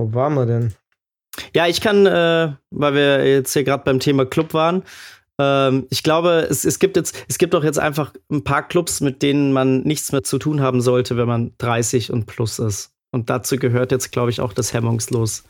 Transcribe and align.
Wo 0.00 0.14
waren 0.14 0.34
wir 0.34 0.46
denn? 0.46 0.72
Ja, 1.54 1.66
ich 1.66 1.82
kann, 1.82 2.06
äh, 2.06 2.52
weil 2.70 2.94
wir 2.94 3.26
jetzt 3.28 3.52
hier 3.52 3.64
gerade 3.64 3.84
beim 3.84 4.00
Thema 4.00 4.24
Club 4.24 4.54
waren, 4.54 4.82
ähm, 5.38 5.86
ich 5.90 6.02
glaube, 6.02 6.46
es, 6.48 6.64
es 6.64 6.78
gibt 6.78 6.96
jetzt, 6.96 7.14
es 7.28 7.36
gibt 7.36 7.52
doch 7.52 7.64
jetzt 7.64 7.78
einfach 7.78 8.14
ein 8.30 8.42
paar 8.42 8.66
Clubs, 8.66 9.02
mit 9.02 9.22
denen 9.22 9.52
man 9.52 9.82
nichts 9.82 10.10
mehr 10.10 10.22
zu 10.22 10.38
tun 10.38 10.62
haben 10.62 10.80
sollte, 10.80 11.18
wenn 11.18 11.28
man 11.28 11.52
30 11.58 12.12
und 12.12 12.24
plus 12.24 12.58
ist. 12.58 12.92
Und 13.10 13.28
dazu 13.28 13.56
gehört 13.56 13.92
jetzt, 13.92 14.10
glaube 14.10 14.30
ich, 14.30 14.40
auch 14.40 14.54
das 14.54 14.72
Hemmungslos. 14.72 15.44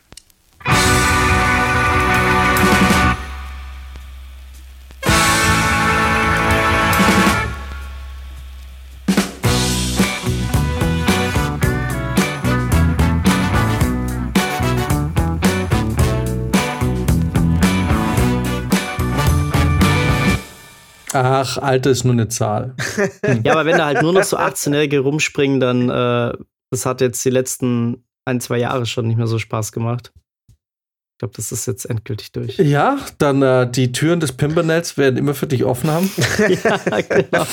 Ach, 21.23 21.59
Alter 21.59 21.91
ist 21.91 22.05
nur 22.05 22.15
eine 22.15 22.29
Zahl. 22.29 22.75
ja, 23.45 23.53
aber 23.53 23.67
wenn 23.67 23.77
da 23.77 23.85
halt 23.85 24.01
nur 24.01 24.15
noch 24.15 24.23
so 24.23 24.39
18-Jährige 24.39 25.01
rumspringen, 25.01 25.61
dann, 25.61 25.91
äh, 25.91 26.33
das 26.71 26.87
hat 26.87 27.03
jetzt 27.03 27.23
die 27.27 27.31
letzten 27.31 28.07
ein, 28.25 28.41
zwei 28.41 28.57
Jahre 28.57 28.87
schon 28.87 29.07
nicht 29.07 29.19
mehr 29.19 29.27
so 29.27 29.39
Spaß 29.39 29.73
gemacht. 29.73 30.15
Ich 30.49 31.19
glaube, 31.19 31.35
das 31.37 31.53
ist 31.53 31.67
jetzt 31.67 31.85
endgültig 31.85 32.33
durch. 32.33 32.56
Ja, 32.56 32.98
dann 33.19 33.43
äh, 33.43 33.70
die 33.70 33.93
Türen 33.93 34.20
des 34.20 34.33
Pimpernels 34.33 34.97
werden 34.97 35.19
immer 35.19 35.34
für 35.34 35.47
dich 35.47 35.67
offen 35.67 35.91
haben. 35.91 36.11
ja, 36.65 37.01
genau. 37.03 37.47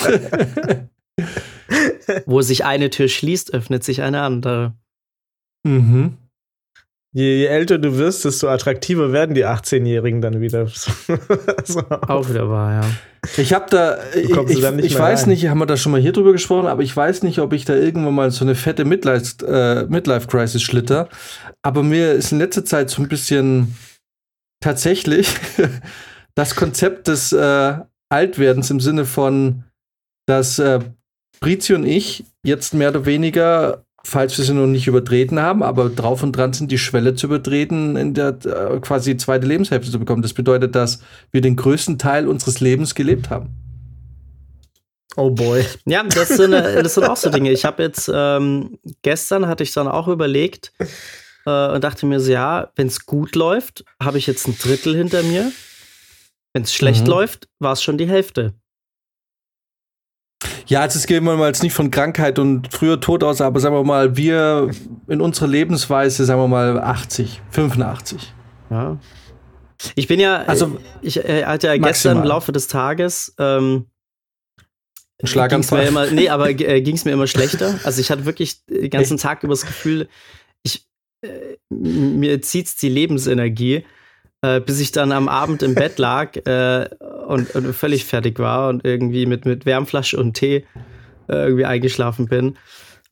Wo 2.24 2.40
sich 2.40 2.64
eine 2.64 2.88
Tür 2.88 3.08
schließt, 3.08 3.52
öffnet 3.52 3.84
sich 3.84 4.00
eine 4.00 4.22
andere. 4.22 4.72
Mhm. 5.66 6.16
Je, 7.14 7.38
je, 7.38 7.46
älter 7.46 7.78
du 7.78 7.96
wirst, 7.96 8.24
desto 8.26 8.48
attraktiver 8.48 9.12
werden 9.12 9.34
die 9.34 9.46
18-Jährigen 9.46 10.20
dann 10.20 10.40
wieder. 10.40 10.66
so. 11.64 11.80
Auch 11.88 12.28
wieder 12.28 12.50
wahr, 12.50 12.82
ja. 12.82 12.90
Ich 13.38 13.54
habe 13.54 13.66
da, 13.70 13.98
ich, 14.14 14.30
ich, 14.30 14.84
ich 14.84 14.98
weiß 14.98 15.22
rein. 15.22 15.28
nicht, 15.30 15.48
haben 15.48 15.58
wir 15.58 15.66
da 15.66 15.76
schon 15.76 15.92
mal 15.92 16.00
hier 16.00 16.12
drüber 16.12 16.32
gesprochen, 16.32 16.66
aber 16.66 16.82
ich 16.82 16.94
weiß 16.94 17.22
nicht, 17.22 17.38
ob 17.38 17.54
ich 17.54 17.64
da 17.64 17.74
irgendwann 17.74 18.14
mal 18.14 18.30
so 18.30 18.44
eine 18.44 18.54
fette 18.54 18.84
Midlife, 18.84 19.44
äh, 19.46 19.86
Midlife 19.90 20.26
Crisis 20.26 20.62
schlitter. 20.62 21.08
Aber 21.62 21.82
mir 21.82 22.12
ist 22.12 22.30
in 22.30 22.38
letzter 22.38 22.64
Zeit 22.64 22.90
so 22.90 23.02
ein 23.02 23.08
bisschen 23.08 23.74
tatsächlich 24.60 25.28
das 26.34 26.56
Konzept 26.56 27.08
des 27.08 27.32
äh, 27.32 27.78
Altwerdens 28.10 28.70
im 28.70 28.80
Sinne 28.80 29.06
von, 29.06 29.64
dass 30.26 30.58
äh, 30.58 30.80
Brizi 31.40 31.74
und 31.74 31.86
ich 31.86 32.24
jetzt 32.44 32.74
mehr 32.74 32.90
oder 32.90 33.06
weniger 33.06 33.84
falls 34.08 34.38
wir 34.38 34.44
sie 34.44 34.54
noch 34.54 34.66
nicht 34.66 34.86
übertreten 34.86 35.38
haben, 35.38 35.62
aber 35.62 35.90
drauf 35.90 36.22
und 36.22 36.32
dran 36.32 36.52
sind, 36.52 36.72
die 36.72 36.78
Schwelle 36.78 37.14
zu 37.14 37.26
übertreten, 37.26 37.96
in 37.96 38.14
der 38.14 38.38
äh, 38.44 38.80
quasi 38.80 39.16
zweite 39.16 39.46
Lebenshälfte 39.46 39.90
zu 39.90 39.98
bekommen. 39.98 40.22
Das 40.22 40.32
bedeutet, 40.32 40.74
dass 40.74 41.00
wir 41.30 41.42
den 41.42 41.56
größten 41.56 41.98
Teil 41.98 42.26
unseres 42.26 42.60
Lebens 42.60 42.94
gelebt 42.94 43.28
haben. 43.28 43.50
Oh 45.16 45.30
boy. 45.30 45.64
Ja, 45.84 46.02
das 46.04 46.28
sind, 46.28 46.52
äh, 46.52 46.82
das 46.82 46.94
sind 46.94 47.04
auch 47.04 47.16
so 47.16 47.28
Dinge. 47.28 47.52
Ich 47.52 47.64
habe 47.64 47.82
jetzt 47.82 48.10
ähm, 48.12 48.78
gestern 49.02 49.46
hatte 49.46 49.62
ich 49.62 49.72
dann 49.72 49.88
auch 49.88 50.08
überlegt 50.08 50.72
äh, 51.44 51.68
und 51.68 51.84
dachte 51.84 52.06
mir 52.06 52.20
so, 52.20 52.32
ja, 52.32 52.72
wenn 52.76 52.86
es 52.86 53.04
gut 53.04 53.34
läuft, 53.36 53.84
habe 54.02 54.16
ich 54.16 54.26
jetzt 54.26 54.48
ein 54.48 54.56
Drittel 54.58 54.96
hinter 54.96 55.22
mir. 55.22 55.52
Wenn 56.54 56.62
es 56.62 56.72
schlecht 56.72 57.02
mhm. 57.02 57.10
läuft, 57.10 57.48
war 57.58 57.72
es 57.72 57.82
schon 57.82 57.98
die 57.98 58.08
Hälfte. 58.08 58.54
Ja, 60.68 60.82
also 60.82 60.98
es 60.98 61.06
geht 61.06 61.22
mal 61.22 61.38
jetzt 61.46 61.62
nicht 61.62 61.72
von 61.72 61.90
Krankheit 61.90 62.38
und 62.38 62.72
früher 62.72 63.00
Tod 63.00 63.24
aus, 63.24 63.40
aber 63.40 63.58
sagen 63.58 63.74
wir 63.74 63.84
mal, 63.84 64.16
wir 64.16 64.70
in 65.08 65.22
unserer 65.22 65.48
Lebensweise, 65.48 66.26
sagen 66.26 66.40
wir 66.40 66.48
mal 66.48 66.78
80, 66.78 67.40
85. 67.50 68.34
Ja. 68.70 68.98
Ich 69.94 70.08
bin 70.08 70.20
ja, 70.20 70.42
also 70.42 70.78
ich 71.00 71.24
äh, 71.24 71.44
hatte 71.44 71.68
ja 71.68 71.72
maximal. 71.72 71.90
gestern 71.90 72.16
im 72.18 72.24
Laufe 72.24 72.52
des 72.52 72.68
Tages 72.68 73.34
ähm, 73.38 73.86
ging's 75.18 75.70
mir 75.70 75.86
immer, 75.86 76.06
nee, 76.10 76.28
aber 76.28 76.50
äh, 76.60 76.82
ging 76.82 76.96
es 76.96 77.04
mir 77.04 77.12
immer 77.12 77.26
schlechter. 77.26 77.78
Also 77.84 78.00
ich 78.00 78.10
hatte 78.10 78.26
wirklich 78.26 78.64
den 78.66 78.90
ganzen? 78.90 79.16
Tag 79.16 79.42
über 79.42 79.54
das 79.54 79.64
Gefühl, 79.64 80.08
ich, 80.62 80.86
äh, 81.22 81.56
mir 81.70 82.42
zieht's 82.42 82.76
die 82.76 82.90
Lebensenergie 82.90 83.84
äh, 84.42 84.60
bis 84.60 84.80
ich 84.80 84.92
dann 84.92 85.12
am 85.12 85.28
Abend 85.28 85.62
im 85.62 85.74
Bett 85.74 85.98
lag 85.98 86.36
äh, 86.46 86.88
und, 87.26 87.54
und, 87.54 87.74
völlig 87.74 88.04
fertig 88.04 88.38
war 88.38 88.68
und 88.68 88.84
irgendwie 88.84 89.26
mit, 89.26 89.44
mit 89.44 89.66
Wärmflasche 89.66 90.16
und 90.16 90.34
Tee 90.34 90.64
äh, 91.28 91.34
irgendwie 91.34 91.64
eingeschlafen 91.64 92.26
bin 92.26 92.56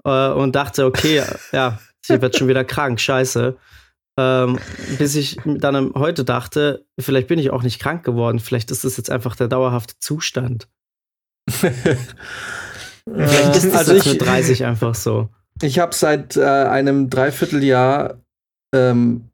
äh, 0.04 0.28
und 0.28 0.54
dachte, 0.54 0.86
okay, 0.86 1.22
ja, 1.53 1.78
sie 2.00 2.22
wird 2.22 2.36
schon 2.36 2.48
wieder 2.48 2.65
krank, 2.65 3.00
scheiße. 3.00 3.56
Ähm, 4.19 4.59
bis 4.98 5.15
ich 5.15 5.36
dann 5.44 5.92
heute 5.94 6.25
dachte, 6.25 6.86
vielleicht 6.98 7.28
bin 7.28 7.38
ich 7.38 7.50
auch 7.50 7.62
nicht 7.62 7.81
krank 7.81 8.03
geworden, 8.03 8.38
vielleicht 8.38 8.70
ist 8.70 8.84
das 8.84 8.97
jetzt 8.97 9.10
einfach 9.10 9.36
der 9.36 9.48
dauerhafte 9.48 9.98
Zustand. 9.98 10.69
vielleicht 11.50 13.56
ist 13.56 13.66
das 13.66 13.75
also 13.75 13.94
ich, 13.94 14.06
mit 14.06 14.22
30 14.22 14.65
einfach 14.65 14.94
so. 14.94 15.28
Ich 15.60 15.78
habe 15.78 15.94
seit 15.94 16.36
äh, 16.36 16.44
einem 16.44 17.10
Dreivierteljahr 17.10 18.20
ähm, 18.75 19.31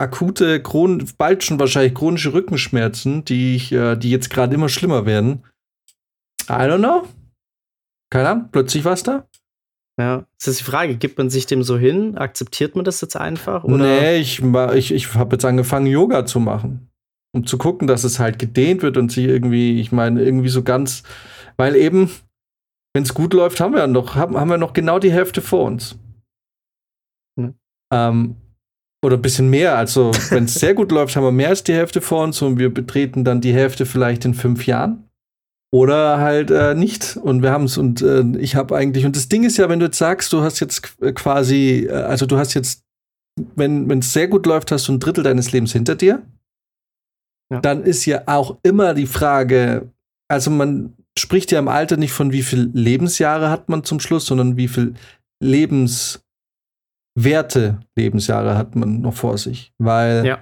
akute, 0.00 0.62
chron 0.62 1.04
bald 1.18 1.44
schon 1.44 1.60
wahrscheinlich 1.60 1.94
chronische 1.94 2.32
Rückenschmerzen, 2.32 3.24
die, 3.24 3.56
ich, 3.56 3.72
äh, 3.72 3.96
die 3.96 4.10
jetzt 4.10 4.30
gerade 4.30 4.54
immer 4.54 4.68
schlimmer 4.68 5.06
werden. 5.06 5.44
I 6.48 6.52
don't 6.52 6.78
know. 6.78 7.06
Keine 8.10 8.28
Ahnung, 8.28 8.48
plötzlich 8.50 8.84
was 8.84 9.02
da. 9.02 9.28
Ja, 10.00 10.24
das 10.38 10.48
ist 10.48 10.60
die 10.60 10.64
Frage, 10.64 10.96
gibt 10.96 11.18
man 11.18 11.28
sich 11.28 11.46
dem 11.46 11.62
so 11.62 11.76
hin? 11.76 12.16
Akzeptiert 12.16 12.74
man 12.74 12.84
das 12.84 13.00
jetzt 13.02 13.16
einfach? 13.16 13.64
Oder? 13.64 13.76
Nee, 13.76 14.16
ich, 14.16 14.42
ich, 14.42 14.92
ich 14.92 15.14
habe 15.14 15.34
jetzt 15.34 15.44
angefangen, 15.44 15.86
Yoga 15.86 16.24
zu 16.24 16.40
machen. 16.40 16.88
Um 17.32 17.46
zu 17.46 17.58
gucken, 17.58 17.86
dass 17.86 18.02
es 18.02 18.18
halt 18.18 18.38
gedehnt 18.38 18.82
wird 18.82 18.96
und 18.96 19.12
sich 19.12 19.26
irgendwie, 19.26 19.80
ich 19.80 19.92
meine, 19.92 20.22
irgendwie 20.22 20.48
so 20.48 20.62
ganz, 20.62 21.02
weil 21.58 21.76
eben, 21.76 22.10
wenn 22.94 23.02
es 23.02 23.14
gut 23.14 23.34
läuft, 23.34 23.60
haben 23.60 23.74
wir 23.74 23.86
noch, 23.86 24.14
haben, 24.14 24.36
haben 24.36 24.48
wir 24.48 24.56
noch 24.56 24.72
genau 24.72 24.98
die 24.98 25.12
Hälfte 25.12 25.42
vor 25.42 25.64
uns. 25.64 25.96
Hm. 27.38 27.54
Ähm, 27.92 28.36
oder 29.02 29.16
ein 29.16 29.22
bisschen 29.22 29.48
mehr. 29.48 29.76
Also, 29.76 30.10
wenn 30.30 30.44
es 30.44 30.54
sehr 30.54 30.74
gut 30.74 30.92
läuft, 30.92 31.16
haben 31.16 31.24
wir 31.24 31.32
mehr 31.32 31.48
als 31.48 31.64
die 31.64 31.74
Hälfte 31.74 32.00
vor 32.00 32.24
uns 32.24 32.40
und 32.42 32.58
wir 32.58 32.72
betreten 32.72 33.24
dann 33.24 33.40
die 33.40 33.54
Hälfte 33.54 33.86
vielleicht 33.86 34.24
in 34.24 34.34
fünf 34.34 34.66
Jahren. 34.66 35.04
Oder 35.72 36.18
halt 36.18 36.50
äh, 36.50 36.74
nicht. 36.74 37.16
Und 37.16 37.42
wir 37.42 37.52
haben 37.52 37.64
es 37.64 37.78
und 37.78 38.02
äh, 38.02 38.24
ich 38.38 38.56
habe 38.56 38.76
eigentlich, 38.76 39.06
und 39.06 39.14
das 39.14 39.28
Ding 39.28 39.44
ist 39.44 39.56
ja, 39.56 39.68
wenn 39.68 39.78
du 39.78 39.86
jetzt 39.86 39.98
sagst, 39.98 40.32
du 40.32 40.42
hast 40.42 40.58
jetzt 40.60 40.98
quasi, 41.14 41.86
äh, 41.88 41.92
also 41.92 42.26
du 42.26 42.36
hast 42.36 42.54
jetzt, 42.54 42.82
wenn 43.54 43.88
es 43.98 44.12
sehr 44.12 44.26
gut 44.28 44.46
läuft, 44.46 44.72
hast 44.72 44.88
du 44.88 44.92
ein 44.92 45.00
Drittel 45.00 45.22
deines 45.22 45.52
Lebens 45.52 45.72
hinter 45.72 45.94
dir. 45.94 46.22
Ja. 47.52 47.60
Dann 47.60 47.84
ist 47.84 48.04
ja 48.04 48.22
auch 48.26 48.58
immer 48.62 48.94
die 48.94 49.06
Frage, 49.06 49.88
also 50.28 50.50
man 50.50 50.94
spricht 51.18 51.52
ja 51.52 51.58
im 51.58 51.68
Alter 51.68 51.96
nicht 51.96 52.12
von 52.12 52.32
wie 52.32 52.42
viel 52.42 52.70
Lebensjahre 52.72 53.50
hat 53.50 53.68
man 53.68 53.84
zum 53.84 54.00
Schluss, 54.00 54.26
sondern 54.26 54.56
wie 54.56 54.68
viel 54.68 54.94
Lebens 55.42 56.24
Werte 57.24 57.80
Lebensjahre 57.96 58.56
hat 58.56 58.76
man 58.76 59.00
noch 59.00 59.14
vor 59.14 59.38
sich. 59.38 59.72
Weil, 59.78 60.26
ja. 60.26 60.38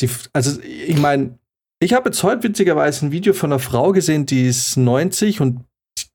die, 0.00 0.08
also 0.32 0.60
ich 0.62 0.98
meine, 0.98 1.38
ich 1.80 1.92
habe 1.92 2.10
jetzt 2.10 2.22
heute 2.22 2.44
witzigerweise 2.44 3.06
ein 3.06 3.12
Video 3.12 3.32
von 3.32 3.52
einer 3.52 3.58
Frau 3.58 3.92
gesehen, 3.92 4.26
die 4.26 4.46
ist 4.46 4.76
90 4.76 5.40
und 5.40 5.64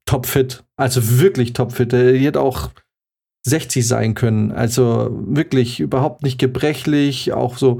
topfit. 0.06 0.64
Also 0.78 1.20
wirklich 1.20 1.54
topfit. 1.54 1.92
Die 1.92 2.26
hätte 2.26 2.42
auch 2.42 2.72
60 3.46 3.88
sein 3.88 4.14
können. 4.14 4.52
Also 4.52 5.10
wirklich 5.12 5.80
überhaupt 5.80 6.24
nicht 6.24 6.40
gebrechlich, 6.40 7.34
auch 7.34 7.58
so. 7.58 7.80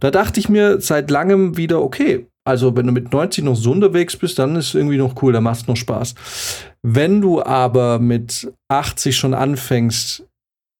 Da 0.00 0.10
dachte 0.10 0.38
ich 0.40 0.48
mir 0.48 0.80
seit 0.80 1.10
langem 1.10 1.56
wieder, 1.56 1.82
okay, 1.82 2.26
also 2.44 2.74
wenn 2.76 2.86
du 2.86 2.92
mit 2.92 3.12
90 3.12 3.44
noch 3.44 3.56
so 3.56 3.72
unterwegs 3.72 4.16
bist, 4.16 4.38
dann 4.38 4.56
ist 4.56 4.68
es 4.68 4.74
irgendwie 4.74 4.96
noch 4.96 5.20
cool, 5.22 5.32
da 5.32 5.40
macht 5.40 5.60
es 5.60 5.66
noch 5.66 5.76
Spaß. 5.76 6.14
Wenn 6.82 7.20
du 7.20 7.42
aber 7.42 7.98
mit 7.98 8.52
80 8.68 9.16
schon 9.16 9.34
anfängst, 9.34 10.27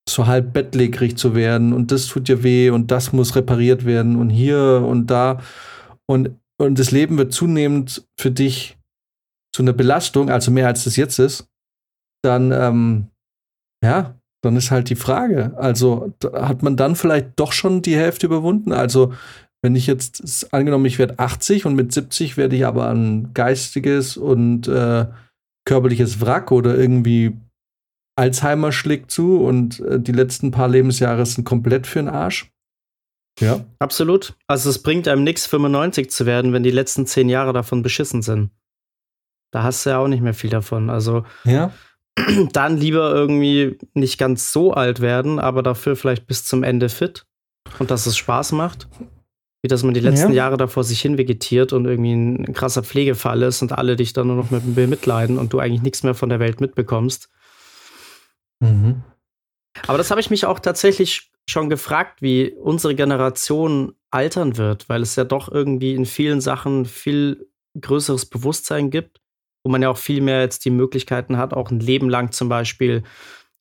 so 0.09 0.27
halb 0.27 0.53
bettlägerig 0.53 1.17
zu 1.17 1.35
werden 1.35 1.73
und 1.73 1.93
das 1.93 2.07
tut 2.07 2.29
dir 2.29 2.43
weh 2.43 2.71
und 2.71 2.91
das 2.91 3.13
muss 3.13 3.37
repariert 3.37 3.85
werden 3.85 4.17
und 4.17 4.31
hier 4.31 4.85
und 4.87 5.07
da 5.09 5.41
und, 6.07 6.31
und 6.59 6.79
das 6.79 6.91
Leben 6.91 7.19
wird 7.19 7.33
zunehmend 7.33 8.07
für 8.19 8.31
dich 8.31 8.79
zu 9.55 9.63
einer 9.63 9.73
Belastung, 9.73 10.31
also 10.31 10.51
mehr 10.51 10.67
als 10.67 10.85
das 10.85 10.97
jetzt 10.97 11.19
ist, 11.19 11.49
dann, 12.23 12.53
ähm, 12.53 13.09
ja, 13.83 14.15
dann 14.43 14.57
ist 14.57 14.71
halt 14.71 14.89
die 14.89 14.97
Frage. 14.97 15.53
Also 15.57 16.13
hat 16.33 16.63
man 16.63 16.77
dann 16.77 16.97
vielleicht 16.97 17.33
doch 17.37 17.53
schon 17.53 17.83
die 17.83 17.97
Hälfte 17.97 18.27
überwunden? 18.27 18.73
Also 18.73 19.13
wenn 19.63 19.75
ich 19.75 19.87
jetzt, 19.87 20.53
angenommen, 20.55 20.87
ich 20.87 20.99
werde 20.99 21.19
80 21.19 21.67
und 21.67 21.75
mit 21.75 21.93
70 21.93 22.37
werde 22.37 22.57
ich 22.57 22.65
aber 22.65 22.89
ein 22.89 23.35
geistiges 23.35 24.17
und 24.17 24.69
äh, 24.69 25.07
körperliches 25.65 26.21
Wrack 26.21 26.53
oder 26.53 26.77
irgendwie 26.77 27.37
Alzheimer 28.19 28.73
schlägt 28.73 29.11
zu 29.11 29.39
und 29.39 29.81
äh, 29.81 30.01
die 30.01 30.13
letzten 30.13 30.51
paar 30.51 30.69
Lebensjahre 30.69 31.25
sind 31.25 31.45
komplett 31.45 31.87
für 31.87 32.01
den 32.01 32.09
Arsch. 32.09 32.51
Ja. 33.41 33.65
Absolut. 33.79 34.35
Also 34.49 34.69
es 34.71 34.83
bringt 34.83 35.07
einem 35.07 35.23
nichts, 35.23 35.47
95 35.47 36.11
zu 36.11 36.27
werden, 36.27 36.53
wenn 36.53 36.65
die 36.65 36.73
letzten 36.73 37.07
zehn 37.07 37.29
Jahre 37.29 37.53
davon 37.53 37.83
beschissen 37.83 38.23
sind. 38.23 38.51
Da 39.53 39.63
hast 39.63 39.87
du 39.87 39.91
ja 39.91 39.99
auch 39.99 40.09
nicht 40.09 40.23
mehr 40.23 40.35
viel 40.35 40.51
davon. 40.51 40.91
Also 40.91 41.25
ja. 41.45 41.73
dann 42.53 42.77
lieber 42.77 43.15
irgendwie 43.15 43.79
nicht 43.95 44.19
ganz 44.19 44.53
so 44.53 44.73
alt 44.73 45.01
werden, 45.01 45.39
aber 45.39 45.63
dafür 45.63 45.95
vielleicht 45.95 46.27
bis 46.27 46.45
zum 46.45 46.65
Ende 46.65 46.89
fit 46.89 47.25
und 47.79 47.93
dass 47.93 48.07
es 48.07 48.17
Spaß 48.17 48.53
macht. 48.53 48.89
Wie 49.63 49.69
dass 49.69 49.83
man 49.83 49.95
die 49.95 50.01
letzten 50.01 50.31
ja. 50.31 50.45
Jahre 50.45 50.57
davor 50.57 50.85
sich 50.85 51.01
hin 51.01 51.19
vegetiert 51.19 51.73
und 51.73 51.85
irgendwie 51.85 52.13
ein 52.13 52.53
krasser 52.53 52.85
Pflegefall 52.85 53.43
ist 53.43 53.61
und 53.61 53.73
alle 53.73 53.97
dich 53.97 54.13
dann 54.13 54.29
nur 54.29 54.37
noch 54.37 54.53
mit 54.53 54.75
bemitleiden 54.75 55.37
und 55.37 55.53
du 55.53 55.59
eigentlich 55.59 55.83
nichts 55.83 56.05
mehr 56.05 56.15
von 56.15 56.29
der 56.29 56.39
Welt 56.39 56.61
mitbekommst. 56.61 57.29
Mhm. 58.61 59.03
Aber 59.87 59.99
das 59.99 60.11
habe 60.11 60.21
ich 60.21 60.31
mich 60.31 60.45
auch 60.45 60.59
tatsächlich 60.59 61.31
schon 61.49 61.71
gefragt, 61.71 62.21
wie 62.23 62.53
unsere 62.53 62.95
Generation 62.95 63.95
altern 64.11 64.57
wird, 64.57 64.89
weil 64.89 65.03
es 65.03 65.17
ja 65.17 65.25
doch 65.25 65.51
irgendwie 65.51 65.95
in 65.95 66.07
vielen 66.07 66.41
Sachen 66.41 66.85
viel 66.85 67.49
größeres 67.81 68.27
Bewusstsein 68.27 68.91
gibt, 68.91 69.21
wo 69.65 69.71
man 69.71 69.83
ja 69.83 69.91
auch 69.91 69.99
viel 69.99 70.21
mehr 70.21 70.41
jetzt 70.41 70.65
die 70.65 70.71
Möglichkeiten 70.71 71.37
hat, 71.37 71.55
auch 71.55 71.71
ein 71.71 71.81
Leben 71.81 72.09
lang 72.09 72.33
zum 72.33 72.49
Beispiel 72.49 73.03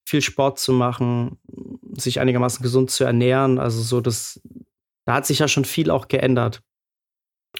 viel 0.08 0.22
Sport 0.22 0.60
zu 0.60 0.72
machen, 0.72 1.38
sich 1.94 2.20
einigermaßen 2.20 2.64
gesund 2.64 2.92
zu 2.92 3.04
ernähren. 3.04 3.60
Also 3.60 3.82
so 3.82 4.00
das, 4.00 4.42
da 5.06 5.16
hat 5.16 5.26
sich 5.26 5.40
ja 5.40 5.48
schon 5.48 5.66
viel 5.66 5.92
auch 5.92 6.08
geändert. 6.08 6.62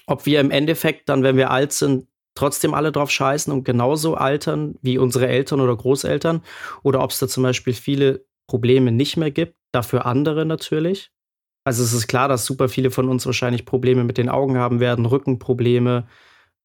Ob 0.06 0.26
wir 0.26 0.40
im 0.40 0.50
Endeffekt 0.50 1.08
dann, 1.08 1.22
wenn 1.22 1.36
wir 1.36 1.50
alt 1.50 1.72
sind, 1.72 2.06
trotzdem 2.38 2.72
alle 2.72 2.92
drauf 2.92 3.10
scheißen 3.10 3.52
und 3.52 3.64
genauso 3.64 4.14
altern 4.14 4.76
wie 4.80 4.96
unsere 4.98 5.26
Eltern 5.26 5.60
oder 5.60 5.76
Großeltern 5.76 6.42
oder 6.82 7.02
ob 7.02 7.10
es 7.10 7.18
da 7.18 7.26
zum 7.26 7.42
Beispiel 7.42 7.74
viele 7.74 8.24
Probleme 8.46 8.92
nicht 8.92 9.16
mehr 9.16 9.30
gibt, 9.30 9.56
dafür 9.72 10.06
andere 10.06 10.46
natürlich. 10.46 11.10
Also 11.64 11.82
es 11.82 11.92
ist 11.92 12.06
klar, 12.06 12.28
dass 12.28 12.46
super 12.46 12.68
viele 12.68 12.90
von 12.90 13.08
uns 13.08 13.26
wahrscheinlich 13.26 13.66
Probleme 13.66 14.04
mit 14.04 14.18
den 14.18 14.28
Augen 14.28 14.56
haben 14.56 14.80
werden, 14.80 15.04
Rückenprobleme 15.04 16.06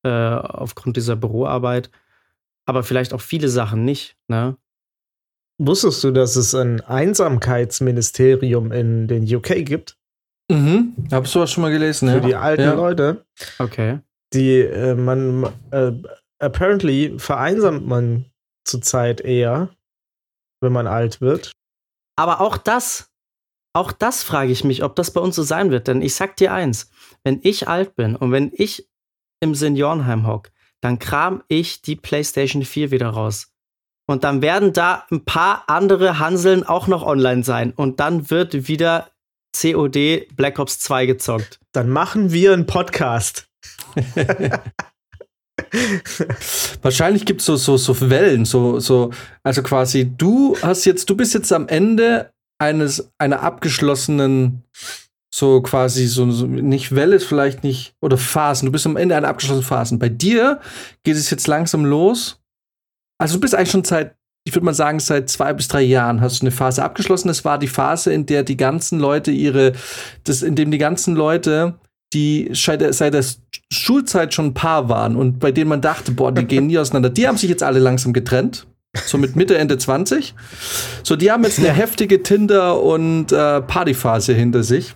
äh, 0.04 0.10
aufgrund 0.10 0.96
dieser 0.96 1.16
Büroarbeit, 1.16 1.90
aber 2.66 2.84
vielleicht 2.84 3.14
auch 3.14 3.22
viele 3.22 3.50
Sachen 3.50 3.84
nicht. 3.84 4.16
Ne? 4.28 4.56
Wusstest 5.58 6.04
du, 6.04 6.12
dass 6.12 6.36
es 6.36 6.54
ein 6.54 6.82
Einsamkeitsministerium 6.82 8.72
in 8.72 9.08
den 9.08 9.24
UK 9.24 9.66
gibt? 9.66 9.98
Mhm. 10.52 10.94
Habst 11.12 11.34
du 11.34 11.40
was 11.40 11.52
schon 11.52 11.64
mal 11.64 11.72
gelesen, 11.72 12.10
Für 12.10 12.16
ja? 12.16 12.20
die 12.22 12.36
alten 12.36 12.62
ja. 12.62 12.74
Leute. 12.74 13.26
Okay. 13.60 14.00
Die 14.34 14.62
äh, 14.62 14.96
man 14.96 15.52
äh, 15.72 15.92
apparently 16.40 17.18
vereinsamt 17.18 17.86
man 17.88 18.26
zurzeit 18.66 19.22
eher, 19.22 19.70
wenn 20.62 20.74
man 20.74 20.88
alt 20.88 21.22
wird. 21.22 21.52
Aber 22.16 22.42
auch 22.42 22.58
das, 22.58 23.12
auch 23.74 23.92
das 23.92 24.24
frage 24.24 24.52
ich 24.52 24.64
mich, 24.64 24.84
ob 24.84 24.96
das 24.96 25.12
bei 25.12 25.22
uns 25.22 25.36
so 25.36 25.44
sein 25.44 25.72
wird. 25.72 25.88
Denn 25.88 26.02
ich 26.02 26.16
sag 26.16 26.38
dir 26.38 26.54
eins, 26.54 26.90
wenn 27.24 27.40
ich 27.44 27.68
alt 27.68 27.96
bin 27.96 28.16
und 28.16 28.32
wenn 28.32 28.52
ich 28.54 28.90
im 29.40 29.56
Seniorenheim 29.56 30.28
hock, 30.28 30.52
dann 30.82 31.00
kram 31.00 31.44
ich 31.48 31.82
die 31.82 31.96
PlayStation 31.96 32.64
4 32.64 32.92
wieder 32.92 33.10
raus. 33.10 33.54
Und 34.06 34.24
dann 34.26 34.42
werden 34.42 34.74
da 34.74 35.06
ein 35.12 35.24
paar 35.24 35.64
andere 35.68 36.20
Hanseln 36.20 36.64
auch 36.64 36.88
noch 36.88 37.04
online 37.04 37.44
sein. 37.44 37.72
Und 37.72 38.00
dann 38.00 38.30
wird 38.30 38.68
wieder 38.68 39.10
COD 39.56 40.28
Black 40.36 40.60
Ops 40.60 40.80
2 40.80 41.06
gezockt. 41.06 41.60
Dann 41.72 41.90
machen 41.90 42.34
wir 42.34 42.54
einen 42.54 42.66
Podcast. 42.66 43.48
Wahrscheinlich 46.82 47.26
gibt 47.26 47.42
es 47.42 47.48
so, 47.48 47.56
so, 47.56 47.78
so 47.78 48.10
Wellen, 48.10 48.46
so, 48.46 48.80
so, 48.80 49.12
also 49.44 49.64
quasi, 49.64 50.12
du 50.18 50.58
hast 50.62 50.86
jetzt, 50.86 51.10
du 51.10 51.16
bist 51.16 51.34
jetzt 51.34 51.52
am 51.54 51.68
Ende 51.68 52.32
eines, 52.60 53.10
einer 53.18 53.42
abgeschlossenen, 53.42 54.64
so 55.34 55.62
quasi, 55.62 56.06
so, 56.08 56.30
so 56.32 56.46
nicht 56.46 56.96
Welle, 56.96 57.20
vielleicht 57.20 57.64
nicht, 57.64 57.96
oder 58.02 58.18
Phasen, 58.18 58.68
du 58.68 58.72
bist 58.72 58.86
am 58.86 58.98
Ende 58.98 59.16
einer 59.16 59.30
abgeschlossenen 59.30 59.68
Phasen. 59.68 60.00
Bei 60.00 60.10
dir 60.10 60.60
geht 61.04 61.16
es 61.16 61.30
jetzt 61.30 61.48
langsam 61.48 61.86
los 61.86 62.40
also 63.24 63.36
du 63.36 63.40
bist 63.40 63.56
eigentlich 63.56 63.72
schon 63.72 63.86
seit, 63.86 64.16
ich 64.46 64.54
würde 64.54 64.66
mal 64.66 64.74
sagen, 64.74 65.00
seit 65.00 65.30
zwei 65.30 65.54
bis 65.54 65.70
drei 65.70 65.82
Jahren 65.82 66.20
hast 66.20 66.42
du 66.42 66.44
eine 66.44 66.52
Phase 66.52 66.84
abgeschlossen. 66.84 67.30
Das 67.30 67.46
war 67.46 67.58
die 67.58 67.70
Phase, 67.70 68.12
in 68.12 68.26
der 68.26 68.44
die 68.44 68.58
ganzen 68.58 69.00
Leute 69.00 69.32
ihre, 69.32 69.72
das, 70.26 70.42
in 70.42 70.58
dem 70.58 70.72
die 70.72 70.78
ganzen 70.78 71.16
Leute, 71.16 71.76
die 72.14 72.50
seit 72.52 72.82
der 72.82 73.26
Schulzeit 73.72 74.34
schon 74.34 74.48
ein 74.48 74.54
Paar 74.54 74.90
waren 74.90 75.16
und 75.16 75.40
bei 75.40 75.52
denen 75.52 75.70
man 75.70 75.82
dachte, 75.82 76.12
boah, 76.12 76.32
die 76.32 76.46
gehen 76.46 76.68
nie 76.68 76.78
auseinander, 76.78 77.10
die 77.10 77.28
haben 77.28 77.38
sich 77.38 77.50
jetzt 77.50 77.64
alle 77.64 77.80
langsam 77.80 78.14
getrennt. 78.14 78.68
So 79.06 79.18
mit 79.18 79.36
Mitte, 79.36 79.58
Ende 79.58 79.80
20. 79.80 80.36
So, 81.02 81.16
die 81.16 81.32
haben 81.32 81.44
jetzt 81.44 81.58
eine 81.58 81.72
heftige 81.72 82.22
Tinder- 82.22 82.80
und 82.80 83.32
äh, 83.32 83.62
Partyphase 83.62 84.34
hinter 84.34 84.62
sich. 84.64 84.94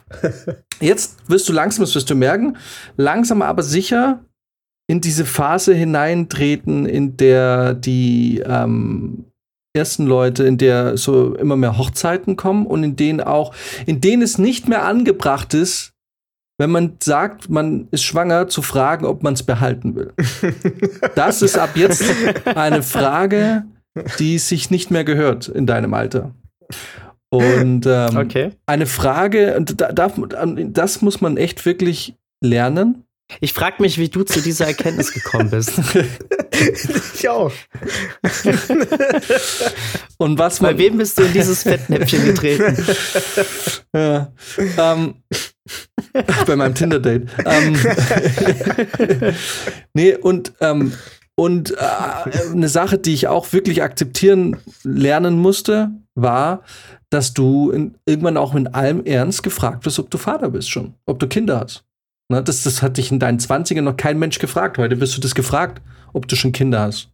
Jetzt 0.80 1.18
wirst 1.28 1.50
du 1.50 1.54
langsam, 1.54 1.84
das 1.84 1.96
wirst 1.96 2.10
du 2.12 2.14
merken, 2.14 2.58
langsam 2.96 3.42
aber 3.42 3.64
sicher 3.64 4.24
in 4.88 5.02
diese 5.02 5.26
Phase 5.26 5.74
hineintreten, 5.74 6.86
in 6.86 7.18
der 7.18 7.74
die 7.74 8.44
ähm, 8.46 9.26
ersten 9.76 10.06
Leute, 10.06 10.44
in 10.44 10.58
der 10.58 10.98
so 10.98 11.36
immer 11.36 11.56
mehr 11.56 11.78
Hochzeiten 11.78 12.36
kommen 12.36 12.66
und 12.66 12.84
in 12.84 12.96
denen 12.96 13.22
auch, 13.22 13.54
in 13.86 14.02
denen 14.02 14.22
es 14.22 14.38
nicht 14.38 14.68
mehr 14.68 14.86
angebracht 14.86 15.54
ist, 15.54 15.94
wenn 16.58 16.72
man 16.72 16.98
sagt, 17.02 17.50
man 17.50 17.88
ist 17.92 18.04
schwanger, 18.04 18.48
zu 18.48 18.62
fragen, 18.62 19.06
ob 19.06 19.24
man 19.24 19.34
es 19.34 19.44
behalten 19.44 19.96
will. 19.96 20.14
Das 21.16 21.42
ist 21.42 21.58
ab 21.58 21.72
jetzt 21.76 22.04
eine 22.46 22.84
Frage, 22.84 23.64
die 24.20 24.38
sich 24.38 24.70
nicht 24.70 24.92
mehr 24.92 25.04
gehört 25.04 25.48
in 25.48 25.66
deinem 25.66 25.94
Alter. 25.94 26.34
Und 27.30 27.86
ähm, 27.86 28.18
okay. 28.18 28.52
eine 28.66 28.86
Frage, 28.86 29.56
und 29.58 29.82
da, 29.82 29.92
das 29.92 31.02
muss 31.02 31.22
man 31.22 31.38
echt 31.38 31.66
wirklich 31.66 32.16
lernen. 32.42 33.04
Ich 33.42 33.54
frage 33.54 33.82
mich, 33.82 33.98
wie 33.98 34.10
du 34.10 34.24
zu 34.24 34.42
dieser 34.42 34.68
Erkenntnis 34.68 35.12
gekommen 35.12 35.50
bist. 35.50 35.74
ich 37.14 37.30
auch. 37.30 37.52
Und 40.18 40.40
was 40.40 40.60
Bei 40.60 40.78
wem 40.78 40.98
bist 40.98 41.18
du 41.18 41.24
in 41.24 41.34
dieses 41.34 41.64
Fettnäpfchen 41.64 42.26
getreten? 42.26 42.78
ja. 43.94 44.32
Ähm, 44.78 45.16
bei 46.46 46.56
meinem 46.56 46.74
Tinder-Date. 46.74 47.28
Ähm, 47.46 47.78
nee, 49.94 50.16
und, 50.16 50.54
ähm, 50.62 50.94
und 51.36 51.72
äh, 51.72 52.52
eine 52.52 52.70
Sache, 52.70 52.98
die 52.98 53.14
ich 53.14 53.28
auch 53.28 53.52
wirklich 53.54 53.84
akzeptieren 53.84 54.58
lernen 54.84 55.38
musste, 55.38 55.92
war, 56.16 56.64
dass 57.10 57.34
du 57.34 57.72
in, 57.72 57.96
irgendwann 58.06 58.38
auch 58.38 58.54
mit 58.54 58.74
allem 58.74 59.06
Ernst 59.06 59.44
gefragt 59.44 59.86
wirst, 59.86 60.00
ob 60.00 60.10
du 60.10 60.18
Vater 60.18 60.50
bist 60.50 60.70
schon, 60.72 60.96
ob 61.06 61.20
du 61.20 61.28
Kinder 61.28 61.60
hast. 61.60 61.87
Ne, 62.30 62.44
das, 62.44 62.64
das 62.64 62.82
hat 62.82 62.98
dich 62.98 63.12
in 63.12 63.20
deinen 63.20 63.40
20ern 63.40 63.82
noch 63.82 63.96
kein 63.96 64.20
Mensch 64.20 64.40
gefragt. 64.40 64.78
Heute 64.78 65.00
wirst 65.00 65.16
du 65.16 65.22
das 65.22 65.34
gefragt, 65.34 65.82
ob 66.14 66.28
du 66.28 66.36
schon 66.36 66.52
Kinder 66.52 66.82
hast. 66.82 67.10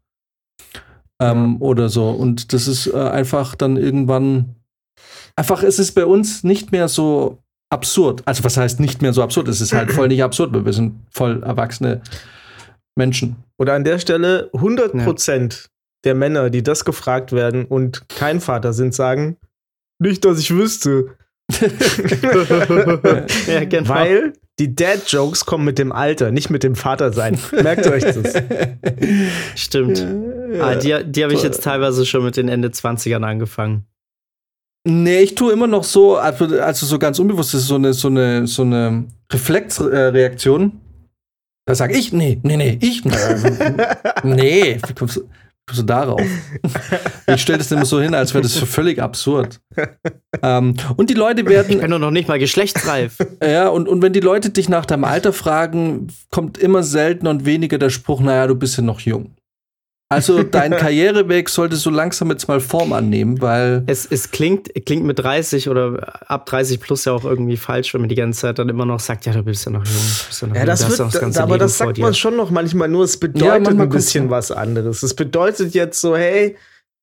Ähm, 1.22 1.62
oder 1.62 1.90
so. 1.90 2.10
Und 2.10 2.54
das 2.54 2.68
ist 2.68 2.88
äh, 2.88 2.98
einfach 2.98 3.56
dann 3.56 3.78
irgendwann. 3.78 4.56
Einfach, 5.36 5.64
es 5.64 5.80
ist 5.80 5.94
bei 5.94 6.06
uns 6.06 6.44
nicht 6.44 6.72
mehr 6.72 6.88
so 6.88 7.40
absurd. 7.70 8.24
Also, 8.26 8.44
was 8.44 8.58
heißt 8.58 8.80
nicht 8.80 9.02
mehr 9.02 9.14
so 9.14 9.24
absurd? 9.24 9.48
Es 9.48 9.62
ist 9.62 9.74
halt 9.74 9.92
voll 9.92 10.08
nicht 10.08 10.24
absurd, 10.24 10.54
weil 10.54 10.66
wir 10.66 10.74
sind 10.74 10.96
voll 11.12 11.44
erwachsene 11.44 12.02
Menschen. 12.96 13.36
Oder 13.58 13.74
an 13.74 13.84
der 13.84 14.00
Stelle 14.00 14.50
100 14.54 15.04
Prozent 15.04 15.54
ja. 15.54 15.70
der 16.06 16.16
Männer, 16.16 16.50
die 16.50 16.64
das 16.64 16.86
gefragt 16.86 17.32
werden 17.32 17.66
und 17.66 18.10
kein 18.10 18.42
Vater 18.42 18.74
sind, 18.74 18.94
sagen, 18.94 19.38
nicht, 20.00 20.26
dass 20.26 20.40
ich 20.40 20.52
wüsste. 20.52 21.16
ja, 23.48 23.66
genau. 23.66 23.90
Weil 23.90 24.34
die 24.60 24.76
Dad-Jokes 24.76 25.46
kommen 25.46 25.66
mit 25.66 25.80
dem 25.80 25.92
Alter, 25.92 26.32
nicht 26.32 26.50
mit 26.50 26.64
dem 26.64 26.76
Vatersein. 26.76 27.40
Merkt 27.52 27.88
euch 27.88 28.04
das. 28.04 28.34
Stimmt. 29.56 30.06
Ja, 30.54 30.64
ah, 30.64 30.76
die 30.76 31.04
die 31.06 31.24
habe 31.24 31.34
ich 31.34 31.42
jetzt 31.42 31.64
teilweise 31.64 32.06
schon 32.06 32.24
mit 32.24 32.38
den 32.38 32.50
Ende 32.50 32.70
20ern 32.70 33.24
angefangen. 33.24 33.86
Nee, 34.86 35.22
ich 35.22 35.36
tue 35.36 35.54
immer 35.54 35.68
noch 35.68 35.86
so, 35.86 36.18
also, 36.18 36.46
also 36.60 36.86
so 36.86 37.00
ganz 37.00 37.18
unbewusst, 37.18 37.54
das 37.54 37.62
ist 37.62 37.68
so 37.68 37.76
eine, 37.76 37.94
so 37.94 38.10
eine, 38.10 38.48
so 38.48 38.64
eine 38.64 39.06
Reflexreaktion. 39.32 40.82
Da 41.66 41.76
sage 41.76 41.98
ich, 41.98 42.12
nee, 42.12 42.40
nee, 42.44 42.58
nee, 42.58 42.78
ich, 42.82 43.06
nee, 43.06 43.16
nee, 44.24 44.78
du 45.66 45.84
darauf? 45.84 46.22
ich 47.28 47.42
stelle 47.42 47.58
das 47.60 47.72
immer 47.72 47.86
so 47.86 48.02
hin, 48.02 48.14
als 48.14 48.34
wäre 48.34 48.42
das 48.42 48.54
so 48.54 48.66
völlig 48.66 49.02
absurd. 49.02 49.60
ähm, 50.42 50.76
und 50.98 51.10
die 51.10 51.14
Leute 51.14 51.46
werden. 51.46 51.72
Ich 51.72 51.80
bin 51.80 51.92
doch 51.92 52.00
noch 52.00 52.12
nicht 52.12 52.28
mal 52.28 52.40
geschlechtsreif. 52.40 53.18
ja, 53.42 53.70
und, 53.70 53.88
und 53.88 54.02
wenn 54.02 54.14
die 54.14 54.20
Leute 54.20 54.50
dich 54.50 54.70
nach 54.70 54.86
deinem 54.86 55.06
Alter 55.06 55.34
fragen, 55.34 56.08
kommt 56.30 56.58
immer 56.58 56.84
seltener 56.84 57.30
und 57.30 57.46
weniger 57.46 57.78
der 57.78 57.90
Spruch, 57.90 58.20
naja, 58.20 58.48
du 58.48 58.56
bist 58.56 58.78
ja 58.78 58.84
noch 58.84 59.00
jung. 59.00 59.36
Also 60.14 60.44
dein 60.44 60.72
Karriereweg 60.72 61.50
sollte 61.50 61.76
so 61.76 61.90
langsam 61.90 62.30
jetzt 62.30 62.48
mal 62.48 62.60
Form 62.60 62.94
annehmen, 62.94 63.42
weil. 63.42 63.84
Es, 63.88 64.06
es 64.06 64.32
klingt, 64.32 64.70
klingt 64.86 65.04
mit 65.06 65.20
30 65.20 65.70
oder 65.70 66.22
ab 66.28 66.46
30 66.46 66.80
plus 66.80 67.06
ja 67.06 67.14
auch 67.14 67.26
irgendwie 67.26 67.58
falsch, 67.58 67.94
wenn 67.94 68.02
man 68.02 68.10
die 68.10 68.16
ganze 68.16 68.42
Zeit 68.42 68.60
dann 68.60 68.70
immer 68.70 68.86
noch 68.86 69.00
sagt, 69.00 69.26
ja, 69.26 69.34
du 69.34 69.44
bist 69.44 69.66
ja 69.66 69.72
noch 69.72 69.86
jung. 69.86 69.96
Ja, 70.42 70.48
noch 70.48 70.56
ja 70.56 70.66
das 70.66 70.90
wird, 70.90 71.00
das 71.00 71.12
das, 71.12 71.38
aber 71.38 71.54
Leben 71.54 71.60
das 71.60 71.78
sagt 71.78 71.98
man 71.98 72.14
schon 72.14 72.36
noch 72.36 72.52
manchmal 72.52 72.88
nur, 72.88 73.04
es 73.04 73.18
bedeutet 73.18 73.74
ja, 73.74 73.84
ein 73.84 73.90
bisschen 73.90 74.30
was 74.30 74.52
anderes. 74.52 75.04
Es 75.04 75.14
bedeutet 75.14 75.74
jetzt 75.74 76.00
so, 76.00 76.16
hey, 76.16 76.56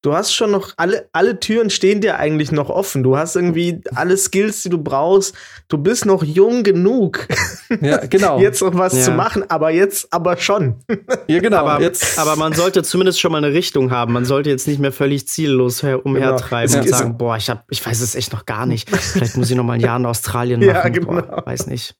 du 0.02 0.14
hast 0.14 0.33
schon 0.33 0.50
noch 0.50 0.73
alle, 0.76 1.09
alle 1.12 1.38
Türen 1.40 1.71
stehen 1.71 2.00
dir 2.00 2.19
eigentlich 2.19 2.52
noch 2.52 2.71
offen. 2.71 3.02
Du 3.02 3.16
hast 3.16 3.37
irgendwie 3.37 3.80
alle 3.95 4.16
Skills, 4.16 4.62
die 4.62 4.71
du 4.71 4.78
brauchst. 4.78 5.35
Du 5.69 5.78
bist 5.78 6.07
noch 6.07 6.23
jung 6.23 6.62
genug. 6.62 7.26
Ja, 7.80 7.99
genau. 7.99 8.40
jetzt 8.40 8.61
noch 8.61 8.76
was 8.76 8.95
ja. 8.95 9.02
zu 9.02 9.12
machen, 9.12 9.45
aber 9.49 9.71
jetzt 9.71 10.12
aber 10.12 10.37
schon. 10.37 10.75
Ja, 11.28 11.38
genau. 11.38 11.59
Aber, 11.59 11.80
jetzt. 11.80 12.19
aber 12.19 12.35
man 12.35 12.52
sollte 12.52 12.83
zumindest 12.83 13.21
schon 13.21 13.30
mal 13.30 13.38
eine 13.38 13.54
Richtung 13.54 13.92
haben. 13.92 14.12
Man 14.12 14.25
sollte 14.25 14.50
jetzt 14.50 14.66
nicht 14.66 14.80
mehr 14.80 14.90
völlig 14.90 15.28
ziellos 15.28 15.83
umhertreiben 15.83 16.73
genau. 16.73 16.85
und 16.85 16.88
sagen, 16.90 17.19
boah, 17.19 17.37
ich 17.37 17.49
hab, 17.49 17.64
ich 17.71 17.85
weiß 17.85 18.00
es 18.00 18.16
echt 18.16 18.33
noch 18.33 18.47
gar 18.47 18.66
nicht. 18.66 18.90
Vielleicht 18.90 19.37
muss 19.37 19.50
ich 19.50 19.57
noch 19.57 19.62
mal 19.62 19.75
ein 19.75 19.80
Jahr 19.80 19.99
in 19.99 20.07
Australien 20.07 20.61
machen. 20.66 20.75
Ja, 20.75 20.88
genau. 20.88 21.23
Boah, 21.23 21.47
weiß 21.47 21.69
nicht. 21.69 21.95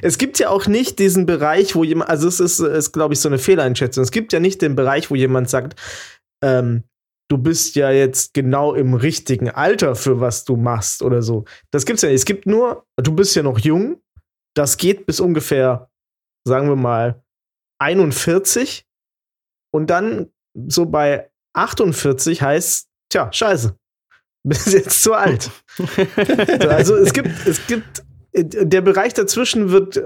Es 0.00 0.16
gibt 0.16 0.38
ja 0.38 0.48
auch 0.48 0.66
nicht 0.66 0.98
diesen 0.98 1.26
Bereich, 1.26 1.74
wo 1.74 1.84
jemand, 1.84 2.10
also 2.10 2.26
es 2.26 2.40
ist, 2.40 2.60
ist 2.60 2.92
glaube 2.92 3.14
ich, 3.14 3.20
so 3.20 3.28
eine 3.28 3.38
Fehleinschätzung. 3.38 4.02
Es 4.02 4.10
gibt 4.10 4.32
ja 4.32 4.40
nicht 4.40 4.62
den 4.62 4.74
Bereich, 4.74 5.10
wo 5.10 5.14
jemand 5.14 5.50
sagt, 5.50 5.78
ähm, 6.42 6.84
du 7.28 7.38
bist 7.38 7.76
ja 7.76 7.90
jetzt 7.90 8.34
genau 8.34 8.74
im 8.74 8.94
richtigen 8.94 9.50
Alter 9.50 9.94
für 9.94 10.20
was 10.20 10.44
du 10.44 10.56
machst 10.56 11.02
oder 11.02 11.22
so. 11.22 11.44
Das 11.70 11.84
gibt's 11.84 12.02
ja 12.02 12.08
nicht. 12.08 12.18
Es 12.18 12.24
gibt 12.24 12.46
nur, 12.46 12.86
du 12.96 13.12
bist 13.14 13.36
ja 13.36 13.42
noch 13.42 13.58
jung. 13.58 14.00
Das 14.54 14.76
geht 14.76 15.06
bis 15.06 15.20
ungefähr, 15.20 15.90
sagen 16.44 16.68
wir 16.68 16.76
mal, 16.76 17.22
41. 17.80 18.86
Und 19.72 19.90
dann 19.90 20.32
so 20.54 20.86
bei 20.86 21.30
48 21.54 22.42
heißt, 22.42 22.88
tja, 23.10 23.32
scheiße. 23.32 23.76
Bist 24.44 24.72
jetzt 24.72 25.02
zu 25.02 25.12
alt. 25.12 25.50
also 26.68 26.96
es 26.96 27.12
gibt, 27.12 27.46
es 27.46 27.66
gibt, 27.66 28.02
der 28.32 28.80
Bereich 28.80 29.12
dazwischen 29.12 29.70
wird, 29.70 30.02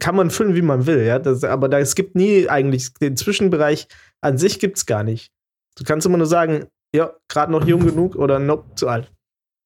kann 0.00 0.16
man 0.16 0.30
füllen, 0.30 0.54
wie 0.54 0.62
man 0.62 0.86
will, 0.86 1.04
ja. 1.04 1.18
Das, 1.18 1.42
aber 1.44 1.68
da, 1.68 1.78
es 1.78 1.94
gibt 1.94 2.14
nie 2.14 2.48
eigentlich, 2.48 2.92
den 2.94 3.16
Zwischenbereich 3.16 3.88
an 4.20 4.36
sich 4.36 4.58
gibt's 4.58 4.84
gar 4.84 5.04
nicht. 5.04 5.32
Du 5.78 5.84
kannst 5.84 6.06
immer 6.06 6.18
nur 6.18 6.26
sagen, 6.26 6.66
ja, 6.94 7.12
gerade 7.28 7.52
noch 7.52 7.66
jung 7.66 7.84
genug 7.84 8.16
oder 8.16 8.38
nope, 8.38 8.74
zu 8.74 8.88
alt. 8.88 9.10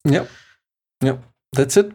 Ja. 0.06 0.26
Ja, 1.02 1.18
that's 1.54 1.76
it. 1.76 1.92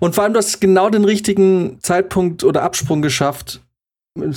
Und 0.00 0.14
vor 0.14 0.24
allem, 0.24 0.32
du 0.32 0.38
hast 0.38 0.60
genau 0.60 0.90
den 0.90 1.04
richtigen 1.04 1.78
Zeitpunkt 1.80 2.44
oder 2.44 2.62
Absprung 2.62 3.02
geschafft, 3.02 3.60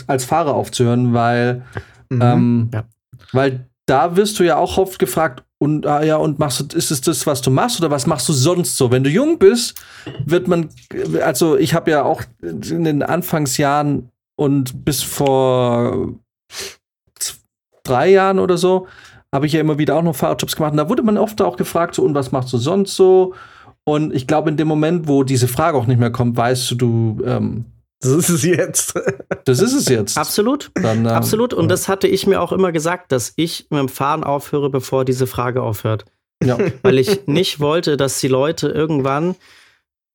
als 0.07 0.25
Fahrer 0.25 0.55
aufzuhören, 0.55 1.13
weil, 1.13 1.65
mhm. 2.09 2.21
ähm, 2.21 2.69
ja. 2.73 2.83
weil 3.31 3.67
da 3.85 4.15
wirst 4.15 4.39
du 4.39 4.43
ja 4.43 4.57
auch 4.57 4.77
oft 4.77 4.99
gefragt, 4.99 5.43
und 5.59 5.85
ah 5.85 6.03
ja, 6.03 6.15
und 6.15 6.39
machst 6.39 6.59
du, 6.59 6.75
ist 6.75 6.89
es 6.89 7.01
das, 7.01 7.27
was 7.27 7.41
du 7.41 7.51
machst, 7.51 7.79
oder 7.79 7.91
was 7.91 8.07
machst 8.07 8.27
du 8.27 8.33
sonst 8.33 8.77
so? 8.77 8.89
Wenn 8.89 9.03
du 9.03 9.11
jung 9.11 9.37
bist, 9.37 9.79
wird 10.25 10.47
man, 10.47 10.69
also 11.21 11.55
ich 11.55 11.75
habe 11.75 11.91
ja 11.91 12.03
auch 12.03 12.23
in 12.41 12.83
den 12.83 13.03
Anfangsjahren 13.03 14.09
und 14.35 14.85
bis 14.85 15.03
vor 15.03 16.15
drei 17.83 18.09
Jahren 18.09 18.39
oder 18.39 18.57
so, 18.57 18.87
habe 19.33 19.45
ich 19.45 19.53
ja 19.53 19.61
immer 19.61 19.77
wieder 19.77 19.95
auch 19.95 20.03
noch 20.03 20.15
Fahrradjobs 20.15 20.55
gemacht. 20.55 20.71
Und 20.71 20.77
da 20.77 20.89
wurde 20.89 21.03
man 21.03 21.17
oft 21.17 21.41
auch 21.41 21.57
gefragt, 21.57 21.95
so, 21.95 22.03
und 22.03 22.15
was 22.15 22.31
machst 22.31 22.51
du 22.53 22.57
sonst 22.57 22.95
so? 22.95 23.33
Und 23.83 24.13
ich 24.13 24.27
glaube, 24.27 24.49
in 24.49 24.57
dem 24.57 24.67
Moment, 24.67 25.07
wo 25.07 25.23
diese 25.23 25.47
Frage 25.47 25.77
auch 25.77 25.87
nicht 25.87 25.99
mehr 25.99 26.11
kommt, 26.11 26.37
weißt 26.37 26.71
du, 26.71 26.75
du, 26.75 27.23
ähm, 27.25 27.65
das 28.01 28.11
ist 28.11 28.29
es 28.29 28.43
jetzt. 28.43 28.93
Das 29.45 29.59
ist 29.59 29.73
es 29.73 29.89
jetzt. 29.89 30.17
Absolut. 30.19 30.69
Dann, 30.75 30.99
ähm, 30.99 31.07
Absolut. 31.07 31.53
Und 31.53 31.63
ja. 31.63 31.69
das 31.69 31.87
hatte 31.87 32.07
ich 32.07 32.27
mir 32.27 32.41
auch 32.41 32.51
immer 32.51 32.71
gesagt, 32.71 33.11
dass 33.11 33.33
ich 33.37 33.65
mit 33.71 33.79
dem 33.79 33.89
Fahren 33.89 34.23
aufhöre, 34.23 34.69
bevor 34.69 35.03
diese 35.03 35.25
Frage 35.25 35.63
aufhört. 35.63 36.05
Ja. 36.43 36.57
Weil 36.83 36.99
ich 36.99 37.25
nicht 37.25 37.59
wollte, 37.59 37.97
dass 37.97 38.19
die 38.19 38.27
Leute 38.27 38.67
irgendwann 38.69 39.35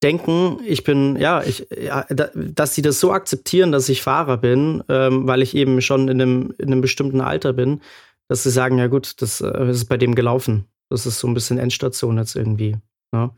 denken, 0.02 0.60
ich 0.64 0.84
bin, 0.84 1.16
ja, 1.16 1.42
ich, 1.42 1.66
ja, 1.70 2.06
dass 2.10 2.74
sie 2.74 2.82
das 2.82 3.00
so 3.00 3.12
akzeptieren, 3.12 3.72
dass 3.72 3.88
ich 3.88 4.02
Fahrer 4.02 4.36
bin, 4.36 4.82
ähm, 4.88 5.26
weil 5.26 5.42
ich 5.42 5.54
eben 5.54 5.80
schon 5.80 6.08
in 6.08 6.20
einem, 6.20 6.54
in 6.58 6.66
einem 6.66 6.80
bestimmten 6.80 7.20
Alter 7.20 7.52
bin, 7.52 7.80
dass 8.28 8.42
sie 8.42 8.50
sagen, 8.50 8.78
ja 8.78 8.88
gut, 8.88 9.20
das, 9.22 9.38
das 9.38 9.40
äh, 9.40 9.70
ist 9.70 9.86
bei 9.86 9.96
dem 9.96 10.14
gelaufen. 10.14 10.66
Das 10.90 11.06
ist 11.06 11.18
so 11.18 11.26
ein 11.26 11.34
bisschen 11.34 11.58
Endstation 11.58 12.18
jetzt 12.18 12.36
irgendwie. 12.36 12.76
Ne? 13.12 13.30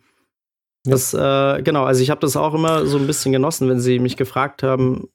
Das, 0.85 1.15
äh, 1.15 1.63
genau, 1.63 1.85
also 1.85 2.03
ich 2.03 2.11
habe 2.11 2.21
das 2.21 2.37
auch 2.37 2.55
immer 2.55 2.87
so 2.87 2.99
ein 2.99 3.07
bisschen 3.07 3.33
genossen, 3.33 3.69
wenn 3.69 3.81
sie 3.81 3.99
mich 3.99 4.17
gefragt 4.17 4.63
haben, 4.63 5.09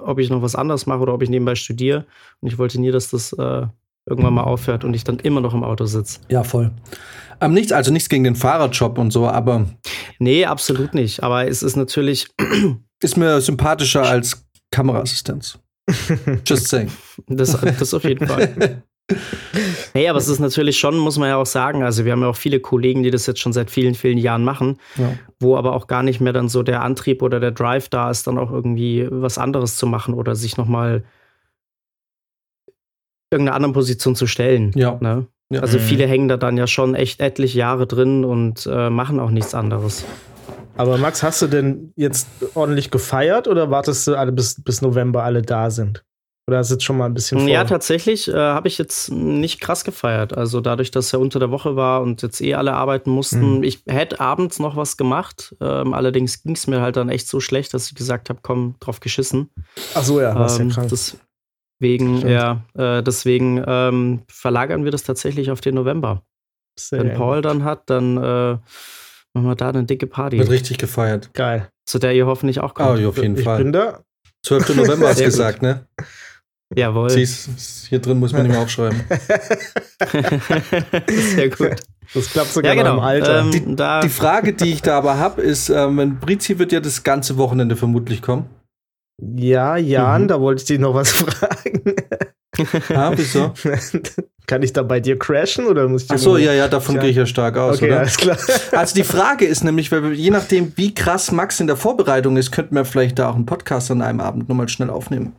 ob 0.00 0.18
ich 0.18 0.30
noch 0.30 0.42
was 0.42 0.56
anderes 0.56 0.86
mache 0.86 1.00
oder 1.00 1.14
ob 1.14 1.22
ich 1.22 1.30
nebenbei 1.30 1.54
studiere. 1.54 2.06
Und 2.40 2.48
ich 2.48 2.58
wollte 2.58 2.80
nie, 2.80 2.90
dass 2.90 3.10
das 3.10 3.32
äh, 3.32 3.66
irgendwann 4.06 4.34
mal 4.34 4.44
aufhört 4.44 4.84
und 4.84 4.94
ich 4.94 5.04
dann 5.04 5.18
immer 5.18 5.40
noch 5.40 5.54
im 5.54 5.64
Auto 5.64 5.84
sitze. 5.84 6.20
Ja, 6.28 6.44
voll. 6.44 6.70
Ähm, 7.40 7.52
nichts, 7.52 7.72
also 7.72 7.92
nichts 7.92 8.08
gegen 8.08 8.24
den 8.24 8.36
Fahrerjob 8.36 8.98
und 8.98 9.12
so, 9.12 9.26
aber. 9.26 9.66
Nee, 10.18 10.46
absolut 10.46 10.94
nicht. 10.94 11.22
Aber 11.22 11.46
es 11.46 11.62
ist 11.62 11.76
natürlich. 11.76 12.28
Ist 13.02 13.18
mir 13.18 13.42
sympathischer 13.42 14.04
als 14.04 14.46
Kameraassistenz. 14.70 15.58
Just 16.46 16.68
saying. 16.68 16.90
Das, 17.26 17.52
das 17.60 17.92
auf 17.92 18.04
jeden 18.04 18.26
Fall. 18.26 18.82
Hey, 19.92 20.08
aber 20.08 20.18
es 20.18 20.26
ist 20.26 20.40
natürlich 20.40 20.78
schon, 20.78 20.98
muss 20.98 21.16
man 21.16 21.28
ja 21.28 21.36
auch 21.36 21.46
sagen, 21.46 21.84
also 21.84 22.04
wir 22.04 22.12
haben 22.12 22.22
ja 22.22 22.28
auch 22.28 22.36
viele 22.36 22.58
Kollegen, 22.58 23.04
die 23.04 23.12
das 23.12 23.26
jetzt 23.26 23.40
schon 23.40 23.52
seit 23.52 23.70
vielen, 23.70 23.94
vielen 23.94 24.18
Jahren 24.18 24.44
machen, 24.44 24.78
ja. 24.96 25.12
wo 25.38 25.56
aber 25.56 25.74
auch 25.74 25.86
gar 25.86 26.02
nicht 26.02 26.20
mehr 26.20 26.32
dann 26.32 26.48
so 26.48 26.64
der 26.64 26.82
Antrieb 26.82 27.22
oder 27.22 27.38
der 27.38 27.52
Drive 27.52 27.88
da 27.88 28.10
ist, 28.10 28.26
dann 28.26 28.36
auch 28.36 28.50
irgendwie 28.50 29.06
was 29.08 29.38
anderes 29.38 29.76
zu 29.76 29.86
machen 29.86 30.12
oder 30.12 30.34
sich 30.34 30.56
nochmal 30.56 31.04
irgendeiner 33.30 33.56
anderen 33.56 33.72
Position 33.72 34.14
zu 34.14 34.26
stellen. 34.26 34.72
Ja. 34.74 34.98
Ne? 35.00 35.26
ja. 35.50 35.60
Also 35.60 35.78
viele 35.78 36.06
hängen 36.06 36.28
da 36.28 36.36
dann 36.36 36.56
ja 36.56 36.66
schon 36.66 36.94
echt 36.94 37.20
etliche 37.20 37.58
Jahre 37.58 37.86
drin 37.86 38.24
und 38.24 38.66
äh, 38.70 38.90
machen 38.90 39.20
auch 39.20 39.30
nichts 39.30 39.54
anderes. 39.54 40.04
Aber 40.76 40.98
Max, 40.98 41.22
hast 41.22 41.40
du 41.40 41.46
denn 41.46 41.92
jetzt 41.96 42.28
ordentlich 42.54 42.90
gefeiert 42.90 43.48
oder 43.48 43.70
wartest 43.70 44.06
du 44.06 44.14
alle 44.14 44.32
bis, 44.32 44.62
bis 44.62 44.82
November 44.82 45.22
alle 45.22 45.42
da 45.42 45.70
sind? 45.70 46.04
Oder 46.48 46.60
ist 46.60 46.70
jetzt 46.70 46.84
schon 46.84 46.96
mal 46.96 47.06
ein 47.06 47.14
bisschen 47.14 47.40
vor? 47.40 47.48
Ja, 47.48 47.64
tatsächlich 47.64 48.28
äh, 48.28 48.34
habe 48.34 48.68
ich 48.68 48.78
jetzt 48.78 49.10
nicht 49.10 49.60
krass 49.60 49.82
gefeiert. 49.82 50.36
Also 50.36 50.60
dadurch, 50.60 50.92
dass 50.92 51.12
er 51.12 51.18
unter 51.18 51.40
der 51.40 51.50
Woche 51.50 51.74
war 51.74 52.02
und 52.02 52.22
jetzt 52.22 52.40
eh 52.40 52.54
alle 52.54 52.74
arbeiten 52.74 53.10
mussten. 53.10 53.58
Mhm. 53.58 53.62
Ich 53.64 53.82
hätte 53.88 54.20
abends 54.20 54.60
noch 54.60 54.76
was 54.76 54.96
gemacht. 54.96 55.56
Ähm, 55.60 55.92
allerdings 55.92 56.44
ging 56.44 56.54
es 56.54 56.68
mir 56.68 56.80
halt 56.82 56.96
dann 56.96 57.08
echt 57.08 57.26
so 57.26 57.40
schlecht, 57.40 57.74
dass 57.74 57.88
ich 57.88 57.96
gesagt 57.96 58.28
habe, 58.28 58.38
komm, 58.42 58.76
drauf 58.78 59.00
geschissen. 59.00 59.50
Ach 59.94 60.04
so, 60.04 60.20
ja, 60.20 60.38
was 60.38 60.60
ähm, 60.60 60.68
ja 60.68 60.74
krank. 60.74 60.92
Deswegen, 61.80 62.18
Stimmt. 62.18 62.32
ja, 62.32 62.62
äh, 62.74 63.02
deswegen 63.02 63.62
ähm, 63.66 64.22
verlagern 64.28 64.84
wir 64.84 64.90
das 64.90 65.02
tatsächlich 65.02 65.50
auf 65.50 65.60
den 65.60 65.74
November. 65.74 66.22
Sehr 66.78 67.00
Wenn 67.00 67.14
Paul 67.14 67.42
dann 67.42 67.64
hat, 67.64 67.88
dann 67.90 68.16
äh, 68.16 68.20
machen 68.20 68.62
wir 69.34 69.54
da 69.54 69.68
eine 69.68 69.84
dicke 69.84 70.06
Party. 70.06 70.38
Wird 70.38 70.50
richtig 70.50 70.78
gefeiert. 70.78 71.32
Geil. 71.34 71.68
Zu 71.84 71.98
der 71.98 72.14
ihr 72.14 72.26
hoffentlich 72.26 72.60
auch 72.60 72.74
kommt. 72.74 73.00
Oh, 73.00 73.08
auf 73.08 73.18
jeden 73.18 73.36
ich 73.36 73.44
Fall. 73.44 73.58
Bin 73.58 73.72
da. 73.72 74.00
12. 74.44 74.76
November 74.76 75.08
hast 75.08 75.20
du 75.20 75.24
gesagt, 75.24 75.62
ne? 75.62 75.86
Jawohl. 76.74 77.10
Siehst, 77.10 77.86
hier 77.88 78.00
drin 78.00 78.18
muss 78.18 78.32
man 78.32 78.42
nicht 78.42 78.52
mehr 78.52 78.60
aufschreiben. 78.60 79.00
Sehr 81.08 81.50
gut. 81.50 81.76
Das 82.12 82.30
klappt 82.30 82.52
sogar 82.52 82.74
ja, 82.74 82.82
genau. 82.82 82.94
im 82.94 83.00
Alter. 83.00 83.40
Ähm, 83.40 83.50
die, 83.50 83.60
die, 84.06 84.08
Frage, 84.08 84.52
die 84.52 84.72
ich 84.72 84.82
da 84.82 84.98
aber 84.98 85.18
habe, 85.18 85.42
ist, 85.42 85.68
ähm, 85.68 86.18
Brizi 86.20 86.58
wird 86.58 86.72
ja 86.72 86.80
das 86.80 87.02
ganze 87.02 87.36
Wochenende 87.36 87.76
vermutlich 87.76 88.22
kommen. 88.22 88.46
Ja, 89.18 89.76
Jan, 89.76 90.22
mhm. 90.22 90.28
da 90.28 90.40
wollte 90.40 90.62
ich 90.62 90.66
dich 90.66 90.78
noch 90.78 90.94
was 90.94 91.10
fragen. 91.12 91.94
ah, 92.94 93.12
wieso? 93.14 93.52
Kann 94.46 94.62
ich 94.62 94.72
da 94.72 94.82
bei 94.84 95.00
dir 95.00 95.18
crashen 95.18 95.66
oder 95.66 95.88
muss 95.88 96.04
ich 96.04 96.10
Ach 96.12 96.18
so, 96.18 96.36
ja, 96.36 96.52
ja, 96.52 96.68
davon 96.68 97.00
gehe 97.00 97.10
ich 97.10 97.16
ja 97.16 97.26
stark 97.26 97.56
aus, 97.56 97.78
okay, 97.78 97.86
oder? 97.86 98.00
Alles 98.00 98.16
klar. 98.16 98.36
Also 98.72 98.94
die 98.94 99.02
Frage 99.02 99.44
ist 99.44 99.64
nämlich, 99.64 99.90
weil 99.90 100.04
wir, 100.04 100.12
je 100.12 100.30
nachdem, 100.30 100.72
wie 100.76 100.94
krass 100.94 101.32
Max 101.32 101.58
in 101.58 101.66
der 101.66 101.76
Vorbereitung 101.76 102.36
ist, 102.36 102.52
könnten 102.52 102.76
wir 102.76 102.84
vielleicht 102.84 103.18
da 103.18 103.30
auch 103.30 103.34
einen 103.34 103.46
Podcast 103.46 103.90
an 103.90 104.02
einem 104.02 104.20
Abend 104.20 104.48
nochmal 104.48 104.68
schnell 104.68 104.90
aufnehmen 104.90 105.34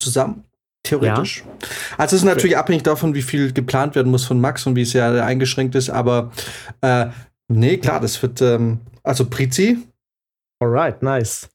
zusammen. 0.00 0.44
Theoretisch. 0.82 1.44
Ja. 1.46 1.68
Also 1.96 2.16
es 2.16 2.22
ist 2.22 2.26
natürlich 2.26 2.56
okay. 2.56 2.60
abhängig 2.60 2.82
davon, 2.82 3.14
wie 3.14 3.22
viel 3.22 3.52
geplant 3.52 3.94
werden 3.94 4.10
muss 4.10 4.24
von 4.24 4.40
Max 4.40 4.66
und 4.66 4.76
wie 4.76 4.82
es 4.82 4.92
ja 4.92 5.24
eingeschränkt 5.24 5.74
ist, 5.76 5.88
aber 5.88 6.30
äh, 6.82 7.06
nee, 7.48 7.78
klar, 7.78 8.00
das 8.00 8.20
wird, 8.20 8.42
ähm, 8.42 8.80
also 9.02 9.24
Prizi. 9.24 9.78
Alright, 10.60 11.02
nice. 11.02 11.48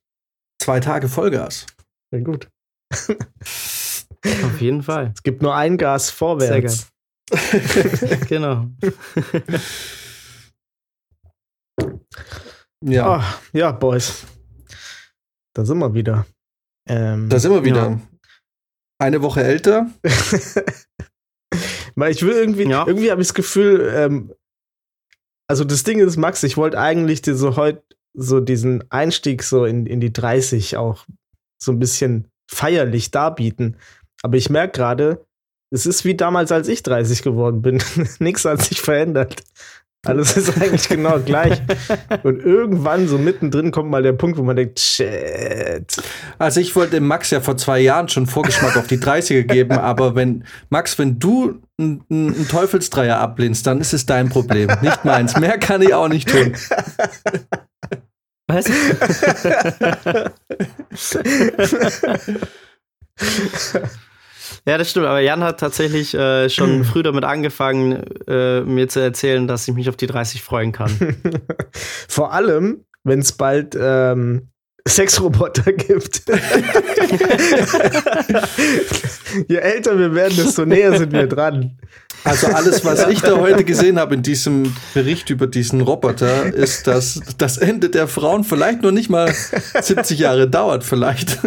Zwei 0.59 0.79
Tage 0.79 1.07
Vollgas. 1.07 1.65
Sehr 2.11 2.21
gut. 2.21 2.49
Auf 2.91 4.59
jeden 4.59 4.83
Fall. 4.83 5.13
Es 5.15 5.23
gibt 5.23 5.41
nur 5.41 5.55
ein 5.55 5.77
Gas 5.77 6.09
vorwärts. 6.09 6.89
genau. 8.27 8.67
ja. 12.83 13.17
Oh, 13.17 13.23
ja, 13.57 13.71
Boys. 13.71 14.25
Da 15.55 15.65
sind 15.65 15.79
wir 15.79 15.93
wieder. 15.93 16.25
Ähm, 16.87 17.29
da 17.29 17.39
sind 17.39 17.51
wir 17.51 17.63
wieder. 17.63 17.89
Ja 17.89 17.99
eine 18.99 19.21
Woche 19.21 19.43
älter. 19.43 19.89
ich 20.03 20.55
will 22.21 22.33
irgendwie, 22.33 22.69
ja. 22.69 22.85
irgendwie 22.85 23.11
habe 23.11 23.21
ich 23.21 23.29
das 23.29 23.33
Gefühl, 23.33 23.91
ähm, 23.95 24.33
also 25.47 25.63
das 25.63 25.83
Ding 25.83 25.99
ist, 25.99 26.17
Max, 26.17 26.43
ich 26.43 26.57
wollte 26.57 26.77
eigentlich 26.79 27.21
dir 27.21 27.35
so 27.35 27.55
heute 27.55 27.81
so 28.13 28.39
diesen 28.39 28.83
Einstieg 28.89 29.43
so 29.43 29.65
in, 29.65 29.85
in 29.85 29.99
die 29.99 30.13
30 30.13 30.77
auch 30.77 31.05
so 31.61 31.71
ein 31.71 31.79
bisschen 31.79 32.27
feierlich 32.49 33.11
darbieten. 33.11 33.77
Aber 34.23 34.37
ich 34.37 34.49
merke 34.49 34.79
gerade, 34.79 35.25
es 35.71 35.85
ist 35.85 36.03
wie 36.05 36.15
damals, 36.15 36.51
als 36.51 36.67
ich 36.67 36.83
30 36.83 37.21
geworden 37.21 37.61
bin. 37.61 37.81
Nichts 38.19 38.45
hat 38.45 38.61
sich 38.61 38.81
verändert. 38.81 39.43
Alles 40.05 40.37
ist 40.37 40.55
eigentlich 40.55 40.87
genau 40.87 41.19
gleich. 41.19 41.61
Und 42.23 42.39
irgendwann, 42.39 43.07
so 43.09 43.17
mittendrin, 43.17 43.71
kommt 43.71 43.89
mal 43.89 44.01
der 44.01 44.13
Punkt, 44.13 44.37
wo 44.37 44.43
man 44.43 44.55
denkt, 44.55 44.79
shit. 44.79 45.97
Also 46.37 46.61
ich 46.61 46.73
wollte 46.75 47.01
Max 47.01 47.31
ja 47.31 47.41
vor 47.41 47.57
zwei 47.57 47.81
Jahren 47.81 48.07
schon 48.07 48.25
Vorgeschmack 48.25 48.77
auf 48.77 48.87
die 48.87 48.97
30er 48.97 49.43
geben, 49.43 49.77
aber 49.77 50.15
wenn, 50.15 50.45
Max, 50.69 50.97
wenn 50.97 51.19
du 51.19 51.61
einen 51.77 52.47
Teufelsdreier 52.47 53.19
ablehnst, 53.19 53.67
dann 53.67 53.81
ist 53.81 53.93
es 53.93 54.05
dein 54.05 54.29
Problem, 54.29 54.69
nicht 54.81 55.03
meins. 55.03 55.37
Mehr 55.37 55.57
kann 55.57 55.81
ich 55.81 55.93
auch 55.93 56.07
nicht 56.07 56.29
tun. 56.29 56.53
Was? 58.49 58.65
Ja, 64.65 64.77
das 64.77 64.91
stimmt. 64.91 65.05
Aber 65.05 65.19
Jan 65.19 65.43
hat 65.43 65.59
tatsächlich 65.59 66.13
äh, 66.13 66.49
schon 66.49 66.83
früh 66.85 67.03
damit 67.03 67.23
angefangen, 67.23 68.03
äh, 68.27 68.61
mir 68.61 68.87
zu 68.87 68.99
erzählen, 68.99 69.47
dass 69.47 69.67
ich 69.67 69.73
mich 69.73 69.89
auf 69.89 69.95
die 69.95 70.07
30 70.07 70.41
freuen 70.41 70.71
kann. 70.71 70.91
Vor 72.07 72.33
allem, 72.33 72.85
wenn 73.03 73.19
es 73.19 73.31
bald 73.31 73.77
ähm, 73.79 74.49
Sexroboter 74.87 75.71
gibt. 75.73 76.23
Je 79.47 79.57
älter 79.57 79.99
wir 79.99 80.15
werden, 80.15 80.35
desto 80.35 80.65
näher 80.65 80.97
sind 80.97 81.13
wir 81.13 81.27
dran. 81.27 81.77
Also 82.23 82.47
alles, 82.47 82.83
was 82.85 83.07
ich 83.07 83.21
da 83.21 83.37
heute 83.37 83.63
gesehen 83.63 83.99
habe 83.99 84.15
in 84.15 84.21
diesem 84.21 84.75
Bericht 84.93 85.29
über 85.29 85.47
diesen 85.47 85.81
Roboter, 85.81 86.53
ist, 86.53 86.87
dass 86.87 87.21
das 87.37 87.57
Ende 87.57 87.89
der 87.89 88.07
Frauen 88.07 88.43
vielleicht 88.43 88.81
noch 88.81 88.91
nicht 88.91 89.09
mal 89.09 89.33
70 89.33 90.19
Jahre 90.19 90.49
dauert, 90.49 90.83
vielleicht. 90.83 91.39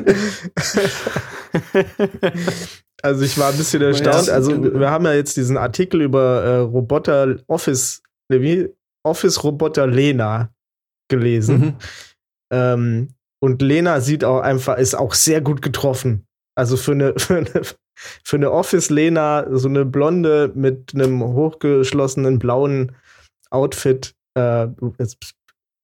Also 3.02 3.24
ich 3.24 3.36
war 3.36 3.50
ein 3.50 3.56
bisschen 3.56 3.82
erstaunt. 3.82 4.30
Also 4.30 4.62
wir 4.62 4.90
haben 4.90 5.04
ja 5.04 5.12
jetzt 5.12 5.36
diesen 5.36 5.56
Artikel 5.56 6.02
über 6.02 6.42
äh, 6.44 6.56
Roboter 6.58 7.36
Office, 7.48 8.00
wie 8.28 8.68
Office 9.04 9.42
Roboter 9.42 9.88
Lena 9.88 10.54
gelesen. 11.10 11.58
Mhm. 11.58 11.74
Ähm, 12.52 13.08
und 13.42 13.60
Lena 13.60 14.00
sieht 14.00 14.22
auch 14.24 14.40
einfach, 14.40 14.78
ist 14.78 14.94
auch 14.94 15.14
sehr 15.14 15.40
gut 15.40 15.62
getroffen. 15.62 16.26
Also 16.56 16.76
für 16.76 16.92
eine, 16.92 17.14
für 17.18 17.38
eine, 17.38 17.62
für 18.24 18.36
eine 18.36 18.50
Office-Lena, 18.50 19.46
so 19.50 19.68
eine 19.68 19.84
Blonde 19.84 20.52
mit 20.54 20.94
einem 20.94 21.22
hochgeschlossenen 21.22 22.38
blauen 22.38 22.92
Outfit, 23.50 24.14
äh, 24.34 24.68
ist 24.98 25.18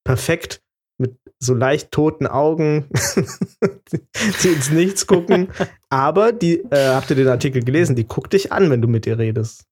perfekt 0.04 0.62
mit 0.98 1.16
so 1.38 1.54
leicht 1.54 1.92
toten 1.92 2.26
Augen, 2.26 2.86
die 4.42 4.48
ins 4.48 4.70
Nichts 4.70 5.06
gucken. 5.06 5.48
Aber 5.90 6.32
die, 6.32 6.58
äh, 6.70 6.88
habt 6.88 7.10
ihr 7.10 7.16
den 7.16 7.28
Artikel 7.28 7.62
gelesen? 7.62 7.94
Die 7.94 8.08
guckt 8.08 8.32
dich 8.32 8.52
an, 8.52 8.70
wenn 8.70 8.82
du 8.82 8.88
mit 8.88 9.06
ihr 9.06 9.18
redest. 9.18 9.64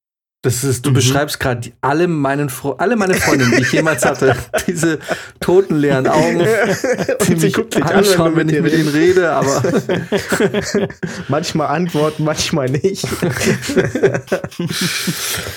Das 0.43 0.63
ist, 0.63 0.87
du 0.87 0.91
mhm. 0.91 0.95
beschreibst 0.95 1.41
gerade 1.41 1.73
alle, 1.81 2.07
meinen 2.07 2.51
alle 2.79 2.97
meine 2.97 3.15
Freundinnen, 3.15 3.53
die 3.57 3.63
ich 3.63 3.73
jemals 3.73 4.05
hatte, 4.05 4.37
diese 4.67 4.99
toten 5.41 5.77
leeren 5.77 6.07
Augen, 6.07 6.39
die 6.39 7.33
Und 7.33 7.43
mich 7.43 7.83
anschauen, 7.83 8.33
an, 8.33 8.37
wenn, 8.37 8.49
wenn 8.49 8.55
ich 8.55 8.63
mit 8.63 8.73
ihnen 8.75 8.89
rede, 8.89 9.33
aber 9.33 9.63
manchmal 11.29 11.69
antworten, 11.69 12.23
manchmal 12.25 12.69
nicht. 12.69 13.07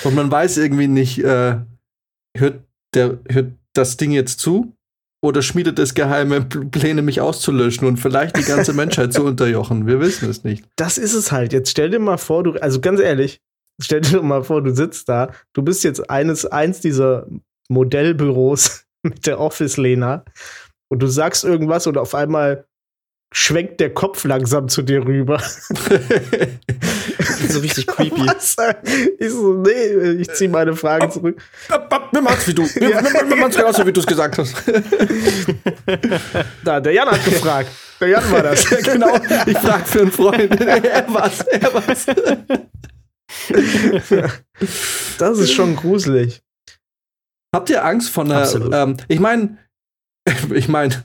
Und 0.04 0.16
man 0.16 0.32
weiß 0.32 0.58
irgendwie 0.58 0.88
nicht, 0.88 1.24
äh, 1.24 1.58
hört, 2.36 2.64
der, 2.96 3.20
hört 3.30 3.52
das 3.74 3.98
Ding 3.98 4.12
jetzt 4.12 4.40
zu 4.40 4.74
oder 5.22 5.42
schmiedet 5.42 5.78
es 5.80 5.94
geheime 5.94 6.42
Pläne, 6.42 7.02
mich 7.02 7.22
auszulöschen 7.22 7.88
und 7.88 7.98
vielleicht 7.98 8.38
die 8.38 8.44
ganze 8.44 8.74
Menschheit 8.74 9.14
zu 9.14 9.24
unterjochen? 9.24 9.86
Wir 9.86 10.00
wissen 10.00 10.30
es 10.30 10.44
nicht. 10.44 10.64
Das 10.78 10.98
ist 10.98 11.14
es 11.14 11.32
halt. 11.32 11.52
Jetzt 11.54 11.70
stell 11.72 11.90
dir 11.90 12.00
mal 12.00 12.18
vor, 12.18 12.44
du, 12.44 12.54
also 12.54 12.80
ganz 12.80 13.00
ehrlich, 13.02 13.42
stell 13.80 14.02
dir 14.02 14.22
mal 14.22 14.44
vor, 14.44 14.62
du 14.62 14.74
sitzt 14.74 15.10
da, 15.10 15.32
du 15.54 15.62
bist 15.62 15.84
jetzt 15.84 16.10
eines, 16.10 16.46
eins 16.46 16.82
dieser 16.82 17.28
Modellbüros 17.70 18.86
mit 19.04 19.26
der 19.26 19.40
Office-Lena 19.40 20.26
und 20.90 21.00
du 21.00 21.08
sagst 21.08 21.44
irgendwas 21.44 21.88
und 21.88 21.98
auf 21.98 22.14
einmal 22.16 22.66
schwenkt 23.32 23.80
der 23.80 23.94
Kopf 23.94 24.24
langsam 24.24 24.70
zu 24.70 24.82
dir 24.82 25.06
rüber. 25.06 25.40
so 27.48 27.60
richtig 27.60 27.86
creepy. 27.86 28.22
Was? 28.28 28.56
Ich 29.20 29.30
so, 29.30 29.54
nee, 29.54 30.14
ich 30.20 30.32
ziehe 30.32 30.50
meine 30.50 30.76
Fragen 30.76 31.12
zurück. 31.12 31.40
Wir 32.12 32.22
machen's 32.22 32.48
wie 32.48 32.56
du. 32.56 32.64
Wir, 32.64 32.90
ja. 32.90 33.04
wir, 33.04 33.30
wir 33.30 33.36
machen's 33.36 33.56
genauso, 33.56 33.86
wie 33.86 33.94
du 33.94 34.00
es 34.00 34.08
gesagt 34.08 34.40
hast. 34.40 34.56
Da, 36.64 36.80
der 36.80 36.92
Jan 36.92 37.08
hat 37.08 37.24
gefragt. 37.24 37.70
Der 38.02 38.08
Jan 38.08 38.32
war 38.32 38.42
das. 38.42 38.68
genau. 38.68 39.16
Ich 39.46 39.58
frag 39.60 39.88
für 39.88 40.02
einen 40.02 40.12
Freund. 40.12 40.60
Er 40.60 41.14
war's. 41.14 41.42
Er 41.42 41.72
war's. 41.72 42.08
das 45.18 45.40
ist 45.40 45.52
schon 45.52 45.76
gruselig. 45.76 46.42
Habt 47.54 47.70
ihr 47.70 47.84
Angst 47.84 48.10
von 48.10 48.32
einer. 48.32 48.74
Ähm, 48.74 48.98
ich 49.08 49.20
meine, 49.20 49.58
ich 50.54 50.68
meine, 50.68 51.04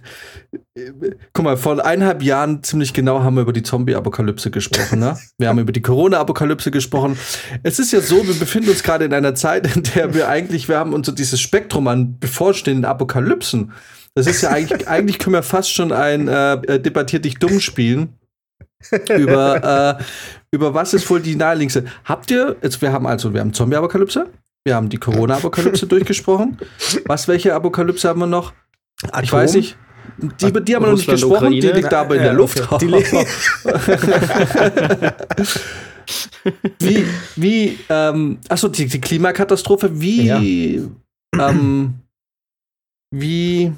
guck 1.33 1.45
mal, 1.45 1.57
vor 1.57 1.85
eineinhalb 1.85 2.23
Jahren 2.23 2.63
ziemlich 2.63 2.93
genau 2.93 3.23
haben 3.23 3.37
wir 3.37 3.43
über 3.43 3.53
die 3.53 3.63
Zombie-Apokalypse 3.63 4.51
gesprochen. 4.51 4.99
Ne? 4.99 5.19
Wir 5.39 5.49
haben 5.49 5.59
über 5.59 5.73
die 5.73 5.83
Corona-Apokalypse 5.83 6.71
gesprochen. 6.71 7.19
Es 7.63 7.79
ist 7.79 7.93
ja 7.93 8.01
so, 8.01 8.27
wir 8.27 8.35
befinden 8.35 8.71
uns 8.71 8.83
gerade 8.83 9.05
in 9.05 9.15
einer 9.15 9.35
Zeit, 9.35 9.75
in 9.77 9.83
der 9.83 10.15
wir 10.15 10.29
eigentlich, 10.29 10.69
wir 10.69 10.79
haben 10.79 10.93
uns 10.93 11.07
so 11.07 11.13
dieses 11.13 11.41
Spektrum 11.41 11.89
an 11.89 12.19
bevorstehenden 12.19 12.85
Apokalypsen. 12.85 13.73
Das 14.15 14.27
ist 14.27 14.43
ja 14.43 14.51
eigentlich, 14.51 14.87
eigentlich 14.87 15.19
können 15.19 15.35
wir 15.35 15.43
fast 15.43 15.73
schon 15.73 15.91
ein 15.91 16.29
äh, 16.29 16.81
debattiert 16.81 17.25
dich 17.25 17.39
dumm 17.39 17.61
spielen. 17.61 18.17
Über, 19.17 19.99
äh, 19.99 20.03
über 20.51 20.75
was 20.75 20.95
ist 20.95 21.09
wohl 21.11 21.21
die 21.21 21.37
naheliegendste. 21.37 21.85
Habt 22.05 22.31
ihr, 22.31 22.57
jetzt, 22.63 22.81
wir 22.83 22.93
haben 22.93 23.07
also, 23.07 23.33
wir 23.33 23.41
haben 23.41 23.53
Zombie-Apokalypse, 23.53 24.29
wir 24.65 24.75
haben 24.75 24.89
die 24.89 24.99
Corona-Apokalypse 24.99 25.87
durchgesprochen. 25.89 26.59
Was, 27.07 27.29
welche 27.29 27.55
Apokalypse 27.55 28.09
haben 28.09 28.21
wir 28.21 28.27
noch? 28.27 28.53
Atom? 29.05 29.25
Ich 29.25 29.33
weiß 29.33 29.55
nicht. 29.55 29.77
Die, 30.19 30.53
die 30.53 30.77
haben 30.77 30.85
wir 30.85 30.91
noch 30.91 30.97
nicht 30.97 31.09
gesprochen, 31.09 31.35
Ukraine. 31.35 31.61
die 31.61 31.69
liegt 31.69 31.93
aber 31.93 32.17
in 32.17 32.23
der 32.23 32.35
Luft. 32.35 32.59
Wie, 36.79 37.07
wie, 37.37 37.79
ähm, 37.89 38.39
achso, 38.49 38.69
die, 38.69 38.87
die 38.87 39.01
Klimakatastrophe, 39.01 40.01
wie, 40.01 40.27
ja. 40.27 40.39
ähm, 41.39 41.95
wie 43.11 43.73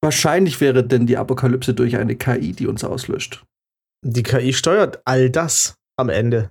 wahrscheinlich 0.00 0.60
wäre 0.60 0.84
denn 0.84 1.06
die 1.06 1.18
Apokalypse 1.18 1.74
durch 1.74 1.96
eine 1.96 2.16
KI, 2.16 2.52
die 2.52 2.66
uns 2.66 2.84
auslöscht? 2.84 3.44
Die 4.02 4.22
KI 4.22 4.52
steuert 4.52 5.00
all 5.04 5.30
das 5.30 5.76
am 5.96 6.08
Ende. 6.08 6.50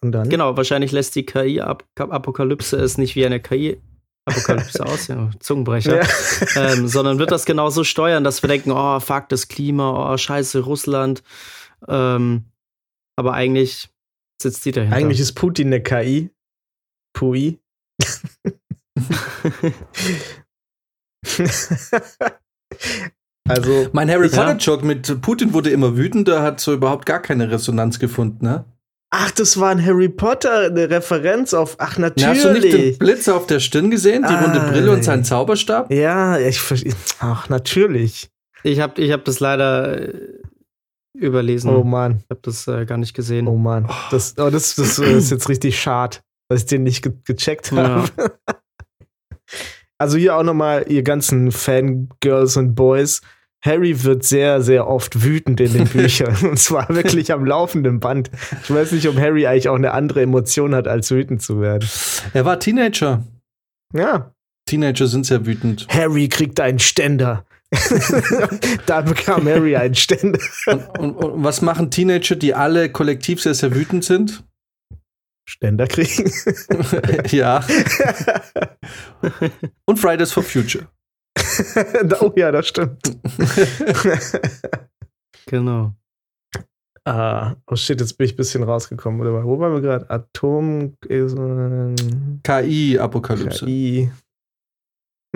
Und 0.00 0.12
dann? 0.12 0.28
Genau, 0.28 0.56
wahrscheinlich 0.56 0.92
lässt 0.92 1.14
die 1.14 1.24
KI-Apokalypse 1.24 2.76
es 2.76 2.98
nicht 2.98 3.16
wie 3.16 3.24
eine 3.24 3.40
KI 3.40 3.80
Apokalypse 4.26 4.84
aus, 4.86 5.06
ja, 5.08 5.30
Zungenbrecher, 5.38 6.02
ja. 6.02 6.08
ähm, 6.56 6.88
sondern 6.88 7.18
wird 7.18 7.30
das 7.30 7.44
genauso 7.44 7.84
steuern, 7.84 8.24
dass 8.24 8.42
wir 8.42 8.48
denken, 8.48 8.72
oh, 8.72 8.98
fuck, 9.00 9.28
das 9.28 9.48
Klima, 9.48 10.12
oh, 10.12 10.16
scheiße, 10.16 10.60
Russland. 10.60 11.22
Ähm, 11.88 12.46
aber 13.16 13.34
eigentlich 13.34 13.90
sitzt 14.40 14.64
die 14.64 14.72
dahinter. 14.72 14.96
Eigentlich 14.96 15.20
ist 15.20 15.34
Putin 15.34 15.66
eine 15.68 15.82
KI. 15.82 16.30
Pui. 17.12 17.60
also, 23.48 23.88
mein 23.92 24.10
Harry 24.10 24.28
Potter-Joke 24.28 24.86
mit 24.86 25.20
Putin 25.20 25.52
wurde 25.52 25.70
immer 25.70 25.96
wütender, 25.96 26.42
hat 26.42 26.60
so 26.60 26.72
überhaupt 26.72 27.04
gar 27.04 27.20
keine 27.20 27.50
Resonanz 27.50 27.98
gefunden, 27.98 28.44
ne? 28.44 28.64
Ach, 29.16 29.30
das 29.30 29.60
war 29.60 29.70
ein 29.70 29.84
Harry 29.84 30.08
Potter, 30.08 30.66
eine 30.66 30.90
Referenz 30.90 31.54
auf. 31.54 31.76
Ach, 31.78 31.98
natürlich. 31.98 32.26
hast 32.26 32.44
du 32.44 32.52
nicht 32.52 32.72
den 32.72 32.98
Blitz 32.98 33.28
auf 33.28 33.46
der 33.46 33.60
Stirn 33.60 33.90
gesehen, 33.90 34.22
die 34.22 34.34
ah, 34.34 34.42
runde 34.42 34.58
Brille 34.58 34.90
und 34.90 35.04
seinen 35.04 35.22
Zauberstab? 35.22 35.92
Ja, 35.92 36.36
ich 36.38 36.60
Ach, 37.20 37.48
natürlich. 37.48 38.28
Ich 38.64 38.80
habe 38.80 39.00
ich 39.00 39.12
hab 39.12 39.24
das 39.24 39.38
leider 39.38 40.00
äh, 40.00 40.42
überlesen. 41.12 41.70
Oh 41.70 41.84
Mann. 41.84 42.22
Ich 42.24 42.30
habe 42.30 42.40
das 42.42 42.66
äh, 42.66 42.86
gar 42.86 42.98
nicht 42.98 43.14
gesehen. 43.14 43.46
Oh 43.46 43.56
Mann. 43.56 43.88
Das, 44.10 44.34
oh, 44.36 44.50
das, 44.50 44.74
das, 44.74 44.96
das 44.96 44.98
ist 44.98 45.30
jetzt 45.30 45.48
richtig 45.48 45.78
schade, 45.78 46.16
dass 46.48 46.62
ich 46.62 46.66
den 46.66 46.82
nicht 46.82 47.02
ge 47.02 47.12
gecheckt 47.24 47.70
habe. 47.70 48.08
Ja. 48.18 48.30
Also 49.96 50.18
hier 50.18 50.36
auch 50.36 50.42
nochmal, 50.42 50.86
ihr 50.88 51.04
ganzen 51.04 51.52
Fangirls 51.52 52.56
und 52.56 52.74
Boys. 52.74 53.22
Harry 53.64 54.04
wird 54.04 54.24
sehr, 54.24 54.60
sehr 54.60 54.86
oft 54.86 55.24
wütend 55.24 55.60
in 55.60 55.72
den 55.72 55.88
Büchern. 55.92 56.36
und 56.42 56.58
zwar 56.58 56.88
wirklich 56.90 57.32
am 57.32 57.44
laufenden 57.44 57.98
Band. 57.98 58.30
Ich 58.62 58.70
weiß 58.70 58.92
nicht, 58.92 59.08
ob 59.08 59.16
Harry 59.16 59.46
eigentlich 59.46 59.68
auch 59.68 59.76
eine 59.76 59.92
andere 59.92 60.22
Emotion 60.22 60.74
hat, 60.74 60.86
als 60.86 61.10
wütend 61.10 61.42
zu 61.42 61.60
werden. 61.60 61.88
Er 62.34 62.44
war 62.44 62.60
Teenager. 62.60 63.24
Ja. 63.94 64.34
Teenager 64.66 65.06
sind 65.06 65.24
sehr 65.26 65.46
wütend. 65.46 65.86
Harry 65.88 66.28
kriegt 66.28 66.60
einen 66.60 66.78
Ständer. 66.78 67.44
da 68.86 69.00
bekam 69.00 69.46
Harry 69.48 69.76
einen 69.76 69.94
Ständer. 69.94 70.38
Und, 70.66 70.98
und, 70.98 71.16
und, 71.16 71.44
was 71.44 71.62
machen 71.62 71.90
Teenager, 71.90 72.36
die 72.36 72.54
alle 72.54 72.90
kollektiv 72.90 73.42
sehr, 73.42 73.54
sehr 73.54 73.74
wütend 73.74 74.04
sind? 74.04 74.44
Ständer 75.46 75.86
kriegen. 75.86 76.32
ja. 77.30 77.64
Und 79.84 79.98
Fridays 79.98 80.32
for 80.32 80.42
Future. 80.42 80.86
oh 82.20 82.32
ja, 82.36 82.52
das 82.52 82.68
stimmt. 82.68 83.00
genau. 85.46 85.92
Ah, 87.06 87.56
oh 87.66 87.76
shit, 87.76 88.00
jetzt 88.00 88.16
bin 88.16 88.24
ich 88.24 88.32
ein 88.32 88.36
bisschen 88.36 88.62
rausgekommen. 88.62 89.20
Oder 89.20 89.44
wo 89.44 89.58
waren 89.58 89.74
wir 89.74 89.80
gerade? 89.80 90.08
Atom. 90.08 90.96
Äh, 91.06 91.94
KI-Apokalypse. 92.42 93.66
KI. 93.66 94.10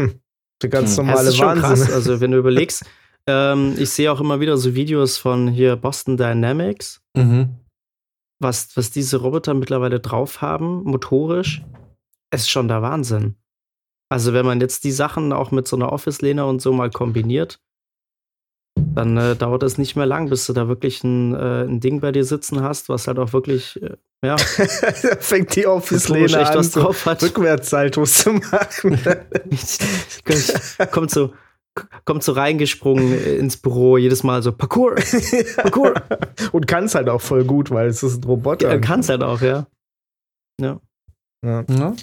Hm. 0.01 0.21
Der 0.63 0.71
ganz 0.71 0.97
hm. 0.97 1.07
normale 1.07 1.27
das 1.27 1.35
ist 1.35 1.41
Wahnsinn. 1.41 1.63
Krass. 1.63 1.93
Also, 1.93 2.21
wenn 2.21 2.31
du 2.31 2.39
überlegst, 2.39 2.85
ähm, 3.29 3.75
ich 3.79 3.91
sehe 3.91 4.11
auch 4.11 4.21
immer 4.21 4.41
wieder 4.41 4.57
so 4.57 4.75
Videos 4.75 5.19
von 5.19 5.49
hier 5.49 5.77
Boston 5.77 6.17
Dynamics, 6.17 7.03
mhm. 7.15 7.57
was, 8.41 8.75
was 8.75 8.91
diese 8.91 9.19
Roboter 9.19 9.53
mittlerweile 9.53 10.01
drauf 10.01 10.41
haben, 10.41 10.83
motorisch, 10.85 11.63
ist 12.33 12.51
schon 12.51 12.69
der 12.69 12.81
Wahnsinn. 12.81 13.37
Also, 14.09 14.33
wenn 14.33 14.47
man 14.47 14.61
jetzt 14.61 14.85
die 14.85 14.93
Sachen 14.93 15.33
auch 15.33 15.51
mit 15.51 15.69
so 15.69 15.77
einer 15.77 15.93
Office-Lehne 15.93 16.47
und 16.47 16.63
so 16.63 16.73
mal 16.73 16.91
kombiniert, 16.91 17.61
dann 18.95 19.17
äh, 19.17 19.37
dauert 19.37 19.63
es 19.63 19.79
nicht 19.79 19.97
mehr 19.97 20.07
lang, 20.07 20.29
bis 20.31 20.47
du 20.47 20.53
da 20.53 20.69
wirklich 20.69 21.03
ein, 21.05 21.35
äh, 21.35 21.65
ein 21.65 21.81
Ding 21.81 22.01
bei 22.01 22.13
dir 22.13 22.25
sitzen 22.25 22.63
hast, 22.63 22.89
was 22.89 23.07
halt 23.07 23.19
auch 23.19 23.33
wirklich, 23.33 23.81
äh, 23.83 23.97
ja. 24.25 24.37
da 24.57 25.17
fängt 25.21 25.55
die 25.57 25.67
Office-Lehne 25.67 26.47
an, 26.47 26.57
was 26.57 26.71
drauf 26.71 27.07
hat. 27.07 27.23
Rückwärtssaltos 27.23 28.15
zu 28.15 28.33
machen. 28.33 28.99
kommt 30.91 31.11
so, 31.11 31.33
kommt 32.05 32.23
so 32.23 32.33
reingesprungen 32.33 33.13
ins 33.25 33.57
Büro, 33.57 33.99
jedes 33.99 34.23
Mal 34.23 34.43
so 34.43 34.53
Parkour, 34.53 34.97
Parkour. 35.57 35.95
Und 36.53 36.67
kann 36.67 36.85
es 36.85 36.95
halt 36.95 37.09
auch 37.09 37.21
voll 37.21 37.45
gut, 37.45 37.71
weil 37.71 37.89
es 37.89 38.03
ist 38.03 38.23
ein 38.23 38.25
Roboter. 38.25 38.73
Ja, 38.73 38.79
kann 38.79 39.01
es 39.01 39.09
halt 39.09 39.23
auch, 39.23 39.41
ja. 39.41 39.67
Ja. 40.61 40.81
ja. 41.45 41.65
ja. 41.69 41.95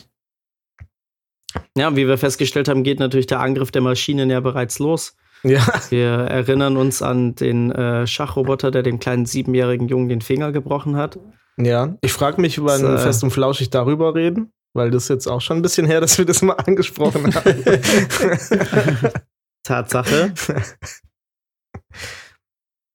Ja, 1.77 1.95
wie 1.95 2.07
wir 2.07 2.17
festgestellt 2.17 2.67
haben, 2.67 2.83
geht 2.83 2.99
natürlich 2.99 3.27
der 3.27 3.39
Angriff 3.39 3.71
der 3.71 3.81
Maschinen 3.81 4.29
ja 4.29 4.39
bereits 4.39 4.79
los. 4.79 5.15
Ja. 5.43 5.61
Wir 5.89 6.07
erinnern 6.07 6.75
uns 6.77 7.01
an 7.01 7.35
den 7.35 7.71
äh, 7.71 8.07
Schachroboter, 8.07 8.71
der 8.71 8.83
dem 8.83 8.99
kleinen 8.99 9.25
siebenjährigen 9.25 9.87
Jungen 9.87 10.09
den 10.09 10.21
Finger 10.21 10.51
gebrochen 10.51 10.95
hat. 10.95 11.19
Ja, 11.57 11.95
ich 12.01 12.11
frage 12.13 12.41
mich, 12.41 12.63
wann 12.63 12.83
äh, 12.83 12.97
Fest 12.97 13.23
und 13.23 13.31
Flauschig 13.31 13.69
darüber 13.69 14.15
reden, 14.15 14.51
weil 14.73 14.91
das 14.91 15.03
ist 15.03 15.09
jetzt 15.09 15.27
auch 15.27 15.41
schon 15.41 15.57
ein 15.57 15.61
bisschen 15.61 15.85
her, 15.85 16.01
dass 16.01 16.17
wir 16.17 16.25
das 16.25 16.41
mal 16.41 16.53
angesprochen 16.65 17.33
haben. 17.33 17.63
Tatsache. 19.63 20.33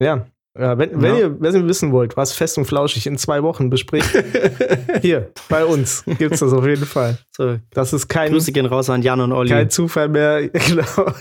ja. 0.00 0.26
Ja, 0.58 0.76
wenn, 0.78 1.00
wenn, 1.00 1.14
ja. 1.14 1.20
Ihr, 1.20 1.40
wenn 1.40 1.54
ihr 1.54 1.68
wissen 1.68 1.92
wollt, 1.92 2.16
was 2.16 2.32
Fest 2.32 2.58
und 2.58 2.64
Flauschig 2.64 3.06
in 3.06 3.16
zwei 3.18 3.42
Wochen 3.42 3.70
bespricht, 3.70 4.10
hier 5.00 5.30
bei 5.48 5.64
uns 5.64 6.04
gibt 6.18 6.34
es 6.34 6.40
das 6.40 6.52
auf 6.52 6.66
jeden 6.66 6.86
Fall. 6.86 7.18
So, 7.30 7.58
das 7.70 7.92
ist 7.92 8.08
kein. 8.08 8.32
Grüße 8.32 8.50
gehen 8.50 8.66
raus 8.66 8.90
an 8.90 9.02
Jan 9.02 9.20
und 9.20 9.32
Olli. 9.32 9.50
Kein 9.50 9.70
Zufall 9.70 10.08
mehr. 10.08 10.50
Genau. 10.70 11.12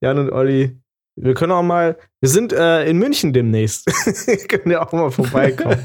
Jan 0.00 0.18
und 0.18 0.30
Olli. 0.32 0.76
Wir 1.14 1.34
können 1.34 1.52
auch 1.52 1.62
mal, 1.62 1.98
wir 2.20 2.28
sind 2.28 2.52
äh, 2.52 2.84
in 2.86 2.98
München 2.98 3.32
demnächst. 3.32 3.86
können 4.48 4.70
ja 4.70 4.86
auch 4.86 4.92
mal 4.92 5.10
vorbeikommen. 5.10 5.78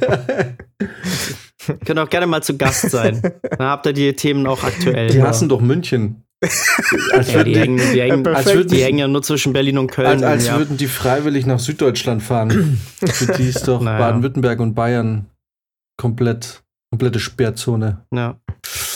können 1.86 2.00
auch 2.00 2.10
gerne 2.10 2.28
mal 2.28 2.42
zu 2.42 2.58
Gast 2.58 2.90
sein. 2.90 3.22
Dann 3.22 3.68
habt 3.68 3.86
ihr 3.88 3.94
die 3.94 4.14
Themen 4.14 4.48
auch 4.48 4.64
aktuell. 4.64 5.10
Die 5.10 5.22
hassen 5.22 5.50
doch 5.50 5.62
München. 5.62 6.27
Als 6.42 7.34
ja, 7.34 7.44
die, 7.44 7.58
hängen, 7.58 7.78
die, 7.78 8.02
hängen, 8.02 8.24
ja, 8.24 8.32
als 8.32 8.68
die 8.68 8.84
hängen 8.84 9.00
ja 9.00 9.08
nur 9.08 9.24
zwischen 9.24 9.54
Berlin 9.54 9.80
und 9.80 9.92
Köln. 9.92 10.08
Als, 10.08 10.24
als 10.24 10.48
ja. 10.48 10.58
würden 10.58 10.78
die 10.78 10.88
freiwillig 10.88 11.46
nach 11.46 11.60
Süddeutschland 11.60 12.22
fahren. 12.22 12.80
Für 13.06 13.34
die 13.34 13.50
ist 13.50 13.68
doch 13.68 13.82
naja. 13.82 13.98
Baden-Württemberg 13.98 14.60
und 14.60 14.76
Bayern 14.76 15.26
komplett, 16.00 16.64
komplette 16.92 17.20
Sperrzone. 17.20 18.06
Ja. 18.14 18.40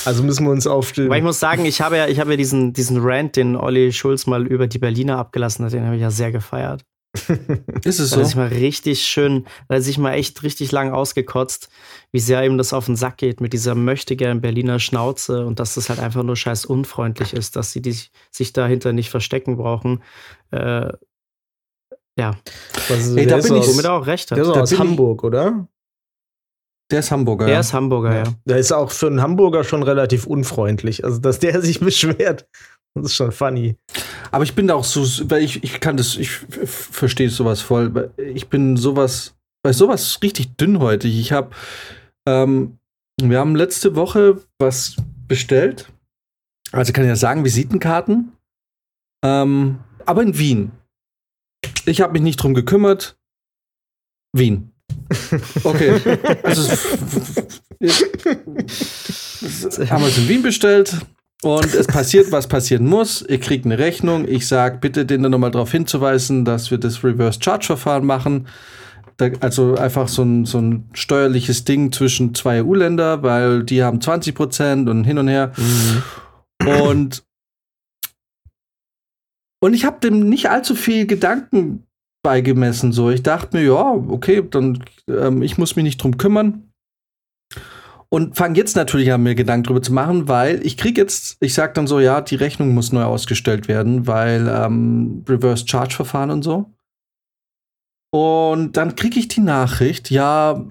Also 0.06 0.24
müssen 0.24 0.46
wir 0.46 0.52
uns 0.52 0.68
auf 0.68 0.96
Weil 0.98 1.18
ich 1.18 1.24
muss 1.24 1.40
sagen, 1.40 1.66
ich 1.66 1.82
habe 1.82 1.98
ja, 1.98 2.08
ich 2.08 2.20
habe 2.20 2.32
ja 2.32 2.38
diesen, 2.38 2.74
diesen 2.74 2.98
Rant, 3.02 3.36
den 3.36 3.56
Olli 3.56 3.92
Schulz 3.92 4.28
mal 4.28 4.46
über 4.46 4.68
die 4.68 4.80
Berliner 4.80 5.18
abgelassen 5.18 5.66
hat, 5.66 5.74
den 5.74 5.86
habe 5.86 5.96
ich 5.96 6.02
ja 6.02 6.12
sehr 6.12 6.32
gefeiert. 6.32 6.84
ist 7.84 8.00
es 8.00 8.12
so? 8.12 8.18
Hat 8.18 8.26
sich 8.26 8.36
mal 8.36 8.48
richtig 8.48 9.06
schön, 9.06 9.46
da 9.68 9.76
hat 9.76 9.84
sich 9.84 9.98
mal 9.98 10.14
echt 10.14 10.44
richtig 10.44 10.72
lang 10.72 10.92
ausgekotzt, 10.92 11.70
wie 12.12 12.20
sehr 12.20 12.46
ihm 12.46 12.58
das 12.58 12.74
auf 12.74 12.86
den 12.86 12.96
Sack 12.96 13.18
geht 13.18 13.42
mit 13.42 13.54
dieser 13.54 13.76
möchtegern 13.76 14.40
Berliner 14.40 14.80
Schnauze 14.80 15.46
und 15.46 15.60
dass 15.60 15.76
das 15.76 15.90
halt 15.90 16.00
einfach 16.00 16.24
nur 16.24 16.38
scheiß 16.38 16.66
unfreundlich 16.66 17.34
ist, 17.34 17.56
dass 17.56 17.72
sie 17.72 17.82
die, 17.82 17.98
sich 18.32 18.54
dahinter 18.54 18.94
nicht 18.94 19.10
verstecken 19.10 19.58
brauchen. 19.58 20.02
Äh, 20.52 20.94
ja. 22.18 22.36
Was, 22.88 23.16
Ey, 23.16 23.26
da 23.26 23.38
bin 23.38 23.56
ich, 23.56 23.68
womit 23.68 23.86
er 23.86 23.94
auch 23.94 24.08
recht 24.08 24.32
hat. 24.32 24.38
Der 24.38 24.46
ist 24.46 24.52
aus 24.52 24.80
Hamburg, 24.80 25.24
oder? 25.24 25.68
Der 26.92 27.00
ist 27.00 27.12
Hamburger. 27.12 27.46
Der 27.46 27.56
ja. 27.56 27.60
ist 27.62 27.74
Hamburger, 27.74 28.16
ja. 28.16 28.24
Der 28.46 28.58
ist 28.58 28.72
auch 28.72 28.92
für 28.92 29.08
einen 29.08 29.22
Hamburger 29.22 29.64
schon 29.64 29.82
relativ 29.82 30.28
unfreundlich. 30.28 31.06
Also, 31.06 31.20
dass 31.20 31.40
der 31.40 31.62
sich 31.64 31.80
beschwert, 31.80 32.48
das 32.94 33.06
ist 33.06 33.16
schon 33.16 33.32
funny. 33.32 33.76
Aber 34.32 34.44
ich 34.44 34.54
bin 34.54 34.68
da 34.68 34.76
auch 34.76 34.84
so, 34.84 35.02
weil 35.30 35.44
ich, 35.44 35.64
ich 35.64 35.80
kann 35.80 35.98
das, 35.98 36.18
ich 36.18 36.30
verstehe 36.30 37.30
sowas 37.30 37.62
voll. 37.62 38.12
Ich 38.18 38.50
bin 38.50 38.78
sowas, 38.78 39.36
bei 39.64 39.74
sowas 39.74 40.20
richtig 40.22 40.56
dünnhäutig. 40.58 41.20
Ich 41.20 41.32
habe, 41.32 41.52
ähm, 42.28 42.78
wir 43.22 43.40
haben 43.40 43.56
letzte 43.56 43.96
Woche 43.96 44.42
was 44.60 44.98
bestellt. 45.28 45.92
Also 46.72 46.94
kann 46.94 47.04
ich 47.04 47.10
ja 47.10 47.16
sagen, 47.16 47.46
Visitenkarten. 47.46 48.34
Ähm, 49.24 49.80
aber 50.06 50.24
in 50.24 50.38
Wien. 50.38 50.72
Ich 51.86 52.02
habe 52.02 52.14
mich 52.14 52.22
nicht 52.22 52.38
drum 52.38 52.54
gekümmert. 52.54 53.18
Wien. 54.34 54.72
Okay. 55.64 56.00
Also, 56.44 56.70
haben 59.90 60.04
wir 60.04 60.10
es 60.10 60.20
in 60.20 60.30
Wien 60.30 60.44
bestellt 60.44 60.96
und 61.44 61.74
es 61.74 61.88
passiert, 61.88 62.32
was 62.32 62.48
passieren 62.48 62.86
muss. 62.86 63.24
Ihr 63.28 63.40
kriegt 63.40 63.66
eine 63.66 63.80
Rechnung. 63.80 64.28
Ich 64.28 64.48
sage, 64.48 64.78
bitte 64.80 65.06
den 65.06 65.24
dann 65.24 65.32
nochmal 65.32 65.52
darauf 65.52 65.72
hinzuweisen, 65.72 66.46
dass 66.46 66.70
wir 66.70 66.78
das 66.78 67.04
Reverse 67.04 67.40
Charge 67.42 67.66
Verfahren 67.66 68.06
machen. 68.06 68.48
Da, 69.18 69.30
also 69.40 69.76
einfach 69.76 70.08
so 70.08 70.24
ein, 70.24 70.46
so 70.46 70.60
ein 70.60 70.90
steuerliches 70.94 71.64
Ding 71.66 71.92
zwischen 71.92 72.36
zwei 72.36 72.64
EU-Länder, 72.64 73.24
weil 73.24 73.64
die 73.64 73.84
haben 73.84 74.02
20 74.02 74.36
Prozent 74.36 74.90
und 74.90 75.04
hin 75.04 75.18
und 75.18 75.28
her. 75.28 75.52
Mhm. 75.58 76.68
Und 76.68 77.24
und 79.64 79.76
ich 79.76 79.86
habe 79.86 80.00
dem 80.00 80.28
nicht 80.28 80.50
allzu 80.50 80.76
viel 80.76 81.06
Gedanken 81.06 81.86
beigemessen. 82.24 82.92
So, 82.92 83.10
ich 83.10 83.24
dachte 83.24 83.58
mir, 83.58 83.64
ja, 83.64 83.92
okay, 83.92 84.44
dann 84.48 84.84
ähm, 85.08 85.42
ich 85.42 85.58
muss 85.58 85.76
mich 85.76 85.84
nicht 85.84 86.02
drum 86.02 86.18
kümmern. 86.18 86.72
Und 88.14 88.36
fange 88.36 88.58
jetzt 88.58 88.76
natürlich 88.76 89.14
an, 89.14 89.24
mir 89.24 89.36
Gedanken 89.36 89.64
drüber 89.64 89.82
zu 89.82 89.94
machen, 89.94 90.28
weil 90.28 90.66
ich 90.66 90.76
kriege 90.76 91.00
jetzt, 91.00 91.38
ich 91.40 91.54
sag 91.54 91.74
dann 91.76 91.88
so, 91.88 92.02
ja, 92.02 92.20
die 92.20 92.36
Rechnung 92.36 92.74
muss 92.74 92.92
neu 92.92 93.04
ausgestellt 93.04 93.70
werden, 93.70 94.06
weil 94.06 94.50
ähm, 94.50 95.24
Reverse 95.30 95.66
Charge 95.66 95.96
Verfahren 95.96 96.30
und 96.30 96.44
so. 96.44 96.70
Und 98.14 98.76
dann 98.76 98.96
kriege 98.96 99.18
ich 99.18 99.30
die 99.30 99.40
Nachricht, 99.40 100.12
ja, 100.12 100.66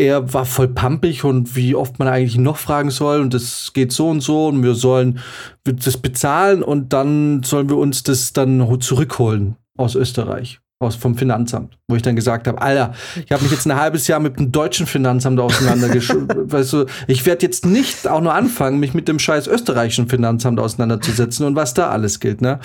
er 0.00 0.32
war 0.32 0.46
voll 0.46 0.68
pampig 0.68 1.24
und 1.24 1.54
wie 1.54 1.74
oft 1.74 1.98
man 1.98 2.08
eigentlich 2.08 2.38
noch 2.38 2.56
fragen 2.56 2.90
soll 2.90 3.20
und 3.20 3.34
das 3.34 3.72
geht 3.74 3.92
so 3.92 4.08
und 4.08 4.20
so 4.20 4.48
und 4.48 4.62
wir 4.62 4.74
sollen 4.74 5.20
das 5.62 5.98
bezahlen 5.98 6.62
und 6.62 6.92
dann 6.92 7.42
sollen 7.42 7.68
wir 7.68 7.76
uns 7.76 8.02
das 8.02 8.32
dann 8.32 8.80
zurückholen 8.80 9.56
aus 9.76 9.94
Österreich, 9.94 10.60
aus 10.80 10.96
vom 10.96 11.14
Finanzamt, 11.14 11.78
wo 11.88 11.96
ich 11.96 12.02
dann 12.02 12.16
gesagt 12.16 12.48
habe, 12.48 12.60
Alter, 12.60 12.94
ich 13.24 13.30
habe 13.30 13.42
mich 13.42 13.52
jetzt 13.52 13.66
ein 13.66 13.76
halbes 13.76 14.08
Jahr 14.08 14.18
mit 14.18 14.38
dem 14.38 14.50
deutschen 14.50 14.86
Finanzamt 14.86 15.38
auseinandergeschrieben. 15.38 16.28
weißt 16.50 16.72
du, 16.72 16.86
ich 17.06 17.26
werde 17.26 17.44
jetzt 17.44 17.66
nicht 17.66 18.08
auch 18.08 18.22
nur 18.22 18.32
anfangen, 18.32 18.80
mich 18.80 18.94
mit 18.94 19.06
dem 19.06 19.18
scheiß 19.18 19.46
österreichischen 19.46 20.08
Finanzamt 20.08 20.58
auseinanderzusetzen 20.58 21.44
und 21.44 21.54
was 21.54 21.74
da 21.74 21.90
alles 21.90 22.18
gilt, 22.18 22.40
ne? 22.40 22.60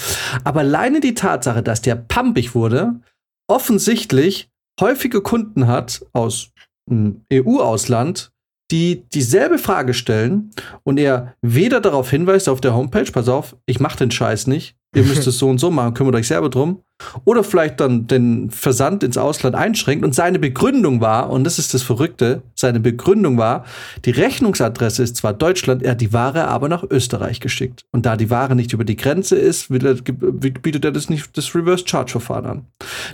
Aber 0.45 0.61
alleine 0.61 1.01
die 1.01 1.13
Tatsache, 1.13 1.61
dass 1.61 1.81
der 1.81 1.95
pampig 1.95 2.55
wurde, 2.55 3.01
offensichtlich 3.47 4.49
häufige 4.79 5.21
Kunden 5.21 5.67
hat 5.67 6.05
aus 6.13 6.51
einem 6.89 7.25
EU-Ausland, 7.31 8.31
die 8.71 9.03
dieselbe 9.09 9.57
Frage 9.57 9.93
stellen 9.93 10.51
und 10.83 10.97
er 10.97 11.35
weder 11.41 11.81
darauf 11.81 12.09
hinweist 12.09 12.47
auf 12.47 12.61
der 12.61 12.73
Homepage, 12.73 13.11
pass 13.11 13.27
auf, 13.27 13.57
ich 13.65 13.79
mache 13.79 13.97
den 13.97 14.11
Scheiß 14.11 14.47
nicht, 14.47 14.75
ihr 14.95 15.03
müsst 15.03 15.27
es 15.27 15.37
so 15.37 15.49
und 15.49 15.59
so 15.59 15.69
machen, 15.69 15.93
kümmert 15.93 16.15
euch 16.15 16.27
selber 16.27 16.49
drum, 16.49 16.81
oder 17.25 17.43
vielleicht 17.43 17.79
dann 17.79 18.07
den 18.07 18.49
Versand 18.49 19.03
ins 19.03 19.17
Ausland 19.17 19.55
einschränkt 19.55 20.05
und 20.05 20.15
seine 20.15 20.39
Begründung 20.39 21.01
war, 21.01 21.29
und 21.29 21.43
das 21.43 21.59
ist 21.59 21.73
das 21.73 21.83
Verrückte, 21.83 22.41
seine 22.55 22.79
Begründung 22.79 23.37
war, 23.37 23.65
die 24.05 24.11
Rechnungsadresse 24.11 25.03
ist 25.03 25.17
zwar 25.17 25.33
Deutschland, 25.33 25.83
er 25.83 25.91
hat 25.91 26.01
die 26.01 26.13
Ware 26.13 26.47
aber 26.47 26.69
nach 26.69 26.83
Österreich 26.89 27.39
geschickt. 27.39 27.85
Und 27.91 28.05
da 28.05 28.15
die 28.15 28.29
Ware 28.29 28.55
nicht 28.55 28.73
über 28.73 28.85
die 28.85 28.95
Grenze 28.95 29.35
ist, 29.35 29.67
bietet 29.69 30.85
er 30.85 30.91
das 30.91 31.09
nicht 31.09 31.37
das 31.37 31.53
Reverse 31.53 31.85
Charge 31.85 32.11
Verfahren 32.11 32.45
an. 32.45 32.65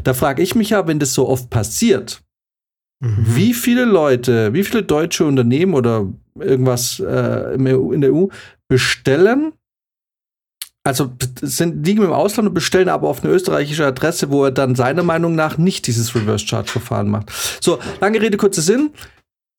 Da 0.03 0.13
frage 0.13 0.43
ich 0.43 0.55
mich 0.55 0.69
ja, 0.69 0.87
wenn 0.87 0.99
das 0.99 1.13
so 1.13 1.27
oft 1.27 1.49
passiert, 1.49 2.21
Mhm. 3.01 3.25
Wie 3.35 3.53
viele 3.53 3.85
Leute, 3.85 4.53
wie 4.53 4.63
viele 4.63 4.83
deutsche 4.83 5.25
Unternehmen 5.25 5.73
oder 5.73 6.07
irgendwas 6.39 6.99
äh, 6.99 7.55
in 7.55 8.01
der 8.01 8.13
EU 8.13 8.27
bestellen, 8.67 9.53
also 10.83 11.11
sind, 11.41 11.85
liegen 11.85 12.03
im 12.03 12.11
Ausland 12.11 12.49
und 12.49 12.53
bestellen 12.53 12.89
aber 12.89 13.07
auf 13.07 13.23
eine 13.23 13.31
österreichische 13.33 13.85
Adresse, 13.85 14.31
wo 14.31 14.45
er 14.45 14.51
dann 14.51 14.75
seiner 14.75 15.03
Meinung 15.03 15.35
nach 15.35 15.57
nicht 15.57 15.87
dieses 15.87 16.15
Reverse 16.15 16.47
Charge 16.47 16.71
Verfahren 16.71 17.09
macht. 17.09 17.31
So, 17.61 17.79
lange 17.99 18.21
Rede, 18.21 18.37
kurzer 18.37 18.61
Sinn. 18.61 18.91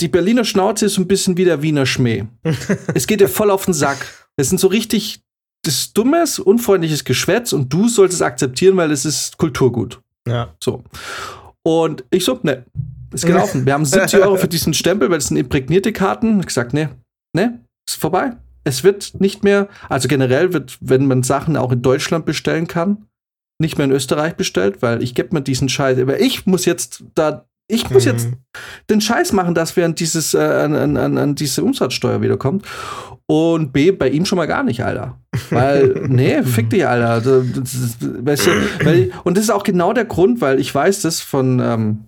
Die 0.01 0.09
Berliner 0.09 0.45
Schnauze 0.45 0.87
ist 0.87 0.95
so 0.95 1.01
ein 1.03 1.07
bisschen 1.07 1.37
wie 1.37 1.45
der 1.45 1.63
Wiener 1.63 1.87
Schmäh. 1.87 2.25
es 2.95 3.07
geht 3.07 3.21
dir 3.21 3.29
voll 3.29 3.51
auf 3.51 3.67
den 3.67 3.75
Sack. 3.75 4.05
Es 4.37 4.49
sind 4.49 4.59
so 4.59 4.67
richtig 4.67 5.21
das 5.65 5.93
dummes, 5.93 6.41
unfreundliches 6.41 7.05
Geschwätz 7.05 7.53
und 7.53 7.73
du 7.73 7.89
sollst 7.89 8.15
es 8.15 8.23
akzeptieren, 8.23 8.77
weil 8.77 8.91
es 8.91 9.05
ist 9.05 9.39
Kulturgut. 9.39 10.01
Ja. 10.27 10.55
So. 10.61 10.83
Und 11.63 12.05
ich 12.11 12.25
so, 12.25 12.41
ne, 12.43 12.65
ist 13.13 13.27
gelaufen. 13.27 13.65
Wir 13.65 13.75
haben 13.75 13.85
70 13.85 14.21
Euro 14.21 14.37
für 14.37 14.49
diesen 14.49 14.75
Stempel, 14.75 15.09
weil 15.11 15.19
es 15.19 15.29
sind 15.29 15.37
imprägnierte 15.37 15.93
Karten. 15.93 16.41
Ich 16.41 16.47
gesagt, 16.47 16.73
ne, 16.73 16.91
ne, 17.33 17.61
ist 17.89 17.97
vorbei. 17.97 18.33
Es 18.65 18.85
wird 18.85 19.21
nicht 19.21 19.45
mehr, 19.45 19.69
also 19.89 20.09
generell 20.09 20.53
wird, 20.53 20.79
wenn 20.81 21.07
man 21.07 21.23
Sachen 21.23 21.57
auch 21.57 21.73
in 21.73 21.83
Deutschland 21.83 22.25
bestellen 22.25 22.67
kann, 22.67 23.07
nicht 23.59 23.79
mehr 23.79 23.85
in 23.87 23.93
Österreich 23.93 24.35
bestellt, 24.35 24.83
weil 24.83 25.03
ich 25.03 25.15
gebe 25.15 25.35
mir 25.35 25.43
diesen 25.43 25.69
Scheiß, 25.69 25.99
aber 25.99 26.21
ich 26.21 26.47
muss 26.47 26.65
jetzt 26.65 27.05
da, 27.15 27.47
ich 27.69 27.89
muss 27.91 28.05
jetzt 28.05 28.29
mhm. 28.29 28.37
den 28.91 29.01
Scheiß 29.01 29.33
machen, 29.33 29.55
dass 29.55 29.77
während 29.77 29.99
dieses, 30.01 30.35
äh, 30.35 30.39
an, 30.39 30.97
an, 30.97 31.17
an 31.17 31.35
diese 31.35 31.65
Umsatzsteuer 31.65 32.21
wiederkommt. 32.21 32.67
Und 33.27 33.73
B, 33.73 33.93
bei 33.93 34.11
ihm 34.11 34.27
schon 34.27 34.37
mal 34.37 34.47
gar 34.47 34.63
nicht, 34.63 34.85
Alter. 34.85 35.19
Weil, 35.49 35.89
nee, 36.09 36.43
fick 36.43 36.69
dich, 36.69 36.87
Alter. 36.87 37.21
Das, 37.21 37.45
das, 37.55 37.97
weißt 38.01 38.47
du, 38.47 38.51
weil, 38.85 39.13
und 39.25 39.37
das 39.37 39.45
ist 39.45 39.51
auch 39.51 39.63
genau 39.63 39.93
der 39.93 40.05
Grund, 40.05 40.41
weil 40.41 40.61
ich 40.61 40.75
weiß 40.75 41.03
das 41.03 41.21
von 41.21 41.61
ähm, 41.61 42.05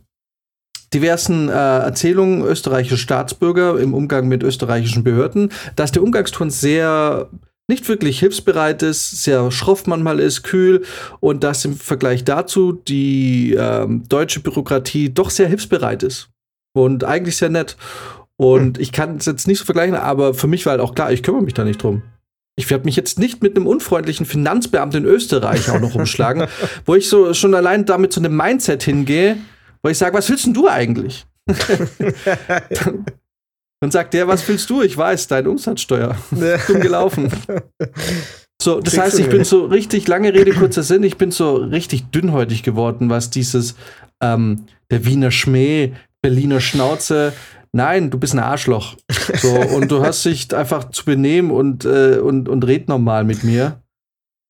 diversen 0.94 1.48
äh, 1.48 1.52
Erzählungen 1.52 2.42
österreichischer 2.42 2.96
Staatsbürger 2.96 3.78
im 3.78 3.92
Umgang 3.92 4.28
mit 4.28 4.42
österreichischen 4.42 5.04
Behörden, 5.04 5.50
dass 5.76 5.92
der 5.92 6.02
Umgangston 6.02 6.50
sehr 6.50 7.28
nicht 7.68 7.88
wirklich 7.88 8.18
hilfsbereit 8.18 8.82
ist, 8.82 9.22
sehr 9.22 9.50
schroff 9.50 9.86
manchmal 9.86 10.20
ist, 10.20 10.42
kühl 10.42 10.84
und 11.20 11.44
dass 11.44 11.64
im 11.64 11.76
Vergleich 11.76 12.24
dazu 12.24 12.72
die 12.72 13.54
ähm, 13.58 14.04
deutsche 14.08 14.40
Bürokratie 14.40 15.12
doch 15.12 15.30
sehr 15.30 15.48
hilfsbereit 15.48 16.02
ist 16.02 16.28
und 16.74 17.04
eigentlich 17.04 17.36
sehr 17.36 17.48
nett. 17.48 17.76
Und 18.36 18.76
hm. 18.76 18.82
ich 18.82 18.92
kann 18.92 19.16
es 19.16 19.26
jetzt 19.26 19.46
nicht 19.46 19.58
so 19.58 19.64
vergleichen, 19.64 19.94
aber 19.94 20.34
für 20.34 20.46
mich 20.46 20.66
war 20.66 20.72
halt 20.72 20.80
auch 20.80 20.94
klar, 20.94 21.12
ich 21.12 21.22
kümmere 21.22 21.42
mich 21.42 21.54
da 21.54 21.64
nicht 21.64 21.82
drum. 21.82 22.02
Ich 22.56 22.70
werde 22.70 22.84
mich 22.84 22.94
jetzt 22.94 23.18
nicht 23.18 23.42
mit 23.42 23.56
einem 23.56 23.66
unfreundlichen 23.66 24.26
Finanzbeamten 24.26 25.04
in 25.04 25.10
Österreich 25.10 25.70
auch 25.70 25.80
noch 25.80 25.94
umschlagen, 25.96 26.46
wo 26.86 26.94
ich 26.94 27.08
so 27.08 27.34
schon 27.34 27.54
allein 27.54 27.84
damit 27.84 28.12
zu 28.12 28.20
einem 28.20 28.36
Mindset 28.36 28.82
hingehe, 28.82 29.38
wo 29.84 29.90
ich 29.90 29.98
sage, 29.98 30.16
was 30.16 30.28
willst 30.30 30.46
denn 30.46 30.54
du 30.54 30.66
eigentlich? 30.66 31.26
Dann 33.80 33.90
sagt 33.90 34.14
der, 34.14 34.26
was 34.26 34.48
willst 34.48 34.70
du? 34.70 34.80
Ich 34.82 34.96
weiß, 34.96 35.28
deine 35.28 35.50
Umsatzsteuer. 35.50 36.16
Dumm 36.66 36.80
gelaufen. 36.80 37.30
So, 38.62 38.80
das 38.80 38.96
heißt, 38.96 39.18
ich 39.18 39.28
bin 39.28 39.44
so 39.44 39.66
richtig, 39.66 40.08
lange 40.08 40.32
Rede, 40.32 40.54
kurzer 40.54 40.82
Sinn, 40.82 41.02
ich 41.02 41.18
bin 41.18 41.30
so 41.30 41.56
richtig 41.56 42.10
dünnhäutig 42.10 42.62
geworden, 42.62 43.10
was 43.10 43.28
dieses, 43.28 43.74
ähm, 44.22 44.64
der 44.90 45.04
Wiener 45.04 45.30
Schmäh, 45.30 45.92
Berliner 46.22 46.60
Schnauze, 46.60 47.34
nein, 47.72 48.10
du 48.10 48.18
bist 48.18 48.32
ein 48.32 48.38
Arschloch. 48.38 48.96
So, 49.34 49.54
und 49.54 49.90
du 49.90 50.02
hast 50.02 50.24
dich 50.24 50.54
einfach 50.54 50.90
zu 50.90 51.04
benehmen 51.04 51.50
und, 51.50 51.84
äh, 51.84 52.20
und, 52.20 52.48
und 52.48 52.66
red 52.66 52.88
normal 52.88 53.24
mit 53.24 53.44
mir. 53.44 53.82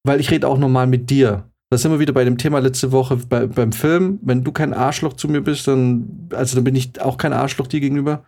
Weil 0.06 0.20
ich 0.20 0.30
rede 0.30 0.46
auch 0.46 0.58
normal 0.58 0.86
mit 0.86 1.10
dir. 1.10 1.50
Da 1.74 1.78
sind 1.78 1.90
wir 1.90 1.98
wieder 1.98 2.12
bei 2.12 2.22
dem 2.22 2.38
Thema 2.38 2.60
letzte 2.60 2.92
Woche 2.92 3.16
bei, 3.16 3.48
beim 3.48 3.72
Film. 3.72 4.20
Wenn 4.22 4.44
du 4.44 4.52
kein 4.52 4.72
Arschloch 4.72 5.14
zu 5.14 5.26
mir 5.26 5.40
bist, 5.40 5.66
dann, 5.66 6.28
also 6.32 6.54
dann 6.54 6.62
bin 6.62 6.76
ich 6.76 7.00
auch 7.02 7.16
kein 7.16 7.32
Arschloch 7.32 7.66
dir 7.66 7.80
gegenüber 7.80 8.26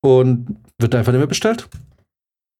und 0.00 0.56
wird 0.78 0.94
einfach 0.94 1.12
nicht 1.12 1.18
mehr 1.18 1.26
bestellt. 1.26 1.68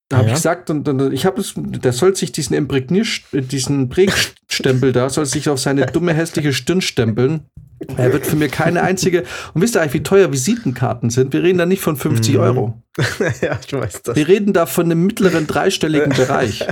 Da 0.09 0.17
habe 0.17 0.27
ja. 0.27 0.33
ich 0.33 0.37
gesagt, 0.37 0.69
und, 0.69 0.87
und 0.87 1.11
ich 1.13 1.25
habe 1.25 1.41
es, 1.41 1.55
der 1.57 1.93
soll 1.93 2.15
sich 2.15 2.31
diesen 2.31 2.55
Imprägnier, 2.55 3.05
diesen 3.31 3.89
Prägstempel 3.89 4.91
da, 4.91 5.09
soll 5.09 5.25
sich 5.25 5.49
auf 5.49 5.59
seine 5.59 5.87
dumme, 5.87 6.13
hässliche 6.13 6.53
Stirn 6.53 6.81
stempeln. 6.81 7.47
Er 7.97 8.13
wird 8.13 8.27
für 8.27 8.35
mir 8.35 8.49
keine 8.49 8.83
einzige. 8.83 9.23
Und 9.55 9.63
wisst 9.63 9.75
ihr 9.75 9.81
eigentlich, 9.81 9.95
wie 9.95 10.03
teuer 10.03 10.31
Visitenkarten 10.31 11.09
sind? 11.09 11.33
Wir 11.33 11.41
reden 11.41 11.57
da 11.57 11.65
nicht 11.65 11.81
von 11.81 11.97
50 11.97 12.35
mhm. 12.35 12.39
Euro. 12.39 12.83
ja, 13.41 13.59
ich 13.65 13.73
weiß 13.73 14.03
das. 14.03 14.15
Wir 14.15 14.27
reden 14.27 14.53
da 14.53 14.67
von 14.67 14.85
einem 14.85 15.07
mittleren 15.07 15.47
dreistelligen 15.47 16.09
Bereich. 16.15 16.67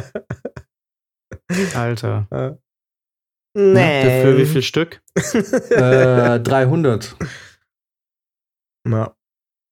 Alter. 1.74 2.60
Nee. 3.54 4.22
Für 4.22 4.38
wie 4.38 4.46
viel 4.46 4.62
Stück? 4.62 5.02
äh, 5.70 6.40
300. 6.40 7.16
Ja. 8.88 9.16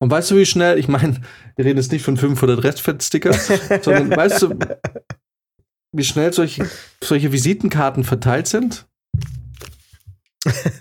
Und 0.01 0.11
weißt 0.11 0.31
du, 0.31 0.37
wie 0.37 0.45
schnell, 0.45 0.77
ich 0.79 0.87
meine, 0.87 1.21
wir 1.55 1.65
reden 1.65 1.77
jetzt 1.77 1.91
nicht 1.91 2.03
von 2.03 2.17
500 2.17 2.63
Restfettsticker, 2.63 3.33
sondern 3.81 4.15
weißt 4.15 4.41
du, 4.43 4.59
wie 5.91 6.03
schnell 6.03 6.31
solche, 6.33 6.69
solche 7.03 7.31
Visitenkarten 7.31 8.03
verteilt 8.03 8.47
sind? 8.47 8.85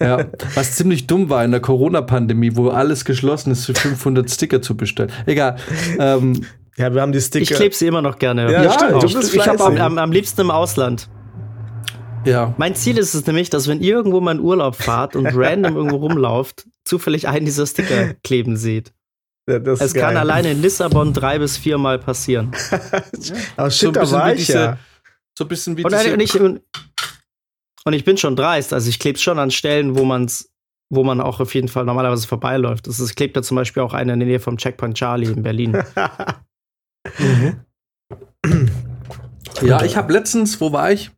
ja, 0.00 0.26
was 0.54 0.76
ziemlich 0.76 1.08
dumm 1.08 1.30
war 1.30 1.44
in 1.44 1.50
der 1.50 1.60
Corona-Pandemie, 1.60 2.54
wo 2.54 2.68
alles 2.68 3.04
geschlossen 3.04 3.50
ist, 3.50 3.66
für 3.66 3.74
500 3.74 4.30
Sticker 4.30 4.62
zu 4.62 4.76
bestellen. 4.76 5.10
Egal. 5.26 5.56
Ähm, 5.98 6.46
ja, 6.76 6.94
wir 6.94 7.02
haben 7.02 7.10
die 7.10 7.20
Sticker. 7.20 7.42
Ich 7.42 7.50
klebe 7.50 7.74
sie 7.74 7.88
immer 7.88 8.02
noch 8.02 8.18
gerne. 8.18 8.52
Ja, 8.52 8.62
ja 8.62 8.72
stimmt. 8.72 9.02
Ich, 9.02 9.16
ich, 9.16 9.34
ich 9.34 9.48
habe 9.48 9.64
am, 9.64 9.98
am, 9.98 10.12
liebsten 10.12 10.42
im 10.42 10.52
Ausland. 10.52 11.10
Ja. 12.28 12.54
Mein 12.58 12.74
Ziel 12.74 12.98
ist 12.98 13.14
es 13.14 13.26
nämlich, 13.26 13.48
dass 13.48 13.68
wenn 13.68 13.80
ihr 13.80 13.94
irgendwo 13.94 14.20
mal 14.20 14.32
in 14.32 14.40
Urlaub 14.40 14.76
fahrt 14.76 15.16
und 15.16 15.26
random 15.34 15.76
irgendwo 15.76 15.96
rumlauft, 15.96 16.66
zufällig 16.84 17.26
einen 17.26 17.46
dieser 17.46 17.66
Sticker 17.66 18.14
kleben 18.22 18.56
seht. 18.56 18.92
Ja, 19.48 19.56
es 19.56 19.94
kann 19.94 20.18
alleine 20.18 20.50
in 20.50 20.60
Lissabon 20.60 21.14
drei 21.14 21.38
bis 21.38 21.56
viermal 21.56 21.98
passieren. 21.98 22.52
Aber 23.56 23.70
shit, 23.70 23.86
so 23.86 23.92
da 23.92 24.10
war 24.10 24.32
ich 24.32 24.46
diese, 24.46 24.58
ja. 24.58 24.78
So 25.38 25.44
ein 25.44 25.48
bisschen 25.48 25.76
wie 25.78 25.84
und, 25.84 25.94
und, 25.94 26.20
ich, 26.20 26.38
und 26.38 27.92
ich 27.92 28.04
bin 28.04 28.18
schon 28.18 28.36
dreist. 28.36 28.74
Also 28.74 28.90
ich 28.90 28.98
klebe 28.98 29.16
es 29.16 29.22
schon 29.22 29.38
an 29.38 29.50
Stellen, 29.50 29.96
wo 29.96 30.04
man's, 30.04 30.52
wo 30.90 31.02
man 31.02 31.22
auch 31.22 31.40
auf 31.40 31.54
jeden 31.54 31.68
Fall 31.68 31.86
normalerweise 31.86 32.28
vorbeiläuft. 32.28 32.88
Das 32.88 33.00
ist, 33.00 33.16
klebt 33.16 33.38
da 33.38 33.42
zum 33.42 33.54
Beispiel 33.54 33.82
auch 33.82 33.94
eine 33.94 34.12
in 34.12 34.18
der 34.18 34.28
Nähe 34.28 34.40
vom 34.40 34.58
Checkpoint 34.58 34.98
Charlie 34.98 35.28
in 35.28 35.42
Berlin. 35.42 35.72
mhm. 37.18 37.60
Ja, 39.62 39.82
ich 39.82 39.96
habe 39.96 40.12
letztens, 40.12 40.60
wo 40.60 40.72
war 40.72 40.92
ich? 40.92 41.10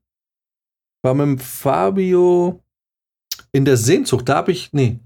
War 1.02 1.14
mit 1.14 1.26
dem 1.26 1.38
Fabio 1.38 2.62
in 3.52 3.64
der 3.64 3.76
Sehnsucht. 3.76 4.28
Da 4.28 4.36
habe 4.36 4.52
ich, 4.52 4.72
nee, 4.72 5.00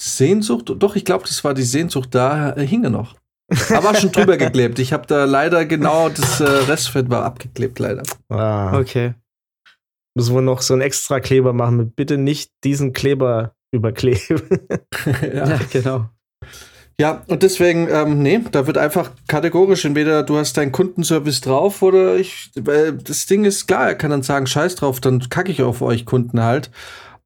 Sehnsucht, 0.00 0.72
doch, 0.76 0.96
ich 0.96 1.04
glaube, 1.04 1.24
das 1.26 1.42
war 1.44 1.54
die 1.54 1.62
Sehnsucht, 1.62 2.14
da 2.14 2.52
äh, 2.52 2.66
hing 2.66 2.84
er 2.84 2.90
noch. 2.90 3.16
Aber 3.74 3.94
schon 3.94 4.12
drüber 4.12 4.36
geklebt. 4.36 4.78
Ich 4.78 4.92
habe 4.92 5.06
da 5.06 5.24
leider 5.24 5.64
genau 5.66 6.08
das 6.08 6.40
äh, 6.40 6.44
Restfett 6.44 7.10
war 7.10 7.24
abgeklebt, 7.24 7.78
leider. 7.78 8.02
Ah. 8.28 8.78
Okay. 8.78 9.14
Müssen 10.16 10.34
wir 10.34 10.42
noch 10.42 10.62
so 10.62 10.74
einen 10.74 10.82
extra 10.82 11.20
Kleber 11.20 11.52
machen 11.52 11.76
mit 11.76 11.96
bitte 11.96 12.16
nicht 12.16 12.52
diesen 12.62 12.92
Kleber 12.92 13.54
überkleben. 13.72 14.42
ja. 15.22 15.48
ja, 15.48 15.60
genau. 15.70 16.08
Ja, 17.00 17.24
und 17.26 17.42
deswegen, 17.42 17.88
ähm, 17.90 18.22
nee, 18.22 18.40
da 18.52 18.68
wird 18.68 18.78
einfach 18.78 19.10
kategorisch, 19.26 19.84
entweder 19.84 20.22
du 20.22 20.36
hast 20.36 20.56
deinen 20.56 20.70
Kundenservice 20.70 21.40
drauf 21.40 21.82
oder 21.82 22.16
ich, 22.16 22.52
äh, 22.56 22.92
das 22.92 23.26
Ding 23.26 23.44
ist 23.44 23.66
klar, 23.66 23.88
er 23.88 23.94
kann 23.96 24.12
dann 24.12 24.22
sagen, 24.22 24.46
scheiß 24.46 24.76
drauf, 24.76 25.00
dann 25.00 25.28
kacke 25.28 25.50
ich 25.50 25.62
auf 25.62 25.82
euch 25.82 26.06
Kunden 26.06 26.40
halt. 26.40 26.70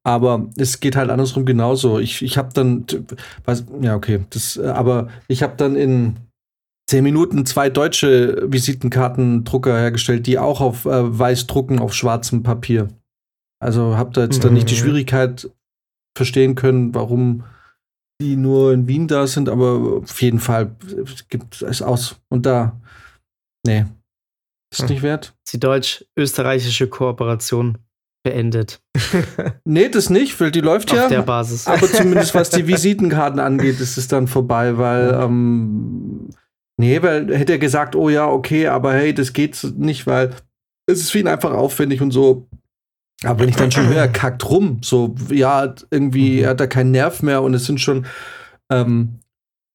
Aber 0.03 0.47
es 0.55 0.79
geht 0.79 0.95
halt 0.95 1.11
andersrum 1.11 1.45
genauso. 1.45 1.99
Ich, 1.99 2.23
ich 2.23 2.37
habe 2.37 2.49
dann, 2.53 2.85
was, 3.45 3.65
ja, 3.81 3.95
okay, 3.95 4.21
das, 4.31 4.57
aber 4.57 5.09
ich 5.27 5.43
habe 5.43 5.53
dann 5.57 5.75
in 5.75 6.15
zehn 6.89 7.03
Minuten 7.03 7.45
zwei 7.45 7.69
deutsche 7.69 8.51
Visitenkartendrucker 8.51 9.77
hergestellt, 9.77 10.25
die 10.25 10.39
auch 10.39 10.61
auf 10.61 10.85
äh, 10.85 11.19
weiß 11.19 11.45
drucken 11.45 11.77
auf 11.77 11.93
schwarzem 11.93 12.41
Papier. 12.41 12.87
Also 13.61 13.97
habe 13.97 14.11
da 14.13 14.23
jetzt 14.23 14.37
mhm. 14.37 14.41
dann 14.41 14.53
nicht 14.53 14.71
die 14.71 14.75
mhm. 14.75 14.79
Schwierigkeit 14.79 15.51
verstehen 16.17 16.55
können, 16.55 16.95
warum 16.95 17.43
die 18.21 18.35
nur 18.35 18.73
in 18.73 18.87
Wien 18.87 19.07
da 19.07 19.27
sind, 19.27 19.49
aber 19.49 20.01
auf 20.03 20.21
jeden 20.21 20.39
Fall 20.39 20.75
gibt 21.29 21.61
es 21.61 21.81
aus. 21.81 22.19
Und 22.29 22.45
da, 22.45 22.79
nee, 23.65 23.85
ist 24.71 24.81
hm. 24.81 24.89
nicht 24.89 25.01
wert. 25.01 25.35
Die 25.51 25.59
deutsch-österreichische 25.59 26.87
Kooperation 26.87 27.77
beendet. 28.23 28.81
nee, 29.65 29.89
das 29.89 30.09
nicht, 30.09 30.39
weil 30.39 30.51
die 30.51 30.61
läuft 30.61 30.91
Auf 30.91 30.97
ja. 30.97 31.03
Auf 31.05 31.09
der 31.09 31.21
Basis. 31.21 31.67
Aber 31.67 31.87
zumindest 31.87 32.35
was 32.35 32.49
die 32.49 32.67
Visitenkarten 32.67 33.39
angeht, 33.39 33.79
ist 33.79 33.97
es 33.97 34.07
dann 34.07 34.27
vorbei, 34.27 34.77
weil, 34.77 35.13
ähm, 35.13 36.29
nee, 36.77 37.01
weil 37.01 37.35
hätte 37.35 37.53
er 37.53 37.59
gesagt, 37.59 37.95
oh 37.95 38.09
ja, 38.09 38.27
okay, 38.27 38.67
aber 38.67 38.93
hey, 38.93 39.13
das 39.13 39.33
geht 39.33 39.63
nicht, 39.77 40.05
weil 40.05 40.35
es 40.85 40.99
ist 40.99 41.11
für 41.11 41.19
ihn 41.19 41.27
einfach 41.27 41.51
aufwendig 41.51 42.01
und 42.01 42.11
so. 42.11 42.47
Aber 43.23 43.39
wenn 43.39 43.49
ich 43.49 43.55
dann 43.55 43.71
schon 43.71 43.87
höre, 43.87 43.97
er 43.97 44.07
kackt 44.07 44.49
rum, 44.49 44.79
so, 44.81 45.15
ja, 45.29 45.73
irgendwie, 45.91 46.41
er 46.41 46.51
hat 46.51 46.59
da 46.59 46.67
keinen 46.67 46.91
Nerv 46.91 47.21
mehr 47.21 47.41
und 47.41 47.53
es 47.53 47.65
sind 47.65 47.81
schon, 47.81 48.05
ähm, 48.71 49.19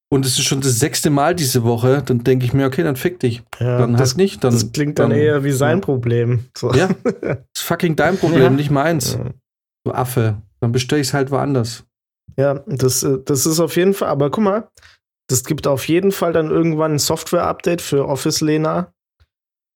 und 0.09 0.25
es 0.25 0.37
ist 0.37 0.45
schon 0.45 0.61
das 0.61 0.79
sechste 0.79 1.09
Mal 1.09 1.35
diese 1.35 1.63
Woche, 1.63 2.01
dann 2.05 2.23
denke 2.23 2.45
ich 2.45 2.53
mir, 2.53 2.67
okay, 2.67 2.83
dann 2.83 2.95
fick 2.95 3.19
dich. 3.19 3.43
Ja, 3.59 3.79
dann 3.79 3.93
das, 3.93 4.11
halt 4.11 4.17
nicht. 4.17 4.43
Dann, 4.43 4.53
das 4.53 4.71
klingt 4.71 4.99
dann, 4.99 5.09
dann 5.09 5.19
eher 5.19 5.43
wie 5.43 5.51
sein 5.51 5.81
Problem. 5.81 6.45
So. 6.57 6.73
Ja, 6.73 6.89
das 7.03 7.37
ist 7.55 7.63
fucking 7.63 7.95
dein 7.95 8.17
Problem, 8.17 8.41
ja. 8.41 8.49
nicht 8.49 8.71
meins. 8.71 9.13
Ja. 9.13 9.31
Du 9.83 9.91
Affe. 9.91 10.41
Dann 10.61 10.71
bestelle 10.71 11.01
ich 11.01 11.07
es 11.07 11.13
halt 11.13 11.31
woanders. 11.31 11.83
Ja, 12.37 12.63
das, 12.67 13.03
äh, 13.03 13.19
das 13.23 13.45
ist 13.45 13.59
auf 13.59 13.75
jeden 13.75 13.93
Fall, 13.93 14.09
aber 14.09 14.29
guck 14.29 14.43
mal, 14.43 14.69
das 15.27 15.43
gibt 15.43 15.67
auf 15.67 15.87
jeden 15.87 16.11
Fall 16.11 16.33
dann 16.33 16.49
irgendwann 16.49 16.93
ein 16.93 16.99
Software-Update 16.99 17.81
für 17.81 18.07
Office 18.07 18.41
Lena. 18.41 18.93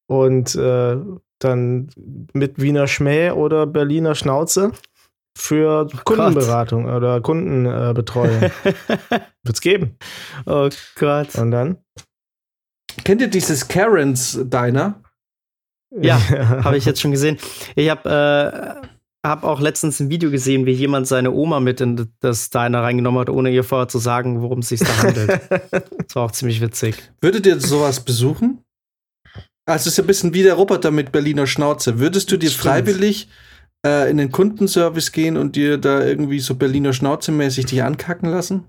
Und 0.07 0.55
äh, 0.55 0.97
dann 1.39 1.89
mit 2.33 2.61
Wiener 2.61 2.87
Schmäh 2.87 3.31
oder 3.31 3.65
Berliner 3.65 4.15
Schnauze 4.15 4.71
für 5.37 5.87
oh 5.91 5.97
Kundenberatung 6.03 6.85
Gott. 6.85 6.95
oder 6.95 7.21
Kundenbetreuung. 7.21 8.41
Wird's 9.43 9.61
geben. 9.61 9.97
Oh 10.45 10.69
Gott. 10.95 11.35
Und 11.35 11.51
dann? 11.51 11.77
Kennt 13.03 13.21
ihr 13.21 13.29
dieses 13.29 13.67
Karens 13.67 14.39
Diner? 14.43 15.01
Ja, 15.91 16.19
habe 16.63 16.77
ich 16.77 16.85
jetzt 16.85 17.01
schon 17.01 17.11
gesehen. 17.11 17.37
Ich 17.75 17.89
habe 17.89 18.89
habe 19.25 19.47
auch 19.47 19.59
letztens 19.59 19.99
ein 19.99 20.09
Video 20.09 20.31
gesehen, 20.31 20.65
wie 20.65 20.71
jemand 20.71 21.07
seine 21.07 21.31
Oma 21.31 21.59
mit 21.59 21.81
in 21.81 22.09
das 22.21 22.49
Diner 22.49 22.81
reingenommen 22.81 23.19
hat, 23.19 23.29
ohne 23.29 23.49
ihr 23.49 23.63
vorher 23.63 23.87
zu 23.87 23.97
sagen, 23.97 24.41
worum 24.41 24.59
es 24.59 24.69
sich 24.69 24.79
da 24.79 24.97
handelt. 24.97 25.41
das 25.71 26.15
war 26.15 26.23
auch 26.23 26.31
ziemlich 26.31 26.61
witzig. 26.61 26.95
Würdet 27.21 27.45
ihr 27.45 27.59
sowas 27.59 27.99
besuchen? 27.99 28.63
Also 29.69 29.83
es 29.83 29.87
ist 29.87 29.97
ja 29.97 30.03
ein 30.03 30.07
bisschen 30.07 30.33
wie 30.33 30.41
der 30.41 30.55
Roboter 30.55 30.89
mit 30.89 31.11
Berliner 31.11 31.45
Schnauze. 31.45 31.99
Würdest 31.99 32.31
du 32.31 32.37
dir 32.37 32.49
Stimmt. 32.49 32.63
freiwillig 32.63 33.29
äh, 33.85 34.09
in 34.09 34.17
den 34.17 34.31
Kundenservice 34.31 35.11
gehen 35.11 35.37
und 35.37 35.55
dir 35.55 35.77
da 35.77 36.03
irgendwie 36.03 36.39
so 36.39 36.55
Berliner 36.55 36.91
Schnauze 36.91 37.31
mäßig 37.31 37.67
dich 37.67 37.83
ankacken 37.83 38.29
lassen? 38.29 38.65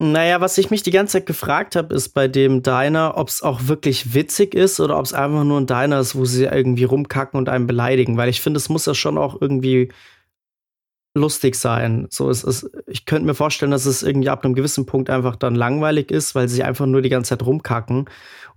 Naja, 0.00 0.40
was 0.40 0.56
ich 0.56 0.70
mich 0.70 0.82
die 0.82 0.92
ganze 0.92 1.14
Zeit 1.14 1.26
gefragt 1.26 1.76
habe, 1.76 1.94
ist 1.94 2.10
bei 2.10 2.26
dem 2.26 2.62
Diner, 2.62 3.18
ob 3.18 3.28
es 3.28 3.42
auch 3.42 3.66
wirklich 3.66 4.14
witzig 4.14 4.54
ist 4.54 4.80
oder 4.80 4.96
ob 4.96 5.04
es 5.04 5.12
einfach 5.12 5.44
nur 5.44 5.60
ein 5.60 5.66
Diner 5.66 6.00
ist, 6.00 6.14
wo 6.14 6.24
sie 6.24 6.44
irgendwie 6.44 6.84
rumkacken 6.84 7.36
und 7.36 7.50
einen 7.50 7.66
beleidigen. 7.66 8.16
Weil 8.16 8.30
ich 8.30 8.40
finde, 8.40 8.58
es 8.58 8.70
muss 8.70 8.86
ja 8.86 8.94
schon 8.94 9.18
auch 9.18 9.38
irgendwie 9.42 9.90
lustig 11.14 11.54
sein. 11.54 12.06
So, 12.10 12.30
es 12.30 12.44
ist, 12.44 12.70
ich 12.86 13.04
könnte 13.04 13.26
mir 13.26 13.34
vorstellen, 13.34 13.70
dass 13.70 13.86
es 13.86 14.02
irgendwie 14.02 14.28
ab 14.28 14.44
einem 14.44 14.54
gewissen 14.54 14.86
Punkt 14.86 15.10
einfach 15.10 15.36
dann 15.36 15.54
langweilig 15.54 16.10
ist, 16.10 16.34
weil 16.34 16.48
sie 16.48 16.62
einfach 16.62 16.86
nur 16.86 17.02
die 17.02 17.08
ganze 17.08 17.30
Zeit 17.30 17.44
rumkacken 17.44 18.08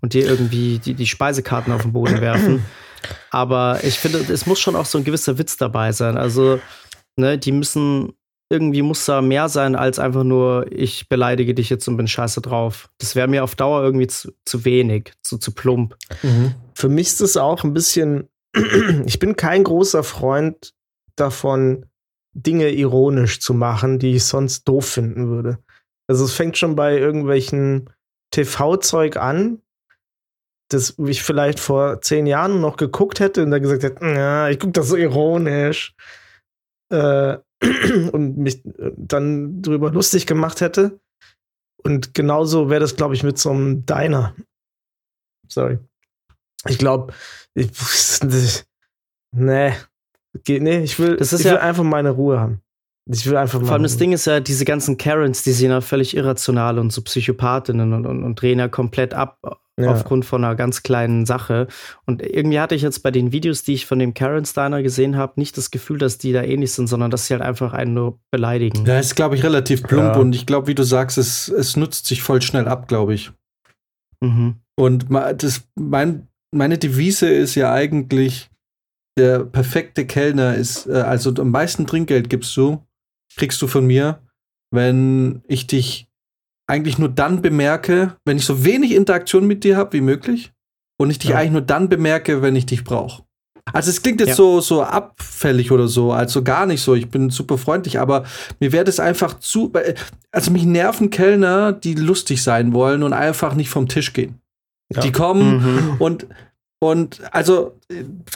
und 0.02 0.14
dir 0.14 0.26
irgendwie 0.26 0.80
die, 0.80 0.94
die 0.94 1.08
Speisekarten 1.08 1.74
auf 1.74 1.84
den 1.84 1.94
Boden 1.94 2.22
werfen. 2.22 2.64
Aber 3.32 3.80
ich 3.84 3.98
finde, 3.98 4.20
es 4.20 4.46
muss 4.46 4.60
schon 4.60 4.76
auch 4.76 4.86
so 4.86 4.98
ein 4.98 5.04
gewisser 5.04 5.38
Witz 5.38 5.58
dabei 5.58 5.92
sein. 5.92 6.18
Also, 6.18 6.60
ne, 7.16 7.38
die 7.38 7.52
müssen 7.52 8.14
irgendwie 8.52 8.82
muss 8.82 9.06
da 9.06 9.22
mehr 9.22 9.48
sein 9.48 9.78
als 9.78 9.98
einfach 9.98 10.26
nur, 10.26 10.70
ich 10.72 11.08
beleidige 11.08 11.54
dich 11.54 11.70
jetzt 11.70 11.88
und 11.88 11.96
bin 11.96 12.08
scheiße 12.08 12.42
drauf. 12.42 12.90
Das 12.98 13.16
wäre 13.16 13.30
mir 13.30 13.46
auf 13.46 13.56
Dauer 13.56 13.82
irgendwie 13.82 14.08
zu, 14.08 14.34
zu 14.44 14.66
wenig, 14.66 15.14
zu, 15.22 15.38
zu 15.38 15.54
plump. 15.54 15.96
Mhm. 16.22 16.54
Für 16.76 16.90
mich 16.90 17.08
ist 17.08 17.22
es 17.22 17.38
auch 17.38 17.64
ein 17.64 17.74
bisschen, 17.74 18.28
ich 19.06 19.20
bin 19.20 19.38
kein 19.38 19.64
großer 19.64 20.04
Freund 20.04 20.74
davon, 21.16 21.86
Dinge 22.34 22.70
ironisch 22.70 23.40
zu 23.40 23.54
machen, 23.54 24.00
die 24.00 24.16
ich 24.16 24.26
sonst 24.26 24.64
doof 24.68 24.86
finden 24.86 25.30
würde. 25.30 25.60
Also 26.08 26.26
es 26.26 26.34
fängt 26.34 26.58
schon 26.58 26.76
bei 26.76 26.98
irgendwelchen 26.98 27.90
TV-Zeug 28.32 29.18
an, 29.18 29.62
das 30.70 30.98
ich 30.98 31.24
vielleicht 31.24 31.60
vor 31.60 32.02
zehn 32.02 32.26
Jahren 32.26 32.62
noch 32.62 32.78
geguckt 32.78 33.20
hätte 33.20 33.44
und 33.44 33.52
da 33.52 33.60
gesagt 33.60 33.84
hätte, 33.84 34.06
ja, 34.06 34.50
ich 34.50 34.60
gucke 34.60 34.74
das 34.74 34.88
so 34.88 34.96
ironisch. 34.96 35.96
Äh, 36.90 37.38
und 38.12 38.38
mich 38.38 38.66
äh, 38.66 38.92
dann 38.98 39.62
drüber 39.62 39.92
lustig 39.92 40.26
gemacht 40.26 40.62
hätte. 40.62 41.00
Und 41.84 42.14
genauso 42.14 42.70
wäre 42.70 42.82
das, 42.82 42.96
glaube 42.96 43.16
ich, 43.16 43.24
mit 43.24 43.38
so 43.38 43.52
einem 43.52 43.86
Diner. 43.86 44.36
Sorry. 45.48 45.80
Ich 46.68 46.78
glaube, 46.78 47.14
ich, 47.54 47.72
nee, 49.32 49.74
nee, 50.48 50.80
ich 50.80 51.00
will, 51.00 51.18
das 51.18 51.34
ist 51.34 51.42
ich 51.42 51.46
ja, 51.46 51.54
will 51.54 51.60
einfach 51.60 51.84
meine 51.84 52.12
Ruhe 52.12 52.40
haben. 52.40 52.62
Ich 53.10 53.26
will 53.26 53.36
einfach 53.36 53.60
Vor 53.62 53.72
allem 53.72 53.84
das 53.84 53.98
Ding 53.98 54.14
ist 54.14 54.26
ja, 54.26 54.40
diese 54.40 54.64
ganzen 54.64 54.98
Karens, 54.98 55.44
die 55.44 55.52
sind 55.52 55.72
ja 55.72 55.82
völlig 55.82 56.16
irrational 56.16 56.78
und 56.78 56.94
so 56.94 57.02
Psychopathinnen 57.02 57.94
und, 57.94 58.06
und, 58.06 58.24
und 58.24 58.42
drehen 58.42 58.60
ja 58.60 58.68
komplett 58.68 59.14
ab 59.14 59.40
ja. 59.80 59.92
aufgrund 59.92 60.26
von 60.26 60.44
einer 60.44 60.56
ganz 60.56 60.84
kleinen 60.84 61.26
Sache. 61.26 61.68
Und 62.06 62.22
irgendwie 62.22 62.60
hatte 62.60 62.76
ich 62.76 62.82
jetzt 62.84 63.00
bei 63.00 63.12
den 63.12 63.32
Videos, 63.32 63.64
die 63.64 63.74
ich 63.74 63.86
von 63.86 64.00
dem 64.00 64.14
Karen 64.14 64.46
Steiner 64.46 64.84
gesehen 64.84 65.18
habe, 65.18 65.34
nicht 65.40 65.58
das 65.58 65.72
Gefühl, 65.72 65.98
dass 65.98 66.20
die 66.20 66.32
da 66.32 66.44
ähnlich 66.44 66.74
sind, 66.74 66.88
sondern 66.88 67.12
dass 67.12 67.28
sie 67.28 67.34
halt 67.34 67.44
einfach 67.44 67.74
einen 67.74 67.94
nur 67.94 68.20
beleidigen. 68.30 68.86
Ja, 68.86 69.00
ist, 69.00 69.16
glaube 69.16 69.36
ich, 69.36 69.44
relativ 69.44 69.84
plump 69.84 70.16
ja. 70.16 70.20
und 70.20 70.36
ich 70.36 70.46
glaube, 70.46 70.68
wie 70.68 70.76
du 70.76 70.84
sagst, 70.84 71.18
es, 71.18 71.48
es 71.48 71.76
nutzt 71.76 72.06
sich 72.06 72.22
voll 72.22 72.42
schnell 72.42 72.68
ab, 72.68 72.88
glaube 72.88 73.14
ich. 73.14 73.32
Mhm. 74.22 74.58
Und 74.76 75.08
das, 75.38 75.64
mein, 75.76 76.28
meine 76.52 76.78
Devise 76.78 77.30
ist 77.30 77.56
ja 77.56 77.74
eigentlich, 77.74 78.51
der 79.18 79.40
perfekte 79.40 80.06
Kellner 80.06 80.56
ist, 80.56 80.88
äh, 80.88 80.94
also 80.94 81.34
am 81.36 81.52
meisten 81.52 81.86
Trinkgeld 81.86 82.30
gibst 82.30 82.56
du, 82.56 82.86
kriegst 83.36 83.62
du 83.62 83.68
von 83.68 83.86
mir, 83.86 84.22
wenn 84.72 85.44
ich 85.48 85.68
dich 85.68 86.08
eigentlich 86.68 86.98
nur 86.98 87.10
dann 87.10 87.42
bemerke, 87.42 88.16
wenn 88.24 88.38
ich 88.38 88.46
so 88.46 88.64
wenig 88.64 88.94
Interaktion 88.94 89.46
mit 89.46 89.64
dir 89.64 89.76
habe 89.78 89.94
wie 89.94 90.02
möglich 90.02 90.54
und 90.98 91.10
ich 91.10 91.20
dich 91.20 91.32
ja. 91.32 91.38
eigentlich 91.38 91.52
nur 91.52 91.62
dann 91.62 91.90
bemerke, 91.90 92.42
wenn 92.42 92.56
ich 92.56 92.66
dich 92.66 92.84
brauche. 92.84 93.24
Also 93.74 93.90
es 93.90 94.02
klingt 94.02 94.20
jetzt 94.20 94.30
ja. 94.30 94.36
so, 94.36 94.62
so 94.62 94.82
abfällig 94.82 95.72
oder 95.72 95.88
so, 95.88 96.12
also 96.12 96.44
gar 96.44 96.66
nicht 96.66 96.82
so. 96.82 96.96
Ich 96.96 97.10
bin 97.10 97.30
super 97.30 97.58
freundlich, 97.58 98.00
aber 98.00 98.26
mir 98.60 98.72
wäre 98.72 98.84
das 98.84 99.00
einfach 99.00 99.40
zu. 99.40 99.72
Also 100.32 100.52
mich 100.52 100.64
nerven 100.64 101.10
Kellner, 101.10 101.72
die 101.72 101.94
lustig 101.94 102.42
sein 102.42 102.74
wollen 102.74 103.04
und 103.04 103.14
einfach 103.14 103.54
nicht 103.54 103.70
vom 103.70 103.88
Tisch 103.88 104.14
gehen. 104.14 104.42
Ja. 104.94 105.02
Die 105.02 105.12
kommen 105.12 105.58
mhm. 105.58 105.96
und 106.00 106.28
und 106.84 107.22
also 107.32 107.80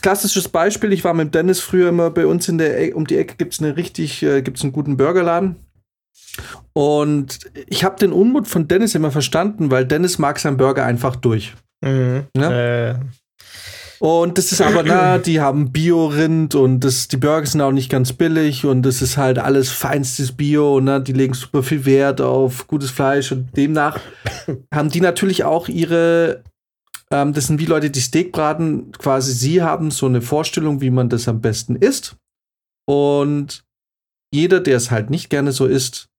klassisches 0.02 0.50
Beispiel, 0.50 0.94
ich 0.94 1.04
war 1.04 1.16
mit 1.16 1.34
Dennis 1.34 1.62
früher 1.62 1.90
immer 1.90 2.12
bei 2.12 2.28
uns 2.28 2.48
in 2.48 2.60
der 2.60 2.80
e 2.80 2.94
um 2.94 3.08
die 3.08 3.18
Ecke 3.18 3.36
gibt 3.38 3.54
es 3.54 3.60
eine 3.60 3.76
richtig, 3.76 4.22
äh, 4.22 4.44
gibt 4.44 4.58
es 4.58 4.64
einen 4.64 4.72
guten 4.72 4.98
Burgerladen. 4.98 5.56
Und 6.74 7.40
ich 7.68 7.84
habe 7.84 7.98
den 7.98 8.12
Unmut 8.12 8.48
von 8.48 8.68
Dennis 8.68 8.94
immer 8.94 9.10
verstanden, 9.10 9.72
weil 9.72 9.86
Dennis 9.86 10.20
mag 10.20 10.38
seinen 10.38 10.58
Burger 10.58 10.86
einfach 10.86 11.16
durch. 11.16 11.56
Mhm. 11.82 12.26
Ne? 12.38 13.00
Äh. 13.00 13.06
Und 14.00 14.38
das 14.38 14.52
ist 14.52 14.62
aber, 14.62 14.84
na, 14.84 15.18
die 15.18 15.40
haben 15.40 15.72
Bio-Rind 15.72 16.54
und 16.54 16.82
das, 16.82 17.08
die 17.08 17.18
Burger 17.18 17.48
sind 17.48 17.62
auch 17.62 17.72
nicht 17.72 17.90
ganz 17.90 18.14
billig 18.14 18.66
und 18.66 18.84
das 18.84 19.02
ist 19.02 19.18
halt 19.18 19.40
alles 19.40 19.72
feinstes 19.72 20.34
Bio, 20.34 20.82
ne? 20.82 21.02
Die 21.02 21.14
legen 21.14 21.34
super 21.34 21.64
viel 21.64 21.86
Wert 21.86 22.22
auf 22.22 22.68
gutes 22.68 22.92
Fleisch 22.92 23.32
und 23.32 23.56
demnach 23.56 24.00
haben 24.74 24.90
die 24.90 25.02
natürlich 25.02 25.46
auch 25.46 25.70
ihre, 25.70 26.44
ähm, 27.22 27.34
das 27.34 27.48
sind 27.48 27.60
wie 27.60 27.66
Leute, 27.66 27.90
die 27.90 28.00
Steak 28.00 28.32
braten, 28.32 28.92
quasi 28.92 29.32
sie 29.32 29.62
haben 29.62 29.92
so 29.92 30.06
eine 30.06 30.22
Vorstellung, 30.22 30.82
wie 30.82 30.90
man 30.90 31.10
das 31.10 31.28
am 31.28 31.42
besten 31.42 31.76
isst. 31.76 32.18
Und 32.88 33.64
jeder, 34.34 34.60
der 34.60 34.78
es 34.78 34.92
halt 34.92 35.10
nicht 35.10 35.30
gerne 35.30 35.52
so 35.52 35.66
isst, 35.66 36.10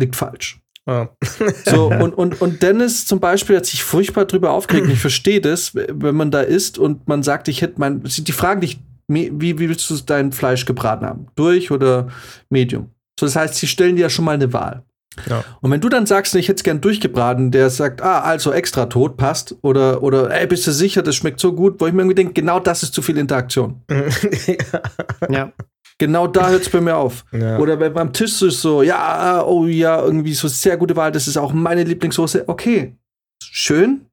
liegt 0.00 0.16
falsch. 0.16 0.60
Oh. 0.86 1.06
so, 1.64 1.86
und, 1.88 2.12
und, 2.12 2.40
und 2.42 2.62
Dennis 2.62 3.06
zum 3.06 3.20
Beispiel 3.20 3.56
hat 3.56 3.66
sich 3.66 3.84
furchtbar 3.84 4.26
drüber 4.26 4.50
aufgeregt. 4.50 4.88
ich 4.90 4.98
verstehe 4.98 5.40
das, 5.40 5.74
wenn 5.74 6.14
man 6.14 6.30
da 6.30 6.40
isst 6.40 6.78
und 6.78 7.08
man 7.08 7.22
sagt, 7.22 7.48
ich 7.48 7.62
hätte 7.62 7.78
mein. 7.78 8.02
Die 8.02 8.32
fragen 8.32 8.60
dich, 8.60 8.80
wie, 9.08 9.30
wie 9.40 9.58
willst 9.58 9.88
du 9.88 9.96
dein 10.04 10.32
Fleisch 10.32 10.64
gebraten 10.66 11.06
haben? 11.06 11.28
Durch 11.36 11.70
oder 11.70 12.08
Medium? 12.50 12.90
So, 13.18 13.26
das 13.26 13.36
heißt, 13.36 13.54
sie 13.54 13.66
stellen 13.66 13.96
dir 13.96 14.02
ja 14.02 14.10
schon 14.10 14.24
mal 14.24 14.32
eine 14.32 14.52
Wahl. 14.52 14.84
Ja. 15.28 15.44
Und 15.60 15.70
wenn 15.70 15.80
du 15.80 15.88
dann 15.88 16.06
sagst, 16.06 16.34
ich 16.34 16.48
hätte 16.48 16.58
es 16.58 16.64
gern 16.64 16.80
durchgebraten, 16.80 17.50
der 17.50 17.70
sagt, 17.70 18.02
ah, 18.02 18.20
also 18.20 18.52
extra 18.52 18.86
tot, 18.86 19.16
passt, 19.16 19.56
oder, 19.62 20.02
oder 20.02 20.30
ey, 20.30 20.46
bist 20.46 20.66
du 20.66 20.72
sicher, 20.72 21.02
das 21.02 21.16
schmeckt 21.16 21.40
so 21.40 21.52
gut, 21.52 21.80
wo 21.80 21.86
ich 21.86 21.92
mir 21.92 22.02
irgendwie 22.02 22.16
denke, 22.16 22.32
genau 22.32 22.60
das 22.60 22.82
ist 22.82 22.94
zu 22.94 23.02
viel 23.02 23.18
Interaktion. 23.18 23.82
ja. 25.30 25.52
Genau 25.98 26.26
da 26.26 26.48
hört 26.48 26.62
es 26.62 26.68
bei 26.68 26.80
mir 26.80 26.96
auf. 26.96 27.24
Ja. 27.30 27.58
Oder 27.58 27.78
wenn 27.78 27.92
beim 27.92 28.12
Tisch 28.12 28.42
ist 28.42 28.60
so, 28.60 28.82
ja, 28.82 29.44
oh 29.44 29.66
ja, 29.66 30.02
irgendwie 30.02 30.34
so 30.34 30.48
sehr 30.48 30.76
gute 30.76 30.96
Wahl, 30.96 31.12
das 31.12 31.28
ist 31.28 31.36
auch 31.36 31.52
meine 31.52 31.84
Lieblingssoße. 31.84 32.44
Okay, 32.48 32.96
schön, 33.40 34.06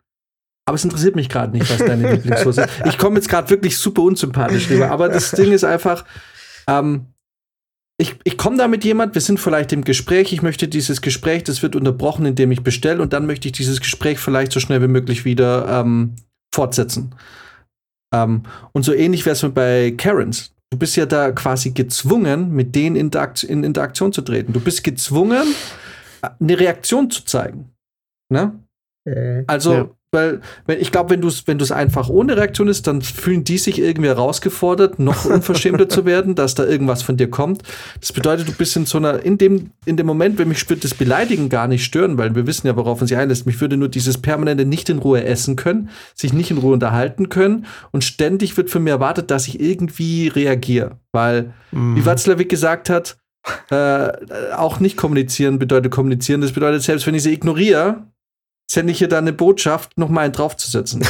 aber 0.66 0.76
es 0.76 0.84
interessiert 0.84 1.16
mich 1.16 1.28
gerade 1.28 1.58
nicht, 1.58 1.70
was 1.70 1.80
deine 1.80 2.12
Lieblingssoße 2.16 2.62
ist. 2.62 2.70
Ich 2.86 2.98
komme 2.98 3.16
jetzt 3.16 3.30
gerade 3.30 3.50
wirklich 3.50 3.78
super 3.78 4.04
unsympathisch 4.04 4.70
rüber, 4.70 4.92
aber 4.92 5.10
das 5.10 5.32
Ding 5.32 5.52
ist 5.52 5.64
einfach, 5.64 6.06
ähm, 6.68 7.08
ich, 8.02 8.16
ich 8.24 8.38
komme 8.38 8.58
da 8.58 8.68
mit 8.68 8.84
jemand, 8.84 9.14
wir 9.14 9.22
sind 9.22 9.40
vielleicht 9.40 9.72
im 9.74 9.84
Gespräch, 9.84 10.34
ich 10.34 10.42
möchte 10.42 10.68
dieses 10.68 11.02
Gespräch, 11.02 11.44
das 11.44 11.62
wird 11.62 11.76
unterbrochen, 11.76 12.26
indem 12.26 12.52
ich 12.52 12.64
bestelle 12.64 13.02
und 13.02 13.14
dann 13.14 13.28
möchte 13.28 13.48
ich 13.48 13.52
dieses 13.52 13.80
Gespräch 13.80 14.20
vielleicht 14.20 14.52
so 14.52 14.60
schnell 14.60 14.82
wie 14.82 14.88
möglich 14.88 15.24
wieder 15.24 15.68
ähm, 15.68 16.16
fortsetzen. 16.54 17.14
Ähm, 18.14 18.44
und 18.74 18.84
so 18.84 18.94
ähnlich 18.94 19.26
wäre 19.26 19.36
es 19.36 19.54
bei 19.54 19.92
Karens. 19.92 20.54
Du 20.72 20.80
bist 20.80 20.96
ja 20.96 21.06
da 21.06 21.32
quasi 21.32 21.72
gezwungen, 21.72 22.52
mit 22.52 22.76
denen 22.76 22.96
in 22.96 23.64
Interaktion 23.64 24.14
zu 24.14 24.22
treten. 24.22 24.54
Du 24.54 24.60
bist 24.60 24.84
gezwungen, 24.84 25.44
eine 26.22 26.60
Reaktion 26.60 27.10
zu 27.12 27.24
zeigen. 27.26 27.72
Ne? 28.30 28.60
Äh, 29.08 29.44
also, 29.48 29.74
ja. 29.74 29.90
Weil, 30.13 30.41
wenn, 30.67 30.82
ich 30.82 30.91
glaube, 30.91 31.12
wenn 31.12 31.21
du 31.21 31.30
es 31.30 31.47
wenn 31.47 31.62
einfach 31.71 32.10
ohne 32.10 32.36
Reaktion 32.36 32.67
ist, 32.67 32.86
dann 32.86 33.02
fühlen 33.02 33.45
die 33.45 33.58
sich 33.58 33.80
irgendwie 33.80 34.10
herausgefordert, 34.10 35.00
noch 35.00 35.24
unverschämter 35.26 35.88
zu 35.88 36.06
werden, 36.06 36.36
dass 36.36 36.54
da 36.54 36.65
irgendwas 36.65 37.02
von 37.02 37.15
dir 37.15 37.30
kommt. 37.30 37.63
Das 38.02 38.12
bedeutet, 38.12 38.50
du 38.50 38.52
bist 38.52 38.76
in 38.76 38.86
so 38.86 38.97
einer, 38.97 39.24
in 39.24 39.38
dem, 39.38 39.71
in 39.86 39.95
dem 39.95 40.06
Moment, 40.06 40.38
wenn 40.38 40.50
mich 40.50 40.69
wird 40.69 40.84
das 40.84 40.93
Beleidigen 40.93 41.47
gar 41.47 41.69
nicht 41.69 41.86
stören, 41.86 42.17
weil 42.17 42.36
wir 42.36 42.45
wissen 42.45 42.67
ja, 42.67 42.76
worauf 42.76 43.00
man 43.00 43.08
sich 43.08 43.15
einlässt. 43.15 43.45
Mich 43.45 43.62
würde 43.62 43.78
nur 43.78 43.88
dieses 43.88 44.17
permanente 44.17 44.65
nicht 44.65 44.89
in 44.89 45.00
Ruhe 45.00 45.24
essen 45.24 45.56
können, 45.56 45.89
sich 46.13 46.34
nicht 46.34 46.52
in 46.52 46.58
Ruhe 46.58 46.74
unterhalten 46.74 47.30
können 47.30 47.65
und 47.91 48.04
ständig 48.04 48.58
wird 48.58 48.69
von 48.69 48.84
mir 48.84 48.91
erwartet, 48.91 49.32
dass 49.32 49.47
ich 49.47 49.62
irgendwie 49.62 50.28
reagiere. 50.28 50.97
Weil, 51.13 51.54
mhm. 51.71 51.95
wie 51.95 52.06
Watzlawick 52.06 52.50
gesagt 52.50 52.89
hat, 52.89 53.17
äh, 53.69 54.12
auch 54.56 54.80
nicht 54.82 54.97
kommunizieren 54.97 55.58
bedeutet 55.58 55.91
kommunizieren. 55.91 56.41
Das 56.41 56.52
bedeutet, 56.52 56.84
selbst 56.84 57.08
wenn 57.08 57.15
ich 57.15 57.24
sie 57.24 57.34
ignoriere, 57.34 58.04
sende 58.72 58.92
ich 58.92 59.00
hier 59.00 59.08
dann 59.08 59.26
eine 59.26 59.34
Botschaft, 59.34 59.98
noch 59.98 60.10
mal 60.10 60.22
einen 60.22 60.34
draufzusetzen. 60.34 61.06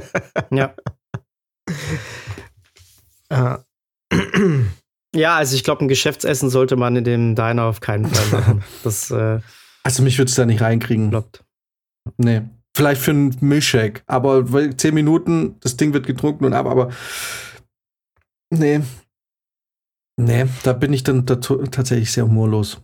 ja. 0.50 0.74
ja, 5.14 5.36
also 5.36 5.56
ich 5.56 5.64
glaube, 5.64 5.84
ein 5.84 5.88
Geschäftsessen 5.88 6.50
sollte 6.50 6.76
man 6.76 6.96
in 6.96 7.04
dem 7.04 7.34
Diner 7.34 7.64
auf 7.64 7.80
keinen 7.80 8.06
Fall 8.06 8.40
machen. 8.40 8.64
Das, 8.82 9.10
äh, 9.10 9.40
also 9.82 10.02
mich 10.02 10.18
würde 10.18 10.30
es 10.30 10.36
da 10.36 10.46
nicht 10.46 10.60
reinkriegen. 10.60 11.10
Klappt. 11.10 11.44
Nee. 12.16 12.42
Vielleicht 12.76 13.00
für 13.00 13.12
einen 13.12 13.36
Milchshake, 13.40 14.02
aber 14.06 14.44
zehn 14.76 14.92
Minuten, 14.92 15.56
das 15.60 15.76
Ding 15.76 15.94
wird 15.94 16.06
getrunken 16.06 16.44
und 16.44 16.52
ab, 16.52 16.66
aber 16.66 16.90
nee, 18.50 18.82
Nee, 20.18 20.46
da 20.62 20.72
bin 20.72 20.92
ich 20.92 21.04
dann 21.04 21.26
tatsächlich 21.26 22.10
sehr 22.10 22.24
humorlos. 22.24 22.80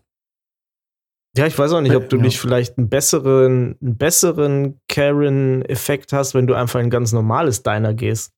Ja, 1.36 1.46
ich 1.46 1.58
weiß 1.58 1.72
auch 1.72 1.80
nicht, 1.80 1.96
ob 1.96 2.10
du 2.10 2.16
ja. 2.16 2.22
nicht 2.22 2.38
vielleicht 2.38 2.76
einen 2.76 2.90
besseren, 2.90 3.78
einen 3.80 3.96
besseren 3.96 4.80
Karen-Effekt 4.88 6.12
hast, 6.12 6.34
wenn 6.34 6.46
du 6.46 6.54
einfach 6.54 6.78
in 6.78 6.86
ein 6.86 6.90
ganz 6.90 7.12
normales 7.12 7.62
Diner 7.62 7.94
gehst. 7.94 8.32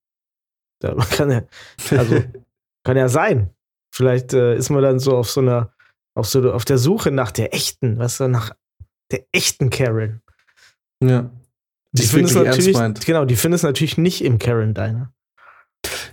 Da 0.80 0.94
kann 1.10 1.30
ja, 1.30 1.42
also, 1.90 2.22
kann 2.84 2.96
ja 2.96 3.08
sein. 3.08 3.50
Vielleicht 3.92 4.32
äh, 4.32 4.56
ist 4.56 4.70
man 4.70 4.82
dann 4.82 4.98
so 4.98 5.16
auf 5.16 5.30
so 5.30 5.40
einer, 5.40 5.72
auf 6.16 6.26
so 6.26 6.52
auf 6.52 6.64
der 6.64 6.78
Suche 6.78 7.10
nach 7.10 7.32
der 7.32 7.52
echten, 7.54 7.98
weißt 7.98 8.20
du, 8.20 8.28
nach 8.28 8.54
der 9.10 9.26
echten 9.32 9.70
Karen. 9.70 10.22
Ja. 11.02 11.30
Die, 11.92 12.02
die 12.02 12.08
finden 12.08 12.26
es 12.26 12.34
natürlich, 12.34 12.76
genau, 13.04 13.24
die 13.24 13.36
finden 13.36 13.54
es 13.54 13.62
natürlich 13.62 13.98
nicht 13.98 14.24
im 14.24 14.38
Karen 14.38 14.74
Diner. 14.74 15.12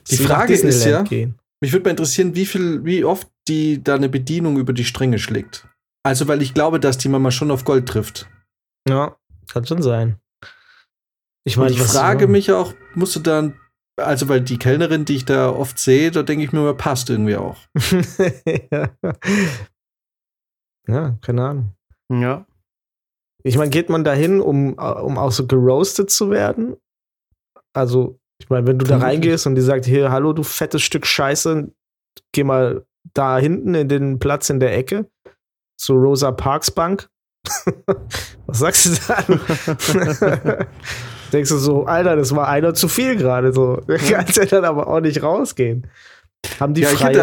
Die 0.10 0.18
Frage 0.18 0.54
ist 0.54 0.86
ja, 0.86 1.02
gehen. 1.04 1.40
mich 1.62 1.72
würde 1.74 1.86
mal 1.86 1.92
interessieren, 1.92 2.36
wie 2.36 2.46
viel, 2.46 2.84
wie 2.86 3.04
oft 3.04 3.28
die 3.48 3.84
da 3.84 3.96
eine 3.96 4.10
Bedienung 4.10 4.58
über 4.58 4.74
die 4.74 4.86
Stränge 4.86 5.18
schlägt. 5.18 5.68
Also, 6.04 6.28
weil 6.28 6.42
ich 6.42 6.54
glaube, 6.54 6.80
dass 6.80 6.98
die 6.98 7.10
Mama 7.10 7.32
schon 7.32 7.52
auf 7.52 7.64
Gold 7.64 7.88
trifft. 7.88 8.30
Ja, 8.88 9.18
kann 9.52 9.66
schon 9.66 9.82
sein. 9.82 10.20
Ich 11.44 11.58
meine, 11.58 11.72
ich 11.72 11.82
frage 11.82 12.28
mich 12.28 12.52
auch, 12.52 12.74
musst 12.94 13.16
du 13.16 13.20
dann, 13.20 13.60
also, 13.98 14.30
weil 14.30 14.42
die 14.42 14.58
Kellnerin, 14.58 15.06
die 15.06 15.16
ich 15.16 15.26
da 15.26 15.50
oft 15.50 15.78
sehe, 15.80 16.12
da 16.12 16.24
denke 16.24 16.46
ich 16.46 16.52
mir, 16.52 16.74
passt 16.74 17.10
irgendwie 17.10 17.36
auch. 17.36 17.58
ja. 18.72 18.90
ja, 20.88 21.18
keine 21.22 21.44
Ahnung. 21.44 21.76
Ja. 22.12 22.46
Ich 23.44 23.58
meine, 23.58 23.70
geht 23.72 23.90
man 23.90 24.04
dahin, 24.04 24.40
um, 24.40 24.74
um 24.74 25.18
auch 25.18 25.32
so 25.32 25.48
geroastet 25.48 26.12
zu 26.12 26.30
werden? 26.30 26.78
Also, 27.74 28.20
ich 28.40 28.50
meine, 28.50 28.68
wenn 28.68 28.80
du 28.80 28.86
da 28.86 28.98
reingehst 28.98 29.46
und 29.46 29.56
die 29.56 29.62
sagt, 29.62 29.86
hier, 29.86 30.12
hallo, 30.12 30.34
du 30.34 30.44
fettes 30.44 30.82
Stück 30.82 31.06
Scheiße, 31.06 31.72
geh 32.32 32.44
mal 32.44 32.86
da 33.14 33.38
hinten 33.38 33.76
in 33.76 33.88
den 33.88 34.20
Platz 34.20 34.50
in 34.50 34.60
der 34.60 34.76
Ecke, 34.76 35.10
so 35.82 35.96
Rosa 35.96 36.32
Parks 36.32 36.72
Bank. 36.72 37.10
Was 38.46 38.60
sagst 38.60 38.86
du 38.86 38.92
da? 39.08 40.68
Denkst 41.34 41.50
du 41.50 41.58
so, 41.58 41.86
Alter, 41.86 42.16
das 42.16 42.36
war 42.36 42.48
einer 42.48 42.74
zu 42.74 42.88
viel 42.88 43.16
gerade, 43.16 43.54
so. 43.54 43.82
Kannst 43.88 44.38
ja 44.38 44.46
dann 44.46 44.66
aber 44.66 44.88
auch 44.88 45.00
nicht 45.00 45.24
rausgehen. 45.24 45.88
Haben 46.60 46.74
die 46.74 46.82
ja, 46.82 46.90
freie, 46.90 47.14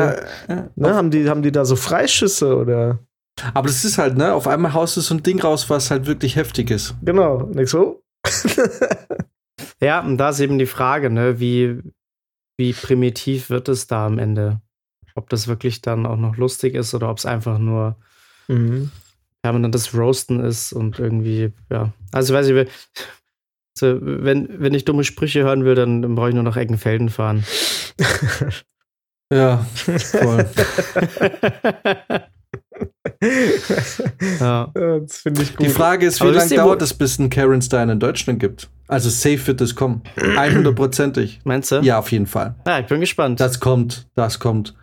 da, 0.48 0.66
ne, 0.76 0.94
haben 0.94 1.10
die, 1.10 1.28
haben 1.28 1.42
die 1.42 1.52
da 1.52 1.64
so 1.64 1.76
Freischüsse 1.76 2.56
oder? 2.56 3.00
Aber 3.54 3.68
das 3.68 3.84
ist 3.84 3.98
halt, 3.98 4.16
ne, 4.16 4.32
auf 4.32 4.48
einmal 4.48 4.72
haust 4.72 4.96
du 4.96 5.00
so 5.00 5.14
ein 5.14 5.22
Ding 5.22 5.40
raus, 5.40 5.68
was 5.70 5.90
halt 5.90 6.06
wirklich 6.06 6.36
heftig 6.36 6.70
ist. 6.70 6.96
Genau, 7.02 7.42
nicht 7.52 7.68
so? 7.68 8.02
ja, 9.80 10.00
und 10.00 10.18
da 10.18 10.30
ist 10.30 10.40
eben 10.40 10.58
die 10.58 10.66
Frage, 10.66 11.10
ne, 11.10 11.38
wie, 11.38 11.80
wie 12.56 12.72
primitiv 12.72 13.50
wird 13.50 13.68
es 13.68 13.86
da 13.86 14.06
am 14.06 14.18
Ende? 14.18 14.60
Ob 15.14 15.28
das 15.28 15.48
wirklich 15.48 15.82
dann 15.82 16.06
auch 16.06 16.16
noch 16.16 16.36
lustig 16.36 16.74
ist 16.74 16.94
oder 16.94 17.10
ob 17.10 17.18
es 17.18 17.26
einfach 17.26 17.58
nur 17.58 17.96
mhm. 18.48 18.90
das 19.42 19.94
Roasten 19.94 20.40
ist 20.40 20.72
und 20.72 20.98
irgendwie, 20.98 21.52
ja. 21.70 21.92
Also, 22.12 22.34
weiß 22.34 22.48
ich, 22.48 22.68
also, 23.80 23.98
wenn, 24.02 24.60
wenn 24.60 24.74
ich 24.74 24.84
dumme 24.84 25.04
Sprüche 25.04 25.44
hören 25.44 25.64
will, 25.64 25.74
dann, 25.74 26.02
dann 26.02 26.14
brauche 26.14 26.30
ich 26.30 26.34
nur 26.34 26.42
nach 26.42 26.56
Eckenfelden 26.56 27.10
fahren. 27.10 27.44
ja, 29.32 29.58
voll. 29.58 30.46
ja. 34.40 34.70
Das 34.74 35.18
finde 35.18 35.42
ich 35.42 35.56
gut. 35.56 35.66
Die 35.66 35.70
Frage 35.70 36.06
ist, 36.06 36.22
wie 36.22 36.28
lange 36.28 36.54
dauert 36.54 36.82
es, 36.82 36.94
bis 36.94 37.18
ein 37.18 37.30
Karen 37.30 37.62
Stein 37.62 37.88
in 37.88 38.00
Deutschland 38.00 38.40
gibt? 38.40 38.68
Also 38.86 39.10
safe 39.10 39.46
wird 39.46 39.60
es 39.60 39.74
kommen. 39.74 40.02
100%ig. 40.16 41.40
Meinst 41.44 41.70
du? 41.72 41.80
Ja, 41.80 41.98
auf 41.98 42.10
jeden 42.10 42.26
Fall. 42.26 42.54
Ja, 42.66 42.78
ich 42.80 42.86
bin 42.86 43.00
gespannt. 43.00 43.40
Das 43.40 43.60
kommt, 43.60 44.06
das 44.14 44.38
kommt. 44.38 44.74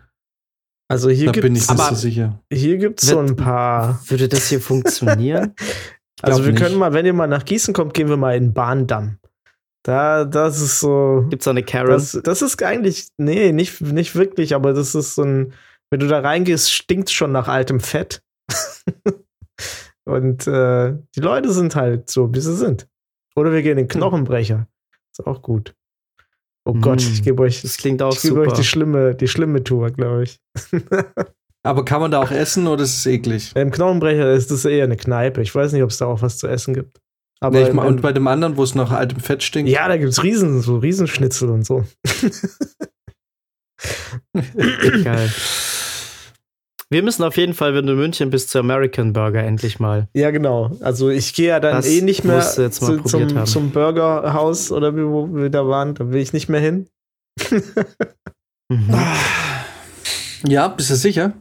Also 0.88 1.10
hier 1.10 1.32
da 1.32 1.38
ich 1.38 1.50
nicht 1.50 1.64
so. 1.64 2.32
Hier 2.52 2.78
gibt 2.78 3.02
es 3.02 3.08
so 3.08 3.18
ein 3.18 3.36
paar. 3.36 4.00
Würde 4.06 4.28
das 4.28 4.48
hier 4.48 4.60
funktionieren? 4.60 5.54
also 6.22 6.44
wir 6.44 6.52
nicht. 6.52 6.62
können 6.62 6.76
mal, 6.76 6.92
wenn 6.92 7.06
ihr 7.06 7.12
mal 7.12 7.26
nach 7.26 7.44
Gießen 7.44 7.74
kommt, 7.74 7.94
gehen 7.94 8.08
wir 8.08 8.16
mal 8.16 8.36
in 8.36 8.54
Bahndamm. 8.54 9.18
Da, 9.82 10.24
das 10.24 10.60
ist 10.60 10.80
so. 10.80 11.26
Gibt 11.28 11.42
es 11.42 11.48
eine 11.48 11.62
Karen? 11.62 11.88
Das, 11.88 12.18
das, 12.22 12.42
ist 12.42 12.62
eigentlich, 12.62 13.08
nee, 13.18 13.52
nicht, 13.52 13.80
nicht 13.80 14.14
wirklich, 14.14 14.54
aber 14.54 14.72
das 14.72 14.94
ist 14.94 15.14
so 15.14 15.22
ein, 15.22 15.52
wenn 15.90 16.00
du 16.00 16.08
da 16.08 16.20
reingehst, 16.20 16.72
stinkt 16.72 17.10
schon 17.10 17.32
nach 17.32 17.48
altem 17.48 17.80
Fett. 17.80 18.22
Und 20.04 20.46
äh, 20.46 20.94
die 21.16 21.20
Leute 21.20 21.52
sind 21.52 21.74
halt 21.74 22.10
so, 22.10 22.32
wie 22.32 22.40
sie 22.40 22.56
sind. 22.56 22.88
Oder 23.34 23.52
wir 23.52 23.62
gehen 23.62 23.72
in 23.72 23.86
den. 23.86 23.88
Knochenbrecher. 23.88 24.68
Ist 25.12 25.26
auch 25.26 25.42
gut. 25.42 25.74
Oh 26.66 26.74
mm, 26.74 26.80
Gott, 26.80 27.00
ich 27.00 27.22
gebe 27.22 27.42
euch, 27.44 27.62
das 27.62 27.76
klingt 27.76 28.02
auch 28.02 28.12
ich 28.12 28.22
gebe 28.22 28.40
euch 28.40 28.52
die 28.52 28.64
schlimme, 28.64 29.14
die 29.14 29.28
schlimme 29.28 29.62
Tour, 29.62 29.90
glaube 29.90 30.24
ich. 30.24 30.40
Aber 31.62 31.84
kann 31.84 32.00
man 32.00 32.10
da 32.10 32.20
auch 32.20 32.30
essen 32.30 32.66
oder 32.66 32.82
ist 32.82 32.98
es 32.98 33.06
eklig? 33.06 33.52
Im 33.54 33.70
Knochenbrecher 33.70 34.32
ist 34.32 34.50
das 34.50 34.64
eher 34.64 34.84
eine 34.84 34.96
Kneipe. 34.96 35.42
Ich 35.42 35.54
weiß 35.54 35.72
nicht, 35.72 35.82
ob 35.82 35.90
es 35.90 35.98
da 35.98 36.06
auch 36.06 36.22
was 36.22 36.38
zu 36.38 36.48
essen 36.48 36.74
gibt. 36.74 37.00
Aber 37.40 37.60
nee, 37.60 37.72
mein, 37.72 37.86
und 37.86 38.02
bei 38.02 38.12
dem 38.12 38.26
anderen, 38.26 38.56
wo 38.56 38.62
es 38.62 38.74
nach 38.74 38.90
altem 38.90 39.20
Fett 39.20 39.42
stinkt? 39.42 39.70
Ja, 39.70 39.88
da 39.88 39.96
gibt 39.96 40.10
es 40.10 40.22
Riesen, 40.22 40.60
so 40.60 40.78
Riesenschnitzel 40.78 41.50
und 41.50 41.66
so. 41.66 41.84
Geil. 44.32 45.30
Wir 46.88 47.02
müssen 47.02 47.24
auf 47.24 47.36
jeden 47.36 47.54
Fall, 47.54 47.74
wenn 47.74 47.86
du 47.86 47.94
in 47.94 47.98
München 47.98 48.30
bist, 48.30 48.50
zu 48.50 48.60
American 48.60 49.12
Burger 49.12 49.42
endlich 49.42 49.80
mal. 49.80 50.08
Ja, 50.14 50.30
genau. 50.30 50.70
Also 50.80 51.10
ich 51.10 51.34
gehe 51.34 51.48
ja 51.48 51.58
dann 51.58 51.74
das 51.74 51.88
eh 51.88 52.00
nicht 52.00 52.22
mehr 52.22 52.40
zu, 52.40 52.70
zum, 52.70 53.46
zum 53.46 53.70
Burgerhaus 53.72 54.70
oder 54.70 54.96
wie, 54.96 55.04
wo 55.04 55.34
wir 55.34 55.50
da 55.50 55.66
waren. 55.66 55.94
Da 55.94 56.10
will 56.10 56.20
ich 56.20 56.32
nicht 56.32 56.48
mehr 56.48 56.60
hin. 56.60 56.88
mhm. 58.68 58.94
Ja, 60.46 60.68
bist 60.68 60.90
du 60.90 60.96
sicher? 60.96 61.32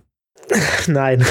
Nein. 0.88 1.20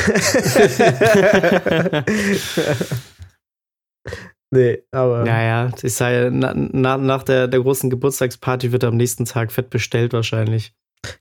nee, 4.50 4.82
aber. 4.90 5.26
Ja, 5.26 5.42
ja. 5.42 5.70
Ich 5.82 5.94
sage, 5.94 6.30
na, 6.32 6.52
na, 6.54 6.98
nach 6.98 7.22
der, 7.22 7.48
der 7.48 7.60
großen 7.60 7.88
Geburtstagsparty 7.90 8.72
wird 8.72 8.84
am 8.84 8.96
nächsten 8.96 9.24
Tag 9.24 9.52
fett 9.52 9.70
bestellt 9.70 10.12
wahrscheinlich. 10.12 10.74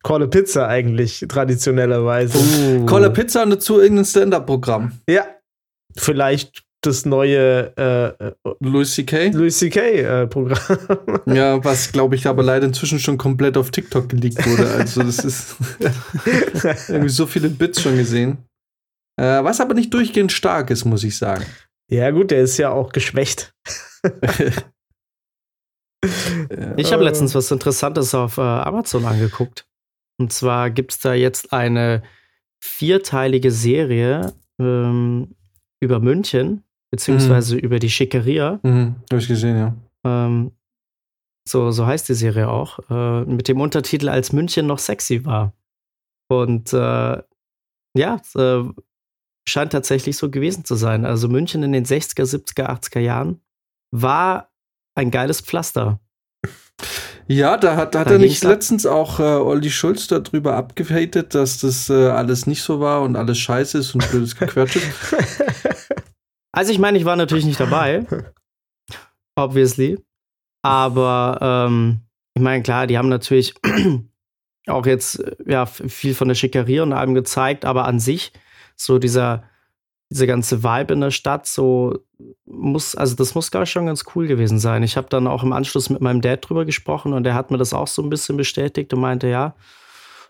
Call 0.04 0.24
a 0.24 0.28
Pizza 0.28 0.68
eigentlich, 0.68 1.26
traditionellerweise. 1.28 2.38
Uh. 2.38 2.86
Call 2.86 3.06
a 3.06 3.10
Pizza 3.10 3.44
und 3.44 3.52
dazu 3.52 3.80
irgendein 3.80 4.06
Stand-Up-Programm. 4.06 4.94
Ja. 5.10 5.26
Vielleicht 5.96 6.64
das 6.86 7.06
neue 7.06 7.74
äh, 7.78 8.26
äh 8.26 8.34
Louis 8.60 8.94
C.K. 8.94 9.30
Louis 9.30 9.58
C.K. 9.58 9.80
Äh, 9.82 10.28
Programm. 10.28 10.60
Ja, 11.26 11.64
was 11.64 11.92
glaube 11.92 12.16
ich 12.16 12.28
aber 12.28 12.44
leider 12.44 12.66
inzwischen 12.66 13.00
schon 13.00 13.18
komplett 13.18 13.58
auf 13.58 13.72
TikTok 13.72 14.10
geleakt 14.10 14.46
wurde. 14.46 14.70
Also 14.72 15.04
das 15.04 15.20
ist 15.20 15.56
irgendwie 16.90 17.10
so 17.10 17.26
viele 17.26 17.50
Bits 17.50 17.82
schon 17.82 17.98
gesehen. 17.98 18.40
Äh, 19.20 19.44
was 19.44 19.62
aber 19.62 19.74
nicht 19.74 19.94
durchgehend 19.94 20.32
stark 20.32 20.70
ist, 20.70 20.86
muss 20.86 21.04
ich 21.04 21.18
sagen. 21.18 21.46
Ja 21.90 22.12
gut, 22.12 22.32
der 22.32 22.42
ist 22.42 22.58
ja 22.58 22.72
auch 22.72 22.92
geschwächt. 22.92 23.54
ich 26.78 26.92
habe 26.92 27.04
letztens 27.04 27.36
was 27.36 27.52
Interessantes 27.52 28.16
auf 28.16 28.38
äh, 28.38 28.42
Amazon 28.42 29.06
angeguckt. 29.06 29.66
Und 30.18 30.32
zwar 30.32 30.70
gibt 30.70 30.92
es 30.92 31.00
da 31.00 31.14
jetzt 31.14 31.54
eine 31.54 32.04
vierteilige 32.60 33.52
Serie 33.52 34.34
ähm, 34.60 35.36
über 35.80 36.00
München, 36.00 36.64
beziehungsweise 36.92 37.56
mhm. 37.56 37.62
über 37.62 37.80
die 37.80 37.90
Schickeria. 37.90 38.60
Mhm, 38.64 38.96
habe 39.12 39.22
ich 39.22 39.28
gesehen, 39.28 39.58
ja. 39.58 39.76
Ähm, 40.06 40.52
so, 41.48 41.72
so 41.72 41.86
heißt 41.86 42.08
die 42.08 42.14
Serie 42.14 42.50
auch. 42.50 42.80
Äh, 42.90 43.26
mit 43.26 43.48
dem 43.48 43.60
Untertitel 43.60 44.10
Als 44.10 44.32
München 44.32 44.68
noch 44.68 44.80
sexy 44.80 45.26
war. 45.26 45.54
Und 46.30 46.72
äh, 46.74 47.22
ja, 47.96 48.22
äh, 48.36 48.64
scheint 49.48 49.72
tatsächlich 49.72 50.18
so 50.18 50.30
gewesen 50.30 50.64
zu 50.66 50.76
sein. 50.76 51.06
Also 51.06 51.28
München 51.28 51.64
in 51.64 51.74
den 51.74 51.86
60er, 51.86 52.24
70er, 52.24 52.70
80er 52.70 53.00
Jahren 53.00 53.42
war 53.92 54.52
ein 54.96 55.12
geiles 55.12 55.42
Pflaster. 55.42 56.00
Ja, 57.28 57.58
da 57.58 57.76
hat, 57.76 57.96
hat 57.96 58.08
da 58.08 58.12
er 58.12 58.20
nicht 58.20 58.44
letztens 58.44 58.86
auch 58.86 59.20
äh, 59.20 59.24
Olli 59.24 59.70
Schulz 59.70 60.08
darüber 60.08 60.56
abgehatet, 60.56 61.34
dass 61.36 61.60
das 61.60 61.90
äh, 61.90 62.08
alles 62.10 62.48
nicht 62.48 62.62
so 62.62 62.80
war 62.80 63.02
und 63.02 63.16
alles 63.16 63.38
scheiße 63.38 63.78
ist 63.78 63.94
und 63.94 64.10
blödes 64.10 64.36
Gequatscht 64.36 64.78
ist. 64.78 64.86
Also 66.56 66.72
ich 66.72 66.78
meine, 66.78 67.00
ich 67.00 67.06
war 67.06 67.16
natürlich 67.16 67.46
nicht 67.46 67.60
dabei. 67.60 68.06
Obviously. 69.36 69.98
Aber 70.62 71.40
ähm, 71.42 72.02
ich 72.36 72.44
meine, 72.44 72.64
klar, 72.64 72.88
die 72.88 72.98
haben 72.98 73.10
natürlich 73.10 73.56
auch 74.68 74.86
jetzt 74.86 75.24
ja 75.46 75.66
viel 75.66 76.14
von 76.14 76.28
der 76.28 76.36
Schickeria 76.36 76.84
und 76.84 76.94
allem 76.94 77.16
gezeigt, 77.16 77.66
aber 77.66 77.86
an 77.86 78.00
sich 78.00 78.34
so 78.76 79.00
dieser 79.00 79.50
diese 80.14 80.28
ganze 80.28 80.64
Vibe 80.64 80.94
in 80.94 81.02
der 81.02 81.12
Stadt, 81.12 81.48
so 81.48 82.00
muss, 82.46 82.96
also 82.96 83.16
das 83.16 83.36
muss 83.36 83.52
gar 83.52 83.66
schon 83.66 83.88
ganz 83.88 84.06
cool 84.16 84.28
gewesen 84.28 84.60
sein. 84.60 84.84
Ich 84.84 84.96
habe 84.96 85.08
dann 85.10 85.28
auch 85.28 85.44
im 85.44 85.54
Anschluss 85.54 85.90
mit 85.90 86.02
meinem 86.02 86.22
Dad 86.22 86.48
drüber 86.48 86.66
gesprochen 86.66 87.14
und 87.14 87.24
der 87.24 87.34
hat 87.34 87.52
mir 87.52 87.58
das 87.58 87.74
auch 87.74 87.88
so 87.88 88.02
ein 88.02 88.10
bisschen 88.10 88.38
bestätigt 88.38 88.94
und 88.94 89.02
meinte, 89.02 89.28
ja, 89.28 89.56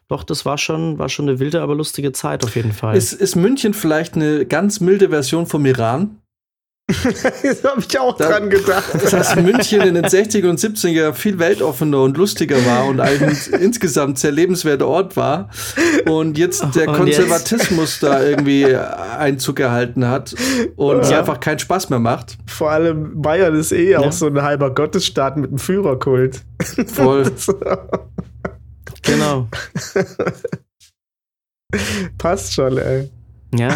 doch, 0.07 0.23
das 0.23 0.45
war 0.45 0.57
schon, 0.57 0.99
war 0.99 1.09
schon 1.09 1.27
eine 1.27 1.39
wilde, 1.39 1.61
aber 1.61 1.75
lustige 1.75 2.11
Zeit 2.11 2.43
auf 2.43 2.55
jeden 2.55 2.71
Fall. 2.71 2.95
Ist, 2.95 3.13
ist 3.13 3.35
München 3.35 3.73
vielleicht 3.73 4.15
eine 4.15 4.45
ganz 4.45 4.79
milde 4.79 5.09
Version 5.09 5.45
vom 5.45 5.65
Iran? 5.65 6.17
das 7.43 7.63
habe 7.63 7.81
ich 7.81 7.99
auch 7.99 8.15
da, 8.17 8.29
dran 8.29 8.49
gedacht. 8.49 8.93
Dass 9.11 9.35
München 9.35 9.81
in 9.81 9.95
den 9.95 10.05
60er 10.05 10.49
und 10.49 10.59
70er 10.59 11.13
viel 11.13 11.39
weltoffener 11.39 12.01
und 12.01 12.17
lustiger 12.17 12.57
war 12.65 12.85
und 12.85 12.99
ein 12.99 13.35
insgesamt 13.59 14.19
sehr 14.19 14.31
lebenswerter 14.31 14.87
Ort 14.87 15.15
war. 15.17 15.49
Und 16.05 16.37
jetzt 16.37 16.63
der 16.75 16.89
und 16.89 16.97
Konservatismus 16.97 18.01
jetzt? 18.01 18.03
da 18.03 18.23
irgendwie 18.23 18.75
Einzug 18.75 19.55
gehalten 19.57 20.07
hat 20.07 20.35
und 20.75 20.99
es 20.99 21.11
einfach 21.11 21.39
keinen 21.39 21.59
Spaß 21.59 21.89
mehr 21.89 21.99
macht. 21.99 22.37
Vor 22.47 22.71
allem 22.71 23.21
Bayern 23.21 23.55
ist 23.55 23.71
eh 23.71 23.91
ja. 23.91 23.99
auch 23.99 24.11
so 24.11 24.27
ein 24.27 24.41
halber 24.41 24.73
Gottesstaat 24.73 25.37
mit 25.37 25.49
einem 25.49 25.59
Führerkult. 25.59 26.41
Voll. 26.87 27.31
genau. 29.01 29.47
Passt 32.17 32.53
schon, 32.53 32.77
ey. 32.77 33.09
Ja, 33.53 33.75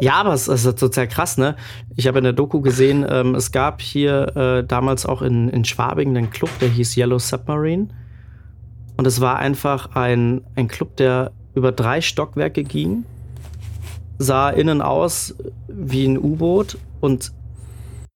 ja, 0.00 0.14
aber 0.14 0.34
es 0.34 0.48
ist 0.48 0.78
total 0.78 1.08
krass, 1.08 1.38
ne? 1.38 1.56
Ich 1.96 2.06
habe 2.06 2.18
in 2.18 2.24
der 2.24 2.32
Doku 2.32 2.60
gesehen, 2.60 3.06
ähm, 3.08 3.34
es 3.34 3.50
gab 3.52 3.80
hier 3.80 4.36
äh, 4.36 4.64
damals 4.64 5.06
auch 5.06 5.22
in, 5.22 5.48
in 5.48 5.64
Schwabing 5.64 6.16
einen 6.16 6.30
Club, 6.30 6.50
der 6.60 6.68
hieß 6.68 6.96
Yellow 6.96 7.18
Submarine. 7.18 7.88
Und 8.96 9.06
es 9.06 9.20
war 9.20 9.38
einfach 9.38 9.94
ein, 9.94 10.42
ein 10.54 10.68
Club, 10.68 10.96
der 10.96 11.32
über 11.54 11.72
drei 11.72 12.00
Stockwerke 12.00 12.62
ging, 12.62 13.04
sah 14.18 14.50
innen 14.50 14.80
aus 14.80 15.34
wie 15.68 16.06
ein 16.06 16.18
U-Boot 16.18 16.78
und 17.00 17.32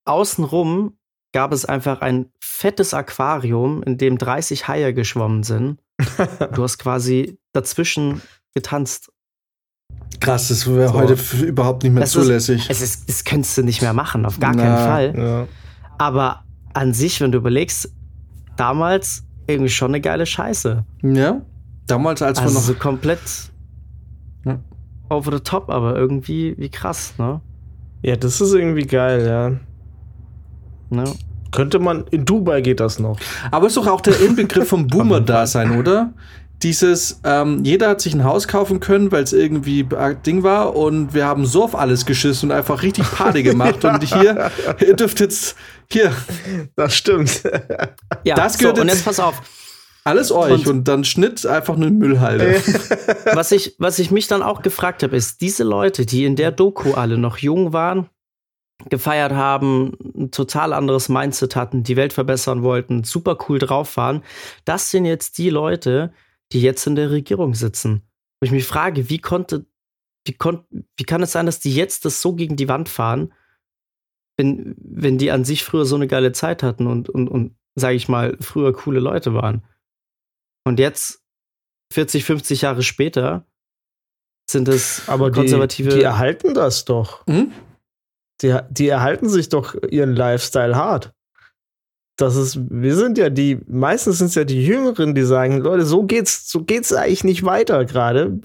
außenrum 0.05 0.93
gab 1.33 1.53
es 1.53 1.65
einfach 1.65 2.01
ein 2.01 2.27
fettes 2.43 2.93
Aquarium, 2.93 3.83
in 3.83 3.97
dem 3.97 4.17
30 4.17 4.67
Haie 4.67 4.93
geschwommen 4.93 5.43
sind. 5.43 5.79
du 6.53 6.63
hast 6.63 6.77
quasi 6.77 7.39
dazwischen 7.53 8.21
getanzt. 8.53 9.10
Krass, 10.19 10.49
das 10.49 10.67
wäre 10.67 10.89
so. 10.89 10.93
heute 10.93 11.17
überhaupt 11.45 11.83
nicht 11.83 11.93
mehr 11.93 12.01
das 12.01 12.11
zulässig. 12.11 12.69
Ist, 12.69 12.81
es 12.81 12.81
ist, 12.81 13.09
das 13.09 13.23
könntest 13.23 13.57
du 13.57 13.63
nicht 13.63 13.81
mehr 13.81 13.93
machen, 13.93 14.25
auf 14.25 14.39
gar 14.39 14.53
Na, 14.55 14.63
keinen 14.63 14.77
Fall. 14.77 15.13
Ja. 15.17 15.47
Aber 15.97 16.43
an 16.73 16.93
sich, 16.93 17.21
wenn 17.21 17.31
du 17.31 17.37
überlegst, 17.37 17.91
damals 18.57 19.23
irgendwie 19.47 19.69
schon 19.69 19.91
eine 19.91 20.01
geile 20.01 20.25
Scheiße. 20.25 20.83
Ja, 21.03 21.41
damals 21.87 22.21
als 22.21 22.39
also 22.39 22.51
wir 22.51 22.55
noch. 22.55 22.61
So 22.61 22.73
komplett 22.75 23.19
ja. 24.45 24.59
over 25.09 25.31
the 25.31 25.39
top, 25.39 25.69
aber 25.69 25.95
irgendwie 25.95 26.55
wie 26.57 26.69
krass, 26.69 27.13
ne? 27.17 27.41
Ja, 28.03 28.15
das 28.15 28.41
ist 28.41 28.53
irgendwie 28.53 28.85
geil, 28.85 29.25
ja. 29.25 29.51
Ne? 30.89 31.03
Könnte 31.51 31.79
man, 31.79 32.05
in 32.11 32.25
Dubai 32.25 32.61
geht 32.61 32.79
das 32.79 32.99
noch. 32.99 33.19
Aber 33.51 33.67
ist 33.67 33.77
doch 33.77 33.87
auch 33.87 34.01
der 34.01 34.19
Inbegriff 34.21 34.69
vom 34.69 34.87
Boomer-Dasein, 34.87 35.77
oder? 35.77 36.13
Dieses, 36.63 37.19
ähm, 37.23 37.63
jeder 37.63 37.89
hat 37.89 38.01
sich 38.01 38.13
ein 38.13 38.23
Haus 38.23 38.47
kaufen 38.47 38.79
können, 38.79 39.11
weil 39.11 39.23
es 39.23 39.33
irgendwie 39.33 39.87
Ding 40.25 40.43
war 40.43 40.75
und 40.75 41.13
wir 41.13 41.25
haben 41.25 41.45
so 41.45 41.63
auf 41.63 41.75
alles 41.75 42.05
geschissen 42.05 42.49
und 42.49 42.55
einfach 42.57 42.83
richtig 42.83 43.09
Party 43.11 43.43
gemacht 43.43 43.83
und 43.85 44.03
hier, 44.03 44.51
ihr 44.79 44.95
dürft 44.95 45.19
jetzt, 45.19 45.55
hier. 45.91 46.11
Das 46.75 46.95
stimmt. 46.95 47.43
Ja, 48.23 48.35
das 48.35 48.57
gehört 48.57 48.77
so, 48.77 48.81
und 48.81 48.87
jetzt 48.87 49.05
pass 49.05 49.19
auf. 49.19 49.41
Alles 50.03 50.31
euch 50.31 50.51
und, 50.51 50.67
und 50.67 50.87
dann 50.87 51.03
Schnitt 51.03 51.45
einfach 51.45 51.75
eine 51.75 51.91
Müllhalde. 51.91 52.55
was, 53.33 53.51
ich, 53.51 53.75
was 53.77 53.99
ich 53.99 54.09
mich 54.09 54.27
dann 54.27 54.41
auch 54.41 54.63
gefragt 54.63 55.03
habe, 55.03 55.15
ist, 55.15 55.41
diese 55.41 55.63
Leute, 55.63 56.05
die 56.05 56.25
in 56.25 56.35
der 56.35 56.51
Doku 56.51 56.93
alle 56.93 57.17
noch 57.17 57.37
jung 57.37 57.71
waren, 57.71 58.09
gefeiert 58.89 59.33
haben, 59.33 59.95
ein 60.15 60.31
total 60.31 60.73
anderes 60.73 61.07
Mindset 61.07 61.55
hatten, 61.55 61.83
die 61.83 61.97
Welt 61.97 62.13
verbessern 62.13 62.63
wollten, 62.63 63.03
super 63.03 63.37
cool 63.47 63.59
drauf 63.59 63.95
waren, 63.95 64.23
das 64.65 64.89
sind 64.89 65.05
jetzt 65.05 65.37
die 65.37 65.51
Leute, 65.51 66.11
die 66.51 66.61
jetzt 66.61 66.85
in 66.87 66.95
der 66.95 67.11
Regierung 67.11 67.53
sitzen. 67.55 68.03
Wo 68.39 68.45
ich 68.45 68.51
mich 68.51 68.65
frage, 68.65 69.09
wie 69.09 69.19
konnte, 69.19 69.65
wie, 70.25 70.33
kon, 70.33 70.65
wie 70.97 71.03
kann 71.03 71.21
es 71.21 71.31
sein, 71.31 71.45
dass 71.45 71.59
die 71.59 71.73
jetzt 71.73 72.05
das 72.05 72.21
so 72.21 72.33
gegen 72.33 72.55
die 72.55 72.67
Wand 72.67 72.89
fahren, 72.89 73.33
wenn, 74.37 74.75
wenn 74.77 75.17
die 75.17 75.31
an 75.31 75.45
sich 75.45 75.63
früher 75.63 75.85
so 75.85 75.95
eine 75.95 76.07
geile 76.07 76.31
Zeit 76.31 76.63
hatten 76.63 76.87
und, 76.87 77.09
und, 77.09 77.27
und 77.27 77.55
sage 77.75 77.95
ich 77.95 78.07
mal, 78.07 78.37
früher 78.39 78.73
coole 78.73 78.99
Leute 78.99 79.33
waren. 79.33 79.63
Und 80.63 80.79
jetzt, 80.79 81.23
40, 81.93 82.23
50 82.23 82.61
Jahre 82.61 82.83
später, 82.83 83.45
sind 84.49 84.67
es 84.67 85.07
aber 85.07 85.31
konservative. 85.31 85.89
Die, 85.89 85.97
die 85.97 86.03
erhalten 86.03 86.53
das 86.53 86.85
doch. 86.85 87.25
Hm? 87.27 87.51
Die, 88.41 88.57
die 88.69 88.87
erhalten 88.87 89.29
sich 89.29 89.49
doch 89.49 89.75
ihren 89.89 90.15
Lifestyle 90.15 90.75
hart 90.75 91.13
das 92.17 92.35
ist, 92.35 92.59
wir 92.69 92.95
sind 92.95 93.17
ja 93.17 93.29
die, 93.29 93.59
meistens 93.67 94.19
sind 94.19 94.27
es 94.27 94.35
ja 94.35 94.43
die 94.43 94.63
Jüngeren, 94.63 95.15
die 95.15 95.23
sagen, 95.23 95.57
Leute, 95.59 95.85
so 95.85 96.03
geht's, 96.03 96.49
so 96.49 96.63
geht's 96.63 96.93
eigentlich 96.93 97.23
nicht 97.23 97.43
weiter 97.43 97.85
gerade. 97.85 98.39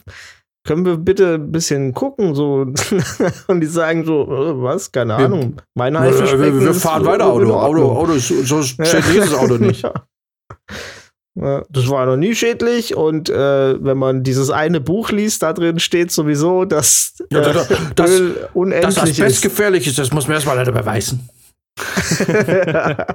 Können 0.67 0.85
wir 0.85 0.97
bitte 0.97 1.35
ein 1.35 1.53
bisschen 1.53 1.95
gucken, 1.95 2.35
so 2.35 2.67
und 3.47 3.61
die 3.61 3.67
sagen 3.67 4.05
so, 4.05 4.23
äh, 4.23 4.63
was, 4.63 4.91
keine 4.91 5.15
Ahnung. 5.15 5.57
Meine 5.75 6.01
wir, 6.01 6.39
wir, 6.41 6.61
wir 6.61 6.75
fahren 6.75 7.05
weiter 7.05 7.27
Auto. 7.27 7.53
Auto, 7.53 7.93
Auto, 7.93 8.19
so, 8.19 8.63
schädlich 8.63 9.19
das 9.19 9.35
Auto 9.35 9.59
nicht. 9.59 9.83
ja. 11.35 11.63
Das 11.71 11.89
war 11.89 12.07
noch 12.07 12.17
nie 12.17 12.35
schädlich 12.35 12.97
und 12.97 13.29
äh, 13.29 13.85
wenn 13.85 13.99
man 13.99 14.25
dieses 14.25 14.51
eine 14.51 14.81
Buch 14.81 15.11
liest, 15.11 15.43
da 15.43 15.53
drin 15.53 15.79
steht 15.79 16.11
sowieso, 16.11 16.65
dass 16.65 17.15
ja, 17.31 17.41
das, 17.41 17.71
äh, 17.71 17.77
das, 17.95 18.11
Öl 18.11 18.49
unendlich 18.55 18.95
dass 18.95 19.05
das 19.09 19.17
Best 19.17 19.43
gefährlich 19.43 19.87
ist, 19.87 19.99
das 19.99 20.13
muss 20.13 20.27
man 20.27 20.35
erstmal 20.35 20.57
leider 20.57 20.73
beweisen. 20.73 21.29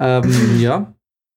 ähm, 0.00 0.60
ja. 0.60 0.94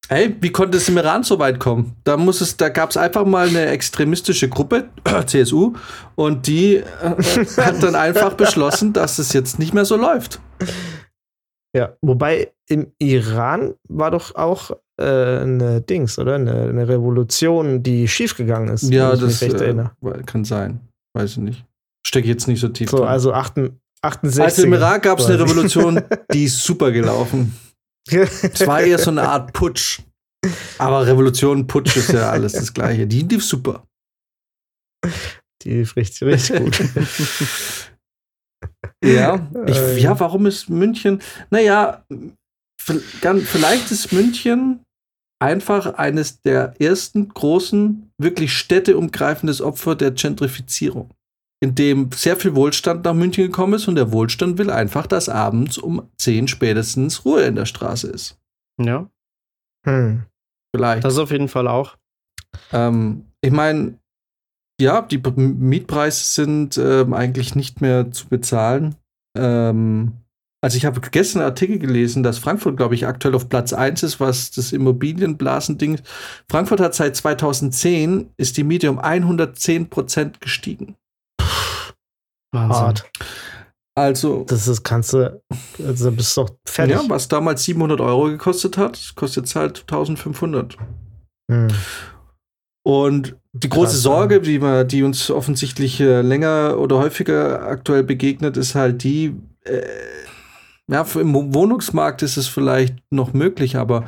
Ey, 0.10 0.34
wie 0.40 0.52
konnte 0.52 0.78
es 0.78 0.88
im 0.88 0.98
Iran 0.98 1.24
so 1.24 1.38
weit 1.38 1.60
kommen? 1.60 1.98
Da 2.06 2.16
muss 2.16 2.40
es, 2.40 2.56
da 2.56 2.70
gab 2.70 2.92
es 2.92 2.98
einfach 2.98 3.26
mal 3.26 3.50
eine 3.50 3.66
extremistische 3.66 4.48
Gruppe, 4.48 4.90
CSU, 5.26 5.74
und 6.16 6.48
die 6.48 6.76
äh, 6.76 6.84
hat 7.58 7.84
dann 7.84 7.96
einfach 7.96 8.34
beschlossen, 8.38 8.94
dass 8.94 9.20
es 9.20 9.34
jetzt 9.34 9.60
nicht 9.60 9.74
mehr 9.74 9.84
so 9.84 9.98
läuft. 9.98 10.40
Ja, 11.76 11.98
wobei 12.02 12.54
im 12.70 12.94
Iran 13.00 13.74
war 13.90 14.12
doch 14.12 14.36
auch 14.36 14.72
äh, 14.98 15.04
eine 15.04 15.82
Dings, 15.82 16.18
oder? 16.18 16.36
Eine, 16.36 16.70
eine, 16.70 16.88
Revolution, 16.88 17.84
die 17.84 18.08
schiefgegangen 18.08 18.70
ist. 18.70 18.90
Ja, 18.90 19.16
das 19.16 19.42
äh, 19.42 19.76
kann 20.26 20.46
sein. 20.46 20.80
Weiß 21.14 21.32
ich 21.32 21.38
nicht. 21.38 21.66
Stecke 22.06 22.28
jetzt 22.28 22.48
nicht 22.48 22.62
so 22.62 22.70
tief. 22.70 22.90
So, 22.90 22.98
drin. 22.98 23.08
also 23.08 23.34
68. 24.02 24.44
Also 24.44 24.64
im 24.64 24.74
Irak 24.74 25.04
gab 25.04 25.20
es 25.20 25.26
eine 25.26 25.40
Revolution, 25.40 26.02
die 26.34 26.46
ist 26.46 26.64
super 26.64 26.92
gelaufen. 26.92 27.56
Es 28.10 28.66
war 28.66 28.82
eher 28.82 29.00
so 29.00 29.12
eine 29.12 29.28
Art 29.28 29.54
Putsch. 29.54 30.02
Aber 30.78 31.06
Revolution, 31.06 31.68
Putsch 31.68 31.98
ist 31.98 32.14
ja 32.14 32.30
alles 32.30 32.54
das 32.54 32.74
Gleiche. 32.74 33.08
Die 33.08 33.24
lief 33.24 33.44
super. 33.44 33.86
Die 35.64 35.72
lief 35.72 35.96
richtig, 35.96 36.22
richtig 36.28 36.60
gut. 36.60 36.80
ja, 39.04 39.52
ich, 39.66 39.78
äh, 39.78 40.00
ja, 40.00 40.20
warum 40.20 40.46
ist 40.46 40.70
München? 40.70 41.22
Naja, 41.50 42.06
vielleicht 42.80 43.92
ist 43.92 44.14
München 44.14 44.84
einfach 45.40 45.96
eines 45.96 46.42
der 46.42 46.80
ersten 46.80 47.30
großen, 47.30 48.12
wirklich 48.18 48.54
städteumgreifendes 48.54 49.62
Opfer 49.62 49.96
der 49.96 50.12
Gentrifizierung 50.12 51.12
in 51.60 51.76
dem 51.76 52.12
sehr 52.12 52.38
viel 52.38 52.56
Wohlstand 52.56 53.04
nach 53.06 53.14
München 53.14 53.46
gekommen 53.46 53.74
ist 53.74 53.88
und 53.88 53.96
der 53.96 54.12
Wohlstand 54.12 54.58
will 54.58 54.70
einfach, 54.70 55.08
dass 55.08 55.30
abends 55.30 55.78
um 55.78 56.10
10 56.18 56.48
spätestens 56.48 57.26
Ruhe 57.26 57.44
in 57.44 57.56
der 57.56 57.66
Straße 57.66 58.08
ist. 58.08 58.38
Ja. 58.80 59.10
Hm. 59.86 60.24
Vielleicht. 60.76 61.04
Das 61.04 61.18
auf 61.18 61.32
jeden 61.32 61.48
Fall 61.48 61.68
auch. 61.68 61.98
Ähm, 62.72 63.26
ich 63.42 63.52
meine, 63.52 63.98
ja, 64.80 65.02
die 65.02 65.18
Mietpreise 65.18 66.24
sind 66.24 66.78
ähm, 66.78 67.14
eigentlich 67.14 67.56
nicht 67.56 67.82
mehr 67.82 68.12
zu 68.12 68.28
bezahlen. 68.28 68.96
Ähm, 69.36 70.14
also 70.62 70.78
ich 70.78 70.86
habe 70.86 71.02
gestern 71.02 71.42
einen 71.42 71.50
Artikel 71.50 71.80
gelesen, 71.80 72.24
dass 72.24 72.40
Frankfurt, 72.40 72.78
glaube 72.78 72.96
ich, 72.96 73.08
aktuell 73.08 73.36
auf 73.36 73.50
Platz 73.50 73.74
1 73.74 74.04
ist, 74.04 74.20
was 74.20 74.52
das 74.52 74.74
Immobilienblasending. 74.74 76.00
Frankfurt 76.50 76.80
hat 76.80 76.96
seit 76.96 77.16
2010 77.16 78.32
ist 78.38 78.58
die 78.58 78.64
Miete 78.64 78.90
um 78.90 79.00
110 79.00 79.90
Prozent 79.90 80.42
gestiegen. 80.42 80.96
Wahnsinn. 82.52 82.82
Hart. 82.82 83.10
Also. 83.96 84.46
Das 84.48 84.68
ist, 84.68 84.84
kannst 84.84 85.14
du, 85.14 85.42
also 85.84 86.12
bist 86.12 86.38
du 86.38 86.42
doch 86.42 86.52
fertig. 86.68 86.96
Ja, 86.96 87.04
was 87.08 87.28
damals 87.28 87.64
700 87.64 88.00
Euro 88.00 88.26
gekostet 88.26 88.78
hat, 88.78 89.14
kostet 89.16 89.46
jetzt 89.46 89.56
halt 89.56 89.80
1500. 89.82 90.78
Hm. 91.52 91.68
Und 92.86 93.36
die 93.54 93.70
große 93.70 93.94
Krass, 93.94 94.02
Sorge, 94.02 94.40
die, 94.40 94.62
wir, 94.62 94.84
die 94.84 95.04
uns 95.04 95.32
offensichtlich 95.32 96.00
äh, 96.00 96.22
länger 96.22 96.78
oder 96.78 97.00
häufiger 97.00 97.64
aktuell 97.64 98.04
begegnet, 98.04 98.56
ist 98.56 98.76
halt 98.76 99.04
die, 99.04 99.36
äh, 99.64 99.82
ja, 100.90 101.06
im 101.16 101.54
Wohnungsmarkt 101.54 102.22
ist 102.22 102.38
es 102.38 102.48
vielleicht 102.48 102.96
noch 103.10 103.34
möglich, 103.34 103.76
aber 103.76 104.06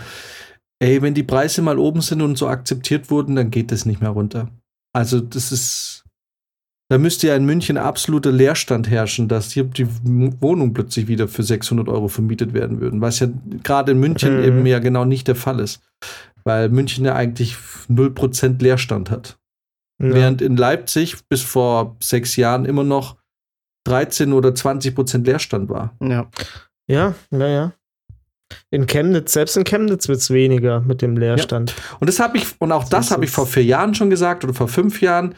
ey, 0.79 1.01
wenn 1.01 1.13
die 1.13 1.23
Preise 1.23 1.61
mal 1.61 1.77
oben 1.77 2.01
sind 2.01 2.21
und 2.21 2.37
so 2.37 2.47
akzeptiert 2.47 3.09
wurden, 3.09 3.35
dann 3.35 3.51
geht 3.51 3.71
das 3.71 3.85
nicht 3.85 4.01
mehr 4.01 4.11
runter. 4.11 4.49
Also, 4.93 5.19
das 5.19 5.51
ist, 5.51 5.98
da 6.89 6.97
müsste 6.97 7.27
ja 7.27 7.35
in 7.35 7.45
München 7.45 7.77
absoluter 7.77 8.31
Leerstand 8.31 8.89
herrschen, 8.89 9.27
dass 9.27 9.51
hier 9.51 9.63
die 9.63 9.87
Wohnung 10.41 10.73
plötzlich 10.73 11.07
wieder 11.07 11.27
für 11.27 11.43
600 11.43 11.87
Euro 11.87 12.07
vermietet 12.07 12.53
werden 12.53 12.81
würden, 12.81 12.99
was 12.99 13.19
ja 13.19 13.27
gerade 13.63 13.91
in 13.91 13.99
München 13.99 14.37
mhm. 14.37 14.43
eben 14.43 14.65
ja 14.65 14.79
genau 14.79 15.05
nicht 15.05 15.27
der 15.27 15.35
Fall 15.35 15.59
ist, 15.59 15.81
weil 16.43 16.69
München 16.69 17.05
ja 17.05 17.15
eigentlich 17.15 17.55
0% 17.89 18.61
Leerstand 18.61 19.11
hat. 19.11 19.37
Ja. 20.01 20.13
Während 20.13 20.41
in 20.41 20.57
Leipzig 20.57 21.17
bis 21.29 21.43
vor 21.43 21.95
sechs 22.01 22.35
Jahren 22.37 22.65
immer 22.65 22.83
noch 22.83 23.17
13 23.85 24.33
oder 24.33 24.55
20 24.55 24.95
Prozent 24.95 25.27
Leerstand 25.27 25.69
war. 25.69 25.95
Ja. 26.01 26.27
Ja, 26.87 27.13
naja. 27.29 27.73
In 28.71 28.87
Chemnitz, 28.87 29.33
selbst 29.33 29.57
in 29.57 29.63
Chemnitz 29.63 30.07
wird 30.07 30.19
es 30.19 30.31
weniger 30.31 30.79
mit 30.81 31.03
dem 31.03 31.17
Leerstand. 31.17 31.71
Ja. 31.71 31.97
Und 31.99 32.07
das 32.07 32.19
habe 32.19 32.37
ich, 32.37 32.47
und 32.59 32.71
auch 32.71 32.83
das, 32.83 32.89
das 32.89 33.11
habe 33.11 33.25
ich 33.25 33.31
vor 33.31 33.45
vier 33.45 33.63
Jahren 33.63 33.93
schon 33.93 34.09
gesagt 34.09 34.43
oder 34.43 34.55
vor 34.55 34.67
fünf 34.67 35.01
Jahren. 35.01 35.35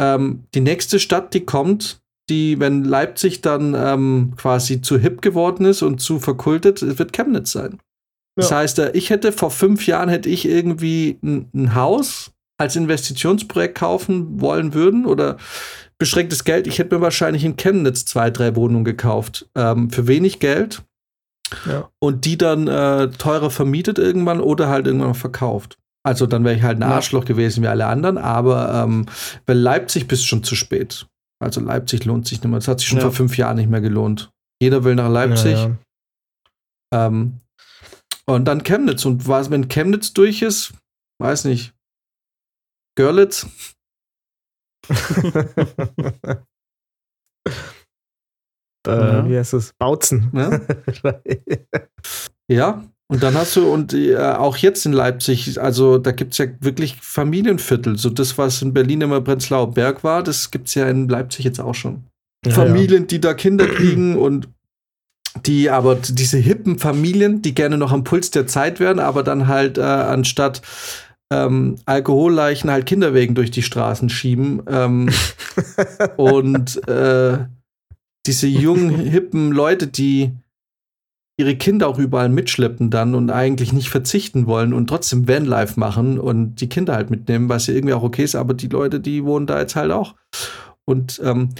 Ähm, 0.00 0.44
die 0.54 0.60
nächste 0.60 0.98
Stadt, 0.98 1.34
die 1.34 1.44
kommt, 1.44 2.00
die, 2.28 2.60
wenn 2.60 2.84
Leipzig 2.84 3.40
dann 3.40 3.74
ähm, 3.74 4.34
quasi 4.36 4.82
zu 4.82 4.98
hip 4.98 5.22
geworden 5.22 5.64
ist 5.64 5.82
und 5.82 6.00
zu 6.00 6.18
verkultet, 6.18 6.98
wird 6.98 7.12
Chemnitz 7.12 7.52
sein. 7.52 7.72
Ja. 7.72 8.42
Das 8.42 8.52
heißt, 8.52 8.78
äh, 8.80 8.90
ich 8.92 9.10
hätte 9.10 9.32
vor 9.32 9.50
fünf 9.50 9.86
Jahren 9.86 10.08
hätte 10.08 10.28
ich 10.28 10.46
irgendwie 10.46 11.18
ein, 11.22 11.48
ein 11.54 11.74
Haus 11.74 12.32
als 12.58 12.76
Investitionsprojekt 12.76 13.78
kaufen 13.78 14.40
wollen 14.40 14.74
würden 14.74 15.06
oder 15.06 15.36
beschränktes 15.98 16.44
Geld. 16.44 16.66
Ich 16.66 16.78
hätte 16.78 16.96
mir 16.96 17.00
wahrscheinlich 17.00 17.44
in 17.44 17.56
Chemnitz 17.56 18.04
zwei, 18.04 18.30
drei 18.30 18.56
Wohnungen 18.56 18.84
gekauft. 18.84 19.48
Ähm, 19.54 19.90
für 19.90 20.06
wenig 20.06 20.38
Geld. 20.38 20.82
Ja. 21.66 21.88
Und 21.98 22.24
die 22.24 22.36
dann 22.36 22.68
äh, 22.68 23.10
teurer 23.10 23.50
vermietet 23.50 23.98
irgendwann 23.98 24.40
oder 24.40 24.68
halt 24.68 24.86
irgendwann 24.86 25.14
verkauft. 25.14 25.78
Also 26.08 26.24
dann 26.24 26.42
wäre 26.42 26.56
ich 26.56 26.62
halt 26.62 26.78
ein 26.78 26.84
Arschloch 26.84 27.26
gewesen 27.26 27.62
wie 27.62 27.66
alle 27.66 27.84
anderen, 27.84 28.16
aber 28.16 28.82
ähm, 28.82 29.04
bei 29.44 29.52
Leipzig 29.52 30.08
bist 30.08 30.26
schon 30.26 30.42
zu 30.42 30.54
spät. 30.54 31.06
Also 31.38 31.60
Leipzig 31.60 32.06
lohnt 32.06 32.26
sich 32.26 32.40
nicht 32.40 32.48
mehr. 32.48 32.58
Das 32.58 32.66
hat 32.66 32.80
sich 32.80 32.88
schon 32.88 32.96
ja. 32.96 33.04
vor 33.04 33.12
fünf 33.12 33.36
Jahren 33.36 33.58
nicht 33.58 33.68
mehr 33.68 33.82
gelohnt. 33.82 34.30
Jeder 34.58 34.84
will 34.84 34.94
nach 34.94 35.10
Leipzig. 35.10 35.58
Ja, 35.58 35.76
ähm, 36.94 37.40
und 38.26 38.46
dann 38.46 38.62
Chemnitz. 38.62 39.04
Und 39.04 39.28
was, 39.28 39.50
wenn 39.50 39.68
Chemnitz 39.68 40.14
durch 40.14 40.40
ist, 40.40 40.72
weiß 41.20 41.44
nicht. 41.44 41.74
Görlitz. 42.96 43.46
äh, 44.88 44.94
wie 48.86 49.36
heißt 49.36 49.52
es? 49.52 49.74
Bautzen. 49.74 50.30
Ja. 50.32 50.58
ja, 52.50 52.88
und 53.10 53.22
dann 53.22 53.34
hast 53.34 53.56
du, 53.56 53.66
und 53.72 53.94
äh, 53.94 54.18
auch 54.18 54.58
jetzt 54.58 54.84
in 54.84 54.92
Leipzig, 54.92 55.58
also 55.60 55.96
da 55.96 56.12
gibt 56.12 56.32
es 56.32 56.38
ja 56.38 56.46
wirklich 56.60 56.96
Familienviertel. 57.00 57.96
So 57.96 58.10
das, 58.10 58.36
was 58.36 58.60
in 58.60 58.74
Berlin 58.74 59.00
immer 59.00 59.22
Prenzlauer 59.22 59.72
Berg 59.72 60.04
war, 60.04 60.22
das 60.22 60.50
gibt 60.50 60.68
es 60.68 60.74
ja 60.74 60.88
in 60.88 61.08
Leipzig 61.08 61.46
jetzt 61.46 61.58
auch 61.58 61.74
schon. 61.74 62.04
Ja, 62.44 62.52
Familien, 62.52 63.02
ja. 63.02 63.06
die 63.06 63.20
da 63.20 63.32
Kinder 63.32 63.66
kriegen 63.66 64.16
und 64.16 64.48
die 65.46 65.70
aber 65.70 65.94
diese 65.94 66.36
hippen 66.36 66.78
Familien, 66.78 67.40
die 67.40 67.54
gerne 67.54 67.78
noch 67.78 67.92
am 67.92 68.04
Puls 68.04 68.30
der 68.30 68.46
Zeit 68.46 68.78
wären, 68.78 68.98
aber 68.98 69.22
dann 69.22 69.48
halt 69.48 69.78
äh, 69.78 69.82
anstatt 69.82 70.60
ähm, 71.32 71.76
Alkoholleichen 71.86 72.70
halt 72.70 72.86
Kinderwegen 72.86 73.34
durch 73.34 73.50
die 73.50 73.62
Straßen 73.62 74.10
schieben 74.10 74.62
ähm, 74.68 75.10
und 76.16 76.86
äh, 76.88 77.38
diese 78.26 78.46
jungen, 78.46 78.90
hippen 78.90 79.52
Leute, 79.52 79.86
die 79.86 80.32
ihre 81.38 81.54
Kinder 81.54 81.88
auch 81.88 81.98
überall 81.98 82.28
mitschleppen 82.28 82.90
dann 82.90 83.14
und 83.14 83.30
eigentlich 83.30 83.72
nicht 83.72 83.90
verzichten 83.90 84.46
wollen 84.46 84.72
und 84.72 84.88
trotzdem 84.88 85.28
Vanlife 85.28 85.78
machen 85.78 86.18
und 86.18 86.56
die 86.56 86.68
Kinder 86.68 86.94
halt 86.94 87.10
mitnehmen, 87.10 87.48
was 87.48 87.68
ja 87.68 87.74
irgendwie 87.74 87.94
auch 87.94 88.02
okay 88.02 88.24
ist, 88.24 88.34
aber 88.34 88.54
die 88.54 88.66
Leute, 88.66 88.98
die 88.98 89.24
wohnen 89.24 89.46
da 89.46 89.60
jetzt 89.60 89.76
halt 89.76 89.92
auch. 89.92 90.16
Und, 90.84 91.20
ähm, 91.24 91.50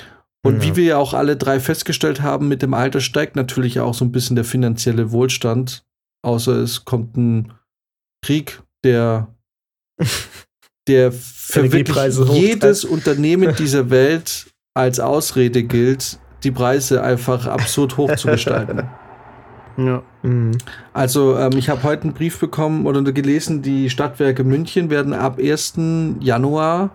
und 0.45 0.57
ja. 0.57 0.63
wie 0.63 0.77
wir 0.77 0.85
ja 0.85 0.99
auch 0.99 1.15
alle 1.15 1.37
drei 1.37 1.61
festgestellt 1.61 2.23
haben, 2.23 2.49
mit 2.49 2.61
dem 2.61 2.75
Alter 2.75 3.01
steigt 3.01 3.37
natürlich 3.37 3.79
auch 3.79 3.95
so 3.95 4.05
ein 4.05 4.11
bisschen 4.11 4.35
der 4.35 4.45
finanzielle 4.45 5.13
Wohlstand, 5.13 5.85
außer 6.23 6.57
es 6.57 6.85
kommt 6.85 7.17
ein 7.17 7.53
Krieg, 8.25 8.61
der 8.83 9.29
der 10.89 11.13
für 11.13 11.71
wirklich 11.71 12.19
jedes 12.33 12.85
Unternehmen 12.85 13.55
dieser 13.55 13.91
Welt 13.91 14.47
als 14.75 14.99
Ausrede 14.99 15.63
gilt, 15.63 16.19
die 16.43 16.51
Preise 16.51 17.03
einfach 17.03 17.47
absurd 17.47 17.97
hoch 17.97 18.17
zu 18.17 18.29
gestalten. 18.29 18.89
Ja. 19.79 20.03
Mhm. 20.23 20.59
Also, 20.93 21.39
ähm, 21.39 21.53
ich 21.57 21.69
habe 21.69 21.85
heute 21.85 22.03
einen 22.03 22.13
Brief 22.13 22.41
bekommen 22.41 22.85
oder 22.85 23.01
gelesen, 23.13 23.63
die 23.63 23.89
Stadtwerke 23.89 24.43
München 24.43 24.91
werden 24.91 25.15
ab 25.15 25.39
1. 25.39 25.75
Januar 26.21 26.91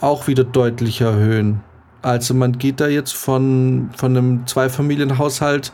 auch 0.00 0.28
wieder 0.28 0.44
deutlich 0.44 1.00
erhöhen. 1.00 1.62
Also, 2.00 2.32
man 2.32 2.58
geht 2.58 2.80
da 2.80 2.86
jetzt 2.86 3.12
von, 3.12 3.90
von 3.96 4.16
einem 4.16 4.46
Zweifamilienhaushalt 4.46 5.72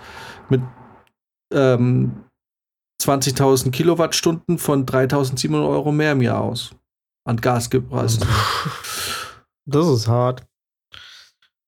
mit 0.49 0.63
ähm, 1.53 2.13
20.000 3.03 3.71
Kilowattstunden 3.71 4.57
von 4.59 4.87
3.700 4.87 5.69
Euro 5.69 5.93
mehr 5.93 6.13
im 6.13 6.23
Jahr 6.23 6.41
aus. 6.41 6.71
An 7.25 7.37
Gaspreisen. 7.37 8.27
Das 9.69 9.89
ist 9.89 10.07
hart. 10.07 10.47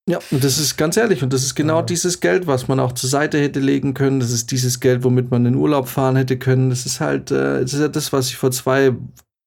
Ja, 0.08 0.18
und 0.30 0.42
das 0.42 0.58
ist 0.58 0.78
ganz 0.78 0.96
ehrlich, 0.96 1.22
und 1.22 1.34
das 1.34 1.42
ist 1.42 1.54
genau 1.54 1.80
ja. 1.80 1.82
dieses 1.82 2.20
Geld, 2.20 2.46
was 2.46 2.66
man 2.66 2.80
auch 2.80 2.92
zur 2.92 3.10
Seite 3.10 3.38
hätte 3.38 3.60
legen 3.60 3.92
können. 3.92 4.20
Das 4.20 4.30
ist 4.30 4.50
dieses 4.50 4.80
Geld, 4.80 5.04
womit 5.04 5.30
man 5.30 5.44
in 5.44 5.54
Urlaub 5.54 5.86
fahren 5.86 6.16
hätte 6.16 6.38
können. 6.38 6.70
Das 6.70 6.86
ist 6.86 7.00
halt, 7.00 7.30
äh, 7.30 7.60
das 7.60 7.74
ist 7.74 7.80
ja 7.80 7.88
das, 7.88 8.10
was 8.10 8.28
ich 8.28 8.36
vor 8.36 8.50
zwei 8.50 8.96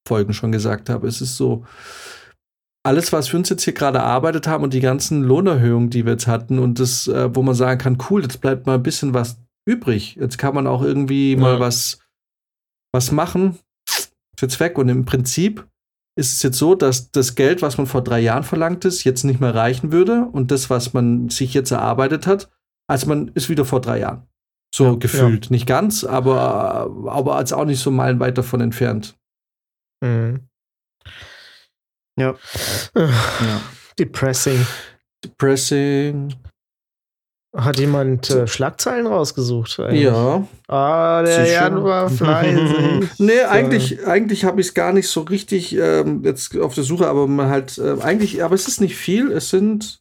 Folgen 0.07 0.33
schon 0.33 0.51
gesagt 0.51 0.89
habe. 0.91 1.07
Es 1.07 1.19
ist 1.19 1.35
so, 1.35 1.65
alles, 2.83 3.11
was 3.11 3.31
wir 3.31 3.39
uns 3.39 3.49
jetzt 3.49 3.63
hier 3.63 3.73
gerade 3.73 3.97
erarbeitet 3.97 4.45
haben 4.47 4.63
und 4.63 4.73
die 4.73 4.81
ganzen 4.81 5.23
Lohnerhöhungen, 5.23 5.89
die 5.89 6.05
wir 6.05 6.13
jetzt 6.13 6.27
hatten, 6.27 6.59
und 6.59 6.79
das, 6.79 7.07
äh, 7.07 7.35
wo 7.35 7.41
man 7.41 7.55
sagen 7.55 7.79
kann, 7.79 7.97
cool, 8.09 8.21
jetzt 8.21 8.39
bleibt 8.39 8.67
mal 8.67 8.75
ein 8.75 8.83
bisschen 8.83 9.15
was 9.15 9.37
übrig. 9.65 10.15
Jetzt 10.19 10.37
kann 10.37 10.53
man 10.53 10.67
auch 10.67 10.83
irgendwie 10.83 11.33
ja. 11.33 11.39
mal 11.39 11.59
was, 11.59 11.99
was 12.93 13.11
machen. 13.11 13.57
Ist 13.89 14.11
jetzt 14.41 14.59
weg. 14.59 14.77
Und 14.77 14.89
im 14.89 15.05
Prinzip 15.05 15.67
ist 16.15 16.33
es 16.33 16.43
jetzt 16.43 16.57
so, 16.57 16.75
dass 16.75 17.11
das 17.11 17.35
Geld, 17.35 17.61
was 17.61 17.77
man 17.77 17.87
vor 17.87 18.03
drei 18.03 18.19
Jahren 18.19 18.43
verlangt 18.43 18.85
ist, 18.85 19.03
jetzt 19.03 19.23
nicht 19.23 19.39
mehr 19.39 19.55
reichen 19.55 19.91
würde 19.91 20.27
und 20.31 20.51
das, 20.51 20.69
was 20.69 20.93
man 20.93 21.29
sich 21.29 21.53
jetzt 21.53 21.71
erarbeitet 21.71 22.27
hat, 22.27 22.49
also 22.87 23.07
man 23.07 23.29
ist 23.29 23.49
wieder 23.49 23.65
vor 23.65 23.81
drei 23.81 23.99
Jahren. 23.99 24.27
So 24.73 24.85
ja, 24.85 24.95
gefühlt. 24.95 25.45
Ja. 25.45 25.51
Nicht 25.51 25.67
ganz, 25.67 26.03
aber, 26.03 26.89
aber 27.07 27.35
als 27.35 27.53
auch 27.53 27.65
nicht 27.65 27.79
so 27.79 27.91
meilenweit 27.91 28.37
davon 28.37 28.61
entfernt. 28.61 29.17
Mhm. 30.03 30.47
Ja. 32.17 32.35
ja. 32.95 33.61
Depressing. 33.97 34.65
Depressing. 35.23 36.33
Hat 37.53 37.79
jemand 37.79 38.29
äh, 38.29 38.47
Schlagzeilen 38.47 39.07
rausgesucht? 39.07 39.77
Eigentlich? 39.79 40.03
Ja. 40.03 40.47
Ah, 40.69 41.21
der 41.21 41.45
Sicher. 41.45 41.53
Jan 41.53 41.83
war 41.83 42.09
fleißig. 42.09 43.09
nee, 43.17 43.41
eigentlich, 43.41 44.07
eigentlich 44.07 44.45
habe 44.45 44.61
ich 44.61 44.67
es 44.67 44.73
gar 44.73 44.93
nicht 44.93 45.09
so 45.09 45.21
richtig 45.21 45.75
ähm, 45.75 46.23
jetzt 46.23 46.57
auf 46.57 46.75
der 46.75 46.85
Suche, 46.85 47.07
aber 47.07 47.27
man 47.27 47.49
halt, 47.49 47.77
äh, 47.77 47.97
eigentlich, 48.01 48.41
aber 48.41 48.55
es 48.55 48.69
ist 48.69 48.79
nicht 48.79 48.95
viel, 48.95 49.33
es 49.33 49.49
sind 49.49 49.99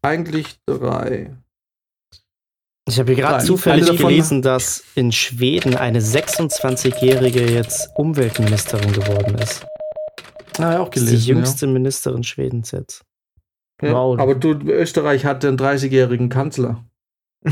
eigentlich 0.00 0.56
drei. 0.64 1.36
Ich 2.88 2.98
habe 2.98 3.12
hier 3.12 3.22
gerade 3.22 3.44
zufällig 3.44 3.98
gelesen, 3.98 4.40
dass 4.40 4.82
in 4.94 5.12
Schweden 5.12 5.76
eine 5.76 6.00
26-Jährige 6.00 7.42
jetzt 7.52 7.90
Umweltministerin 7.96 8.92
geworden 8.94 9.34
ist. 9.34 9.66
Ah, 10.56 10.72
ja, 10.72 10.80
auch 10.80 10.90
gelesen. 10.90 11.18
Die 11.18 11.26
jüngste 11.26 11.66
ja. 11.66 11.72
Ministerin 11.72 12.24
Schwedens 12.24 12.70
jetzt. 12.70 13.04
Ja, 13.82 13.92
wow. 13.92 14.18
Aber 14.18 14.34
du, 14.34 14.52
Österreich 14.52 15.24
hat 15.24 15.42
den 15.42 15.56
30-jährigen 15.56 16.28
Kanzler. 16.28 16.84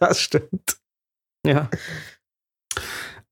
das 0.00 0.20
stimmt. 0.20 0.78
Ja. 1.46 1.68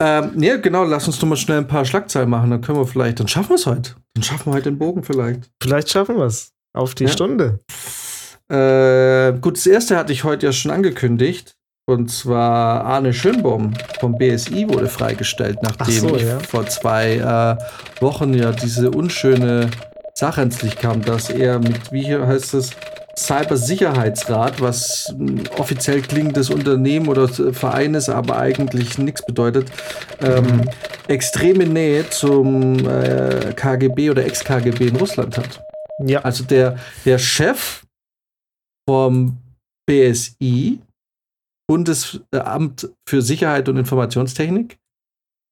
Ähm, 0.02 0.42
ja, 0.42 0.56
genau, 0.56 0.84
lass 0.84 1.06
uns 1.06 1.18
doch 1.18 1.28
mal 1.28 1.36
schnell 1.36 1.58
ein 1.58 1.66
paar 1.66 1.84
Schlagzeilen 1.84 2.28
machen, 2.28 2.50
dann 2.50 2.62
können 2.62 2.78
wir 2.78 2.86
vielleicht, 2.86 3.20
dann 3.20 3.28
schaffen 3.28 3.50
wir 3.50 3.56
es 3.56 3.66
heute. 3.66 3.96
Dann 4.14 4.22
schaffen 4.22 4.46
wir 4.46 4.54
heute 4.54 4.70
den 4.70 4.78
Bogen 4.78 5.02
vielleicht. 5.02 5.50
Vielleicht 5.62 5.90
schaffen 5.90 6.16
wir 6.16 6.24
es. 6.24 6.52
Auf 6.72 6.94
die 6.94 7.04
ja. 7.04 7.10
Stunde. 7.10 7.60
Äh, 8.48 9.38
gut, 9.40 9.56
das 9.56 9.66
erste 9.66 9.96
hatte 9.96 10.12
ich 10.12 10.24
heute 10.24 10.46
ja 10.46 10.52
schon 10.52 10.70
angekündigt. 10.70 11.56
Und 11.86 12.08
zwar 12.08 12.84
Arne 12.84 13.12
Schönbaum 13.12 13.74
vom 13.98 14.16
BSI 14.16 14.68
wurde 14.68 14.86
freigestellt, 14.86 15.58
nachdem 15.62 16.08
so, 16.08 16.16
ja. 16.16 16.38
vor 16.38 16.66
zwei 16.66 17.16
äh, 17.16 18.00
Wochen 18.00 18.32
ja 18.32 18.52
diese 18.52 18.92
unschöne 18.92 19.70
Sache 20.20 20.42
ins 20.42 20.60
Licht 20.60 20.78
kam, 20.78 21.00
dass 21.00 21.30
er 21.30 21.58
mit, 21.58 21.92
wie 21.92 22.02
hier 22.02 22.26
heißt 22.26 22.52
es, 22.52 22.70
Cybersicherheitsrat, 23.16 24.60
was 24.60 25.14
offiziell 25.56 26.02
klingendes 26.02 26.50
Unternehmen 26.50 27.08
oder 27.08 27.26
Verein 27.28 27.94
ist, 27.94 28.10
aber 28.10 28.36
eigentlich 28.36 28.98
nichts 28.98 29.24
bedeutet, 29.24 29.72
ähm, 30.20 30.44
mhm. 30.44 30.68
extreme 31.08 31.64
Nähe 31.64 32.08
zum 32.10 32.86
äh, 32.86 33.54
KGB 33.56 34.10
oder 34.10 34.24
Ex-KGB 34.26 34.88
in 34.88 34.96
Russland 34.96 35.38
hat. 35.38 35.64
Ja. 36.06 36.20
Also 36.20 36.44
der, 36.44 36.78
der 37.06 37.18
Chef 37.18 37.82
vom 38.88 39.38
BSI, 39.88 40.80
Bundesamt 41.66 42.90
für 43.08 43.22
Sicherheit 43.22 43.70
und 43.70 43.78
Informationstechnik, 43.78 44.76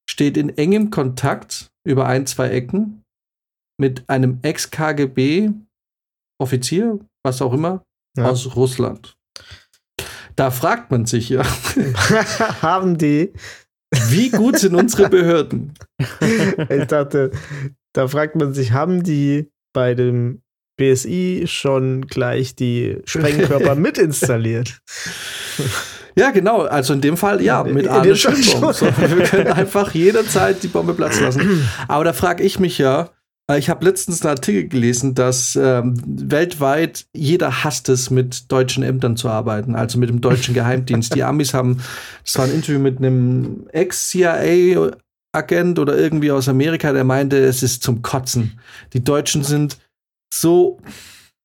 steht 0.08 0.36
in 0.36 0.56
engem 0.58 0.90
Kontakt 0.90 1.70
über 1.86 2.06
ein, 2.06 2.26
zwei 2.26 2.50
Ecken 2.50 3.02
mit 3.78 4.08
einem 4.08 4.40
Ex-KGB-Offizier, 4.42 6.98
was 7.24 7.40
auch 7.40 7.52
immer, 7.52 7.84
ja. 8.16 8.28
aus 8.28 8.56
Russland. 8.56 9.16
Da 10.36 10.50
fragt 10.50 10.90
man 10.90 11.06
sich 11.06 11.30
ja. 11.30 11.44
Haben 12.62 12.98
die. 12.98 13.32
Wie 14.08 14.28
gut 14.30 14.58
sind 14.58 14.74
unsere 14.74 15.08
Behörden? 15.08 15.72
ich 16.68 16.84
dachte, 16.86 17.30
da 17.94 18.06
fragt 18.06 18.36
man 18.36 18.52
sich, 18.52 18.72
haben 18.72 19.02
die 19.02 19.50
bei 19.72 19.94
dem 19.94 20.42
BSI 20.76 21.44
schon 21.46 22.06
gleich 22.06 22.54
die 22.54 22.98
Sprengkörper 23.04 23.74
mit 23.74 23.96
installiert. 23.98 24.78
Ja, 26.14 26.30
genau. 26.30 26.62
Also 26.62 26.92
in 26.92 27.00
dem 27.00 27.16
Fall, 27.16 27.42
ja, 27.42 27.64
mit 27.64 27.86
in 27.86 27.90
Arne. 27.90 28.14
So, 28.14 28.30
wir 28.32 29.24
können 29.24 29.48
einfach 29.48 29.92
jederzeit 29.94 30.62
die 30.62 30.68
Bombe 30.68 30.94
platzen 30.94 31.24
lassen. 31.24 31.68
Aber 31.88 32.04
da 32.04 32.12
frage 32.12 32.44
ich 32.44 32.60
mich 32.60 32.78
ja, 32.78 33.10
ich 33.56 33.70
habe 33.70 33.84
letztens 33.84 34.20
einen 34.20 34.36
Artikel 34.36 34.68
gelesen, 34.68 35.14
dass 35.14 35.56
ähm, 35.56 35.94
weltweit 36.06 37.06
jeder 37.14 37.64
hasst 37.64 37.88
es, 37.88 38.10
mit 38.10 38.52
deutschen 38.52 38.82
Ämtern 38.82 39.16
zu 39.16 39.30
arbeiten, 39.30 39.74
also 39.74 39.98
mit 39.98 40.10
dem 40.10 40.20
deutschen 40.20 40.52
Geheimdienst. 40.52 41.14
Die 41.14 41.24
Amis 41.24 41.54
haben, 41.54 41.82
das 42.24 42.36
war 42.36 42.44
ein 42.44 42.52
Interview 42.52 42.78
mit 42.78 42.98
einem 42.98 43.66
Ex-CIA-Agent 43.72 45.78
oder 45.78 45.96
irgendwie 45.96 46.30
aus 46.30 46.48
Amerika, 46.48 46.92
der 46.92 47.04
meinte, 47.04 47.38
es 47.38 47.62
ist 47.62 47.82
zum 47.82 48.02
Kotzen. 48.02 48.60
Die 48.92 49.02
Deutschen 49.02 49.42
sind 49.42 49.78
so 50.32 50.78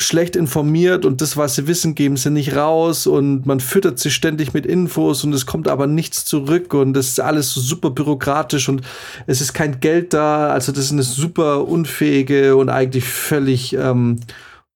schlecht 0.04 0.36
informiert 0.36 1.06
und 1.06 1.22
das, 1.22 1.38
was 1.38 1.56
sie 1.56 1.68
wissen, 1.68 1.96
geben 1.96 2.18
sie 2.18 2.30
nicht 2.30 2.56
raus 2.56 3.08
und 3.08 3.46
man 3.46 3.60
füttert 3.60 4.00
sie 4.00 4.12
ständig 4.12 4.54
mit 4.54 4.66
Infos 4.66 5.24
und 5.24 5.34
es 5.34 5.46
kommt 5.46 5.68
aber 5.68 5.88
nichts 5.88 6.26
zurück 6.26 6.74
und 6.74 6.94
das 6.94 7.10
ist 7.10 7.20
alles 7.20 7.52
so 7.52 7.62
super 7.62 7.90
bürokratisch 7.90 8.70
und 8.70 8.82
es 9.28 9.42
ist 9.42 9.54
kein 9.54 9.80
Geld 9.80 10.14
da. 10.14 10.50
Also 10.50 10.72
das 10.72 10.86
ist 10.86 10.92
eine 10.92 11.04
super 11.04 11.68
unfähige 11.68 12.56
und 12.56 12.70
eigentlich 12.70 13.06
völlig 13.06 13.74
ähm, 13.74 14.20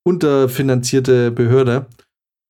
unterfinanzierte 0.04 1.30
Behörde. 1.30 1.86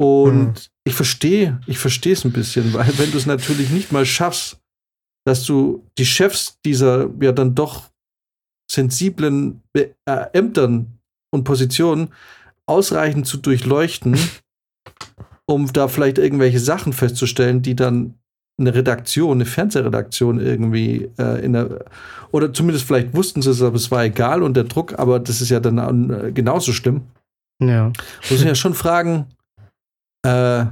Und 0.00 0.58
hm. 0.58 0.66
ich 0.84 0.94
verstehe, 0.94 1.60
ich 1.66 1.78
verstehe 1.78 2.12
es 2.12 2.24
ein 2.24 2.32
bisschen, 2.32 2.72
weil 2.74 2.96
wenn 2.98 3.10
du 3.10 3.18
es 3.18 3.26
natürlich 3.26 3.70
nicht 3.70 3.92
mal 3.92 4.06
schaffst, 4.06 4.58
dass 5.26 5.44
du 5.44 5.84
die 5.98 6.06
Chefs 6.06 6.58
dieser 6.64 7.10
ja 7.20 7.32
dann 7.32 7.54
doch 7.54 7.90
sensiblen 8.70 9.62
äh, 9.74 9.88
Ämtern 10.32 10.98
und 11.30 11.44
Positionen 11.44 12.12
ausreichend 12.68 13.26
zu 13.26 13.38
durchleuchten, 13.38 14.18
um 15.46 15.72
da 15.72 15.88
vielleicht 15.88 16.18
irgendwelche 16.18 16.60
Sachen 16.60 16.92
festzustellen, 16.92 17.62
die 17.62 17.76
dann 17.76 18.14
eine 18.60 18.74
Redaktion, 18.74 19.38
eine 19.38 19.44
Fernsehredaktion 19.46 20.40
irgendwie 20.40 21.10
äh, 21.18 21.44
in 21.44 21.52
der 21.52 21.84
oder 22.32 22.52
zumindest 22.52 22.86
vielleicht 22.86 23.14
wussten 23.14 23.40
sie 23.40 23.50
es, 23.50 23.62
aber 23.62 23.76
es 23.76 23.90
war 23.90 24.04
egal 24.04 24.42
und 24.42 24.54
der 24.54 24.64
Druck, 24.64 24.98
aber 24.98 25.20
das 25.20 25.40
ist 25.40 25.48
ja 25.48 25.60
dann 25.60 26.10
äh, 26.10 26.32
genauso 26.32 26.72
schlimm. 26.72 27.02
Ja. 27.62 27.92
Muss 28.30 28.40
ich 28.40 28.44
ja 28.44 28.54
schon 28.54 28.74
fragen, 28.74 29.26
äh, 30.26 30.66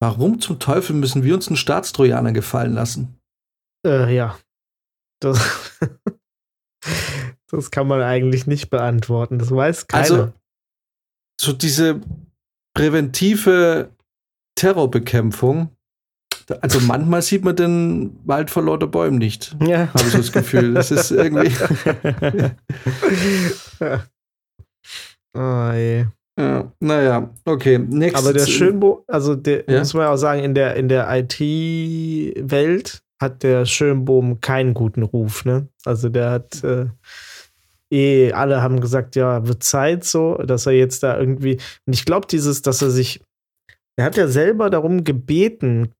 warum 0.00 0.40
zum 0.40 0.58
Teufel 0.58 0.96
müssen 0.96 1.22
wir 1.22 1.34
uns 1.34 1.48
einen 1.48 1.56
Staatstrojaner 1.56 2.32
gefallen 2.32 2.72
lassen? 2.72 3.18
Äh, 3.86 4.14
ja. 4.14 4.38
Das, 5.20 5.80
das 7.50 7.70
kann 7.70 7.86
man 7.86 8.02
eigentlich 8.02 8.46
nicht 8.46 8.70
beantworten. 8.70 9.38
Das 9.38 9.50
weiß 9.50 9.86
keiner. 9.86 10.02
Also, 10.02 10.32
so 11.40 11.52
diese 11.52 12.00
präventive 12.74 13.90
Terrorbekämpfung. 14.56 15.70
Also 16.60 16.80
manchmal 16.80 17.22
sieht 17.22 17.44
man 17.44 17.56
den 17.56 18.18
Wald 18.24 18.50
vor 18.50 18.64
lauter 18.64 18.86
Bäumen 18.86 19.18
nicht. 19.18 19.56
Ja. 19.60 19.88
Habe 19.88 20.04
ich 20.04 20.12
so 20.12 20.18
das 20.18 20.32
Gefühl. 20.32 20.74
Das 20.74 20.90
ist 20.90 21.10
irgendwie. 21.10 21.50
oh, 25.36 25.72
je. 25.74 26.06
Ja, 26.38 26.72
naja, 26.78 27.30
okay. 27.44 27.78
Nächstes 27.78 28.24
Aber 28.24 28.32
der 28.32 28.46
Schönbo, 28.46 29.04
also 29.08 29.34
der, 29.34 29.64
ja? 29.68 29.80
muss 29.80 29.92
man 29.92 30.06
auch 30.06 30.16
sagen, 30.16 30.44
in 30.44 30.54
der, 30.54 30.76
in 30.76 30.88
der 30.88 31.08
IT-Welt 31.10 33.02
hat 33.20 33.42
der 33.42 33.66
Schönbohm 33.66 34.40
keinen 34.40 34.72
guten 34.72 35.02
Ruf, 35.02 35.44
ne? 35.44 35.68
Also 35.84 36.08
der 36.08 36.30
hat 36.30 36.62
äh, 36.62 36.86
eh, 37.92 38.32
alle 38.32 38.62
haben 38.62 38.80
gesagt, 38.80 39.16
ja, 39.16 39.46
wird 39.46 39.62
Zeit 39.62 40.04
so, 40.04 40.34
dass 40.36 40.66
er 40.66 40.72
jetzt 40.72 41.02
da 41.02 41.18
irgendwie. 41.18 41.58
Und 41.86 41.92
ich 41.92 42.04
glaube, 42.04 42.26
dieses, 42.26 42.62
dass 42.62 42.82
er 42.82 42.90
sich. 42.90 43.22
Er 43.96 44.04
hat 44.04 44.16
ja 44.16 44.28
selber 44.28 44.70
darum 44.70 45.02
gebeten, 45.02 45.92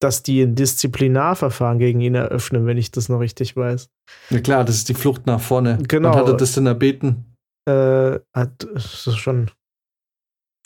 dass 0.00 0.22
die 0.22 0.42
ein 0.42 0.54
Disziplinarverfahren 0.54 1.78
gegen 1.78 2.00
ihn 2.00 2.14
eröffnen, 2.14 2.66
wenn 2.66 2.78
ich 2.78 2.90
das 2.90 3.08
noch 3.08 3.18
richtig 3.18 3.56
weiß. 3.56 3.88
Ja 4.30 4.40
klar, 4.40 4.64
das 4.64 4.76
ist 4.76 4.88
die 4.88 4.94
Flucht 4.94 5.26
nach 5.26 5.40
vorne. 5.40 5.78
Genau. 5.88 6.10
Und 6.10 6.16
hat 6.16 6.28
er 6.28 6.36
das 6.36 6.52
denn 6.52 6.66
erbeten? 6.66 7.36
Äh, 7.68 8.20
hat 8.34 8.68
das 8.72 9.16
schon 9.16 9.50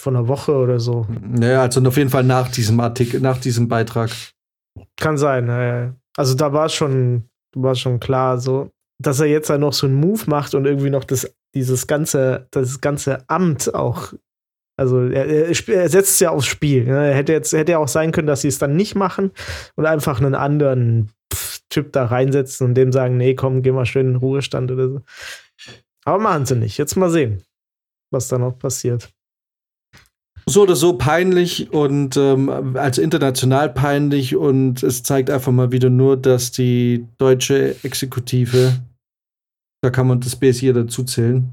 von 0.01 0.17
einer 0.17 0.29
Woche 0.29 0.55
oder 0.55 0.79
so. 0.79 1.07
Naja, 1.09 1.63
also 1.63 1.81
auf 1.87 1.97
jeden 1.97 2.11
Fall 2.11 2.25
nach 2.25 2.51
diesem 2.51 2.79
Artikel, 2.81 3.21
nach 3.21 3.39
diesem 3.39 3.69
Beitrag. 3.69 4.11
Kann 4.97 5.19
sein, 5.19 5.97
also 6.17 6.35
da 6.35 6.53
war 6.53 6.67
es 6.67 6.75
schon, 6.75 7.29
war 7.57 7.75
schon 7.75 7.99
klar 7.99 8.39
so 8.39 8.71
dass 8.99 9.21
er 9.21 9.27
jetzt 9.27 9.51
halt 9.51 9.61
noch 9.61 9.73
so 9.73 9.87
einen 9.87 9.97
Move 9.97 10.23
macht 10.27 10.55
und 10.55 10.67
irgendwie 10.67 10.91
noch 10.91 11.05
das, 11.05 11.33
dieses 11.55 11.87
ganze, 11.87 12.49
das 12.51 12.81
ganze 12.81 13.29
Amt 13.29 13.75
auch. 13.75 14.13
Also 14.77 15.07
er, 15.07 15.27
er, 15.27 15.55
setzt 15.89 16.13
es 16.13 16.21
ja 16.21 16.31
aufs 16.31 16.47
Spiel. 16.47 16.85
Ne? 16.85 17.09
Er 17.09 17.15
hätte 17.15 17.33
jetzt 17.33 17.53
hätte 17.53 17.73
ja 17.73 17.79
auch 17.79 17.89
sein 17.89 18.13
können, 18.13 18.29
dass 18.29 18.43
sie 18.43 18.49
es 18.49 18.59
dann 18.59 18.77
nicht 18.77 18.95
machen 18.95 19.33
und 19.75 19.87
einfach 19.87 20.21
einen 20.21 20.35
anderen 20.35 21.11
Typ 21.69 21.93
da 21.93 22.07
reinsetzen 22.07 22.67
und 22.67 22.75
dem 22.75 22.93
sagen, 22.93 23.17
nee, 23.17 23.35
komm, 23.35 23.63
geh 23.63 23.73
mal 23.73 23.87
schön 23.87 24.07
in 24.07 24.13
den 24.15 24.21
Ruhestand 24.21 24.71
oder 24.71 24.89
so. 24.89 25.01
Aber 26.05 26.19
machen 26.19 26.47
sie 26.47 26.57
nicht. 26.57 26.79
Jetzt 26.79 26.97
mal 26.97 27.11
sehen, 27.11 27.43
was 28.11 28.29
da 28.29 28.39
noch 28.39 28.59
passiert 28.59 29.13
so 30.49 30.63
oder 30.63 30.77
so 30.77 30.95
peinlich 30.95 31.73
und 31.73 32.17
ähm, 32.17 32.77
als 32.77 32.99
international 32.99 33.69
peinlich 33.69 34.37
und 34.37 34.83
es 34.83 35.03
zeigt 35.03 35.31
einfach 35.31 35.53
mal 35.53 35.73
wieder 35.73 35.91
nur, 35.91 36.17
dass 36.17 36.51
die 36.51 37.07
deutsche 37.19 37.77
Exekutive, 37.83 38.73
da 39.83 39.91
kann 39.91 40.07
man 40.07 40.21
das 40.21 40.37
BSI 40.37 40.73
dazu 40.73 41.05
zählen, 41.05 41.53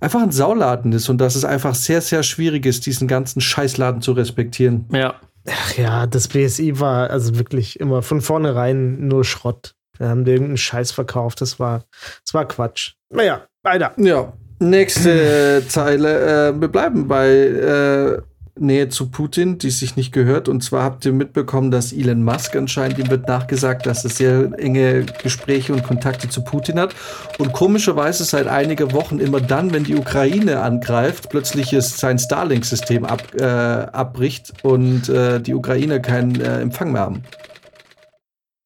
einfach 0.00 0.22
ein 0.22 0.32
Sauladen 0.32 0.92
ist 0.92 1.08
und 1.08 1.18
dass 1.18 1.34
es 1.34 1.44
einfach 1.44 1.74
sehr, 1.74 2.00
sehr 2.00 2.22
schwierig 2.22 2.66
ist, 2.66 2.86
diesen 2.86 3.08
ganzen 3.08 3.40
Scheißladen 3.40 4.02
zu 4.02 4.12
respektieren. 4.12 4.86
Ja. 4.92 5.14
Ach 5.50 5.76
ja, 5.78 6.06
das 6.06 6.28
BSI 6.28 6.78
war 6.78 7.08
also 7.10 7.38
wirklich 7.38 7.80
immer 7.80 8.02
von 8.02 8.20
vornherein 8.20 9.08
nur 9.08 9.24
Schrott. 9.24 9.74
Wir 9.96 10.08
haben 10.08 10.26
irgendeinen 10.26 10.58
Scheiß 10.58 10.92
verkauft. 10.92 11.40
Das 11.40 11.58
war, 11.58 11.84
das 12.24 12.34
war 12.34 12.46
Quatsch. 12.46 12.92
Naja, 13.10 13.46
weiter. 13.62 13.94
Ja, 13.96 14.32
Nächste 14.60 15.62
Zeile. 15.68 16.48
Äh, 16.48 16.60
wir 16.60 16.68
bleiben 16.68 17.06
bei 17.08 17.28
äh, 17.28 18.22
Nähe 18.60 18.88
zu 18.88 19.10
Putin, 19.10 19.58
die 19.58 19.70
sich 19.70 19.96
nicht 19.96 20.12
gehört. 20.12 20.48
Und 20.48 20.62
zwar 20.62 20.82
habt 20.82 21.04
ihr 21.04 21.12
mitbekommen, 21.12 21.70
dass 21.70 21.92
Elon 21.92 22.22
Musk 22.22 22.56
anscheinend, 22.56 22.98
ihm 22.98 23.10
wird 23.10 23.28
nachgesagt, 23.28 23.86
dass 23.86 24.04
er 24.04 24.10
sehr 24.10 24.52
enge 24.58 25.04
Gespräche 25.22 25.72
und 25.72 25.82
Kontakte 25.82 26.28
zu 26.28 26.42
Putin 26.42 26.78
hat. 26.78 26.94
Und 27.38 27.52
komischerweise 27.52 28.24
seit 28.24 28.46
einiger 28.46 28.92
Wochen 28.92 29.18
immer 29.18 29.40
dann, 29.40 29.72
wenn 29.72 29.84
die 29.84 29.96
Ukraine 29.96 30.60
angreift, 30.60 31.28
plötzlich 31.30 31.72
ist 31.72 31.98
sein 31.98 32.18
Starlink-System 32.18 33.04
ab, 33.04 33.22
äh, 33.38 33.44
abbricht 33.44 34.52
und 34.62 35.08
äh, 35.08 35.40
die 35.40 35.54
Ukraine 35.54 36.00
keinen 36.00 36.40
äh, 36.40 36.60
Empfang 36.60 36.92
mehr 36.92 37.02
haben. 37.02 37.22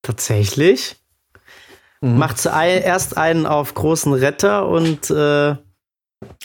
Tatsächlich? 0.02 0.96
Mhm. 2.00 2.18
Macht 2.18 2.44
erst 2.44 3.16
einen 3.16 3.46
auf 3.46 3.74
großen 3.74 4.12
Retter 4.12 4.68
und 4.68 5.10
äh 5.10 5.56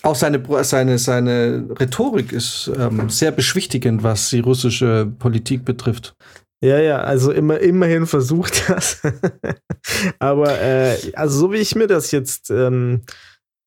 auch 0.03 0.15
seine, 0.15 0.43
seine, 0.63 0.97
seine 0.97 1.67
Rhetorik 1.79 2.31
ist 2.31 2.71
ähm, 2.77 3.09
sehr 3.09 3.31
beschwichtigend, 3.31 4.03
was 4.03 4.29
die 4.29 4.39
russische 4.39 5.11
Politik 5.19 5.65
betrifft. 5.65 6.15
Ja, 6.63 6.79
ja, 6.79 7.01
also 7.01 7.31
immer, 7.31 7.59
immerhin 7.59 8.07
versucht 8.07 8.63
das. 8.69 9.01
Aber 10.19 10.59
äh, 10.59 10.97
also 11.13 11.39
so 11.39 11.51
wie 11.51 11.57
ich 11.57 11.75
mir 11.75 11.87
das 11.87 12.11
jetzt, 12.11 12.49
ähm, 12.49 13.03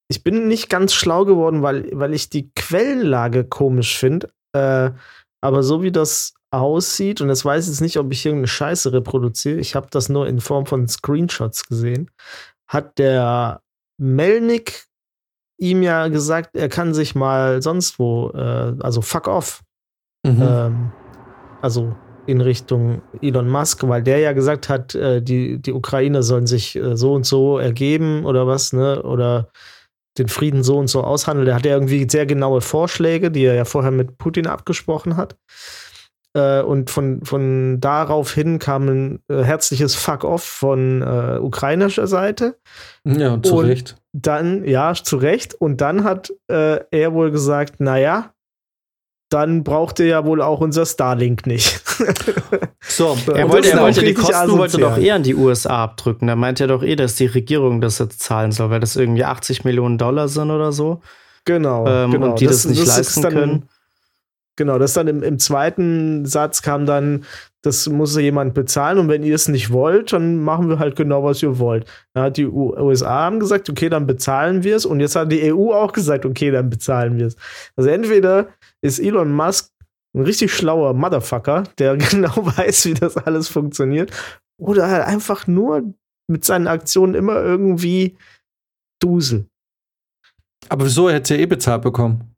ich 0.09 0.25
bin 0.25 0.49
nicht 0.49 0.69
ganz 0.69 0.93
schlau 0.93 1.25
geworden, 1.25 1.63
weil, 1.63 1.89
weil 1.93 2.15
ich 2.15 2.31
die 2.31 2.51
Quellenlage 2.55 3.45
komisch 3.45 3.97
finde. 3.97 4.33
Äh, 4.53 4.91
aber 5.43 5.63
so 5.63 5.83
wie 5.83 5.93
das 5.93 6.35
aussieht, 6.51 7.21
und 7.21 7.29
das 7.29 7.45
weiß 7.45 7.69
jetzt 7.69 7.81
nicht, 7.81 7.97
ob 7.97 8.13
ich 8.13 8.27
irgendeine 8.27 8.49
Scheiße 8.49 8.93
reproduziere, 8.93 9.61
ich 9.61 9.77
habe 9.77 9.87
das 9.91 10.09
nur 10.09 10.27
in 10.27 10.41
Form 10.41 10.67
von 10.67 10.89
Screenshots 10.89 11.67
gesehen, 11.67 12.11
hat 12.69 12.99
der 12.99 13.63
Melnik 13.99 14.90
ihm 15.61 15.83
ja 15.83 16.09
gesagt, 16.09 16.57
er 16.57 16.69
kann 16.69 16.95
sich 16.95 17.15
mal 17.15 17.63
sonst 17.63 17.99
wo, 17.99 18.31
äh, 18.31 18.75
also 18.81 19.03
fuck 19.03 19.29
off. 19.29 19.63
Mhm. 20.27 20.43
Ähm, 20.43 20.93
also 21.63 21.95
in 22.27 22.41
Richtung 22.41 23.03
Elon 23.21 23.49
Musk, 23.49 23.87
weil 23.87 24.03
der 24.03 24.19
ja 24.19 24.33
gesagt 24.33 24.69
hat, 24.69 24.95
äh, 24.95 25.23
die, 25.23 25.61
die 25.61 25.73
Ukraine 25.73 26.23
sollen 26.23 26.47
sich 26.47 26.77
äh, 26.77 26.97
so 26.97 27.13
und 27.15 27.27
so 27.27 27.59
ergeben 27.59 28.25
oder 28.25 28.47
was, 28.47 28.73
ne? 28.73 29.03
Oder 29.03 29.49
den 30.19 30.29
Frieden 30.29 30.63
so 30.63 30.79
und 30.79 30.89
so 30.89 31.03
aushandeln. 31.03 31.47
Der 31.47 31.55
hat 31.55 31.65
ja 31.65 31.73
irgendwie 31.73 32.07
sehr 32.09 32.27
genaue 32.27 32.61
Vorschläge, 32.61 33.31
die 33.31 33.45
er 33.45 33.55
ja 33.55 33.65
vorher 33.65 33.91
mit 33.91 34.19
Putin 34.19 34.47
abgesprochen 34.47 35.17
hat. 35.17 35.37
Äh, 36.33 36.63
und 36.63 36.91
von, 36.91 37.25
von 37.25 37.81
darauf 37.81 38.33
hin 38.33 38.59
kam 38.59 38.89
ein 38.89 39.23
äh, 39.29 39.43
herzliches 39.43 39.97
Fuck-off 39.97 40.45
von 40.45 41.03
äh, 41.03 41.39
ukrainischer 41.41 42.07
Seite. 42.07 42.57
Ja, 43.05 43.35
und 43.35 43.47
zu 43.47 43.57
und 43.57 43.67
Recht. 43.67 43.97
Dann, 44.13 44.65
ja, 44.65 44.95
zu 44.95 45.17
Recht. 45.17 45.55
Und 45.55 45.81
dann 45.81 46.05
hat 46.05 46.33
äh, 46.49 46.81
er 46.91 47.15
wohl 47.15 47.31
gesagt, 47.31 47.81
naja, 47.81 48.33
dann 49.31 49.63
braucht 49.63 50.01
er 50.01 50.07
ja 50.07 50.25
wohl 50.25 50.43
auch 50.43 50.61
unser 50.61 50.85
Starlink 50.85 51.47
nicht. 51.47 51.81
so, 52.81 53.17
er 53.33 53.49
wollte, 53.49 53.71
er 53.71 53.81
wollte 53.81 54.03
die 54.03 54.15
Kosten 54.15 54.35
asozial. 54.35 54.59
wollte 54.59 54.79
doch 54.79 54.99
eher 54.99 55.15
an 55.15 55.23
die 55.23 55.37
USA 55.37 55.85
abdrücken. 55.85 56.27
Da 56.27 56.35
meint 56.35 56.61
er 56.61 56.67
doch 56.67 56.83
eh, 56.83 56.97
dass 56.97 57.15
die 57.15 57.27
Regierung 57.27 57.81
das 57.81 57.99
jetzt 57.99 58.21
zahlen 58.21 58.51
soll, 58.51 58.71
weil 58.71 58.81
das 58.81 58.97
irgendwie 58.97 59.25
80 59.25 59.65
Millionen 59.65 59.99
Dollar 59.99 60.29
sind 60.29 60.51
oder 60.51 60.73
so. 60.73 61.01
Genau, 61.45 61.87
ähm, 61.87 62.11
genau. 62.11 62.31
Und 62.31 62.41
die 62.41 62.47
das, 62.47 62.63
das 62.63 62.67
nicht 62.67 62.83
das 62.83 62.97
leisten 62.97 63.23
können. 63.23 63.69
Genau, 64.61 64.79
das 64.79 64.93
dann 64.93 65.09
im, 65.09 65.23
im 65.23 65.39
zweiten 65.39 66.27
Satz 66.27 66.61
kam 66.61 66.85
dann, 66.85 67.25
das 67.63 67.89
muss 67.89 68.15
jemand 68.19 68.53
bezahlen 68.53 68.99
und 68.99 69.09
wenn 69.09 69.23
ihr 69.23 69.35
es 69.35 69.49
nicht 69.49 69.73
wollt, 69.73 70.13
dann 70.13 70.37
machen 70.37 70.69
wir 70.69 70.79
halt 70.79 70.97
genau, 70.97 71.25
was 71.25 71.43
ihr 71.43 71.59
wollt. 71.59 71.91
Dann 72.13 72.25
hat 72.25 72.37
die 72.37 72.45
USA 72.45 73.23
haben 73.23 73.41
gesagt, 73.41 73.71
okay, 73.71 73.89
dann 73.89 74.07
bezahlen 74.07 74.63
wir 74.63 74.77
es 74.77 74.85
und 74.85 75.01
jetzt 75.01 75.17
hat 75.17 75.33
die 75.33 75.51
EU 75.51 75.73
auch 75.73 75.95
gesagt, 75.95 76.27
okay, 76.27 76.51
dann 76.51 76.69
bezahlen 76.69 77.17
wir 77.17 77.29
es. 77.29 77.37
Also 77.75 77.89
entweder 77.89 78.49
ist 78.83 78.99
Elon 78.99 79.33
Musk 79.33 79.71
ein 80.15 80.25
richtig 80.25 80.53
schlauer 80.53 80.93
Motherfucker, 80.93 81.63
der 81.79 81.97
genau 82.11 82.37
weiß, 82.37 82.85
wie 82.85 82.93
das 82.93 83.17
alles 83.17 83.49
funktioniert, 83.49 84.13
oder 84.61 84.91
halt 84.91 85.07
einfach 85.07 85.47
nur 85.47 85.95
mit 86.29 86.45
seinen 86.45 86.67
Aktionen 86.67 87.15
immer 87.15 87.43
irgendwie 87.43 88.19
Dusel. 89.01 89.47
Aber 90.69 90.85
wieso 90.85 91.09
hätte 91.09 91.33
er 91.33 91.41
eh 91.41 91.47
bezahlt 91.47 91.81
bekommen? 91.81 92.30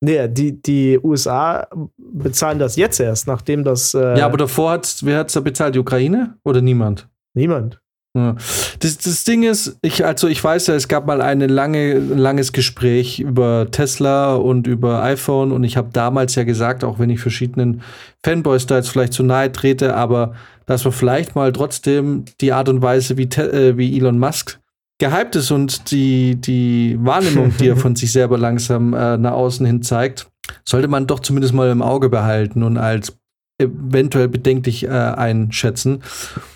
Nee, 0.00 0.28
die, 0.28 0.62
die 0.62 0.98
USA 1.02 1.66
bezahlen 1.96 2.58
das 2.58 2.76
jetzt 2.76 3.00
erst, 3.00 3.26
nachdem 3.26 3.64
das. 3.64 3.94
Äh 3.94 4.18
ja, 4.18 4.26
aber 4.26 4.36
davor 4.36 4.72
hat 4.72 4.98
wer 5.02 5.18
hat's 5.18 5.32
da 5.32 5.40
bezahlt? 5.40 5.74
Die 5.74 5.80
Ukraine 5.80 6.36
oder 6.44 6.60
niemand? 6.60 7.08
Niemand. 7.34 7.80
Ja. 8.16 8.36
Das, 8.80 8.98
das 8.98 9.24
Ding 9.24 9.42
ist, 9.42 9.76
ich, 9.82 10.04
also 10.04 10.28
ich 10.28 10.42
weiß 10.42 10.68
ja, 10.68 10.74
es 10.74 10.88
gab 10.88 11.06
mal 11.06 11.20
eine 11.20 11.46
lange, 11.46 11.96
ein 11.96 12.18
langes 12.18 12.52
Gespräch 12.52 13.20
über 13.20 13.68
Tesla 13.70 14.34
und 14.34 14.66
über 14.66 15.02
iPhone 15.02 15.52
und 15.52 15.62
ich 15.62 15.76
habe 15.76 15.90
damals 15.92 16.34
ja 16.34 16.44
gesagt, 16.44 16.84
auch 16.84 16.98
wenn 16.98 17.10
ich 17.10 17.20
verschiedenen 17.20 17.82
Fanboys 18.24 18.66
da 18.66 18.76
jetzt 18.76 18.88
vielleicht 18.88 19.12
zu 19.12 19.22
nahe 19.22 19.52
trete, 19.52 19.94
aber 19.94 20.34
dass 20.66 20.84
man 20.84 20.92
vielleicht 20.92 21.34
mal 21.34 21.52
trotzdem 21.52 22.24
die 22.40 22.52
Art 22.52 22.68
und 22.68 22.82
Weise, 22.82 23.16
wie, 23.18 23.24
äh, 23.24 23.76
wie 23.76 23.96
Elon 23.96 24.18
Musk 24.18 24.58
gehypt 24.98 25.36
ist 25.36 25.50
und 25.50 25.90
die, 25.90 26.36
die 26.36 26.96
Wahrnehmung, 27.00 27.54
die 27.58 27.68
er 27.68 27.76
von 27.78 27.96
sich 27.96 28.12
selber 28.12 28.36
langsam 28.36 28.94
äh, 28.94 29.16
nach 29.16 29.32
außen 29.32 29.64
hin 29.64 29.82
zeigt, 29.82 30.28
sollte 30.64 30.88
man 30.88 31.06
doch 31.06 31.20
zumindest 31.20 31.54
mal 31.54 31.70
im 31.70 31.82
Auge 31.82 32.08
behalten 32.08 32.62
und 32.62 32.76
als 32.76 33.16
eventuell 33.58 34.28
bedenklich 34.28 34.84
äh, 34.84 34.88
einschätzen. 34.88 36.02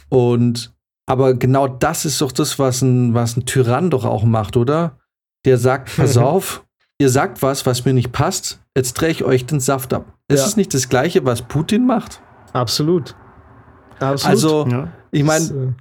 Und 0.09 0.73
aber 1.07 1.35
genau 1.35 1.67
das 1.69 2.05
ist 2.05 2.21
doch 2.21 2.33
das, 2.33 2.59
was 2.59 2.83
ein, 2.83 3.15
was 3.15 3.37
ein 3.37 3.45
Tyrann 3.45 3.91
doch 3.91 4.05
auch 4.05 4.25
macht, 4.25 4.57
oder? 4.57 4.99
Der 5.45 5.59
sagt, 5.59 5.91
pass 5.97 6.17
auf, 6.17 6.65
ihr 6.99 7.09
sagt 7.09 7.43
was, 7.43 7.67
was 7.67 7.85
mir 7.85 7.93
nicht 7.93 8.13
passt, 8.13 8.61
jetzt 8.77 8.95
drehe 8.95 9.11
ich 9.11 9.25
euch 9.25 9.47
den 9.47 9.61
Saft 9.61 9.95
ab. 9.95 10.07
Ja. 10.31 10.37
Ist 10.37 10.47
es 10.47 10.57
nicht 10.57 10.73
das 10.75 10.89
Gleiche, 10.89 11.25
was 11.25 11.43
Putin 11.43 11.87
macht? 11.87 12.21
Absolut. 12.53 13.15
Absolut. 13.99 14.25
Also, 14.25 14.67
ja. 14.69 14.89
ich 15.11 15.23
meine, 15.23 15.75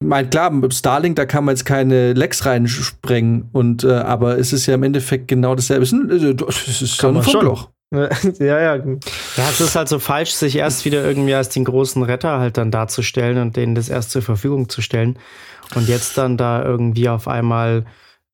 mein, 0.00 0.28
klar, 0.28 0.52
Starlink, 0.70 1.16
da 1.16 1.26
kann 1.26 1.44
man 1.44 1.54
jetzt 1.54 1.64
keine 1.64 2.12
Lecks 2.12 2.46
reinsprengen, 2.46 3.48
und, 3.52 3.84
äh, 3.84 3.92
aber 3.92 4.38
es 4.38 4.52
ist 4.52 4.66
ja 4.66 4.74
im 4.74 4.82
Endeffekt 4.82 5.28
genau 5.28 5.54
dasselbe. 5.54 5.84
Es 5.84 5.92
ist, 6.82 6.98
so 6.98 7.08
ein 7.08 7.22
Funkloch. 7.22 7.70
ja, 7.92 8.60
ja. 8.60 8.76
Ja, 8.76 9.48
es 9.50 9.60
ist 9.60 9.76
halt 9.76 9.88
so 9.88 9.98
falsch, 9.98 10.32
sich 10.32 10.56
erst 10.56 10.84
wieder 10.84 11.04
irgendwie 11.04 11.34
als 11.34 11.50
den 11.50 11.64
großen 11.64 12.02
Retter 12.02 12.40
halt 12.40 12.56
dann 12.56 12.70
darzustellen 12.70 13.38
und 13.38 13.56
denen 13.56 13.74
das 13.74 13.88
erst 13.88 14.10
zur 14.10 14.22
Verfügung 14.22 14.68
zu 14.68 14.82
stellen 14.82 15.18
und 15.76 15.88
jetzt 15.88 16.18
dann 16.18 16.36
da 16.36 16.64
irgendwie 16.64 17.08
auf 17.08 17.28
einmal 17.28 17.84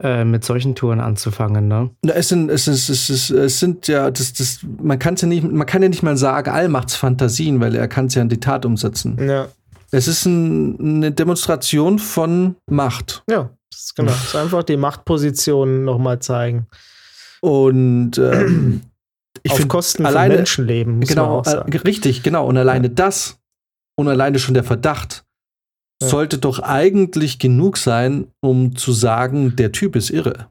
äh, 0.02 0.24
mit 0.24 0.44
solchen 0.44 0.74
Touren 0.74 0.98
anzufangen, 0.98 1.68
ne? 1.68 1.90
Es 2.02 2.28
sind, 2.28 2.50
es 2.50 2.66
ist, 2.68 2.88
es 2.88 3.10
ist, 3.10 3.30
es 3.30 3.60
sind 3.60 3.86
ja, 3.86 4.10
das, 4.10 4.32
das, 4.32 4.60
man 4.82 4.98
kann 4.98 5.16
ja 5.16 5.28
nicht, 5.28 5.44
man 5.44 5.66
kann 5.66 5.82
ja 5.82 5.90
nicht 5.90 6.02
mal 6.02 6.16
sagen, 6.16 6.50
Allmachtsfantasien, 6.50 7.60
weil 7.60 7.74
er 7.74 7.86
kann 7.86 8.06
es 8.06 8.14
ja 8.14 8.22
in 8.22 8.30
die 8.30 8.40
Tat 8.40 8.64
umsetzen. 8.64 9.18
Ja. 9.20 9.48
Es 9.92 10.08
ist 10.08 10.24
ein, 10.24 10.78
eine 10.78 11.12
Demonstration 11.12 11.98
von 11.98 12.56
Macht. 12.70 13.24
Ja, 13.28 13.50
das 13.70 13.80
ist 13.80 13.96
genau. 13.96 14.12
Es 14.12 14.24
ist 14.24 14.36
einfach 14.36 14.62
die 14.62 14.76
Machtposition 14.76 15.84
nochmal 15.84 16.20
zeigen. 16.20 16.66
Und 17.40 18.18
ähm, 18.18 18.82
ich 19.42 19.52
finde 19.52 19.68
Kosten 19.68 20.06
alleine, 20.06 20.34
von 20.34 20.38
Menschenleben. 20.38 20.98
Muss 20.98 21.08
genau, 21.08 21.42
äh, 21.42 21.76
richtig, 21.78 22.22
genau. 22.22 22.46
Und 22.46 22.56
alleine 22.56 22.88
ja. 22.88 22.94
das 22.94 23.40
und 23.98 24.08
alleine 24.08 24.38
schon 24.38 24.54
der 24.54 24.64
Verdacht 24.64 25.24
ja. 26.00 26.08
sollte 26.08 26.38
doch 26.38 26.60
eigentlich 26.60 27.38
genug 27.38 27.76
sein, 27.76 28.28
um 28.40 28.76
zu 28.76 28.92
sagen, 28.92 29.56
der 29.56 29.72
Typ 29.72 29.96
ist 29.96 30.10
irre. 30.10 30.50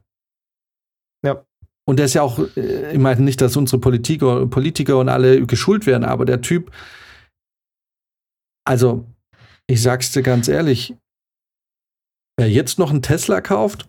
Ja. 1.24 1.44
Und 1.86 1.98
der 1.98 2.06
ist 2.06 2.14
ja 2.14 2.22
auch, 2.22 2.38
äh, 2.56 2.92
ich 2.92 2.98
meine 2.98 3.20
nicht, 3.22 3.40
dass 3.40 3.56
unsere 3.56 3.80
Politiker, 3.80 4.46
Politiker 4.46 4.98
und 4.98 5.08
alle 5.08 5.46
geschult 5.46 5.86
werden, 5.86 6.04
aber 6.04 6.24
der 6.24 6.40
Typ, 6.40 6.70
also 8.64 9.06
ich 9.70 9.82
sag's 9.82 10.10
dir 10.10 10.22
ganz 10.22 10.48
ehrlich, 10.48 10.96
wer 12.36 12.50
jetzt 12.50 12.78
noch 12.78 12.90
einen 12.90 13.02
Tesla 13.02 13.40
kauft, 13.40 13.88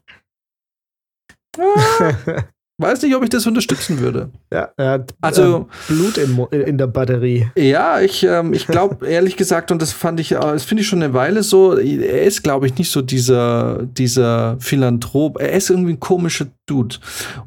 ah, 1.58 2.44
weiß 2.82 3.02
nicht, 3.04 3.16
ob 3.16 3.24
ich 3.24 3.30
das 3.30 3.46
unterstützen 3.46 4.00
würde. 4.00 4.30
Ja, 4.52 4.70
er 4.78 4.92
hat 4.92 5.14
also, 5.22 5.70
äh, 5.90 5.94
Blut 5.94 6.18
in, 6.18 6.38
in, 6.68 6.78
der 6.78 6.88
Batterie. 6.88 7.50
Ja, 7.56 8.02
ich, 8.02 8.24
ähm, 8.24 8.54
ich 8.54 8.68
glaube, 8.68 9.08
ehrlich 9.10 9.38
gesagt, 9.38 9.72
und 9.72 9.82
das 9.82 9.92
fand 9.92 10.20
ich, 10.20 10.32
äh, 10.32 10.40
das 10.40 10.64
finde 10.64 10.82
ich 10.82 10.88
schon 10.88 11.04
eine 11.04 11.14
Weile 11.14 11.44
so, 11.44 11.78
er 11.78 12.24
ist, 12.24 12.44
glaube 12.44 12.68
ich, 12.68 12.78
nicht 12.78 12.92
so 12.92 13.02
dieser, 13.02 13.84
dieser 13.84 14.58
Philanthrop. 14.60 15.40
Er 15.40 15.52
ist 15.54 15.70
irgendwie 15.70 15.94
ein 15.94 16.00
komischer 16.00 16.48
Dude. 16.66 16.96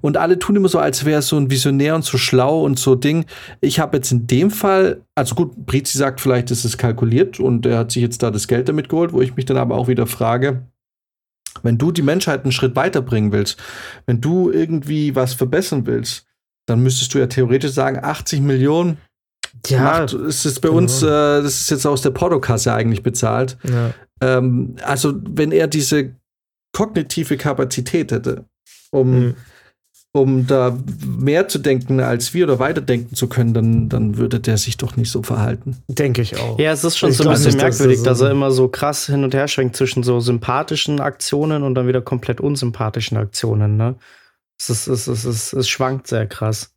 Und 0.00 0.16
alle 0.16 0.38
tun 0.38 0.56
immer 0.56 0.68
so, 0.68 0.78
als 0.78 1.04
wäre 1.04 1.16
er 1.16 1.22
so 1.22 1.36
ein 1.36 1.50
Visionär 1.50 1.94
und 1.94 2.04
so 2.04 2.18
schlau 2.18 2.62
und 2.62 2.78
so 2.78 2.94
Ding. 2.94 3.24
Ich 3.60 3.80
habe 3.80 3.96
jetzt 3.96 4.12
in 4.12 4.26
dem 4.26 4.50
Fall, 4.50 5.02
also 5.14 5.34
gut, 5.34 5.54
Brizi 5.66 5.98
sagt, 5.98 6.20
vielleicht 6.20 6.50
ist 6.50 6.64
es 6.64 6.78
kalkuliert 6.78 7.40
und 7.40 7.66
er 7.66 7.78
hat 7.78 7.92
sich 7.92 8.02
jetzt 8.02 8.22
da 8.22 8.30
das 8.30 8.48
Geld 8.48 8.68
damit 8.68 8.88
geholt, 8.88 9.12
wo 9.12 9.22
ich 9.22 9.36
mich 9.36 9.46
dann 9.46 9.56
aber 9.56 9.76
auch 9.76 9.88
wieder 9.88 10.06
frage, 10.06 10.62
wenn 11.64 11.78
du 11.78 11.90
die 11.90 12.02
Menschheit 12.02 12.44
einen 12.44 12.52
Schritt 12.52 12.76
weiterbringen 12.76 13.32
willst, 13.32 13.60
wenn 14.06 14.20
du 14.20 14.50
irgendwie 14.50 15.14
was 15.14 15.34
verbessern 15.34 15.86
willst, 15.86 16.26
dann 16.66 16.80
müsstest 16.80 17.12
du 17.14 17.18
ja 17.18 17.26
theoretisch 17.26 17.72
sagen, 17.72 17.98
80 18.02 18.40
Millionen 18.40 18.98
ja, 19.66 19.82
macht, 19.82 20.12
ist 20.12 20.46
es 20.46 20.60
bei 20.60 20.68
genau. 20.68 20.78
uns, 20.78 21.02
äh, 21.02 21.06
das 21.06 21.60
ist 21.60 21.70
jetzt 21.70 21.86
aus 21.86 22.02
der 22.02 22.10
Portokasse 22.10 22.72
eigentlich 22.72 23.02
bezahlt. 23.02 23.56
Ja. 23.64 23.92
Ähm, 24.20 24.76
also, 24.82 25.14
wenn 25.28 25.52
er 25.52 25.66
diese 25.66 26.14
kognitive 26.72 27.36
Kapazität 27.36 28.12
hätte, 28.12 28.44
um 28.90 29.10
mhm 29.10 29.34
um 30.16 30.46
da 30.46 30.78
mehr 31.04 31.48
zu 31.48 31.58
denken 31.58 31.98
als 31.98 32.34
wir 32.34 32.44
oder 32.44 32.60
weiterdenken 32.60 33.16
zu 33.16 33.26
können, 33.28 33.52
dann, 33.52 33.88
dann 33.88 34.16
würde 34.16 34.38
der 34.38 34.58
sich 34.58 34.76
doch 34.76 34.96
nicht 34.96 35.10
so 35.10 35.24
verhalten. 35.24 35.78
Denke 35.88 36.22
ich 36.22 36.38
auch. 36.38 36.56
Ja, 36.56 36.70
es 36.70 36.84
ist 36.84 36.96
schon 36.96 37.10
ich 37.10 37.16
so 37.16 37.24
ein 37.24 37.30
bisschen 37.30 37.56
merkwürdig, 37.56 37.96
dass, 37.98 38.18
dass 38.18 38.20
er 38.20 38.30
immer 38.30 38.52
so 38.52 38.68
krass 38.68 39.06
hin 39.06 39.24
und 39.24 39.34
her 39.34 39.48
schwenkt 39.48 39.74
zwischen 39.74 40.04
so 40.04 40.20
sympathischen 40.20 41.00
Aktionen 41.00 41.64
und 41.64 41.74
dann 41.74 41.88
wieder 41.88 42.00
komplett 42.00 42.40
unsympathischen 42.40 43.16
Aktionen. 43.16 43.76
Ne? 43.76 43.96
Es, 44.56 44.70
ist, 44.70 44.86
es, 44.86 45.08
ist, 45.08 45.24
es, 45.24 45.52
es 45.52 45.68
schwankt 45.68 46.06
sehr 46.06 46.26
krass. 46.26 46.73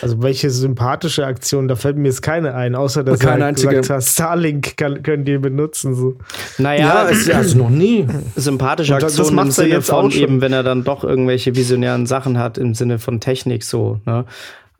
Also 0.00 0.22
welche 0.22 0.50
sympathische 0.50 1.26
Aktion, 1.26 1.68
da 1.68 1.76
fällt 1.76 1.96
mir 1.96 2.08
jetzt 2.08 2.22
keine 2.22 2.54
ein, 2.54 2.74
außer 2.74 3.04
dass 3.04 3.20
keine 3.20 3.44
halt 3.44 3.56
gesagt 3.56 3.90
hat, 3.90 4.02
Starlink 4.02 4.76
kann, 4.76 5.02
können 5.02 5.24
die 5.24 5.38
benutzen. 5.38 5.94
So. 5.94 6.16
Naja, 6.58 7.04
ja, 7.04 7.10
es, 7.10 7.28
also 7.30 7.58
noch 7.58 7.70
nie. 7.70 8.06
Sympathische 8.36 8.94
Aktion 8.94 9.38
im 9.38 9.50
Sinne 9.50 9.68
jetzt 9.68 9.90
von 9.90 10.10
eben, 10.10 10.40
wenn 10.40 10.52
er 10.52 10.62
dann 10.62 10.84
doch 10.84 11.04
irgendwelche 11.04 11.54
visionären 11.54 12.06
Sachen 12.06 12.38
hat, 12.38 12.58
im 12.58 12.74
Sinne 12.74 12.98
von 12.98 13.20
Technik 13.20 13.64
so, 13.64 14.00
ne? 14.04 14.24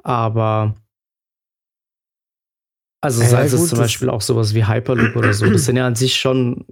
Aber 0.03 0.75
also 3.01 3.23
sei 3.23 3.45
es 3.45 3.69
zum 3.69 3.79
Beispiel 3.79 4.09
auch 4.11 4.21
sowas 4.21 4.55
wie 4.55 4.67
Hyperloop 4.67 5.17
oder 5.17 5.33
so, 5.35 5.47
das 5.47 5.65
sind 5.65 5.77
ja 5.77 5.87
an 5.87 5.97
sich 5.97 6.17
schon 6.17 6.65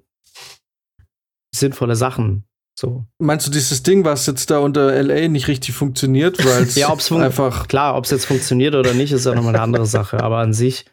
sinnvolle 1.54 1.96
Sachen. 1.96 2.44
So. 2.80 3.04
Meinst 3.18 3.46
du 3.46 3.50
dieses 3.50 3.82
Ding, 3.82 4.06
was 4.06 4.24
jetzt 4.24 4.50
da 4.50 4.58
unter 4.58 5.02
LA 5.02 5.28
nicht 5.28 5.48
richtig 5.48 5.74
funktioniert, 5.74 6.42
weil 6.42 6.62
es 6.62 6.76
ja, 6.76 6.90
ob's 6.90 7.08
fun 7.08 7.20
einfach 7.20 7.68
klar, 7.68 7.94
ob 7.94 8.06
es 8.06 8.10
jetzt 8.10 8.24
funktioniert 8.24 8.74
oder 8.74 8.94
nicht, 8.94 9.12
ist 9.12 9.26
ja 9.26 9.34
nochmal 9.34 9.54
eine 9.54 9.62
andere 9.62 9.84
Sache. 9.84 10.22
Aber 10.22 10.38
an 10.38 10.54
sich. 10.54 10.86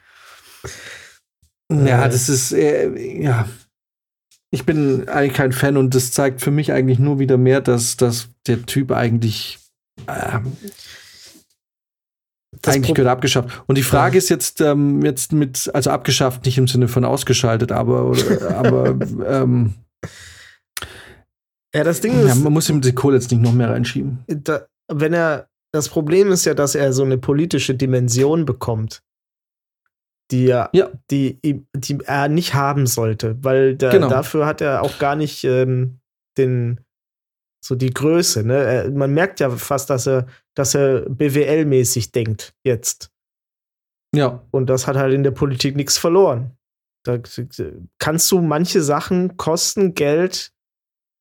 Ja, 1.72 2.06
äh, 2.06 2.10
das 2.10 2.28
ist 2.28 2.52
äh, 2.52 3.24
ja. 3.24 3.48
Ich 4.52 4.66
bin 4.66 5.08
eigentlich 5.08 5.34
kein 5.34 5.54
Fan 5.54 5.78
und 5.78 5.96
das 5.96 6.12
zeigt 6.12 6.42
für 6.42 6.52
mich 6.52 6.74
eigentlich 6.74 7.00
nur 7.00 7.20
wieder 7.20 7.38
mehr, 7.38 7.62
dass, 7.62 7.96
dass 7.96 8.30
der 8.48 8.66
Typ 8.66 8.92
eigentlich 8.92 9.60
äh, 10.08 10.40
eigentlich 12.66 12.96
gehört 12.96 13.12
abgeschafft. 13.12 13.64
Und 13.66 13.78
die 13.78 13.84
Frage 13.84 14.16
ja. 14.16 14.18
ist 14.18 14.28
jetzt, 14.28 14.60
ähm, 14.60 15.06
jetzt 15.06 15.32
mit, 15.32 15.72
also 15.74 15.90
abgeschafft, 15.92 16.46
nicht 16.46 16.58
im 16.58 16.68
Sinne 16.68 16.90
von 16.90 17.06
ausgeschaltet, 17.06 17.72
aber, 17.72 18.14
aber 18.50 18.98
ähm, 19.26 19.76
ja, 21.78 21.84
das 21.84 22.02
Ding 22.02 22.20
ist. 22.20 22.28
Ja, 22.28 22.36
man 22.36 22.54
muss 22.54 22.70
ihm 22.70 22.82
die 22.82 22.94
Kohle 22.94 23.18
jetzt 23.18 23.32
nicht 23.32 23.42
noch 23.42 23.54
mehr 23.54 23.70
reinschieben. 23.70 24.24
Da, 24.28 24.68
wenn 24.92 25.14
er. 25.14 25.50
Das 25.74 25.90
Problem 25.90 26.32
ist 26.32 26.46
ja, 26.46 26.54
dass 26.54 26.76
er 26.76 26.94
so 26.94 27.04
eine 27.04 27.18
politische 27.18 27.76
Dimension 27.76 28.46
bekommt, 28.46 29.04
die 30.32 30.48
er, 30.48 30.70
ja. 30.72 30.90
die, 31.12 31.40
die 31.76 32.00
er 32.06 32.30
nicht 32.30 32.54
haben 32.54 32.88
sollte, 32.88 33.38
weil 33.44 33.76
da, 33.76 33.92
genau. 33.92 34.08
dafür 34.08 34.46
hat 34.46 34.62
er 34.62 34.82
auch 34.82 34.98
gar 34.98 35.18
nicht 35.18 35.44
ähm, 35.44 36.00
den 36.38 36.80
so 37.64 37.76
die 37.76 37.92
Größe. 37.92 38.44
Ne? 38.44 38.56
Er, 38.56 38.92
man 38.92 39.14
merkt 39.14 39.42
ja 39.42 39.50
fast, 39.50 39.90
dass 39.90 40.08
er, 40.08 40.28
dass 40.56 40.74
er 40.74 41.02
BWL-mäßig 41.10 42.12
denkt 42.12 42.56
jetzt. 42.64 43.12
Ja. 44.16 44.42
Und 44.52 44.68
das 44.68 44.88
hat 44.88 44.96
halt 44.96 45.14
in 45.14 45.24
der 45.24 45.32
Politik 45.32 45.76
nichts 45.76 45.98
verloren. 45.98 46.58
Da 47.04 47.20
kannst 48.00 48.32
du 48.32 48.42
manche 48.42 48.82
Sachen 48.82 49.38
kosten 49.38 49.94
Geld 49.94 50.54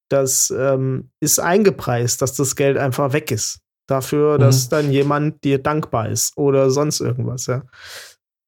das 0.09 0.53
ähm, 0.57 1.11
ist 1.21 1.39
eingepreist, 1.39 2.23
dass 2.23 2.35
das 2.35 2.57
Geld 2.57 2.79
einfach 2.79 3.13
weg 3.13 3.31
ist. 3.31 3.61
dafür, 3.87 4.35
mhm. 4.35 4.41
dass 4.41 4.69
dann 4.69 4.91
jemand 4.91 5.45
dir 5.45 5.63
dankbar 5.63 6.09
ist 6.09 6.37
oder 6.37 6.71
sonst 6.71 7.01
irgendwas, 7.01 7.47
ja. 7.47 7.63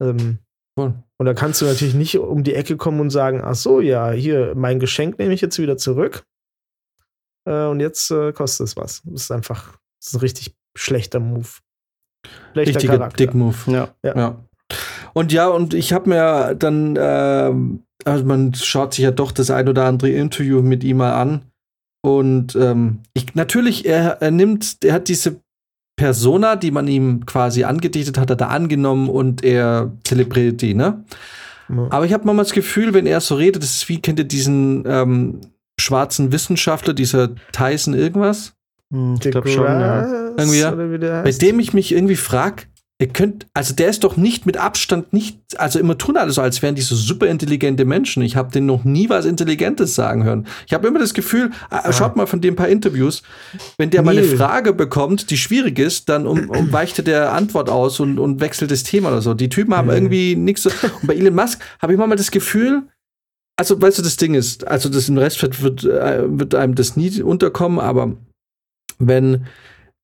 Ähm, 0.00 0.38
cool. 0.76 0.94
Und 1.16 1.26
da 1.26 1.34
kannst 1.34 1.60
du 1.60 1.66
natürlich 1.66 1.94
nicht 1.94 2.18
um 2.18 2.44
die 2.44 2.54
Ecke 2.54 2.76
kommen 2.76 3.00
und 3.00 3.10
sagen, 3.10 3.40
ach 3.42 3.54
so, 3.54 3.80
ja, 3.80 4.10
hier, 4.10 4.54
mein 4.56 4.78
Geschenk 4.80 5.18
nehme 5.18 5.34
ich 5.34 5.40
jetzt 5.40 5.58
wieder 5.58 5.76
zurück. 5.76 6.24
Äh, 7.44 7.66
und 7.66 7.80
jetzt 7.80 8.10
äh, 8.10 8.32
kostet 8.32 8.68
es 8.68 8.76
was. 8.76 9.02
Das 9.04 9.22
ist 9.22 9.30
einfach, 9.30 9.78
das 10.00 10.08
ist 10.08 10.14
ein 10.14 10.20
richtig 10.20 10.56
schlechter 10.76 11.20
Move. 11.20 11.48
Schlechter 12.52 12.74
Richtiger 12.74 12.98
Charakter. 12.98 13.16
Dick-Move. 13.16 13.56
Ja. 13.66 13.94
ja. 14.02 14.16
ja. 14.16 14.44
Und 15.14 15.32
ja, 15.32 15.48
und 15.48 15.74
ich 15.74 15.92
habe 15.92 16.10
mir 16.10 16.54
dann, 16.54 16.94
äh, 16.96 17.52
also 18.04 18.24
man 18.24 18.54
schaut 18.54 18.94
sich 18.94 19.04
ja 19.04 19.10
doch 19.10 19.32
das 19.32 19.50
ein 19.50 19.68
oder 19.68 19.86
andere 19.86 20.10
Interview 20.10 20.62
mit 20.62 20.84
ihm 20.84 20.98
mal 20.98 21.14
an. 21.14 21.47
Und 22.02 22.54
ähm, 22.56 23.00
ich, 23.14 23.34
natürlich, 23.34 23.84
er, 23.86 24.22
er 24.22 24.30
nimmt, 24.30 24.78
er 24.84 24.94
hat 24.94 25.08
diese 25.08 25.40
Persona, 25.96 26.56
die 26.56 26.70
man 26.70 26.86
ihm 26.88 27.26
quasi 27.26 27.64
angedichtet 27.64 28.18
hat, 28.18 28.30
hat 28.30 28.40
er 28.40 28.50
angenommen 28.50 29.08
und 29.08 29.44
er 29.44 29.92
zelebriert 30.04 30.62
die, 30.62 30.74
ne? 30.74 31.04
Ja. 31.68 31.86
Aber 31.90 32.06
ich 32.06 32.12
habe 32.14 32.24
manchmal 32.24 32.44
das 32.44 32.54
Gefühl, 32.54 32.94
wenn 32.94 33.06
er 33.06 33.20
so 33.20 33.34
redet, 33.34 33.62
das 33.62 33.76
ist 33.76 33.88
wie, 33.88 34.00
kennt 34.00 34.18
ihr 34.18 34.24
diesen 34.24 34.84
ähm, 34.86 35.40
schwarzen 35.78 36.32
Wissenschaftler, 36.32 36.94
dieser 36.94 37.34
Tyson 37.52 37.94
irgendwas? 37.94 38.54
Hm, 38.90 39.16
ich 39.22 39.30
glaube 39.30 39.48
schon, 39.48 39.64
ja. 39.64 40.30
Irgendwie, 40.38 40.58
ja. 40.58 41.22
Bei 41.22 41.30
dem 41.30 41.58
ich 41.58 41.74
mich 41.74 41.92
irgendwie 41.92 42.16
frage, 42.16 42.62
Ihr 43.00 43.08
könnt, 43.08 43.46
also 43.54 43.74
der 43.74 43.90
ist 43.90 44.02
doch 44.02 44.16
nicht 44.16 44.44
mit 44.44 44.56
Abstand 44.56 45.12
nicht, 45.12 45.38
also 45.56 45.78
immer 45.78 45.96
tun 45.96 46.16
alle 46.16 46.32
so, 46.32 46.42
als 46.42 46.62
wären 46.62 46.74
die 46.74 46.82
so 46.82 46.96
super 46.96 47.28
intelligente 47.28 47.84
Menschen. 47.84 48.24
Ich 48.24 48.34
habe 48.34 48.50
den 48.50 48.66
noch 48.66 48.82
nie 48.82 49.08
was 49.08 49.24
Intelligentes 49.24 49.94
sagen 49.94 50.24
hören. 50.24 50.48
Ich 50.66 50.74
habe 50.74 50.88
immer 50.88 50.98
das 50.98 51.14
Gefühl, 51.14 51.52
ah. 51.70 51.92
schaut 51.92 52.16
mal 52.16 52.26
von 52.26 52.40
dem 52.40 52.56
paar 52.56 52.68
Interviews, 52.68 53.22
wenn 53.76 53.90
der 53.90 54.02
Neil. 54.02 54.16
mal 54.16 54.24
eine 54.24 54.36
Frage 54.36 54.72
bekommt, 54.72 55.30
die 55.30 55.36
schwierig 55.36 55.78
ist, 55.78 56.08
dann 56.08 56.26
um, 56.26 56.50
um 56.50 56.72
weicht 56.72 57.06
der 57.06 57.32
Antwort 57.34 57.70
aus 57.70 58.00
und, 58.00 58.18
und 58.18 58.40
wechselt 58.40 58.72
das 58.72 58.82
Thema 58.82 59.10
oder 59.10 59.22
so. 59.22 59.32
Die 59.32 59.48
Typen 59.48 59.76
haben 59.76 59.86
mhm. 59.86 59.94
irgendwie 59.94 60.34
nichts. 60.34 60.64
So. 60.64 60.70
Und 61.00 61.06
bei 61.06 61.14
Elon 61.14 61.36
Musk 61.36 61.62
habe 61.80 61.92
ich 61.92 61.98
manchmal 61.98 62.18
das 62.18 62.32
Gefühl, 62.32 62.82
also 63.56 63.80
weißt 63.80 63.98
du, 63.98 64.02
das 64.02 64.16
Ding 64.16 64.34
ist, 64.34 64.66
also 64.66 64.88
das 64.88 65.08
im 65.08 65.18
Rest 65.18 65.40
wird, 65.42 65.62
wird, 65.62 65.84
äh, 65.84 66.24
wird 66.26 66.56
einem 66.56 66.74
das 66.74 66.96
nie 66.96 67.22
unterkommen, 67.22 67.78
aber 67.78 68.16
wenn 68.98 69.46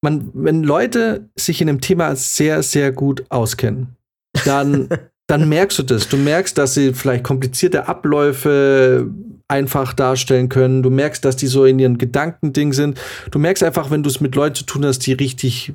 man, 0.05 0.31
wenn 0.35 0.63
Leute 0.63 1.29
sich 1.35 1.61
in 1.61 1.69
einem 1.69 1.81
Thema 1.81 2.15
sehr, 2.15 2.63
sehr 2.63 2.93
gut 2.93 3.25
auskennen, 3.31 3.97
dann, 4.45 4.89
dann 5.27 5.49
merkst 5.49 5.81
du 5.81 5.83
das. 5.83 6.09
Du 6.09 6.17
merkst, 6.17 6.57
dass 6.57 6.75
sie 6.75 6.93
vielleicht 6.93 7.25
komplizierte 7.25 7.89
Abläufe 7.89 9.11
einfach 9.49 9.95
darstellen 9.95 10.49
können. 10.49 10.83
Du 10.83 10.91
merkst, 10.91 11.25
dass 11.25 11.37
die 11.37 11.47
so 11.47 11.65
in 11.65 11.79
ihren 11.79 11.99
Gedankending 11.99 12.73
sind. 12.73 13.01
Du 13.31 13.39
merkst 13.39 13.63
einfach, 13.65 13.91
wenn 13.91 14.03
du 14.03 14.11
es 14.11 14.21
mit 14.21 14.37
Leuten 14.37 14.55
zu 14.55 14.65
tun 14.65 14.85
hast, 14.85 15.01
die 15.01 15.15
richtig 15.15 15.73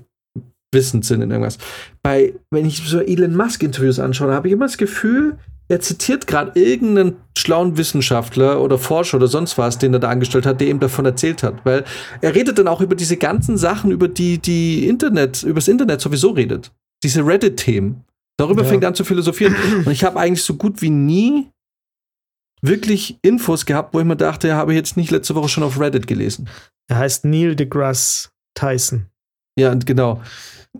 wissend 0.74 1.05
sind 1.05 1.22
in 1.22 1.32
irgendwas. 1.32 1.57
Bei, 2.03 2.34
wenn 2.51 2.65
ich 2.65 2.88
so 2.88 2.99
Elon 2.99 3.36
Musk 3.36 3.63
Interviews 3.63 3.99
anschaue, 3.99 4.34
habe 4.34 4.47
ich 4.47 4.53
immer 4.53 4.65
das 4.65 4.78
Gefühl, 4.78 5.38
er 5.67 5.80
zitiert 5.82 6.26
gerade 6.26 6.59
irgendeinen 6.59 7.17
schlauen 7.38 7.78
Wissenschaftler 7.78 8.59
oder 8.59 8.80
Forscher 8.80 9.17
oder 9.17 9.28
sonst 9.28 9.57
was, 9.57 9.78
den 9.78 9.93
er 9.93 9.99
da 9.99 10.09
angestellt 10.09 10.47
hat, 10.47 10.59
der 10.59 10.67
ihm 10.67 10.80
davon 10.80 11.05
erzählt 11.05 11.43
hat. 11.43 11.63
Weil 11.63 11.86
er 12.22 12.34
redet 12.34 12.57
dann 12.57 12.67
auch 12.67 12.82
über 12.82 12.95
diese 12.95 13.17
ganzen 13.17 13.55
Sachen, 13.55 13.91
über 13.91 14.07
die 14.07 14.39
die 14.39 14.88
Internet, 14.88 15.43
übers 15.43 15.67
Internet 15.67 16.01
sowieso 16.01 16.32
redet. 16.32 16.72
Diese 17.03 17.26
Reddit-Themen. 17.26 18.03
Darüber 18.38 18.63
ja. 18.63 18.70
fängt 18.70 18.84
er 18.84 18.89
an 18.89 18.95
zu 18.95 19.03
philosophieren. 19.03 19.55
Und 19.86 19.91
ich 19.91 20.03
habe 20.03 20.20
eigentlich 20.20 20.43
so 20.43 20.55
gut 20.55 20.82
wie 20.82 20.89
nie 20.89 21.51
wirklich 22.61 23.20
Infos 23.22 23.65
gehabt, 23.65 23.93
wo 23.93 23.99
ich 23.99 24.05
mir 24.05 24.17
dachte, 24.17 24.55
habe 24.55 24.74
ich 24.74 24.78
jetzt 24.78 24.97
nicht 24.97 25.11
letzte 25.11 25.36
Woche 25.36 25.49
schon 25.49 25.63
auf 25.63 25.80
Reddit 25.80 26.07
gelesen. 26.07 26.49
Er 26.89 26.97
heißt 26.97 27.26
Neil 27.26 27.55
deGrasse 27.55 28.30
Tyson. 28.55 29.05
Ja, 29.60 29.74
genau. 29.76 30.22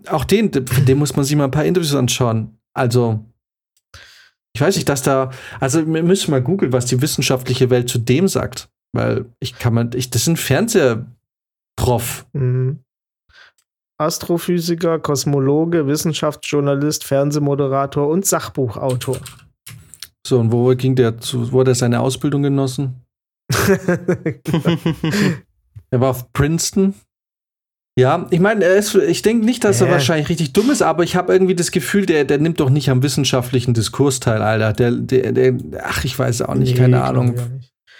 Auch 0.08 0.24
den, 0.24 0.50
den 0.50 0.98
muss 0.98 1.16
man 1.16 1.24
sich 1.24 1.36
mal 1.36 1.44
ein 1.44 1.50
paar 1.50 1.64
Interviews 1.64 1.94
anschauen. 1.94 2.58
Also, 2.72 3.24
ich 4.54 4.60
weiß 4.60 4.76
nicht, 4.76 4.88
dass 4.88 5.02
da, 5.02 5.30
also 5.58 5.86
wir 5.86 6.02
müssen 6.02 6.30
mal 6.30 6.42
googeln, 6.42 6.72
was 6.72 6.86
die 6.86 7.00
wissenschaftliche 7.00 7.70
Welt 7.70 7.88
zu 7.88 7.98
dem 7.98 8.28
sagt. 8.28 8.68
Weil 8.92 9.26
ich 9.38 9.56
kann 9.56 9.74
man, 9.74 9.90
ich, 9.94 10.10
das 10.10 10.22
ist 10.22 10.28
ein 10.28 10.36
Fernsehprof. 10.36 12.26
Mhm. 12.32 12.80
Astrophysiker, 13.98 14.98
Kosmologe, 14.98 15.86
Wissenschaftsjournalist, 15.86 17.04
Fernsehmoderator 17.04 18.08
und 18.08 18.24
Sachbuchautor. 18.24 19.18
So, 20.26 20.40
und 20.40 20.50
wo 20.52 20.74
ging 20.74 20.96
der 20.96 21.18
zu, 21.18 21.52
wo 21.52 21.60
hat 21.60 21.68
er 21.68 21.74
seine 21.74 22.00
Ausbildung 22.00 22.42
genossen? 22.42 23.04
er 25.90 26.00
war 26.00 26.10
auf 26.10 26.32
Princeton. 26.32 26.94
Ja, 28.00 28.26
ich 28.30 28.40
meine, 28.40 28.64
ich 29.06 29.20
denke 29.20 29.44
nicht, 29.44 29.62
dass 29.62 29.82
er 29.82 29.88
äh. 29.88 29.90
wahrscheinlich 29.90 30.30
richtig 30.30 30.54
dumm 30.54 30.70
ist, 30.70 30.80
aber 30.80 31.04
ich 31.04 31.16
habe 31.16 31.34
irgendwie 31.34 31.54
das 31.54 31.70
Gefühl, 31.70 32.06
der, 32.06 32.24
der 32.24 32.38
nimmt 32.38 32.58
doch 32.58 32.70
nicht 32.70 32.88
am 32.88 33.02
wissenschaftlichen 33.02 33.74
Diskurs 33.74 34.20
teil, 34.20 34.40
Alter. 34.40 34.72
Der, 34.72 34.92
der, 34.92 35.32
der 35.32 35.54
ach, 35.84 36.04
ich 36.04 36.18
weiß 36.18 36.42
auch 36.42 36.54
nicht, 36.54 36.74
nee, 36.74 36.80
keine 36.80 37.02
Ahnung. 37.02 37.34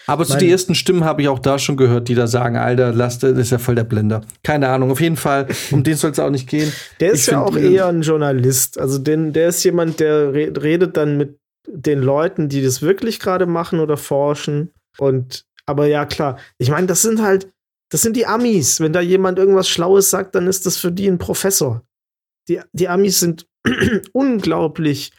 Aber 0.07 0.25
so 0.25 0.39
die 0.39 0.51
ersten 0.51 0.75
Stimmen 0.75 1.05
habe 1.05 1.21
ich 1.21 1.29
auch 1.29 1.39
da 1.39 1.59
schon 1.59 1.77
gehört, 1.77 2.09
die 2.09 2.15
da 2.15 2.27
sagen, 2.27 2.57
Alter, 2.57 2.93
lass, 2.93 3.19
das 3.19 3.37
ist 3.37 3.51
ja 3.51 3.59
voll 3.59 3.75
der 3.75 3.85
Blender. 3.85 4.23
Keine 4.43 4.69
Ahnung, 4.71 4.91
auf 4.91 5.01
jeden 5.03 5.19
Fall, 5.19 5.47
um 5.71 5.83
den 5.83 5.97
soll 5.97 6.13
es 6.13 6.19
auch 6.19 6.31
nicht 6.31 6.49
gehen. 6.49 6.73
Der 6.99 7.13
ist 7.13 7.29
ich 7.29 7.33
ja 7.33 7.43
auch 7.43 7.55
eher 7.55 7.87
ein 7.87 8.01
Journalist. 8.01 8.81
Also 8.81 8.99
den, 8.99 9.35
der 9.35 9.49
ist 9.49 9.63
jemand, 9.65 10.01
der 10.01 10.33
redet 10.33 10.97
dann 10.97 11.19
mit 11.19 11.39
den 11.69 12.01
Leuten, 12.01 12.49
die 12.49 12.63
das 12.63 12.81
wirklich 12.81 13.21
gerade 13.21 13.45
machen 13.45 13.81
oder 13.81 13.99
forschen. 13.99 14.71
Und 14.99 15.45
aber 15.67 15.87
ja, 15.87 16.07
klar, 16.07 16.39
ich 16.59 16.71
meine, 16.71 16.87
das 16.87 17.03
sind 17.03 17.23
halt, 17.23 17.49
das 17.91 18.03
sind 18.03 18.17
die 18.17 18.27
Amis. 18.27 18.81
Wenn 18.81 18.93
da 18.93 19.01
jemand 19.01 19.39
irgendwas 19.39 19.69
Schlaues 19.69 20.11
sagt, 20.11 20.35
dann 20.35 20.47
ist 20.47 20.65
das 20.67 20.77
für 20.77 20.91
die 20.91 21.09
ein 21.09 21.19
Professor. 21.19 21.85
Die, 22.49 22.61
die 22.73 22.89
Amis 22.89 23.21
sind 23.21 23.47
unglaublich 24.13 25.13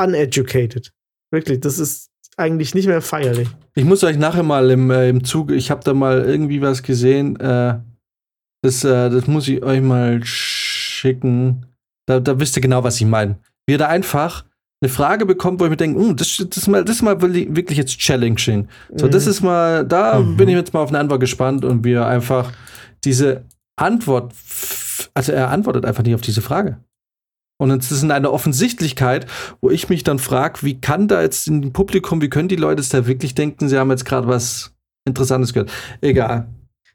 uneducated. 0.00 0.92
Wirklich, 1.30 1.60
das 1.60 1.78
ist 1.78 2.10
eigentlich 2.36 2.74
nicht 2.74 2.86
mehr 2.86 3.02
feierlich. 3.02 3.48
Ich 3.74 3.84
muss 3.84 4.04
euch 4.04 4.16
nachher 4.16 4.42
mal 4.42 4.70
im, 4.70 4.90
äh, 4.90 5.08
im 5.08 5.24
Zug, 5.24 5.50
ich 5.50 5.70
habe 5.70 5.82
da 5.84 5.94
mal 5.94 6.24
irgendwie 6.24 6.60
was 6.60 6.82
gesehen, 6.82 7.36
äh, 7.40 7.80
das, 8.62 8.84
äh, 8.84 9.10
das 9.10 9.26
muss 9.26 9.48
ich 9.48 9.62
euch 9.62 9.80
mal 9.80 10.20
schicken. 10.24 11.66
Da, 12.06 12.20
da 12.20 12.38
wisst 12.38 12.56
ihr 12.56 12.62
genau, 12.62 12.84
was 12.84 13.00
ich 13.00 13.06
meine. 13.06 13.38
Wie 13.66 13.76
da 13.76 13.88
einfach 13.88 14.44
eine 14.82 14.88
Frage 14.88 15.26
bekommt, 15.26 15.60
wo 15.60 15.64
ich 15.64 15.70
mir 15.70 15.76
denke, 15.76 15.98
uh, 15.98 16.12
das, 16.12 16.44
das, 16.48 16.58
ist 16.58 16.66
mal, 16.66 16.84
das 16.84 16.96
ist 16.96 17.02
mal 17.02 17.22
wirklich 17.22 17.78
jetzt 17.78 17.98
challenging. 17.98 18.66
So, 18.94 19.06
das 19.06 19.24
mhm. 19.24 19.30
ist 19.30 19.40
mal, 19.42 19.86
da 19.86 20.18
mhm. 20.18 20.36
bin 20.36 20.48
ich 20.48 20.56
jetzt 20.56 20.74
mal 20.74 20.80
auf 20.80 20.88
eine 20.88 20.98
Antwort 20.98 21.20
gespannt 21.20 21.64
und 21.64 21.84
wir 21.84 22.04
einfach 22.06 22.52
diese 23.04 23.44
Antwort, 23.76 24.32
also 25.14 25.32
er 25.32 25.50
antwortet 25.50 25.86
einfach 25.86 26.02
nicht 26.02 26.16
auf 26.16 26.20
diese 26.20 26.42
Frage. 26.42 26.78
Und 27.58 27.70
es 27.70 27.92
ist 27.92 28.02
in 28.02 28.10
einer 28.10 28.32
Offensichtlichkeit, 28.32 29.26
wo 29.60 29.70
ich 29.70 29.88
mich 29.88 30.02
dann 30.02 30.18
frage, 30.18 30.62
wie 30.62 30.80
kann 30.80 31.06
da 31.06 31.22
jetzt 31.22 31.46
im 31.46 31.72
Publikum, 31.72 32.20
wie 32.20 32.28
können 32.28 32.48
die 32.48 32.56
Leute 32.56 32.80
es 32.80 32.88
da 32.88 33.06
wirklich 33.06 33.36
denken, 33.36 33.68
sie 33.68 33.78
haben 33.78 33.90
jetzt 33.90 34.04
gerade 34.04 34.26
was 34.26 34.74
Interessantes 35.04 35.52
gehört. 35.52 35.70
Egal. 36.00 36.48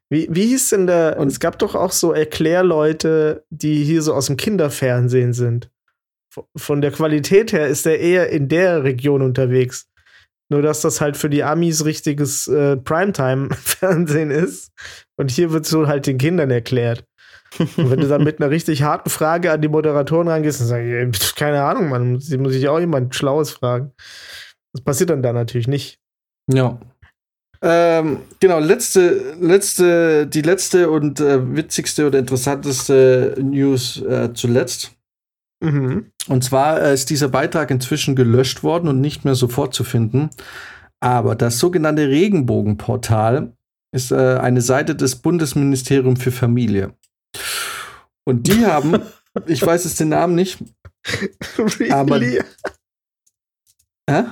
Wie, 0.10 0.28
wie 0.30 0.48
hieß 0.48 0.70
denn 0.70 0.88
der? 0.88 1.18
Und 1.20 1.28
es 1.28 1.40
gab 1.40 1.58
doch 1.60 1.74
auch 1.74 1.94
so 1.94 2.12
Erklärleute, 2.12 3.46
die 3.50 3.86
hier 3.86 4.02
so 4.02 4.14
aus 4.14 4.26
dem 4.26 4.36
Kinderfernsehen 4.36 5.32
sind 5.32 5.70
von 6.56 6.82
der 6.82 6.92
Qualität 6.92 7.54
her 7.54 7.68
ist 7.68 7.86
er 7.86 8.00
eher 8.00 8.30
in 8.30 8.48
der 8.48 8.84
Region 8.84 9.22
unterwegs. 9.22 9.88
Nur 10.50 10.62
dass 10.62 10.82
das 10.82 11.02
halt 11.02 11.18
für 11.18 11.30
die 11.30 11.44
Amis 11.44 11.84
richtiges 11.84 12.48
äh, 12.48 12.78
Primetime-Fernsehen 12.78 14.32
ist. 14.32 14.72
Und 15.18 15.30
hier 15.30 15.52
wird 15.52 15.66
so 15.66 15.88
halt 15.88 16.08
den 16.08 16.18
Kindern 16.18 16.52
erklärt. 16.52 17.04
Und 17.60 17.90
wenn 17.90 18.00
du 18.00 18.08
dann 18.08 18.24
mit 18.24 18.40
einer 18.40 18.50
richtig 18.50 18.84
harten 18.84 19.10
Frage 19.10 19.52
an 19.52 19.62
die 19.62 19.68
Moderatoren 19.68 20.28
rangehst, 20.28 20.62
dann 20.62 20.68
sag 20.68 20.84
ich, 20.84 21.36
keine 21.36 21.64
Ahnung, 21.64 21.90
man, 21.90 22.14
muss 22.14 22.56
ich 22.56 22.68
auch 22.68 22.80
jemand 22.80 23.16
Schlaues 23.16 23.52
fragen. 23.52 23.92
Das 24.74 24.84
passiert 24.84 25.10
dann 25.10 25.24
da 25.24 25.34
natürlich 25.34 25.68
nicht. 25.68 26.00
Ja. 26.52 26.80
Ähm, 27.62 28.20
genau, 28.40 28.60
letzte, 28.60 29.36
letzte, 29.40 30.28
die 30.28 30.44
letzte 30.44 30.90
und 30.92 31.20
äh, 31.20 31.56
witzigste 31.56 32.06
oder 32.06 32.20
interessanteste 32.20 33.36
News 33.42 34.02
äh, 34.02 34.34
zuletzt. 34.34 34.92
Mhm. 35.64 36.12
Und 36.28 36.44
zwar 36.44 36.82
äh, 36.82 36.94
ist 36.94 37.10
dieser 37.10 37.30
Beitrag 37.30 37.72
inzwischen 37.72 38.16
gelöscht 38.16 38.64
worden 38.64 38.88
und 38.88 39.02
nicht 39.02 39.26
mehr 39.26 39.36
sofort 39.36 39.74
zu 39.74 39.84
finden. 39.84 40.30
Aber 41.00 41.36
das 41.36 41.60
sogenannte 41.60 42.08
Regenbogenportal 42.08 43.54
ist 43.94 44.12
äh, 44.12 44.38
eine 44.38 44.62
Seite 44.62 44.96
des 44.96 45.18
Bundesministeriums 45.18 46.22
für 46.22 46.32
Familie. 46.32 46.94
Und 48.26 48.48
die 48.48 48.66
haben, 48.66 49.02
ich 49.46 49.66
weiß 49.66 49.86
jetzt 49.86 50.00
den 50.00 50.10
Namen 50.10 50.36
nicht, 50.36 50.58
really? 51.58 51.92
aber 51.92 52.20
Hä? 54.10 54.24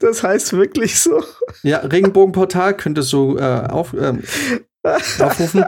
Das 0.00 0.22
heißt 0.22 0.52
wirklich 0.52 1.00
so. 1.00 1.24
Ja, 1.62 1.78
Regenbogenportal 1.78 2.76
könnte 2.76 3.02
so 3.02 3.38
äh, 3.38 3.42
auf, 3.42 3.94
ähm, 3.94 4.22
aufrufen. 5.18 5.64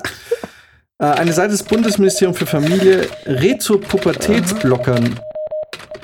Äh, 0.98 1.06
eine 1.06 1.32
Seite 1.32 1.52
des 1.52 1.62
Bundesministeriums 1.62 2.38
für 2.38 2.46
Familie 2.46 3.08
rät 3.24 3.62
zu 3.62 3.78
Pubertätsblockern 3.78 5.18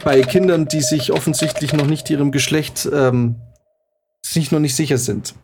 bei 0.04 0.20
Kindern, 0.22 0.66
die 0.66 0.80
sich 0.80 1.12
offensichtlich 1.12 1.72
noch 1.72 1.86
nicht 1.86 2.10
ihrem 2.10 2.32
Geschlecht 2.32 2.88
ähm, 2.92 3.36
sich 4.24 4.52
noch 4.52 4.60
nicht 4.60 4.76
sicher 4.76 4.98
sind. 4.98 5.34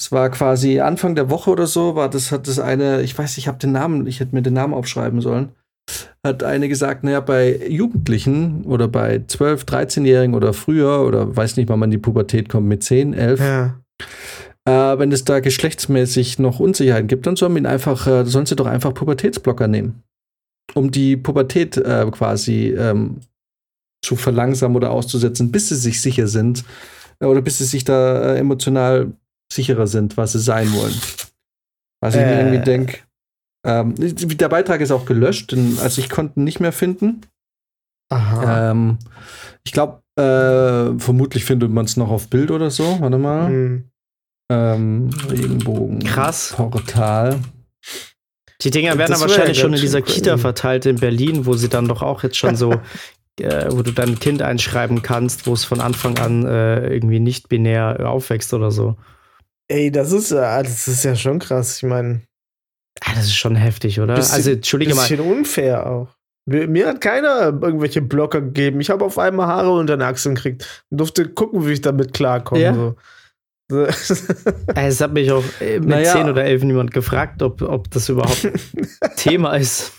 Es 0.00 0.10
war 0.10 0.30
quasi 0.30 0.80
Anfang 0.80 1.14
der 1.14 1.28
Woche 1.28 1.50
oder 1.50 1.66
so, 1.66 1.94
war 1.94 2.08
das, 2.08 2.32
hat 2.32 2.48
das 2.48 2.58
eine, 2.58 3.02
ich 3.02 3.16
weiß, 3.16 3.36
ich 3.38 3.48
habe 3.48 3.58
den 3.58 3.72
Namen, 3.72 4.06
ich 4.06 4.20
hätte 4.20 4.34
mir 4.34 4.42
den 4.42 4.54
Namen 4.54 4.72
aufschreiben 4.72 5.20
sollen. 5.20 5.50
Hat 6.24 6.42
eine 6.42 6.68
gesagt, 6.68 7.04
naja, 7.04 7.20
bei 7.20 7.66
Jugendlichen 7.68 8.64
oder 8.64 8.88
bei 8.88 9.22
12, 9.26 9.64
13-Jährigen 9.64 10.34
oder 10.34 10.52
früher 10.52 11.02
oder 11.02 11.36
weiß 11.36 11.56
nicht, 11.56 11.68
wann 11.68 11.78
man 11.78 11.88
in 11.88 11.98
die 11.98 11.98
Pubertät 11.98 12.48
kommt, 12.48 12.66
mit 12.66 12.82
10, 12.82 13.12
11, 13.12 13.40
ja. 13.40 13.80
äh, 14.64 14.98
wenn 14.98 15.12
es 15.12 15.24
da 15.24 15.40
geschlechtsmäßig 15.40 16.38
noch 16.38 16.60
Unsicherheiten 16.60 17.08
gibt, 17.08 17.26
dann 17.26 17.36
sollen, 17.36 17.66
einfach, 17.66 18.06
äh, 18.06 18.24
sollen 18.24 18.46
sie 18.46 18.56
doch 18.56 18.66
einfach 18.66 18.94
Pubertätsblocker 18.94 19.68
nehmen. 19.68 20.02
Um 20.74 20.90
die 20.90 21.16
Pubertät 21.16 21.76
äh, 21.76 22.06
quasi 22.10 22.68
ähm, 22.68 23.20
zu 24.02 24.16
verlangsamen 24.16 24.76
oder 24.76 24.90
auszusetzen, 24.90 25.52
bis 25.52 25.68
sie 25.68 25.76
sich 25.76 26.00
sicher 26.00 26.26
sind 26.26 26.64
äh, 27.20 27.26
oder 27.26 27.42
bis 27.42 27.58
sie 27.58 27.64
sich 27.64 27.84
da 27.84 28.34
äh, 28.34 28.38
emotional 28.38 29.12
sicherer 29.52 29.86
sind, 29.86 30.16
was 30.16 30.32
sie 30.32 30.40
sein 30.40 30.72
wollen. 30.72 30.94
Was 32.00 32.14
ich 32.14 32.22
mir 32.22 32.38
irgendwie 32.38 32.56
äh. 32.56 32.64
denke. 32.64 32.98
Ähm, 33.66 33.94
der 33.96 34.48
Beitrag 34.48 34.80
ist 34.80 34.90
auch 34.90 35.04
gelöscht, 35.04 35.52
also 35.52 36.00
ich 36.00 36.08
konnte 36.08 36.40
ihn 36.40 36.44
nicht 36.44 36.60
mehr 36.60 36.72
finden. 36.72 37.20
Aha. 38.10 38.70
Ähm, 38.70 38.98
ich 39.64 39.72
glaube, 39.72 40.00
äh, 40.16 40.98
vermutlich 40.98 41.44
findet 41.44 41.70
man 41.70 41.84
es 41.84 41.96
noch 41.96 42.10
auf 42.10 42.28
Bild 42.28 42.50
oder 42.50 42.70
so. 42.70 43.00
Warte 43.00 43.18
mal. 43.18 43.50
Mhm. 43.50 43.84
Ähm, 44.50 45.10
Regenbogen. 45.28 46.00
Krass. 46.00 46.54
Portal. 46.56 47.38
Die 48.62 48.70
Dinger 48.70 48.98
werden 48.98 49.12
das 49.12 49.20
wahrscheinlich 49.20 49.58
schon 49.58 49.72
in 49.72 49.80
dieser 49.80 50.02
Kita 50.02 50.36
verteilt 50.36 50.86
in 50.86 50.96
Berlin, 50.96 51.46
wo 51.46 51.54
sie 51.54 51.68
dann 51.68 51.86
doch 51.88 52.02
auch 52.02 52.22
jetzt 52.22 52.36
schon 52.36 52.56
so, 52.56 52.74
äh, 53.38 53.68
wo 53.70 53.82
du 53.82 53.92
dein 53.92 54.18
Kind 54.18 54.42
einschreiben 54.42 55.02
kannst, 55.02 55.46
wo 55.46 55.52
es 55.52 55.64
von 55.64 55.80
Anfang 55.80 56.18
an 56.18 56.46
äh, 56.46 56.92
irgendwie 56.92 57.20
nicht 57.20 57.48
binär 57.48 58.08
aufwächst 58.08 58.52
oder 58.54 58.70
so. 58.70 58.96
Ey, 59.68 59.92
das 59.92 60.12
ist, 60.12 60.32
das 60.32 60.88
ist 60.88 61.04
ja 61.04 61.14
schon 61.14 61.38
krass. 61.38 61.76
Ich 61.76 61.82
meine. 61.84 62.22
Ah, 63.02 63.12
das 63.14 63.26
ist 63.26 63.36
schon 63.36 63.56
heftig, 63.56 64.00
oder? 64.00 64.16
Bisschen, 64.16 64.34
also, 64.34 64.50
entschuldige 64.50 64.94
mal. 64.94 65.02
Bisschen 65.02 65.20
unfair 65.20 65.86
auch. 65.86 66.08
Mir, 66.46 66.66
mir, 66.66 66.88
hat 66.88 67.00
keiner 67.00 67.58
irgendwelche 67.62 68.02
Blocker 68.02 68.40
gegeben. 68.40 68.80
Ich 68.80 68.90
habe 68.90 69.04
auf 69.04 69.18
einmal 69.18 69.46
Haare 69.46 69.70
unter 69.70 69.96
den 69.96 70.02
Achseln 70.02 70.34
gekriegt 70.34 70.84
und 70.90 70.98
durfte 70.98 71.28
gucken, 71.28 71.66
wie 71.66 71.72
ich 71.72 71.80
damit 71.80 72.12
klarkomme. 72.12 72.60
Ja. 72.60 72.74
So. 72.74 72.96
es 74.74 75.00
hat 75.00 75.12
mich 75.12 75.30
auch 75.30 75.44
äh, 75.60 75.78
mit 75.78 75.90
naja. 75.90 76.12
10 76.12 76.28
oder 76.28 76.44
11 76.44 76.64
niemand 76.64 76.90
gefragt, 76.92 77.40
ob, 77.40 77.62
ob 77.62 77.88
das 77.92 78.08
überhaupt 78.08 78.48
Thema 79.16 79.54
ist. 79.54 79.92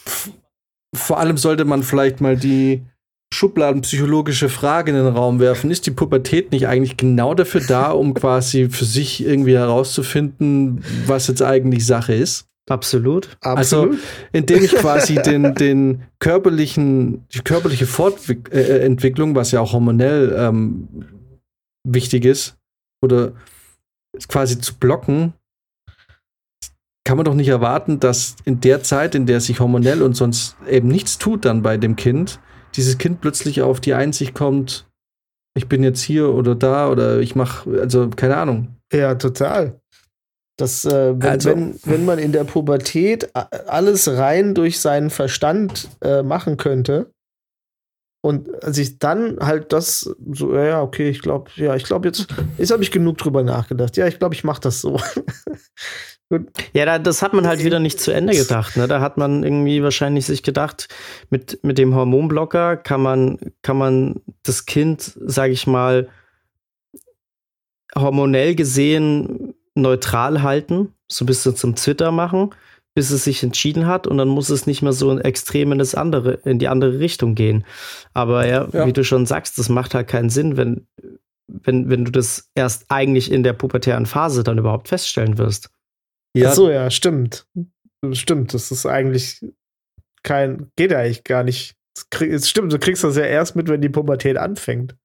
Vor 0.94 1.20
allem 1.20 1.38
sollte 1.38 1.64
man 1.64 1.84
vielleicht 1.84 2.20
mal 2.20 2.36
die 2.36 2.86
schubladenpsychologische 3.34 4.50
Frage 4.50 4.92
in 4.92 4.98
den 4.98 5.08
Raum 5.08 5.40
werfen. 5.40 5.72
Ist 5.72 5.86
die 5.88 5.92
Pubertät 5.92 6.52
nicht 6.52 6.68
eigentlich 6.68 6.98
genau 6.98 7.34
dafür 7.34 7.62
da, 7.62 7.92
um 7.92 8.14
quasi 8.14 8.70
für 8.70 8.86
sich 8.86 9.26
irgendwie 9.26 9.56
herauszufinden, 9.56 10.84
was 11.06 11.28
jetzt 11.28 11.42
eigentlich 11.42 11.86
Sache 11.86 12.14
ist? 12.14 12.48
Absolut. 12.70 13.38
Also, 13.42 13.92
indem 14.32 14.64
ich 14.64 14.72
quasi 14.72 15.16
den, 15.26 15.56
den 15.56 16.04
körperlichen, 16.20 17.26
die 17.34 17.40
körperliche 17.40 17.86
Fortentwicklung, 17.86 19.36
was 19.36 19.52
ja 19.52 19.62
auch 19.62 19.74
hormonell 19.74 20.36
ähm, 20.38 20.88
wichtig 21.84 22.26
ist, 22.26 22.58
oder 23.02 23.34
quasi 24.28 24.60
zu 24.60 24.76
blocken, 24.76 25.34
kann 27.04 27.18
man 27.18 27.26
doch 27.26 27.34
nicht 27.34 27.48
erwarten, 27.48 28.00
dass 28.00 28.36
in 28.46 28.62
der 28.62 28.84
Zeit, 28.84 29.16
in 29.16 29.26
der 29.26 29.42
sich 29.42 29.60
hormonell 29.60 30.02
und 30.02 30.16
sonst 30.16 30.56
eben 30.70 30.88
nichts 30.88 31.18
tut 31.18 31.46
dann 31.46 31.64
bei 31.64 31.78
dem 31.78 31.96
Kind, 31.96 32.40
dieses 32.76 32.98
Kind 32.98 33.22
plötzlich 33.22 33.62
auf 33.62 33.80
die 33.80 33.94
Einsicht 33.94 34.34
kommt, 34.34 34.88
ich 35.54 35.68
bin 35.68 35.84
jetzt 35.84 36.02
hier 36.02 36.30
oder 36.30 36.56
da 36.56 36.90
oder 36.90 37.20
ich 37.20 37.36
mache, 37.36 37.80
also 37.80 38.10
keine 38.10 38.38
Ahnung. 38.38 38.76
Ja, 38.94 39.16
total. 39.16 39.82
Das, 40.58 40.86
äh, 40.86 41.14
wenn, 41.20 41.30
also, 41.30 41.50
wenn, 41.50 41.80
wenn 41.84 42.06
man 42.06 42.20
in 42.20 42.32
der 42.32 42.44
Pubertät 42.44 43.36
alles 43.36 44.08
rein 44.08 44.54
durch 44.54 44.80
seinen 44.80 45.10
Verstand 45.10 45.90
äh, 46.02 46.22
machen 46.22 46.58
könnte 46.58 47.12
und 48.24 48.50
sich 48.62 49.00
dann 49.00 49.40
halt 49.40 49.74
das 49.74 50.16
so, 50.32 50.56
ja, 50.56 50.82
okay, 50.82 51.10
ich 51.10 51.22
glaube, 51.22 51.50
ja, 51.56 51.76
ich 51.76 51.84
glaube, 51.84 52.08
jetzt, 52.08 52.28
jetzt 52.58 52.72
habe 52.72 52.84
ich 52.84 52.92
genug 52.92 53.18
drüber 53.18 53.44
nachgedacht. 53.44 53.98
Ja, 53.98 54.08
ich 54.08 54.20
glaube, 54.20 54.36
ich 54.36 54.44
mache 54.44 54.62
das 54.62 54.82
so. 54.82 55.00
Ja, 56.74 56.86
da, 56.86 57.00
das 57.00 57.22
hat 57.22 57.34
man 57.34 57.48
halt 57.48 57.64
wieder 57.64 57.80
nicht 57.80 58.00
zu 58.00 58.12
Ende 58.12 58.34
gedacht. 58.34 58.78
Ne? 58.78 58.88
Da 58.88 59.02
hat 59.02 59.18
man 59.18 59.44
irgendwie 59.44 59.84
wahrscheinlich 59.84 60.26
sich 60.26 60.44
gedacht, 60.44 60.88
mit, 61.30 61.64
mit 61.64 61.78
dem 61.78 61.94
Hormonblocker 61.94 62.78
kann 62.78 63.02
man, 63.02 63.38
kann 63.62 63.78
man 63.78 64.22
das 64.44 64.66
Kind, 64.66 65.18
sage 65.26 65.54
ich 65.54 65.68
mal, 65.68 66.08
hormonell 67.96 68.56
gesehen 68.56 69.54
neutral 69.76 70.42
halten, 70.42 70.94
so 71.08 71.26
bis 71.26 71.40
bisschen 71.40 71.56
zum 71.56 71.76
Twitter 71.76 72.12
machen, 72.12 72.52
bis 72.94 73.12
es 73.12 73.24
sich 73.24 73.44
entschieden 73.44 73.88
hat 73.88 74.08
und 74.08 74.18
dann 74.18 74.28
muss 74.28 74.50
es 74.50 74.68
nicht 74.68 74.82
mehr 74.82 74.94
so 74.94 75.18
extrem 75.20 75.72
in 75.72 75.80
das 75.80 75.96
andere, 75.96 76.34
in 76.46 76.60
die 76.60 76.68
andere 76.68 77.00
Richtung 77.00 77.36
gehen. 77.36 77.66
Aber 78.14 78.46
ja, 78.48 78.68
ja. 78.72 78.86
wie 78.86 78.94
du 78.94 79.04
schon 79.04 79.26
sagst, 79.26 79.58
das 79.58 79.70
macht 79.70 79.94
halt 79.94 80.08
keinen 80.08 80.30
Sinn, 80.30 80.58
wenn, 80.58 80.88
wenn, 81.48 81.90
wenn 81.90 82.06
du 82.06 82.12
das 82.12 82.50
erst 82.56 82.86
eigentlich 82.90 83.32
in 83.32 83.44
der 83.44 83.54
pubertären 83.54 84.06
Phase 84.06 84.44
dann 84.44 84.58
überhaupt 84.58 84.90
feststellen 84.90 85.38
wirst. 85.38 85.70
Ja. 86.34 86.50
Ach 86.50 86.54
so, 86.54 86.70
ja, 86.70 86.90
stimmt. 86.90 87.48
Stimmt, 88.14 88.54
das 88.54 88.72
ist 88.72 88.86
eigentlich 88.86 89.46
kein, 90.24 90.72
geht 90.76 90.92
ja 90.92 91.00
eigentlich 91.00 91.24
gar 91.24 91.44
nicht. 91.44 91.76
Es 92.20 92.50
stimmt, 92.50 92.72
du 92.72 92.80
kriegst 92.80 93.04
das 93.04 93.18
ja 93.18 93.24
erst 93.24 93.56
mit, 93.56 93.68
wenn 93.68 93.82
die 93.82 93.90
Pubertät 93.90 94.38
anfängt. 94.38 94.96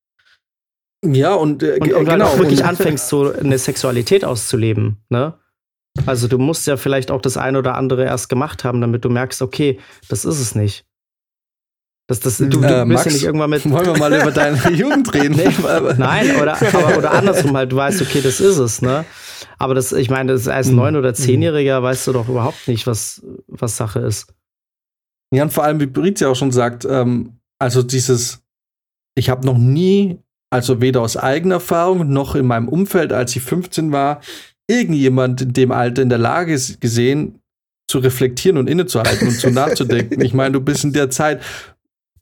Ja, 1.05 1.35
und, 1.35 1.62
äh, 1.62 1.79
und, 1.81 1.93
und 1.93 2.05
genau, 2.07 2.27
auch 2.27 2.39
wirklich 2.39 2.61
und 2.61 2.66
anfängst, 2.66 3.09
so 3.09 3.33
eine 3.33 3.59
Sexualität 3.59 4.24
auszuleben, 4.24 5.05
ne? 5.09 5.39
Also 6.05 6.29
du 6.29 6.39
musst 6.39 6.66
ja 6.66 6.77
vielleicht 6.77 7.11
auch 7.11 7.22
das 7.22 7.37
eine 7.37 7.59
oder 7.59 7.74
andere 7.74 8.05
erst 8.05 8.29
gemacht 8.29 8.64
haben, 8.64 8.81
damit 8.81 9.05
du 9.05 9.09
merkst, 9.09 9.41
okay, 9.41 9.81
das 10.09 10.24
ist 10.24 10.41
es 10.41 10.55
nicht. 10.55 10.85
Das, 12.09 12.20
das, 12.20 12.37
du, 12.37 12.47
du 12.47 12.62
äh, 12.62 12.85
bist 12.85 12.87
Max, 12.87 13.05
ja 13.07 13.12
nicht 13.12 13.24
irgendwann 13.24 13.51
mit. 13.51 13.68
Wollen 13.68 13.87
wir 13.87 13.99
mal 13.99 14.12
über 14.20 14.31
deine 14.31 14.70
Jugend 14.70 15.12
reden? 15.12 15.37
Nee, 15.37 15.49
nein, 15.97 16.37
oder, 16.37 16.57
aber, 16.61 16.99
oder 16.99 17.12
andersrum 17.12 17.57
halt, 17.57 17.72
du 17.72 17.77
weißt, 17.77 18.01
okay, 18.03 18.20
das 18.20 18.41
ist 18.41 18.59
es, 18.59 18.83
ne? 18.83 19.05
Aber 19.59 19.74
das, 19.74 19.92
ich 19.92 20.11
meine, 20.11 20.32
das 20.32 20.48
als 20.48 20.68
mhm. 20.68 20.76
neun- 20.76 20.96
oder 20.96 21.14
zehnjähriger 21.14 21.82
weißt 21.82 22.07
du 22.07 22.12
doch 22.12 22.28
überhaupt 22.28 22.68
nicht, 22.68 22.86
was, 22.86 23.22
was 23.46 23.76
Sache 23.76 24.00
ist. 24.00 24.26
Ja, 25.32 25.42
und 25.42 25.52
vor 25.52 25.64
allem, 25.64 25.80
wie 25.80 25.86
Britz 25.86 26.20
ja 26.20 26.28
auch 26.28 26.36
schon 26.36 26.52
sagt, 26.52 26.84
ähm, 26.84 27.38
also 27.59 27.82
dieses, 27.82 28.42
ich 29.16 29.28
habe 29.28 29.46
noch 29.46 29.59
nie, 29.59 30.18
also 30.50 30.80
weder 30.80 31.00
aus 31.00 31.16
eigener 31.16 31.57
Erfahrung 31.57 32.12
noch 32.12 32.34
in 32.34 32.46
meinem 32.46 32.68
Umfeld, 32.68 33.12
als 33.12 33.34
ich 33.34 33.42
15 33.42 33.92
war, 33.92 34.20
irgendjemand 34.68 35.40
in 35.40 35.52
dem 35.52 35.72
Alter 35.72 36.02
in 36.02 36.09
der 36.09 36.18
Lage 36.18 36.59
gesehen, 36.80 37.40
zu 37.88 37.98
reflektieren 37.98 38.59
und 38.59 38.68
innezuhalten 38.68 39.28
und 39.28 39.34
zu 39.34 39.50
nachzudenken. 39.52 40.20
Ich 40.20 40.34
meine, 40.34 40.52
du 40.52 40.61
bist 40.61 40.84
in 40.84 40.92
der 40.92 41.11
Zeit, 41.11 41.42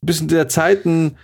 bist 0.01 0.21
in 0.21 0.27
der 0.27 0.47
Zeit 0.47 0.85
ein 0.85 1.17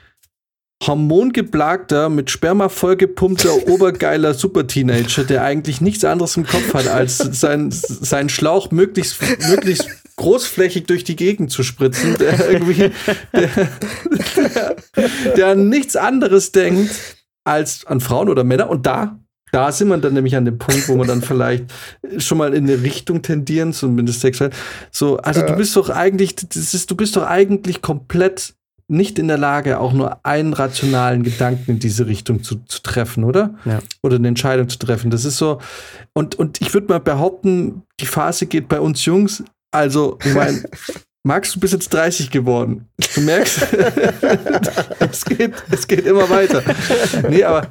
hormongeplagter, 0.82 2.10
mit 2.10 2.30
Sperma 2.30 2.70
vollgepumpter, 2.70 3.68
obergeiler 3.68 4.34
Super-Teenager, 4.34 5.24
der 5.24 5.44
eigentlich 5.44 5.82
nichts 5.82 6.04
anderes 6.04 6.38
im 6.38 6.46
Kopf 6.46 6.74
hat, 6.74 6.88
als 6.88 7.18
sein, 7.18 7.72
seinen 7.72 8.30
Schlauch 8.30 8.72
möglichst, 8.72 9.18
möglichst 9.50 9.88
großflächig 10.18 10.86
durch 10.86 11.04
die 11.04 11.16
Gegend 11.16 11.52
zu 11.52 11.64
spritzen, 11.64 12.18
der 12.18 12.50
irgendwie, 12.50 12.92
der, 13.34 13.50
der, 14.36 14.76
der 15.36 15.48
an 15.48 15.70
nichts 15.70 15.96
anderes 15.96 16.52
denkt 16.52 16.92
als 17.44 17.86
an 17.86 18.02
Frauen 18.02 18.30
oder 18.30 18.44
Männer. 18.44 18.70
Und 18.70 18.86
da 18.86 19.18
da 19.52 19.72
sind 19.72 19.90
wir 19.90 19.98
dann 19.98 20.14
nämlich 20.14 20.36
an 20.36 20.46
dem 20.46 20.58
Punkt, 20.58 20.88
wo 20.88 20.96
wir 20.96 21.06
dann 21.06 21.22
vielleicht 21.22 21.66
schon 22.18 22.38
mal 22.38 22.54
in 22.54 22.70
eine 22.70 22.84
Richtung 22.84 23.22
tendieren, 23.22 23.74
zumindest 23.74 24.22
sexuell. 24.22 24.52
So, 24.92 25.18
also 25.18 25.42
äh. 25.42 25.46
du 25.46 25.56
bist 25.58 25.76
doch 25.76 25.90
eigentlich, 25.90 26.36
das 26.36 26.74
ist, 26.74 26.90
du 26.90 26.96
bist 26.96 27.18
doch 27.18 27.28
eigentlich 27.28 27.82
komplett 27.82 28.54
nicht 28.92 29.18
in 29.18 29.28
der 29.28 29.38
Lage, 29.38 29.80
auch 29.80 29.94
nur 29.94 30.26
einen 30.26 30.54
rationalen 30.54 31.24
Gedanken 31.24 31.72
in 31.72 31.80
diese 31.80 32.08
Richtung 32.08 32.44
zu, 32.44 32.58
zu 32.66 32.82
treffen, 32.82 33.24
oder? 33.24 33.56
Ja. 33.66 33.80
Oder 34.04 34.18
eine 34.18 34.28
Entscheidung 34.28 34.70
zu 34.70 34.78
treffen. 34.78 35.10
Das 35.10 35.26
ist 35.26 35.38
so. 35.38 35.60
Und, 36.14 36.36
und 36.36 36.62
ich 36.62 36.74
würde 36.74 36.88
mal 36.88 37.00
behaupten, 37.00 37.84
die 38.00 38.06
Phase 38.06 38.46
geht 38.46 38.68
bei 38.68 38.80
uns 38.80 39.06
Jungs, 39.06 39.44
also, 39.72 40.18
ich 40.24 40.34
meine, 40.34 40.64
Max, 41.24 41.54
du 41.54 41.60
bist 41.60 41.74
jetzt 41.74 41.94
30 41.94 42.32
geworden. 42.32 42.90
Du 43.16 43.22
merkst, 43.22 43.62
es, 45.00 45.24
geht, 45.24 45.54
es 45.70 45.88
geht 45.88 46.06
immer 46.06 46.30
weiter. 46.30 46.62
Nee, 47.30 47.44
aber, 47.44 47.64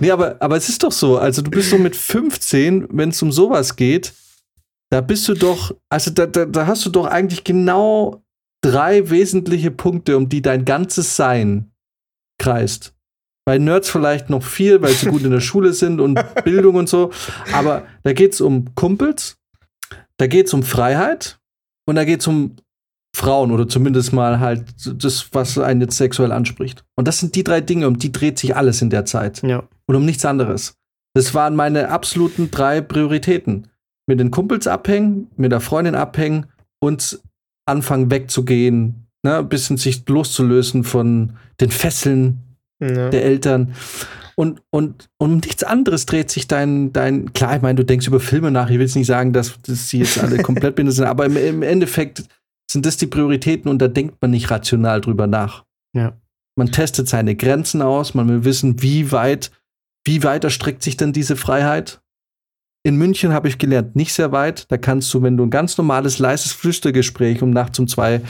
nee, 0.00 0.10
aber, 0.10 0.36
aber 0.38 0.56
es 0.56 0.68
ist 0.68 0.82
doch 0.82 0.92
so. 0.92 1.18
Also, 1.18 1.42
du 1.42 1.50
bist 1.50 1.70
so 1.70 1.78
mit 1.78 1.96
15, 1.96 2.88
wenn 2.92 3.08
es 3.08 3.20
um 3.22 3.32
sowas 3.32 3.74
geht, 3.74 4.12
da 4.90 5.00
bist 5.00 5.26
du 5.28 5.34
doch, 5.34 5.74
also 5.90 6.10
da, 6.10 6.26
da, 6.26 6.44
da 6.44 6.66
hast 6.66 6.86
du 6.86 6.90
doch 6.90 7.06
eigentlich 7.06 7.42
genau 7.42 8.22
drei 8.68 9.08
wesentliche 9.08 9.70
Punkte, 9.70 10.16
um 10.16 10.28
die 10.28 10.42
dein 10.42 10.64
ganzes 10.64 11.16
Sein 11.16 11.70
kreist. 12.38 12.94
Bei 13.46 13.56
Nerds 13.56 13.88
vielleicht 13.88 14.28
noch 14.28 14.42
vier, 14.42 14.82
weil 14.82 14.92
sie 14.92 15.08
gut 15.08 15.22
in 15.22 15.30
der 15.30 15.40
Schule 15.48 15.72
sind 15.72 16.00
und 16.00 16.20
Bildung 16.44 16.74
und 16.74 16.88
so. 16.88 17.10
Aber 17.54 17.86
da 18.02 18.12
geht 18.12 18.34
es 18.34 18.42
um 18.42 18.74
Kumpels, 18.74 19.38
da 20.18 20.26
geht 20.26 20.48
es 20.48 20.54
um 20.54 20.62
Freiheit 20.62 21.38
und 21.86 21.96
da 21.96 22.04
geht 22.04 22.20
es 22.20 22.26
um 22.26 22.56
Frauen 23.16 23.50
oder 23.52 23.66
zumindest 23.66 24.12
mal 24.12 24.38
halt 24.38 24.64
das, 25.02 25.30
was 25.32 25.58
einen 25.58 25.80
jetzt 25.80 25.96
sexuell 25.96 26.30
anspricht. 26.30 26.84
Und 26.94 27.08
das 27.08 27.18
sind 27.18 27.34
die 27.34 27.44
drei 27.44 27.62
Dinge, 27.62 27.88
um 27.88 27.98
die 27.98 28.12
dreht 28.12 28.38
sich 28.38 28.54
alles 28.54 28.82
in 28.82 28.90
der 28.90 29.06
Zeit. 29.06 29.42
Ja. 29.42 29.64
Und 29.86 29.96
um 29.96 30.04
nichts 30.04 30.26
anderes. 30.26 30.74
Das 31.14 31.32
waren 31.32 31.56
meine 31.56 31.88
absoluten 31.88 32.50
drei 32.50 32.82
Prioritäten. 32.82 33.68
Mit 34.06 34.20
den 34.20 34.30
Kumpels 34.30 34.66
abhängen, 34.66 35.30
mit 35.36 35.52
der 35.52 35.60
Freundin 35.60 35.94
abhängen 35.94 36.46
und 36.80 37.18
anfangen 37.68 38.10
wegzugehen, 38.10 39.06
ne, 39.22 39.38
ein 39.38 39.48
bisschen 39.48 39.76
sich 39.76 40.08
loszulösen 40.08 40.84
von 40.84 41.34
den 41.60 41.70
Fesseln 41.70 42.42
ja. 42.80 43.10
der 43.10 43.24
Eltern. 43.24 43.74
Und, 44.36 44.62
und, 44.70 45.08
und 45.18 45.32
um 45.32 45.38
nichts 45.38 45.64
anderes 45.64 46.06
dreht 46.06 46.30
sich 46.30 46.46
dein, 46.46 46.92
dein, 46.92 47.32
klar, 47.32 47.56
ich 47.56 47.62
meine, 47.62 47.74
du 47.74 47.84
denkst 47.84 48.06
über 48.06 48.20
Filme 48.20 48.52
nach, 48.52 48.70
ich 48.70 48.74
will 48.74 48.86
jetzt 48.86 48.94
nicht 48.94 49.08
sagen, 49.08 49.32
dass, 49.32 49.60
dass 49.62 49.88
sie 49.88 49.98
jetzt 49.98 50.22
alle 50.22 50.38
komplett 50.42 50.76
behindert 50.76 50.94
sind, 50.94 51.06
aber 51.06 51.26
im, 51.26 51.36
im, 51.36 51.62
Endeffekt 51.62 52.22
sind 52.70 52.86
das 52.86 52.96
die 52.96 53.08
Prioritäten 53.08 53.68
und 53.68 53.80
da 53.80 53.88
denkt 53.88 54.16
man 54.20 54.30
nicht 54.30 54.50
rational 54.50 55.00
drüber 55.00 55.26
nach. 55.26 55.64
Ja. 55.92 56.12
Man 56.56 56.70
testet 56.70 57.08
seine 57.08 57.34
Grenzen 57.34 57.82
aus, 57.82 58.14
man 58.14 58.28
will 58.28 58.44
wissen, 58.44 58.80
wie 58.80 59.10
weit, 59.10 59.50
wie 60.04 60.22
weit 60.22 60.44
erstreckt 60.44 60.84
sich 60.84 60.96
denn 60.96 61.12
diese 61.12 61.34
Freiheit? 61.34 62.00
In 62.88 62.96
München 62.96 63.34
habe 63.34 63.48
ich 63.48 63.58
gelernt, 63.58 63.96
nicht 63.96 64.14
sehr 64.14 64.32
weit. 64.32 64.64
Da 64.72 64.78
kannst 64.78 65.12
du, 65.12 65.22
wenn 65.22 65.36
du 65.36 65.44
ein 65.44 65.50
ganz 65.50 65.76
normales, 65.76 66.18
leises 66.18 66.52
Flüstergespräch 66.52 67.42
um 67.42 67.50
nachts 67.50 67.78
um 67.78 67.86
zwei 67.86 68.22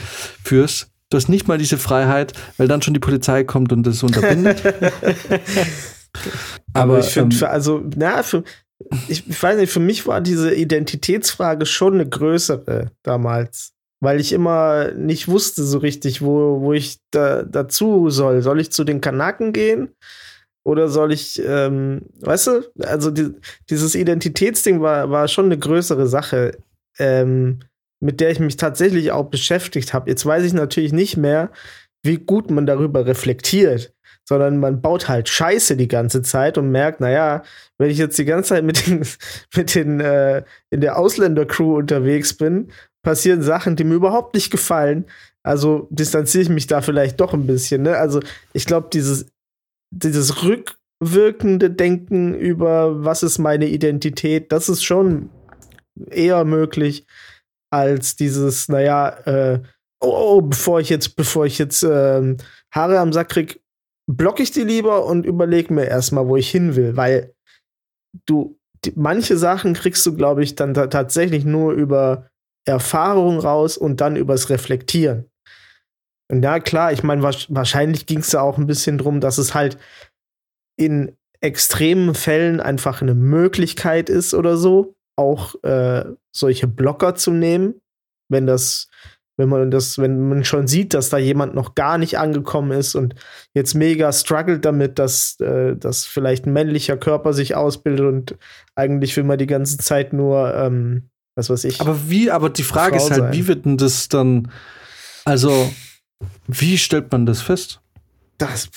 führst, 0.43 0.91
du 1.11 1.17
hast 1.17 1.29
nicht 1.29 1.47
mal 1.47 1.59
diese 1.59 1.79
Freiheit, 1.79 2.33
weil 2.57 2.67
dann 2.67 2.83
schon 2.83 2.93
die 2.93 2.99
Polizei 2.99 3.45
kommt 3.45 3.73
und 3.73 3.85
das 3.85 4.03
unterbindet. 4.03 4.61
Aber, 6.75 6.95
Aber 6.95 6.99
ich 6.99 7.07
finde, 7.07 7.37
ähm, 7.37 7.45
also, 7.45 7.85
na, 7.95 8.25
für, 8.25 8.43
ich, 9.07 9.29
ich 9.29 9.41
weiß 9.41 9.59
nicht, 9.59 9.73
für 9.73 9.79
mich 9.79 10.09
war 10.09 10.21
diese 10.21 10.53
Identitätsfrage 10.53 11.65
schon 11.65 11.95
eine 11.95 12.09
größere 12.09 12.91
damals. 13.05 13.75
Weil 14.01 14.19
ich 14.19 14.33
immer 14.33 14.91
nicht 14.91 15.29
wusste 15.29 15.63
so 15.63 15.79
richtig, 15.79 16.21
wo, 16.21 16.63
wo 16.63 16.73
ich 16.73 16.99
da, 17.13 17.45
dazu 17.45 18.11
soll. 18.11 18.43
Soll 18.43 18.59
ich 18.59 18.73
zu 18.73 18.83
den 18.83 19.01
Kanaken 19.01 19.53
gehen? 19.53 19.91
Oder 20.65 20.89
soll 20.89 21.13
ich, 21.13 21.43
ähm, 21.45 22.03
weißt 22.21 22.47
du, 22.49 22.63
also 22.81 23.11
die, 23.11 23.31
dieses 23.71 23.95
Identitätsding 23.95 24.81
war, 24.81 25.11
war 25.11 25.29
schon 25.29 25.47
eine 25.47 25.59
größere 25.59 26.07
Sache, 26.07 26.59
ähm, 26.99 27.61
mit 28.01 28.21
der 28.21 28.31
ich 28.31 28.41
mich 28.41 28.57
tatsächlich 28.57 29.13
auch 29.13 29.27
beschäftigt 29.27 29.95
habe. 29.95 30.11
Jetzt 30.11 30.27
weiß 30.27 30.45
ich 30.45 30.53
natürlich 30.53 30.93
nicht 30.93 31.17
mehr, 31.17 31.51
wie 32.03 32.17
gut 32.17 32.51
man 32.51 32.67
darüber 32.67 33.07
reflektiert 33.07 33.93
sondern 34.29 34.59
man 34.59 34.83
baut 34.83 35.09
halt 35.09 35.31
Scheiße 35.31 35.75
die 35.75 35.89
ganze 35.89 36.21
Zeit 36.21 36.59
und 36.59 36.71
merkt, 36.71 37.01
naja, 37.01 37.43
wenn 37.79 37.91
ich 37.91 37.97
jetzt 37.97 38.19
die 38.19 38.27
ganze 38.27 38.51
Zeit 38.51 38.65
mit 38.65 38.87
den, 38.87 39.03
mit 39.57 39.75
den 39.75 40.01
äh, 40.01 40.45
in 40.69 40.83
der 40.83 40.99
Ausländer-Crew 40.99 41.79
unterwegs 41.79 42.35
bin, 42.35 42.71
passieren 43.03 43.41
Sachen, 43.41 43.75
die 43.75 43.85
mir 43.85 43.95
überhaupt 43.95 44.35
nicht 44.35 44.51
gefallen. 44.51 45.07
Also 45.43 45.89
distanziere 45.91 46.43
ich 46.43 46.51
mich 46.51 46.67
da 46.67 46.83
vielleicht 46.83 47.19
doch 47.21 47.33
ein 47.33 47.47
bisschen. 47.47 47.83
Ne? 47.83 47.97
Also 47.97 48.21
ich 48.53 48.67
glaube, 48.67 48.89
dieses, 48.93 49.31
dieses 49.91 50.43
rückwirkende 50.45 51.71
Denken 51.71 52.35
über, 52.35 53.05
was 53.05 53.23
ist 53.23 53.39
meine 53.39 53.67
Identität, 53.67 54.53
das 54.53 54.69
ist 54.69 54.85
schon 54.85 55.31
eher 56.11 56.45
möglich 56.45 57.07
als 57.71 58.17
dieses, 58.17 58.69
naja, 58.69 59.09
äh, 59.27 59.63
oh, 60.01 60.37
oh, 60.37 60.43
bevor 60.43 60.81
ich 60.81 60.89
jetzt, 60.89 61.17
bevor 61.17 61.47
ich 61.47 61.59
jetzt 61.59 61.83
äh, 61.83 62.37
Haare 62.73 62.99
am 62.99 63.13
Sack 63.13 63.31
krieg, 63.31 63.61
blocke 64.11 64.43
ich 64.43 64.51
die 64.51 64.65
lieber 64.65 65.05
und 65.05 65.27
überlege 65.27 65.73
mir 65.73 65.87
erstmal, 65.87 66.27
wo 66.29 66.37
ich 66.37 66.51
hin 66.51 66.77
will, 66.77 66.97
weil 66.97 67.35
du 68.27 68.59
die, 68.85 68.93
manche 68.97 69.37
Sachen 69.37 69.75
kriegst 69.75 70.07
du, 70.07 70.15
glaube 70.15 70.43
ich, 70.43 70.55
dann 70.55 70.73
tatsächlich 70.75 71.45
nur 71.45 71.73
über 71.73 72.31
Erfahrung 72.65 73.39
raus 73.39 73.77
und 73.77 74.01
dann 74.01 74.17
übers 74.17 74.51
Reflektieren. 74.51 75.31
Und 76.29 76.43
ja, 76.43 76.61
klar, 76.61 76.93
ich 76.93 77.03
meine, 77.03 77.23
wa 77.23 77.33
wahrscheinlich 77.49 78.07
ging 78.07 78.19
es 78.19 78.31
da 78.31 78.43
auch 78.43 78.59
ein 78.59 78.67
bisschen 78.67 78.99
drum, 78.99 79.21
dass 79.21 79.39
es 79.39 79.55
halt 79.55 79.79
in 80.77 81.17
extremen 81.41 82.15
Fällen 82.15 82.61
einfach 82.61 83.01
eine 83.01 83.15
Möglichkeit 83.15 84.11
ist 84.11 84.35
oder 84.35 84.57
so, 84.57 84.95
auch 85.17 85.55
äh, 85.63 86.05
solche 86.33 86.67
Blocker 86.67 87.15
zu 87.15 87.31
nehmen, 87.31 87.81
wenn 88.29 88.47
das 88.47 88.89
wenn 89.39 89.49
man 89.49 89.71
das, 89.71 89.99
wenn 89.99 90.29
man 90.29 90.45
schon 90.45 90.67
sieht, 90.67 90.93
dass 90.95 91.11
da 91.11 91.17
jemand 91.17 91.55
noch 91.55 91.77
gar 91.77 91.97
nicht 91.97 92.19
angekommen 92.19 92.73
ist 92.73 92.97
und 92.97 93.15
jetzt 93.55 93.75
mega 93.75 94.13
struggelt 94.13 94.65
damit, 94.65 94.99
dass, 94.99 95.39
äh, 95.41 95.77
dass 95.77 96.05
vielleicht 96.05 96.47
ein 96.47 96.53
männlicher 96.53 96.97
Körper 96.97 97.33
sich 97.33 97.55
ausbildet 97.55 98.05
und 98.05 98.37
eigentlich 98.75 99.17
will 99.17 99.25
man 99.25 99.39
die 99.39 99.47
ganze 99.47 99.79
Zeit 99.79 100.13
nur, 100.13 100.53
ähm, 100.55 101.09
was 101.37 101.51
weiß 101.51 101.65
ich. 101.65 101.81
Aber 101.81 102.11
wie, 102.11 102.33
aber 102.33 102.51
die 102.51 102.65
Frage 102.65 102.99
Frau 102.99 103.05
ist 103.05 103.11
halt, 103.13 103.21
sein. 103.21 103.33
wie 103.33 103.47
wird 103.47 103.65
denn 103.65 103.77
das 103.77 104.09
dann, 104.09 104.51
also, 105.25 105.71
wie 106.47 106.79
stellt 106.79 107.11
man 107.13 107.27
das 107.27 107.43
fest? 107.43 107.81
Das, 108.39 108.69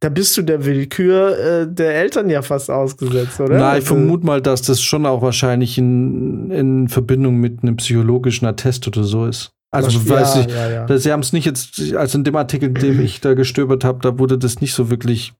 da 0.00 0.08
bist 0.08 0.36
du 0.36 0.42
der 0.42 0.64
Willkür 0.64 1.38
äh, 1.38 1.66
der 1.72 1.94
Eltern 1.94 2.30
ja 2.30 2.42
fast 2.42 2.70
ausgesetzt, 2.70 3.38
oder? 3.40 3.58
Nein, 3.58 3.78
ich 3.78 3.84
also, 3.84 3.94
vermute 3.94 4.24
mal, 4.24 4.40
dass 4.40 4.62
das 4.62 4.80
schon 4.80 5.04
auch 5.04 5.22
wahrscheinlich 5.22 5.76
in, 5.76 6.50
in 6.50 6.88
Verbindung 6.88 7.36
mit 7.36 7.62
einem 7.62 7.76
psychologischen 7.76 8.46
Attest 8.46 8.86
oder 8.88 9.04
so 9.04 9.26
ist. 9.26 9.52
Also 9.70 9.98
das, 9.98 10.08
weiß 10.08 10.34
ja, 10.34 10.40
ich, 10.40 10.46
ja, 10.48 10.86
ja. 10.86 10.98
sie 10.98 11.12
haben 11.12 11.20
es 11.20 11.32
nicht 11.32 11.46
jetzt, 11.46 11.94
also 11.94 12.18
in 12.18 12.24
dem 12.24 12.36
Artikel, 12.36 12.68
in 12.68 12.74
dem 12.74 13.00
ich 13.00 13.20
da 13.20 13.32
gestöbert 13.32 13.84
habe, 13.84 14.00
da 14.02 14.18
wurde 14.18 14.36
das 14.36 14.60
nicht 14.60 14.74
so 14.74 14.90
wirklich 14.90 15.32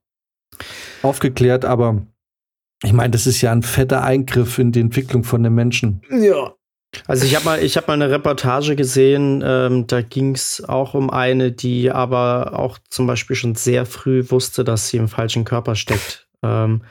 aufgeklärt, 1.03 1.65
aber 1.65 2.01
ich 2.83 2.93
meine, 2.93 3.11
das 3.11 3.27
ist 3.27 3.41
ja 3.41 3.51
ein 3.51 3.61
fetter 3.61 4.03
Eingriff 4.03 4.57
in 4.57 4.71
die 4.71 4.79
Entwicklung 4.79 5.23
von 5.23 5.43
den 5.43 5.53
Menschen. 5.53 6.01
Ja. 6.09 6.53
Also 7.07 7.25
ich 7.25 7.35
habe 7.35 7.45
mal, 7.45 7.63
ich 7.63 7.77
habe 7.77 7.87
mal 7.87 7.93
eine 7.93 8.09
Reportage 8.09 8.75
gesehen, 8.75 9.43
ähm, 9.45 9.87
da 9.87 10.01
ging 10.01 10.35
es 10.35 10.63
auch 10.67 10.93
um 10.93 11.09
eine, 11.09 11.51
die 11.51 11.91
aber 11.91 12.57
auch 12.57 12.77
zum 12.89 13.07
Beispiel 13.07 13.35
schon 13.35 13.55
sehr 13.55 13.85
früh 13.85 14.29
wusste, 14.29 14.63
dass 14.63 14.89
sie 14.89 14.97
im 14.97 15.07
falschen 15.07 15.45
Körper 15.45 15.75
steckt. 15.75 16.27
Ähm, 16.43 16.83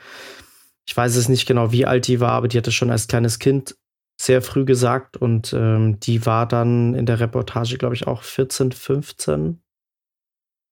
ich 0.85 0.95
weiß 0.95 1.15
es 1.15 1.29
nicht 1.29 1.45
genau, 1.45 1.71
wie 1.71 1.85
alt 1.85 2.07
die 2.07 2.19
war, 2.19 2.31
aber 2.31 2.47
die 2.47 2.57
hatte 2.57 2.71
schon 2.71 2.91
als 2.91 3.07
kleines 3.07 3.39
Kind 3.39 3.75
sehr 4.19 4.41
früh 4.41 4.65
gesagt 4.65 5.17
und 5.17 5.53
ähm, 5.53 5.99
die 5.99 6.25
war 6.25 6.47
dann 6.47 6.93
in 6.93 7.05
der 7.05 7.19
Reportage, 7.19 7.77
glaube 7.77 7.95
ich, 7.95 8.07
auch 8.07 8.23
14, 8.23 8.71
15. 8.71 9.61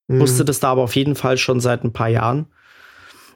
Mhm. 0.07 0.19
Wusste 0.19 0.45
das 0.45 0.59
da 0.59 0.71
aber 0.71 0.83
auf 0.83 0.95
jeden 0.95 1.15
Fall 1.15 1.37
schon 1.37 1.59
seit 1.59 1.83
ein 1.83 1.93
paar 1.93 2.09
Jahren. 2.09 2.47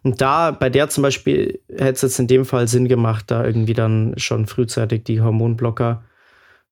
Und 0.05 0.21
da, 0.21 0.51
bei 0.51 0.69
der 0.69 0.87
zum 0.89 1.01
Beispiel, 1.01 1.59
hätte 1.67 1.91
es 1.91 2.01
jetzt 2.01 2.19
in 2.19 2.27
dem 2.27 2.45
Fall 2.45 2.67
Sinn 2.67 2.87
gemacht, 2.87 3.25
da 3.31 3.43
irgendwie 3.43 3.73
dann 3.73 4.13
schon 4.17 4.45
frühzeitig 4.45 5.03
die 5.03 5.19
Hormonblocker 5.19 6.03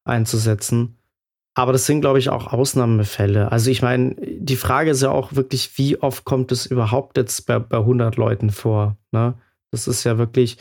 einzusetzen. 0.05 0.97
Aber 1.55 1.71
das 1.71 1.85
sind, 1.85 2.01
glaube 2.01 2.19
ich, 2.19 2.29
auch 2.29 2.53
Ausnahmefälle. 2.53 3.51
Also 3.51 3.69
ich 3.69 3.81
meine, 3.81 4.15
die 4.15 4.55
Frage 4.55 4.91
ist 4.91 5.01
ja 5.01 5.11
auch 5.11 5.33
wirklich, 5.35 5.77
wie 5.77 6.01
oft 6.01 6.23
kommt 6.23 6.51
es 6.51 6.65
überhaupt 6.65 7.17
jetzt 7.17 7.45
bei, 7.45 7.59
bei 7.59 7.77
100 7.77 8.15
Leuten 8.15 8.49
vor? 8.51 8.97
Ne? 9.11 9.33
Das 9.71 9.87
ist 9.87 10.03
ja 10.03 10.17
wirklich, 10.17 10.57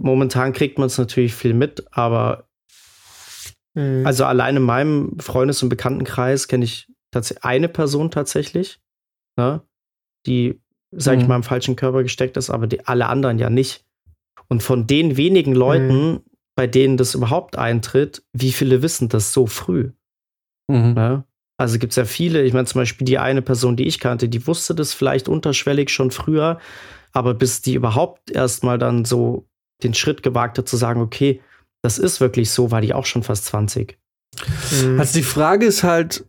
Momentan 0.00 0.52
kriegt 0.52 0.78
man 0.78 0.86
es 0.86 0.98
natürlich 0.98 1.34
viel 1.34 1.54
mit, 1.54 1.84
aber 1.90 2.48
mhm. 3.74 4.06
also 4.06 4.24
allein 4.24 4.56
in 4.56 4.62
meinem 4.62 5.18
Freundes- 5.18 5.62
und 5.62 5.70
Bekanntenkreis 5.70 6.46
kenne 6.46 6.64
ich 6.64 6.88
eine 7.40 7.68
Person 7.68 8.10
tatsächlich, 8.10 8.80
ne, 9.36 9.62
die, 10.26 10.60
sag 10.92 11.16
mhm. 11.16 11.22
ich 11.22 11.28
mal, 11.28 11.36
im 11.36 11.42
falschen 11.42 11.76
Körper 11.76 12.02
gesteckt 12.02 12.36
ist, 12.36 12.50
aber 12.50 12.66
die, 12.66 12.86
alle 12.86 13.08
anderen 13.08 13.38
ja 13.38 13.50
nicht. 13.50 13.84
Und 14.48 14.62
von 14.62 14.86
den 14.86 15.16
wenigen 15.16 15.54
Leuten, 15.54 16.12
mhm. 16.12 16.20
bei 16.54 16.66
denen 16.66 16.96
das 16.96 17.14
überhaupt 17.14 17.56
eintritt, 17.56 18.22
wie 18.32 18.52
viele 18.52 18.82
wissen 18.82 19.08
das 19.08 19.32
so 19.32 19.46
früh? 19.46 19.92
Mhm. 20.68 20.94
Ne? 20.94 21.24
Also 21.58 21.78
gibt 21.78 21.92
es 21.92 21.96
ja 21.96 22.04
viele, 22.04 22.42
ich 22.42 22.52
meine 22.52 22.66
zum 22.66 22.80
Beispiel 22.80 23.04
die 23.04 23.18
eine 23.18 23.42
Person, 23.42 23.76
die 23.76 23.86
ich 23.86 24.00
kannte, 24.00 24.28
die 24.28 24.46
wusste 24.46 24.74
das 24.74 24.92
vielleicht 24.92 25.28
unterschwellig 25.28 25.90
schon 25.90 26.10
früher, 26.10 26.58
aber 27.12 27.34
bis 27.34 27.62
die 27.62 27.74
überhaupt 27.74 28.30
erstmal 28.30 28.78
dann 28.78 29.04
so 29.04 29.46
den 29.82 29.94
Schritt 29.94 30.22
gewagt 30.22 30.58
hat 30.58 30.68
zu 30.68 30.76
sagen, 30.76 31.00
okay, 31.00 31.40
das 31.82 31.98
ist 31.98 32.20
wirklich 32.20 32.50
so, 32.50 32.70
war 32.70 32.80
die 32.80 32.94
auch 32.94 33.06
schon 33.06 33.22
fast 33.22 33.46
20. 33.46 33.98
Mhm. 34.82 34.98
Also 34.98 35.18
die 35.18 35.24
Frage 35.24 35.66
ist 35.66 35.82
halt, 35.82 36.26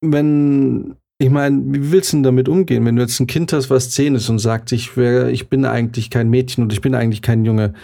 wenn, 0.00 0.96
ich 1.22 1.30
meine, 1.30 1.62
wie 1.66 1.92
willst 1.92 2.12
du 2.12 2.16
denn 2.16 2.24
damit 2.24 2.48
umgehen, 2.48 2.84
wenn 2.84 2.96
du 2.96 3.02
jetzt 3.02 3.20
ein 3.20 3.28
Kind 3.28 3.52
hast, 3.52 3.70
was 3.70 3.90
zehn 3.90 4.16
ist 4.16 4.28
und 4.28 4.40
sagt, 4.40 4.72
ich, 4.72 4.96
wär, 4.96 5.28
ich 5.28 5.48
bin 5.48 5.64
eigentlich 5.64 6.10
kein 6.10 6.28
Mädchen 6.28 6.64
und 6.64 6.72
ich 6.72 6.80
bin 6.80 6.96
eigentlich 6.96 7.22
kein 7.22 7.44
Junge. 7.44 7.74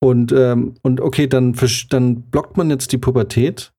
Und, 0.00 0.32
ähm, 0.32 0.74
und 0.82 1.00
okay, 1.00 1.26
dann, 1.26 1.54
dann 1.90 2.22
blockt 2.22 2.56
man 2.56 2.70
jetzt 2.70 2.92
die 2.92 2.98
Pubertät, 2.98 3.72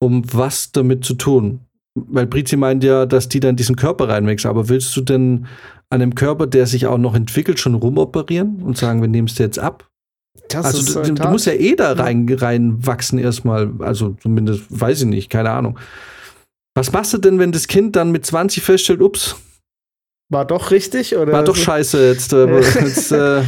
um 0.00 0.22
was 0.32 0.72
damit 0.72 1.04
zu 1.04 1.14
tun. 1.14 1.60
Weil 1.94 2.26
Brizi 2.26 2.56
meint 2.56 2.82
ja, 2.82 3.06
dass 3.06 3.28
die 3.28 3.40
dann 3.40 3.56
diesen 3.56 3.76
Körper 3.76 4.08
reinwächst. 4.08 4.46
Aber 4.46 4.68
willst 4.68 4.96
du 4.96 5.00
denn 5.00 5.46
an 5.90 6.02
einem 6.02 6.16
Körper, 6.16 6.48
der 6.48 6.66
sich 6.66 6.86
auch 6.86 6.98
noch 6.98 7.14
entwickelt, 7.14 7.60
schon 7.60 7.74
rumoperieren 7.74 8.60
und 8.62 8.76
sagen, 8.76 9.00
wir 9.00 9.08
nehmen 9.08 9.28
es 9.28 9.38
jetzt 9.38 9.58
ab? 9.58 9.88
Das 10.48 10.66
also 10.66 11.02
du, 11.02 11.14
du, 11.14 11.28
musst 11.28 11.46
ja 11.46 11.52
eh 11.52 11.76
da 11.76 11.92
rein, 11.92 12.26
reinwachsen 12.28 13.18
erstmal. 13.18 13.70
Also 13.80 14.16
zumindest, 14.20 14.64
weiß 14.68 15.02
ich 15.02 15.06
nicht, 15.06 15.30
keine 15.30 15.50
Ahnung. 15.50 15.78
Was 16.78 16.92
machst 16.92 17.12
du 17.12 17.18
denn, 17.18 17.40
wenn 17.40 17.50
das 17.50 17.66
Kind 17.66 17.96
dann 17.96 18.12
mit 18.12 18.24
20 18.24 18.62
feststellt, 18.62 19.00
ups, 19.00 19.34
war 20.30 20.44
doch 20.44 20.70
richtig 20.70 21.16
oder? 21.16 21.32
War 21.32 21.42
doch 21.42 21.56
scheiße 21.56 22.06
jetzt. 22.06 22.32
Äh, 22.32 22.46
jetzt 22.60 23.10
äh, 23.10 23.42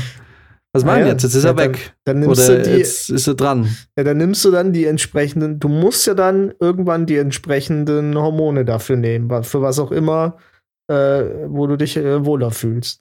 was 0.73 0.85
meinen 0.85 1.03
ah, 1.05 1.07
ja. 1.07 1.13
jetzt? 1.13 1.23
Jetzt 1.23 1.35
ist 1.37 1.45
ja, 1.45 1.51
er 1.51 1.57
weg. 1.57 1.95
Dann, 2.05 2.21
dann 2.23 2.29
nimmst 2.29 2.49
Oder 2.49 2.59
du 2.59 2.63
die, 2.71 2.79
jetzt 2.79 3.09
ist 3.09 3.29
er 3.29 3.35
dran. 3.35 3.69
Ja, 3.97 4.03
dann 4.03 4.17
nimmst 4.17 4.45
du 4.45 4.51
dann 4.51 4.73
die 4.73 4.85
entsprechenden, 4.85 5.61
du 5.61 5.69
musst 5.69 6.09
ja 6.09 6.15
dann 6.15 6.53
irgendwann 6.59 7.07
die 7.07 7.19
entsprechenden 7.19 8.17
Hormone 8.17 8.65
dafür 8.65 8.97
nehmen, 8.97 9.45
für 9.45 9.63
was 9.63 9.79
auch 9.79 9.93
immer, 9.93 10.37
äh, 10.89 11.23
wo 11.47 11.69
du 11.69 11.77
dich 11.77 11.97
äh, 11.97 12.25
wohler 12.25 12.51
fühlst. 12.51 13.01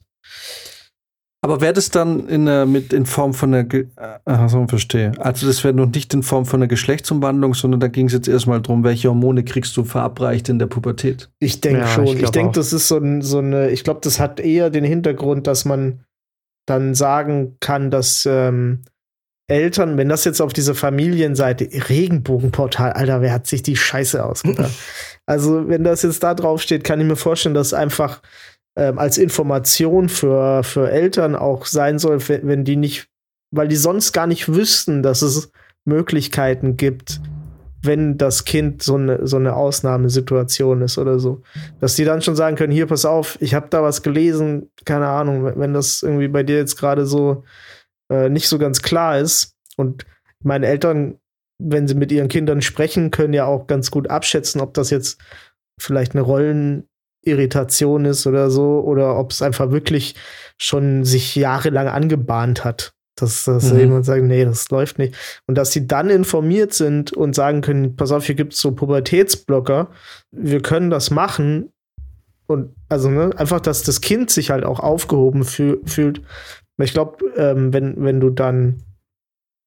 Aber 1.42 1.62
wäre 1.62 1.72
das 1.72 1.88
dann 1.88 2.28
in, 2.28 2.46
äh, 2.46 2.66
mit, 2.66 2.92
in 2.92 3.06
Form 3.06 3.32
von 3.32 3.54
einer, 3.54 3.64
Ge 3.64 3.86
so, 4.48 4.66
verstehe. 4.66 5.12
Also 5.18 5.46
das 5.46 5.64
wäre 5.64 5.72
noch 5.72 5.86
nicht 5.86 6.12
in 6.12 6.22
Form 6.22 6.44
von 6.44 6.60
einer 6.60 6.68
Geschlechtsumwandlung, 6.68 7.54
sondern 7.54 7.80
da 7.80 7.88
ging 7.88 8.06
es 8.06 8.12
jetzt 8.12 8.28
erstmal 8.28 8.60
darum, 8.60 8.84
welche 8.84 9.08
Hormone 9.08 9.42
kriegst 9.42 9.74
du 9.76 9.84
verabreicht 9.84 10.50
in 10.50 10.58
der 10.58 10.66
Pubertät. 10.66 11.30
Ich 11.38 11.62
denke 11.62 11.80
ja, 11.80 11.88
schon. 11.88 12.06
Ich, 12.08 12.22
ich 12.22 12.30
denke, 12.30 12.52
das 12.52 12.74
ist 12.74 12.88
so, 12.88 12.98
ein, 12.98 13.22
so 13.22 13.38
eine, 13.38 13.70
ich 13.70 13.84
glaube, 13.84 14.00
das 14.02 14.20
hat 14.20 14.38
eher 14.38 14.68
den 14.68 14.84
Hintergrund, 14.84 15.46
dass 15.46 15.64
man 15.64 16.04
dann 16.66 16.94
sagen 16.94 17.56
kann, 17.60 17.90
dass 17.90 18.26
ähm, 18.26 18.82
Eltern, 19.48 19.96
wenn 19.96 20.08
das 20.08 20.24
jetzt 20.24 20.42
auf 20.42 20.52
dieser 20.52 20.74
Familienseite, 20.74 21.68
Regenbogenportal, 21.88 22.92
Alter, 22.92 23.22
wer 23.22 23.32
hat 23.32 23.46
sich 23.46 23.62
die 23.62 23.76
Scheiße 23.76 24.24
ausgedacht? 24.24 24.72
also, 25.26 25.68
wenn 25.68 25.84
das 25.84 26.02
jetzt 26.02 26.22
da 26.22 26.34
drauf 26.34 26.60
steht, 26.60 26.84
kann 26.84 27.00
ich 27.00 27.06
mir 27.06 27.16
vorstellen, 27.16 27.54
dass 27.54 27.72
einfach 27.72 28.20
ähm, 28.76 28.98
als 28.98 29.18
Information 29.18 30.08
für, 30.08 30.62
für 30.62 30.90
Eltern 30.90 31.34
auch 31.34 31.66
sein 31.66 31.98
soll, 31.98 32.20
wenn 32.28 32.64
die 32.64 32.76
nicht, 32.76 33.08
weil 33.50 33.68
die 33.68 33.76
sonst 33.76 34.12
gar 34.12 34.26
nicht 34.26 34.52
wüssten, 34.52 35.02
dass 35.02 35.22
es 35.22 35.52
Möglichkeiten 35.84 36.76
gibt, 36.76 37.20
wenn 37.82 38.18
das 38.18 38.44
Kind 38.44 38.82
so 38.82 38.96
eine, 38.96 39.26
so 39.26 39.36
eine 39.36 39.56
Ausnahmesituation 39.56 40.82
ist 40.82 40.98
oder 40.98 41.18
so. 41.18 41.42
Dass 41.80 41.96
die 41.96 42.04
dann 42.04 42.22
schon 42.22 42.36
sagen 42.36 42.56
können, 42.56 42.72
hier, 42.72 42.86
pass 42.86 43.04
auf, 43.04 43.38
ich 43.40 43.54
habe 43.54 43.68
da 43.70 43.82
was 43.82 44.02
gelesen, 44.02 44.70
keine 44.84 45.08
Ahnung, 45.08 45.52
wenn 45.56 45.72
das 45.72 46.02
irgendwie 46.02 46.28
bei 46.28 46.42
dir 46.42 46.56
jetzt 46.56 46.76
gerade 46.76 47.06
so 47.06 47.44
äh, 48.10 48.28
nicht 48.28 48.48
so 48.48 48.58
ganz 48.58 48.82
klar 48.82 49.18
ist. 49.18 49.54
Und 49.76 50.04
meine 50.42 50.66
Eltern, 50.66 51.18
wenn 51.58 51.88
sie 51.88 51.94
mit 51.94 52.12
ihren 52.12 52.28
Kindern 52.28 52.60
sprechen, 52.60 53.10
können 53.10 53.32
ja 53.32 53.46
auch 53.46 53.66
ganz 53.66 53.90
gut 53.90 54.10
abschätzen, 54.10 54.60
ob 54.60 54.74
das 54.74 54.90
jetzt 54.90 55.20
vielleicht 55.80 56.12
eine 56.12 56.22
Rollen, 56.22 56.89
Irritation 57.22 58.04
ist 58.04 58.26
oder 58.26 58.50
so, 58.50 58.80
oder 58.80 59.18
ob 59.18 59.32
es 59.32 59.42
einfach 59.42 59.70
wirklich 59.70 60.14
schon 60.58 61.04
sich 61.04 61.34
jahrelang 61.36 61.88
angebahnt 61.88 62.64
hat. 62.64 62.92
Dass, 63.16 63.44
dass 63.44 63.72
mhm. 63.72 63.80
jemand 63.80 64.06
sagt, 64.06 64.22
nee, 64.22 64.44
das 64.44 64.70
läuft 64.70 64.98
nicht. 64.98 65.14
Und 65.46 65.56
dass 65.56 65.72
sie 65.72 65.86
dann 65.86 66.08
informiert 66.08 66.72
sind 66.72 67.12
und 67.12 67.34
sagen 67.34 67.60
können, 67.60 67.96
pass 67.96 68.12
auf, 68.12 68.24
hier 68.24 68.34
gibt 68.34 68.54
es 68.54 68.60
so 68.60 68.72
Pubertätsblocker, 68.72 69.90
wir 70.30 70.62
können 70.62 70.90
das 70.90 71.10
machen. 71.10 71.70
Und 72.46 72.74
also 72.88 73.10
ne, 73.10 73.30
einfach, 73.36 73.60
dass 73.60 73.82
das 73.82 74.00
Kind 74.00 74.30
sich 74.30 74.50
halt 74.50 74.64
auch 74.64 74.80
aufgehoben 74.80 75.44
fühl 75.44 75.80
fühlt. 75.84 76.22
Ich 76.82 76.92
glaube, 76.92 77.24
ähm, 77.36 77.74
wenn, 77.74 78.02
wenn 78.02 78.20
du 78.20 78.30
dann, 78.30 78.82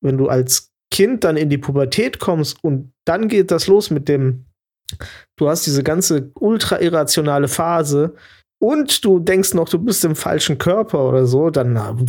wenn 0.02 0.18
du 0.18 0.28
als 0.28 0.72
Kind 0.90 1.24
dann 1.24 1.38
in 1.38 1.50
die 1.50 1.58
Pubertät 1.58 2.20
kommst 2.20 2.64
und 2.64 2.92
dann 3.06 3.28
geht 3.28 3.52
das 3.52 3.68
los 3.68 3.92
mit 3.92 4.10
dem 4.10 4.46
Du 5.36 5.50
hast 5.50 5.66
diese 5.66 5.84
ganze 5.84 6.32
ultra 6.36 6.80
irrationale 6.80 7.48
Phase 7.48 8.14
und 8.60 9.04
du 9.04 9.20
denkst 9.20 9.54
noch, 9.54 9.68
du 9.68 9.80
bist 9.80 10.06
im 10.06 10.16
falschen 10.16 10.58
Körper 10.58 11.08
oder 11.08 11.26
so, 11.26 11.50
dann 11.50 12.08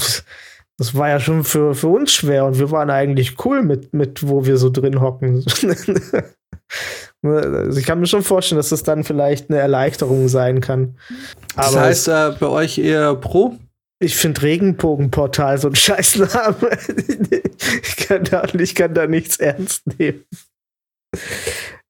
das 0.76 0.94
war 0.94 1.08
ja 1.08 1.20
schon 1.20 1.44
für, 1.44 1.74
für 1.74 1.88
uns 1.88 2.12
schwer 2.12 2.44
und 2.44 2.58
wir 2.58 2.70
waren 2.70 2.90
eigentlich 2.90 3.44
cool 3.44 3.62
mit, 3.62 3.94
mit 3.94 4.26
wo 4.28 4.44
wir 4.44 4.56
so 4.56 4.70
drin 4.70 5.00
hocken. 5.00 5.44
ich 7.22 7.86
kann 7.86 8.00
mir 8.00 8.06
schon 8.06 8.22
vorstellen, 8.22 8.58
dass 8.58 8.70
das 8.70 8.82
dann 8.82 9.04
vielleicht 9.04 9.50
eine 9.50 9.58
Erleichterung 9.58 10.28
sein 10.28 10.60
kann. 10.60 10.96
Aber 11.54 11.66
das 11.66 11.76
heißt 11.76 12.08
äh, 12.08 12.32
bei 12.40 12.46
euch 12.46 12.78
eher 12.78 13.14
pro? 13.14 13.56
Ich 14.00 14.16
finde 14.16 14.42
Regenbogenportal 14.42 15.58
so 15.58 15.68
ein 15.68 15.76
Scheißname. 15.76 16.70
ich, 17.82 17.96
kann 18.08 18.24
da, 18.24 18.44
ich 18.52 18.74
kann 18.74 18.94
da 18.94 19.06
nichts 19.06 19.36
ernst 19.36 19.82
nehmen 19.98 20.24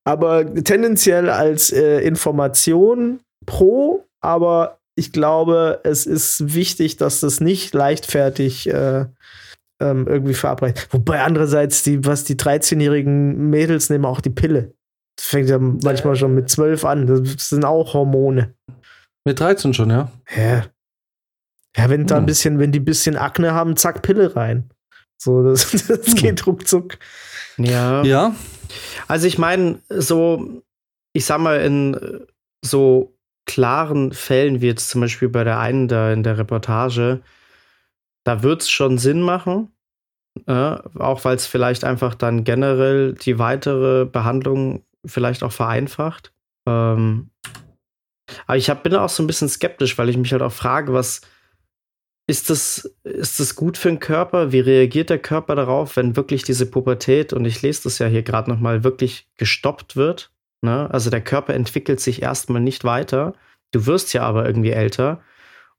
aber 0.05 0.53
tendenziell 0.63 1.29
als 1.29 1.71
äh, 1.71 1.99
Information 1.99 3.19
pro, 3.45 4.05
aber 4.21 4.79
ich 4.95 5.11
glaube, 5.11 5.81
es 5.83 6.05
ist 6.05 6.53
wichtig, 6.53 6.97
dass 6.97 7.19
das 7.19 7.41
nicht 7.41 7.73
leichtfertig 7.73 8.69
äh, 8.69 9.05
ähm, 9.81 10.07
irgendwie 10.07 10.33
verabreicht. 10.33 10.87
Wobei 10.91 11.21
andererseits, 11.21 11.83
die, 11.83 12.05
was 12.05 12.23
die 12.23 12.35
13-jährigen 12.35 13.49
Mädels 13.49 13.89
nehmen 13.89 14.05
auch 14.05 14.21
die 14.21 14.29
Pille. 14.29 14.73
Das 15.17 15.27
fängt 15.27 15.49
ja 15.49 15.59
manchmal 15.59 16.15
schon 16.15 16.33
mit 16.35 16.49
12 16.49 16.85
an. 16.85 17.07
Das 17.07 17.49
sind 17.49 17.65
auch 17.65 17.93
Hormone. 17.93 18.53
Mit 19.25 19.39
13 19.39 19.73
schon, 19.73 19.89
ja? 19.89 20.11
Ja. 20.35 20.65
Ja, 21.77 21.89
wenn 21.89 22.05
da 22.05 22.15
ein 22.15 22.21
hm. 22.21 22.25
bisschen, 22.25 22.59
wenn 22.59 22.71
die 22.71 22.79
ein 22.79 22.85
bisschen 22.85 23.17
Akne 23.17 23.53
haben, 23.53 23.75
zack, 23.75 24.01
Pille 24.01 24.35
rein. 24.35 24.69
So, 25.17 25.43
das, 25.43 25.71
das 25.87 26.07
hm. 26.07 26.15
geht 26.15 26.47
ruckzuck. 26.47 26.97
Ja. 27.57 28.03
Ja. 28.03 28.35
Also 29.07 29.27
ich 29.27 29.37
meine, 29.37 29.81
so, 29.89 30.61
ich 31.13 31.25
sag 31.25 31.39
mal, 31.39 31.61
in 31.61 32.25
so 32.63 33.17
klaren 33.45 34.11
Fällen, 34.11 34.61
wie 34.61 34.67
jetzt 34.67 34.89
zum 34.89 35.01
Beispiel 35.01 35.29
bei 35.29 35.43
der 35.43 35.59
einen 35.59 35.87
da 35.87 36.11
in 36.11 36.23
der 36.23 36.37
Reportage, 36.37 37.21
da 38.23 38.43
wird 38.43 38.63
es 38.63 38.69
schon 38.69 38.97
Sinn 38.97 39.21
machen. 39.21 39.71
Äh, 40.47 40.77
auch 40.99 41.23
weil 41.23 41.35
es 41.37 41.47
vielleicht 41.47 41.85
einfach 41.85 42.13
dann 42.13 42.43
generell 42.43 43.13
die 43.13 43.39
weitere 43.39 44.05
Behandlung 44.05 44.83
vielleicht 45.05 45.43
auch 45.43 45.51
vereinfacht. 45.51 46.33
Ähm, 46.67 47.29
aber 48.45 48.57
ich 48.57 48.69
hab, 48.69 48.83
bin 48.83 48.95
auch 48.95 49.09
so 49.09 49.23
ein 49.23 49.27
bisschen 49.27 49.47
skeptisch, 49.47 49.97
weil 49.97 50.09
ich 50.09 50.17
mich 50.17 50.31
halt 50.33 50.41
auch 50.41 50.51
frage, 50.51 50.91
was, 50.91 51.21
ist 52.27 52.49
das, 52.49 52.91
ist 53.03 53.39
das 53.39 53.55
gut 53.55 53.77
für 53.77 53.89
den 53.89 53.99
Körper? 53.99 54.51
Wie 54.51 54.59
reagiert 54.59 55.09
der 55.09 55.19
Körper 55.19 55.55
darauf, 55.55 55.95
wenn 55.95 56.15
wirklich 56.15 56.43
diese 56.43 56.65
Pubertät, 56.65 57.33
und 57.33 57.45
ich 57.45 57.61
lese 57.61 57.83
das 57.83 57.99
ja 57.99 58.07
hier 58.07 58.23
gerade 58.23 58.49
nochmal, 58.49 58.83
wirklich 58.83 59.27
gestoppt 59.37 59.95
wird? 59.95 60.31
Ne? 60.61 60.89
Also 60.91 61.09
der 61.09 61.21
Körper 61.21 61.53
entwickelt 61.53 61.99
sich 61.99 62.21
erstmal 62.21 62.61
nicht 62.61 62.83
weiter. 62.83 63.33
Du 63.71 63.85
wirst 63.85 64.13
ja 64.13 64.23
aber 64.23 64.45
irgendwie 64.45 64.71
älter. 64.71 65.21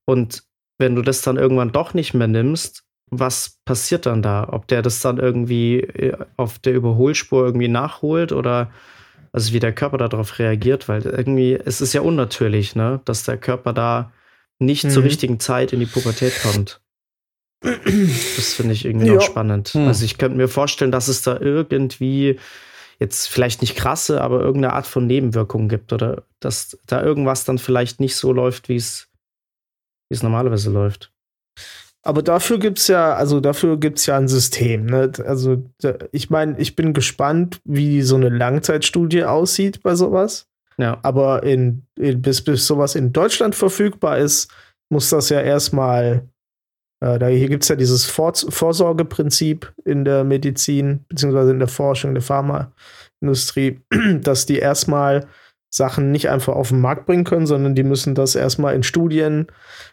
Und 0.05 0.45
wenn 0.79 0.95
du 0.95 1.03
das 1.03 1.23
dann 1.23 1.37
irgendwann 1.37 1.73
doch 1.73 1.95
nicht 1.95 2.15
mehr 2.15 2.29
nimmst, 2.29 2.85
was 3.11 3.59
passiert 3.65 4.07
dann 4.07 4.23
da? 4.23 4.49
Ob 4.51 4.69
der 4.69 4.83
das 4.83 5.01
dann 5.01 5.19
irgendwie 5.19 5.81
äh, 5.81 6.17
auf 6.37 6.59
der 6.59 6.75
Überholspur 6.75 7.45
irgendwie 7.45 7.69
nachholt 7.69 8.33
oder 8.33 8.71
also 9.33 9.53
wie 9.53 9.61
der 9.61 9.75
Körper 9.75 9.99
darauf 9.99 10.39
reagiert, 10.39 10.89
weil 10.89 11.03
irgendwie, 11.03 11.55
es 11.55 11.81
ist 11.81 11.93
ja 11.93 12.01
unnatürlich, 12.01 12.75
ne, 12.75 13.01
dass 13.05 13.25
der 13.25 13.37
Körper 13.37 13.73
da 13.73 14.13
nicht 14.59 14.85
mhm. 14.85 14.91
zur 14.91 15.05
richtigen 15.05 15.41
Zeit 15.41 15.73
in 15.73 15.81
die 15.81 15.87
Pubertät 15.87 16.41
kommt. 16.43 16.81
Das 17.63 18.55
finde 18.55 18.75
ich 18.75 18.85
irgendwie 18.85 19.09
ja. 19.09 19.15
noch 19.15 19.23
spannend. 19.23 19.75
Mhm. 19.75 19.89
Also 19.89 20.05
ich 20.05 20.19
könnte 20.19 20.37
mir 20.37 20.49
vorstellen, 20.49 20.93
dass 20.93 21.09
es 21.09 21.23
da 21.23 21.41
irgendwie 21.41 22.39
jetzt 22.99 23.29
vielleicht 23.29 23.61
nicht 23.61 23.77
krasse, 23.77 24.21
aber 24.21 24.41
irgendeine 24.41 24.75
Art 24.75 24.87
von 24.87 25.07
Nebenwirkungen 25.07 25.69
gibt 25.69 25.93
oder 25.93 26.25
dass 26.41 26.79
da 26.87 27.03
irgendwas 27.03 27.45
dann 27.45 27.59
vielleicht 27.59 28.01
nicht 28.01 28.17
so 28.17 28.33
läuft, 28.33 28.69
wie 28.69 28.77
es 28.77 29.09
wie 30.09 30.15
es 30.15 30.23
normalerweise 30.23 30.71
läuft. 30.71 31.13
Aber 32.03 32.23
dafür 32.23 32.59
gibt 32.59 32.79
es 32.79 32.87
ja, 32.87 33.15
also 33.15 33.41
dafür 33.41 33.79
gibt 33.79 33.99
es 33.99 34.07
ja 34.07 34.17
ein 34.17 34.29
System. 34.29 34.87
Ne? 34.87 35.11
Also 35.25 35.65
ich 36.13 36.31
meine, 36.31 36.57
ich 36.61 36.77
bin 36.77 36.93
gespannt, 36.93 37.61
wie 37.65 38.03
so 38.03 38.15
eine 38.15 38.29
Langzeitstudie 38.29 39.25
aussieht 39.25 39.83
bei 39.83 39.97
sowas. 39.97 40.47
Ja. 40.79 40.99
Aber 41.03 41.43
in, 41.43 41.83
in, 41.99 42.23
bis, 42.23 42.43
bis 42.43 42.67
sowas 42.67 42.95
in 42.95 43.13
Deutschland 43.13 43.55
verfügbar 43.55 44.19
ist, 44.19 44.51
muss 44.91 45.11
das 45.11 45.29
ja 45.29 45.41
erstmal. 45.41 46.29
Äh, 47.01 47.19
da, 47.19 47.27
hier 47.29 47.49
gibt 47.49 47.63
es 47.63 47.69
ja 47.69 47.77
dieses 47.77 48.05
Vor 48.07 48.33
Vorsorgeprinzip 48.35 49.73
in 49.85 50.05
der 50.05 50.25
Medizin, 50.25 51.05
beziehungsweise 51.09 51.51
in 51.51 51.59
der 51.59 51.69
Forschung, 51.69 52.15
der 52.15 52.23
Pharmaindustrie, 52.23 53.81
dass 54.21 54.47
die 54.47 54.59
erstmal 54.59 55.27
Sachen 55.71 56.11
nicht 56.11 56.31
einfach 56.31 56.55
auf 56.55 56.71
den 56.71 56.81
Markt 56.81 57.07
bringen 57.07 57.25
können, 57.25 57.47
sondern 57.47 57.75
die 57.75 57.83
müssen 57.83 58.15
das 58.15 58.35
erstmal 58.35 58.75
in 58.75 58.83
Studien 58.83 59.49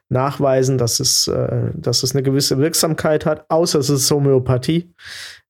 nachweisen, 0.10 0.78
dass 0.78 1.00
es, 1.00 1.28
äh, 1.28 1.72
dass 1.74 2.04
es 2.04 2.14
eine 2.14 2.24
gewisse 2.24 2.58
Wirksamkeit 2.58 3.26
hat, 3.26 3.50
außer 3.50 3.80
es 3.80 3.90
ist 3.90 4.10
Homöopathie. 4.10 4.94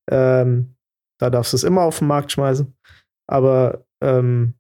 Ähm, 0.10 0.76
da 1.20 1.30
darfst 1.30 1.54
du 1.54 1.58
es 1.58 1.64
immer 1.64 1.82
auf 1.84 2.00
den 2.00 2.08
Markt 2.08 2.32
schmeißen. 2.32 2.76
Aber 3.28 3.86
ähm, 4.02 4.56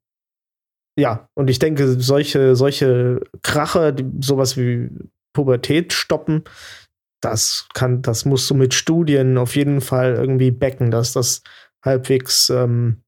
ja, 0.98 1.28
und 1.34 1.50
ich 1.50 1.60
denke, 1.60 2.00
solche, 2.00 2.56
solche 2.56 3.22
Krache, 3.42 3.94
die, 3.94 4.06
sowas 4.22 4.58
wie 4.58 4.90
Pubertät 5.34 5.94
stoppen, 5.94 6.44
das 7.22 7.68
kann, 7.74 8.02
das 8.02 8.26
musst 8.26 8.50
du 8.50 8.56
mit 8.56 8.74
Studien 8.74 9.38
auf 9.38 9.56
jeden 9.56 9.82
Fall 9.82 10.14
irgendwie 10.14 10.52
backen, 10.52 10.92
dass 10.92 11.14
das 11.14 11.42
halbwegs, 11.84 12.50
ähm, 12.50 13.02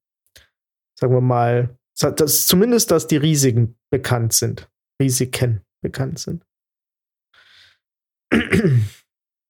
sagen 0.99 1.13
wir 1.13 1.21
mal, 1.21 1.77
dass 1.99 2.47
zumindest, 2.47 2.91
dass 2.91 3.07
die 3.07 3.17
Risiken 3.17 3.75
bekannt 3.91 4.33
sind. 4.33 4.69
Risiken 5.01 5.61
bekannt 5.81 6.19
sind. 6.19 6.45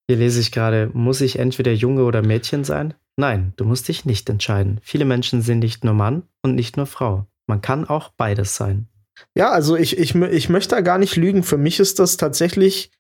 Hier 0.07 0.18
lese 0.18 0.40
ich 0.40 0.52
gerade, 0.52 0.91
muss 0.94 1.22
ich 1.22 1.40
entweder 1.40 1.72
Junge 1.72 2.03
oder 2.03 2.22
Mädchen 2.22 2.64
sein? 2.64 2.94
Nein, 3.18 3.53
du 3.56 3.66
musst 3.66 3.88
dich 3.88 4.06
nicht 4.06 4.30
entscheiden. 4.30 4.80
Viele 4.84 5.06
Menschen 5.06 5.41
sind 5.41 5.60
nicht 5.60 5.84
nur 5.84 5.94
Mann 5.94 6.24
und 6.44 6.53
nicht 6.53 6.78
nur 6.78 6.86
Frau. 6.86 7.28
Man 7.48 7.62
kann 7.62 7.86
auch 7.86 8.10
beides 8.18 8.56
sein. 8.56 8.88
Ja, 9.36 9.52
also 9.52 9.76
ich, 9.76 9.98
ich, 9.98 10.16
ich 10.16 10.50
möchte 10.50 10.76
da 10.76 10.82
gar 10.82 10.98
nicht 10.98 11.16
lügen. 11.16 11.44
Für 11.44 11.58
mich 11.58 11.80
ist 11.80 12.00
das 12.00 12.18
tatsächlich, 12.18 12.92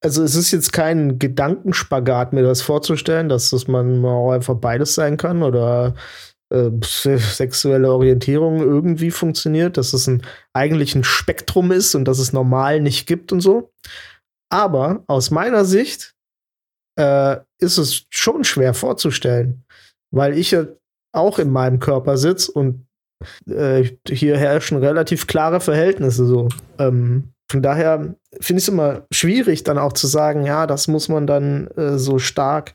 also 0.00 0.22
es 0.22 0.34
ist 0.34 0.50
jetzt 0.50 0.72
kein 0.72 1.18
Gedankenspagat, 1.18 2.32
mir 2.32 2.42
das 2.42 2.62
vorzustellen, 2.62 3.28
dass 3.28 3.50
das 3.50 3.68
man 3.68 4.04
auch 4.04 4.32
einfach 4.32 4.56
beides 4.56 4.94
sein 4.94 5.16
kann 5.16 5.42
oder 5.42 5.94
äh, 6.52 6.70
sexuelle 6.82 7.92
Orientierung 7.92 8.60
irgendwie 8.60 9.10
funktioniert, 9.10 9.76
dass 9.76 9.92
es 9.92 10.08
ein, 10.08 10.22
eigentlich 10.52 10.94
ein 10.94 11.04
Spektrum 11.04 11.70
ist 11.70 11.94
und 11.94 12.06
dass 12.06 12.18
es 12.18 12.32
normal 12.32 12.80
nicht 12.80 13.06
gibt 13.06 13.32
und 13.32 13.40
so. 13.40 13.72
Aber 14.52 15.04
aus 15.06 15.30
meiner 15.30 15.64
Sicht 15.64 16.14
äh, 16.98 17.36
ist 17.58 17.78
es 17.78 18.06
schon 18.10 18.42
schwer 18.42 18.74
vorzustellen, 18.74 19.64
weil 20.10 20.36
ich 20.36 20.50
ja 20.50 20.66
auch 21.12 21.38
in 21.38 21.50
meinem 21.50 21.78
Körper 21.78 22.16
sitze 22.16 22.50
und 22.52 22.86
äh, 23.48 23.84
hier 24.08 24.38
herrschen 24.38 24.78
relativ 24.78 25.26
klare 25.26 25.60
Verhältnisse 25.60 26.26
so. 26.26 26.48
Ähm, 26.78 27.32
von 27.50 27.62
daher 27.62 28.14
finde 28.40 28.60
ich 28.60 28.64
es 28.64 28.68
immer 28.68 29.06
schwierig, 29.10 29.64
dann 29.64 29.78
auch 29.78 29.92
zu 29.92 30.06
sagen, 30.06 30.46
ja, 30.46 30.66
das 30.66 30.86
muss 30.86 31.08
man 31.08 31.26
dann 31.26 31.66
äh, 31.76 31.98
so 31.98 32.18
stark 32.18 32.74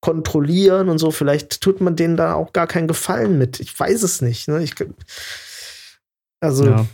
kontrollieren 0.00 0.88
und 0.88 0.98
so. 0.98 1.10
Vielleicht 1.10 1.60
tut 1.60 1.80
man 1.80 1.96
denen 1.96 2.16
da 2.16 2.34
auch 2.34 2.52
gar 2.52 2.66
keinen 2.66 2.88
Gefallen 2.88 3.38
mit. 3.38 3.60
Ich 3.60 3.78
weiß 3.78 4.02
es 4.02 4.22
nicht. 4.22 4.48
Ne? 4.48 4.62
Ich, 4.62 4.74
also, 6.40 6.66
ja. 6.66 6.86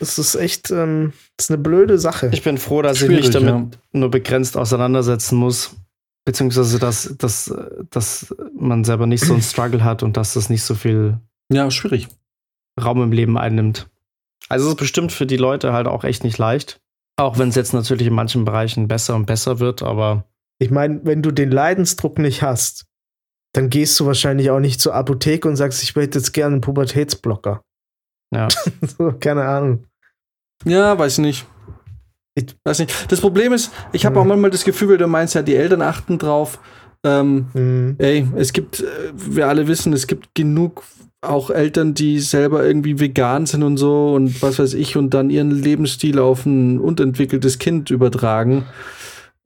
es 0.00 0.18
ist 0.18 0.34
echt 0.34 0.70
ähm, 0.70 1.12
ist 1.38 1.50
eine 1.50 1.58
blöde 1.58 1.98
Sache. 1.98 2.30
Ich 2.32 2.42
bin 2.42 2.58
froh, 2.58 2.82
dass 2.82 2.98
Schwierig, 2.98 3.18
ich 3.18 3.24
mich 3.26 3.30
damit 3.32 3.74
ja. 3.74 3.80
nur 3.92 4.10
begrenzt 4.10 4.56
auseinandersetzen 4.56 5.36
muss. 5.36 5.76
Beziehungsweise, 6.24 6.80
dass, 6.80 7.14
dass, 7.18 7.54
dass 7.90 8.34
man 8.58 8.82
selber 8.82 9.06
nicht 9.06 9.24
so 9.24 9.32
einen 9.32 9.42
Struggle 9.42 9.84
hat 9.84 10.02
und 10.02 10.16
dass 10.16 10.34
das 10.34 10.50
nicht 10.50 10.64
so 10.64 10.74
viel 10.74 11.20
ja, 11.52 11.70
schwierig. 11.70 12.08
Raum 12.80 13.02
im 13.02 13.12
Leben 13.12 13.38
einnimmt. 13.38 13.88
Also 14.48 14.66
es 14.66 14.72
ist 14.72 14.78
bestimmt 14.78 15.12
für 15.12 15.26
die 15.26 15.36
Leute 15.36 15.72
halt 15.72 15.86
auch 15.86 16.04
echt 16.04 16.24
nicht 16.24 16.38
leicht. 16.38 16.80
Auch 17.16 17.38
wenn 17.38 17.48
es 17.48 17.54
jetzt 17.54 17.72
natürlich 17.72 18.06
in 18.06 18.14
manchen 18.14 18.44
Bereichen 18.44 18.88
besser 18.88 19.14
und 19.14 19.26
besser 19.26 19.58
wird, 19.58 19.82
aber. 19.82 20.24
Ich 20.58 20.70
meine, 20.70 21.00
wenn 21.04 21.22
du 21.22 21.30
den 21.30 21.50
Leidensdruck 21.50 22.18
nicht 22.18 22.42
hast, 22.42 22.86
dann 23.52 23.70
gehst 23.70 23.98
du 23.98 24.06
wahrscheinlich 24.06 24.50
auch 24.50 24.60
nicht 24.60 24.80
zur 24.80 24.94
Apotheke 24.94 25.48
und 25.48 25.56
sagst, 25.56 25.82
ich 25.82 25.96
möchte 25.96 26.18
jetzt 26.18 26.32
gerne 26.32 26.54
einen 26.54 26.60
Pubertätsblocker. 26.60 27.62
Ja. 28.34 28.48
so, 28.98 29.12
keine 29.12 29.44
Ahnung. 29.44 29.84
Ja, 30.64 30.98
weiß 30.98 31.18
nicht. 31.18 31.46
Ich 32.34 32.54
weiß 32.64 32.80
nicht. 32.80 33.10
Das 33.10 33.20
Problem 33.20 33.52
ist, 33.54 33.72
ich 33.92 34.04
habe 34.04 34.16
hm. 34.16 34.22
auch 34.22 34.26
manchmal 34.26 34.50
das 34.50 34.64
Gefühl, 34.64 34.90
weil 34.90 34.98
du 34.98 35.06
meinst 35.06 35.34
ja, 35.34 35.42
die 35.42 35.56
Eltern 35.56 35.80
achten 35.80 36.18
drauf. 36.18 36.58
Ähm, 37.02 37.48
hm. 37.52 37.96
Ey, 37.98 38.26
es 38.36 38.52
gibt, 38.52 38.80
äh, 38.80 39.12
wir 39.14 39.48
alle 39.48 39.66
wissen, 39.68 39.92
es 39.94 40.06
gibt 40.06 40.34
genug 40.34 40.82
auch 41.28 41.50
Eltern, 41.50 41.94
die 41.94 42.18
selber 42.20 42.64
irgendwie 42.64 43.00
vegan 43.00 43.46
sind 43.46 43.62
und 43.62 43.76
so 43.76 44.14
und 44.14 44.42
was 44.42 44.58
weiß 44.58 44.74
ich 44.74 44.96
und 44.96 45.10
dann 45.10 45.30
ihren 45.30 45.50
Lebensstil 45.50 46.18
auf 46.18 46.46
ein 46.46 46.78
unentwickeltes 46.78 47.58
Kind 47.58 47.90
übertragen. 47.90 48.64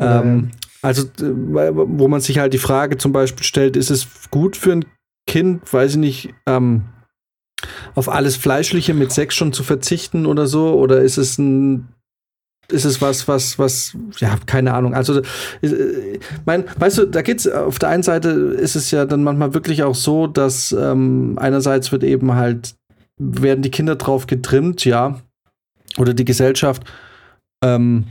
Ja. 0.01 0.21
Ähm, 0.21 0.51
also, 0.83 1.05
wo 1.19 2.09
man 2.09 2.21
sich 2.21 2.39
halt 2.39 2.55
die 2.55 2.59
Frage 2.59 2.97
zum 2.97 3.13
Beispiel 3.13 3.45
stellt, 3.45 3.77
ist 3.77 3.91
es 3.91 4.09
gut 4.31 4.57
für 4.57 4.73
ein 4.73 4.85
Kind, 5.27 5.71
weiß 5.73 5.93
ich 5.93 5.99
nicht, 5.99 6.35
ähm, 6.47 6.85
auf 7.95 8.09
alles 8.09 8.37
Fleischliche 8.37 8.95
mit 8.95 9.13
Sex 9.13 9.35
schon 9.35 9.53
zu 9.53 9.63
verzichten 9.63 10.25
oder 10.25 10.47
so? 10.47 10.73
Oder 10.75 11.03
ist 11.03 11.19
es 11.19 11.39
ein 11.39 11.89
ist 12.73 12.85
es 12.85 13.01
was, 13.01 13.29
was, 13.29 13.59
was, 13.59 13.97
ja, 14.19 14.37
keine 14.47 14.75
Ahnung. 14.75 14.95
Also, 14.95 15.21
äh, 15.63 16.19
mein, 16.47 16.65
weißt 16.79 16.99
du, 16.99 17.07
da 17.07 17.23
geht's, 17.23 17.47
auf 17.47 17.79
der 17.79 17.91
einen 17.91 18.03
Seite 18.03 18.31
ist 18.31 18.77
es 18.77 18.91
ja 18.91 19.05
dann 19.05 19.23
manchmal 19.23 19.55
wirklich 19.55 19.83
auch 19.83 19.95
so, 19.95 20.27
dass 20.27 20.73
ähm, 20.73 21.39
einerseits 21.41 21.93
wird 21.93 22.05
eben 22.05 22.35
halt, 22.35 22.75
werden 23.19 23.63
die 23.63 23.71
Kinder 23.71 23.97
drauf 23.97 24.27
getrimmt, 24.27 24.85
ja, 24.85 25.21
oder 25.99 26.15
die 26.15 26.25
Gesellschaft, 26.25 26.83
ähm, 27.63 28.07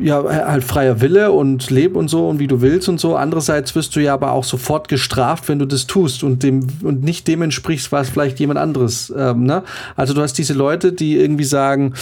ja, 0.00 0.24
halt 0.24 0.64
freier 0.64 1.00
Wille 1.00 1.32
und 1.32 1.70
leb 1.70 1.96
und 1.96 2.08
so 2.08 2.28
und 2.28 2.38
wie 2.38 2.46
du 2.46 2.62
willst 2.62 2.88
und 2.88 2.98
so. 2.98 3.16
Andererseits 3.16 3.74
wirst 3.74 3.94
du 3.94 4.00
ja 4.00 4.14
aber 4.14 4.32
auch 4.32 4.44
sofort 4.44 4.88
gestraft, 4.88 5.48
wenn 5.48 5.58
du 5.58 5.66
das 5.66 5.86
tust 5.86 6.24
und 6.24 6.42
dem 6.42 6.66
und 6.82 7.02
nicht 7.02 7.28
dem 7.28 7.42
entsprichst, 7.42 7.92
was 7.92 8.08
vielleicht 8.08 8.40
jemand 8.40 8.58
anderes. 8.58 9.12
Ähm, 9.14 9.44
ne? 9.44 9.62
Also 9.94 10.14
du 10.14 10.22
hast 10.22 10.34
diese 10.38 10.54
Leute, 10.54 10.92
die 10.92 11.16
irgendwie 11.16 11.44
sagen, 11.44 11.94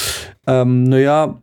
ähm, 0.46 0.84
naja, 0.84 1.40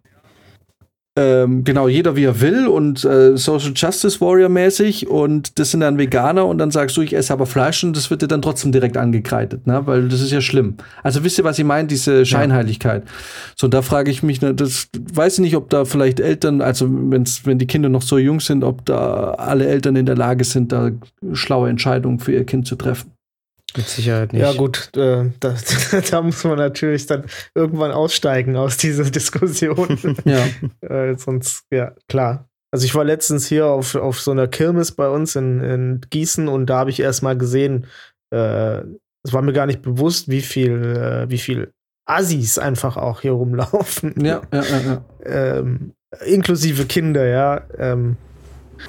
ähm, 1.17 1.63
genau, 1.63 1.87
jeder 1.87 2.15
wie 2.15 2.25
er 2.25 2.41
will 2.41 2.67
und 2.67 3.03
äh, 3.03 3.35
Social 3.37 3.71
Justice 3.75 4.21
Warrior 4.21 4.49
mäßig 4.49 5.07
und 5.07 5.57
das 5.57 5.71
sind 5.71 5.79
dann 5.79 5.97
Veganer 5.97 6.45
und 6.45 6.59
dann 6.59 6.69
sagst 6.69 6.95
du, 6.95 7.01
ich 7.01 7.15
esse 7.15 7.33
aber 7.33 7.47
Fleisch 7.47 7.83
und 7.83 7.97
das 7.97 8.11
wird 8.11 8.21
dir 8.21 8.27
dann 8.27 8.43
trotzdem 8.43 8.71
direkt 8.71 8.97
angekreidet, 8.97 9.65
ne? 9.65 9.81
weil 9.85 10.09
das 10.09 10.21
ist 10.21 10.31
ja 10.31 10.41
schlimm. 10.41 10.77
Also 11.01 11.23
wisst 11.23 11.39
ihr, 11.39 11.43
was 11.43 11.57
ich 11.57 11.65
meine, 11.65 11.87
diese 11.87 12.23
Scheinheiligkeit. 12.23 13.03
Ja. 13.03 13.11
So, 13.55 13.67
da 13.67 13.81
frage 13.81 14.11
ich 14.11 14.21
mich, 14.21 14.41
ne, 14.41 14.53
das 14.53 14.89
weiß 15.11 15.33
ich 15.33 15.39
nicht, 15.39 15.55
ob 15.55 15.71
da 15.71 15.85
vielleicht 15.85 16.19
Eltern, 16.19 16.61
also 16.61 16.85
wenn's, 16.87 17.47
wenn 17.47 17.57
die 17.57 17.65
Kinder 17.67 17.89
noch 17.89 18.03
so 18.03 18.19
jung 18.19 18.39
sind, 18.39 18.63
ob 18.63 18.85
da 18.85 19.31
alle 19.31 19.65
Eltern 19.65 19.95
in 19.95 20.05
der 20.05 20.15
Lage 20.15 20.43
sind, 20.43 20.71
da 20.71 20.91
schlaue 21.33 21.69
Entscheidungen 21.69 22.19
für 22.19 22.33
ihr 22.33 22.45
Kind 22.45 22.67
zu 22.67 22.75
treffen. 22.75 23.16
Mit 23.75 23.87
Sicherheit 23.87 24.33
nicht. 24.33 24.41
Ja, 24.41 24.53
gut, 24.53 24.91
äh, 24.95 25.29
da, 25.39 25.55
da, 26.09 26.21
muss 26.21 26.43
man 26.43 26.57
natürlich 26.57 27.05
dann 27.05 27.25
irgendwann 27.53 27.91
aussteigen 27.91 28.55
aus 28.55 28.77
dieser 28.77 29.03
Diskussion. 29.11 30.15
ja. 30.25 30.45
äh, 30.81 31.17
sonst, 31.17 31.65
ja, 31.71 31.93
klar. 32.07 32.47
Also 32.71 32.85
ich 32.85 32.95
war 32.95 33.03
letztens 33.03 33.47
hier 33.47 33.67
auf, 33.67 33.95
auf 33.95 34.19
so 34.19 34.31
einer 34.31 34.47
Kirmes 34.47 34.91
bei 34.91 35.07
uns 35.07 35.35
in, 35.35 35.61
in 35.61 36.01
Gießen 36.09 36.47
und 36.47 36.65
da 36.67 36.79
habe 36.79 36.89
ich 36.89 36.99
erst 36.99 37.23
mal 37.23 37.37
gesehen, 37.37 37.87
äh, 38.31 38.81
es 39.23 39.33
war 39.33 39.41
mir 39.41 39.53
gar 39.53 39.65
nicht 39.65 39.81
bewusst, 39.81 40.29
wie 40.29 40.41
viel, 40.41 40.95
äh, 40.95 41.29
wie 41.29 41.37
viel 41.37 41.71
Assis 42.05 42.57
einfach 42.57 42.97
auch 42.97 43.21
hier 43.21 43.31
rumlaufen. 43.31 44.13
Ja, 44.23 44.41
ja, 44.53 44.63
ja. 44.63 44.79
ja. 44.79 45.03
Ähm, 45.25 45.93
inklusive 46.25 46.85
Kinder, 46.85 47.25
ja. 47.25 47.61
Ähm, 47.77 48.17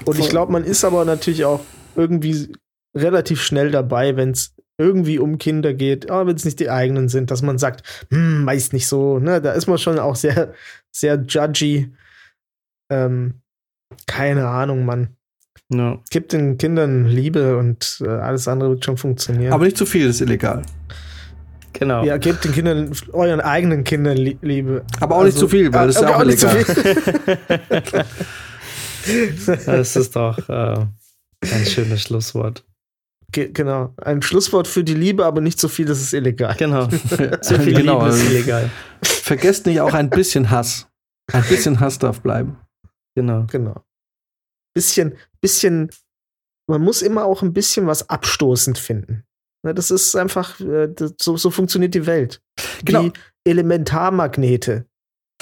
und 0.04 0.18
ich 0.18 0.28
glaube, 0.28 0.52
man 0.52 0.64
ist 0.64 0.84
aber 0.84 1.04
natürlich 1.04 1.44
auch 1.44 1.60
irgendwie 1.96 2.52
relativ 2.96 3.42
schnell 3.42 3.70
dabei, 3.70 4.16
wenn 4.16 4.30
es 4.30 4.54
irgendwie 4.78 5.18
um 5.18 5.38
Kinder 5.38 5.74
geht, 5.74 6.08
aber 6.08 6.28
wenn 6.28 6.36
es 6.36 6.44
nicht 6.44 6.60
die 6.60 6.70
eigenen 6.70 7.08
sind, 7.08 7.30
dass 7.30 7.42
man 7.42 7.58
sagt, 7.58 7.82
hm, 8.10 8.46
weiß 8.46 8.72
nicht 8.72 8.86
so, 8.86 9.18
ne, 9.18 9.42
da 9.42 9.52
ist 9.52 9.66
man 9.66 9.78
schon 9.78 9.98
auch 9.98 10.16
sehr, 10.16 10.54
sehr 10.92 11.16
judgy. 11.16 11.92
Ähm, 12.90 13.34
keine 14.06 14.48
Ahnung, 14.48 14.84
Mann. 14.84 15.16
No. 15.68 16.02
Gibt 16.10 16.32
den 16.32 16.56
Kindern 16.56 17.06
Liebe 17.06 17.58
und 17.58 18.02
äh, 18.02 18.08
alles 18.08 18.48
andere 18.48 18.70
wird 18.70 18.84
schon 18.84 18.96
funktionieren. 18.96 19.52
Aber 19.52 19.64
nicht 19.64 19.76
zu 19.76 19.84
viel 19.84 20.06
ist 20.06 20.20
illegal. 20.20 20.62
Genau. 21.74 22.04
Ja, 22.04 22.16
gebt 22.16 22.44
den 22.44 22.52
Kindern, 22.52 22.92
euren 23.12 23.40
eigenen 23.40 23.84
Kindern 23.84 24.16
Liebe. 24.16 24.84
Aber 25.00 25.16
auch 25.16 25.20
also, 25.20 25.26
nicht 25.26 25.38
zu 25.38 25.48
viel, 25.48 25.72
weil 25.72 25.88
das 25.88 25.96
ist 25.96 26.02
ja 26.02 26.08
auch, 26.08 26.16
auch 26.16 26.22
illegal. 26.22 26.64
das 29.66 29.96
ist 29.96 30.16
doch 30.16 30.48
äh, 30.48 30.86
ein 31.42 31.66
schönes 31.66 32.02
Schlusswort. 32.02 32.64
Ge 33.30 33.50
genau. 33.52 33.94
Ein 33.98 34.22
Schlusswort 34.22 34.66
für 34.66 34.82
die 34.82 34.94
Liebe, 34.94 35.26
aber 35.26 35.40
nicht 35.40 35.60
so 35.60 35.68
viel, 35.68 35.84
das 35.84 36.00
ist 36.00 36.14
illegal. 36.14 36.54
Genau. 36.56 36.86
Zu 37.42 37.60
viel 37.60 37.74
genau. 37.74 38.04
Liebe 38.04 38.14
ist 38.14 38.30
illegal. 38.30 38.70
Vergesst 39.02 39.66
nicht 39.66 39.80
auch 39.80 39.92
ein 39.92 40.08
bisschen 40.08 40.50
Hass. 40.50 40.88
Ein 41.32 41.44
bisschen 41.44 41.78
Hass 41.78 41.98
darf 41.98 42.22
bleiben. 42.22 42.58
Genau. 43.14 43.46
Genau. 43.50 43.84
Bisschen, 44.74 45.16
bisschen, 45.42 45.90
man 46.66 46.80
muss 46.80 47.02
immer 47.02 47.24
auch 47.24 47.42
ein 47.42 47.52
bisschen 47.52 47.86
was 47.86 48.08
abstoßend 48.08 48.78
finden. 48.78 49.24
Ne, 49.62 49.74
das 49.74 49.90
ist 49.90 50.14
einfach, 50.16 50.58
äh, 50.60 50.88
so, 51.20 51.36
so 51.36 51.50
funktioniert 51.50 51.94
die 51.94 52.06
Welt. 52.06 52.40
Genau. 52.84 53.02
Die 53.02 53.12
Elementarmagnete 53.44 54.86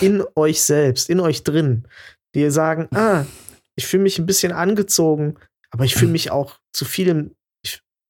in 0.01 0.25
euch 0.35 0.63
selbst, 0.63 1.09
in 1.09 1.21
euch 1.21 1.45
drin, 1.45 1.87
die 2.35 2.51
sagen, 2.51 2.89
ah, 2.95 3.25
ich 3.77 3.87
fühle 3.87 4.03
mich 4.03 4.19
ein 4.19 4.27
bisschen 4.27 4.53
angezogen, 4.53 5.37
aber 5.71 5.85
ich 5.85 5.95
fühle 5.95 6.13
mich 6.13 6.31
auch 6.31 6.59
zu 6.73 6.85
vielem 6.85 7.36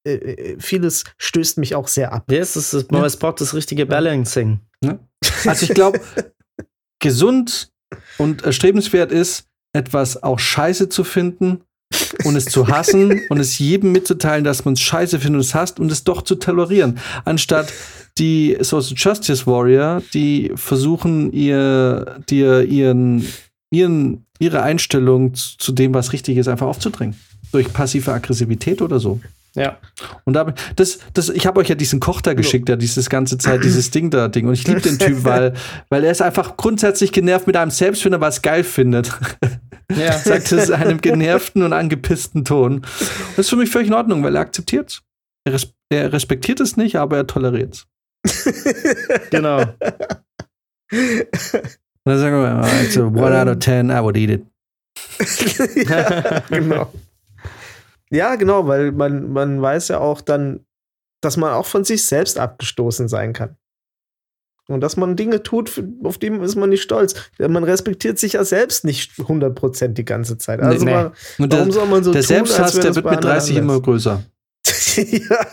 äh, 0.06 0.52
äh, 0.52 0.56
vieles 0.60 1.04
stößt 1.18 1.58
mich 1.58 1.74
auch 1.74 1.88
sehr 1.88 2.12
ab. 2.12 2.30
Ja, 2.30 2.38
es, 2.38 2.56
ist, 2.56 2.72
ja. 2.72 3.08
braucht 3.18 3.40
das 3.40 3.54
richtige 3.54 3.86
Balancing. 3.86 4.60
Ja. 4.82 4.98
Also 5.44 5.66
ich 5.66 5.74
glaube, 5.74 6.00
gesund 7.00 7.70
und 8.18 8.42
erstrebenswert 8.42 9.12
ist, 9.12 9.46
etwas 9.72 10.22
auch 10.22 10.38
scheiße 10.38 10.88
zu 10.88 11.04
finden 11.04 11.62
und 12.24 12.36
es 12.36 12.46
zu 12.46 12.68
hassen 12.68 13.22
und 13.28 13.38
es 13.38 13.58
jedem 13.58 13.92
mitzuteilen, 13.92 14.44
dass 14.44 14.64
man 14.64 14.74
es 14.74 14.80
scheiße 14.80 15.18
findet 15.18 15.34
und 15.34 15.46
es 15.46 15.54
hasst 15.54 15.80
und 15.80 15.90
es 15.90 16.04
doch 16.04 16.22
zu 16.22 16.36
tolerieren. 16.36 16.98
Anstatt 17.24 17.72
die 18.18 18.56
Social 18.60 18.94
Justice 18.96 19.46
Warrior, 19.46 20.02
die 20.14 20.52
versuchen, 20.54 21.32
ihr, 21.32 22.20
dir 22.28 22.62
ihren, 22.62 23.26
ihren, 23.70 24.26
ihre 24.38 24.62
Einstellung 24.62 25.34
zu 25.34 25.72
dem, 25.72 25.94
was 25.94 26.12
richtig 26.12 26.36
ist, 26.38 26.48
einfach 26.48 26.66
aufzudrängen. 26.66 27.16
Durch 27.52 27.72
passive 27.72 28.12
Aggressivität 28.12 28.82
oder 28.82 28.98
so. 28.98 29.20
Ja. 29.56 29.78
Und 30.24 30.34
da, 30.34 30.54
das, 30.76 30.98
das, 31.14 31.28
ich 31.30 31.46
habe 31.46 31.58
euch 31.60 31.68
ja 31.68 31.74
diesen 31.74 31.98
Koch 31.98 32.20
da 32.20 32.34
geschickt, 32.34 32.68
der 32.68 32.76
dieses 32.76 33.10
ganze 33.10 33.38
Zeit 33.38 33.64
dieses 33.64 33.90
Ding 33.92 34.10
da 34.10 34.28
Ding. 34.28 34.46
Und 34.46 34.54
ich 34.54 34.66
liebe 34.66 34.80
den 34.80 34.98
Typ, 34.98 35.24
weil, 35.24 35.54
weil 35.88 36.04
er 36.04 36.12
ist 36.12 36.22
einfach 36.22 36.56
grundsätzlich 36.56 37.10
genervt 37.10 37.46
mit 37.46 37.56
einem 37.56 37.70
selbst, 37.70 38.04
wenn 38.04 38.12
er 38.12 38.20
was 38.20 38.42
geil 38.42 38.62
findet. 38.62 39.12
Ja. 39.90 40.12
Sagt 40.18 40.52
es 40.52 40.68
in 40.68 40.74
einem 40.74 41.00
genervten 41.00 41.62
und 41.62 41.72
angepissten 41.72 42.44
Ton. 42.44 42.82
Das 43.36 43.46
ist 43.46 43.50
für 43.50 43.56
mich 43.56 43.70
völlig 43.70 43.88
in 43.88 43.94
Ordnung, 43.94 44.22
weil 44.22 44.36
er 44.36 44.42
akzeptiert 44.42 45.02
er, 45.46 45.52
res 45.52 45.72
er 45.88 46.12
respektiert 46.12 46.60
es 46.60 46.76
nicht, 46.76 46.96
aber 46.96 47.16
er 47.18 47.26
toleriert 47.26 47.74
es. 47.74 47.86
genau. 49.30 49.60
Und 49.60 49.68
dann 52.04 52.18
sagen 52.18 52.36
wir, 52.36 52.82
it's 52.82 52.96
a 52.96 53.02
one 53.02 53.40
out 53.40 53.48
of 53.48 53.58
ten, 53.58 53.90
I 53.90 54.00
would 54.02 54.16
eat 54.16 54.30
it. 54.30 54.46
ja, 55.88 56.40
genau. 56.50 56.92
Ja, 58.10 58.36
genau, 58.36 58.66
weil 58.66 58.92
man, 58.92 59.32
man 59.32 59.60
weiß 59.60 59.88
ja 59.88 59.98
auch 59.98 60.20
dann, 60.20 60.66
dass 61.20 61.36
man 61.36 61.52
auch 61.52 61.66
von 61.66 61.84
sich 61.84 62.06
selbst 62.06 62.38
abgestoßen 62.38 63.08
sein 63.08 63.32
kann. 63.32 63.56
Und 64.68 64.80
dass 64.80 64.96
man 64.96 65.14
Dinge 65.14 65.44
tut, 65.44 65.80
auf 66.02 66.18
die 66.18 66.26
ist 66.26 66.56
man 66.56 66.70
nicht 66.70 66.82
stolz. 66.82 67.14
Man 67.38 67.62
respektiert 67.62 68.18
sich 68.18 68.32
ja 68.32 68.44
selbst 68.44 68.84
nicht 68.84 69.12
100% 69.12 69.88
die 69.88 70.04
ganze 70.04 70.38
Zeit. 70.38 70.60
Also 70.60 70.84
nee, 70.84 70.90
nee. 70.90 71.10
Man, 71.38 71.52
warum 71.52 71.68
der, 71.68 71.72
soll 71.72 71.86
man 71.86 72.02
so 72.02 72.12
der 72.12 72.22
tun, 72.22 72.28
Selbsthass, 72.28 72.72
der 72.72 72.94
wird 72.96 73.08
mit 73.08 73.22
30 73.22 73.56
immer 73.56 73.80
größer. 73.80 74.24
ja. 74.96 75.46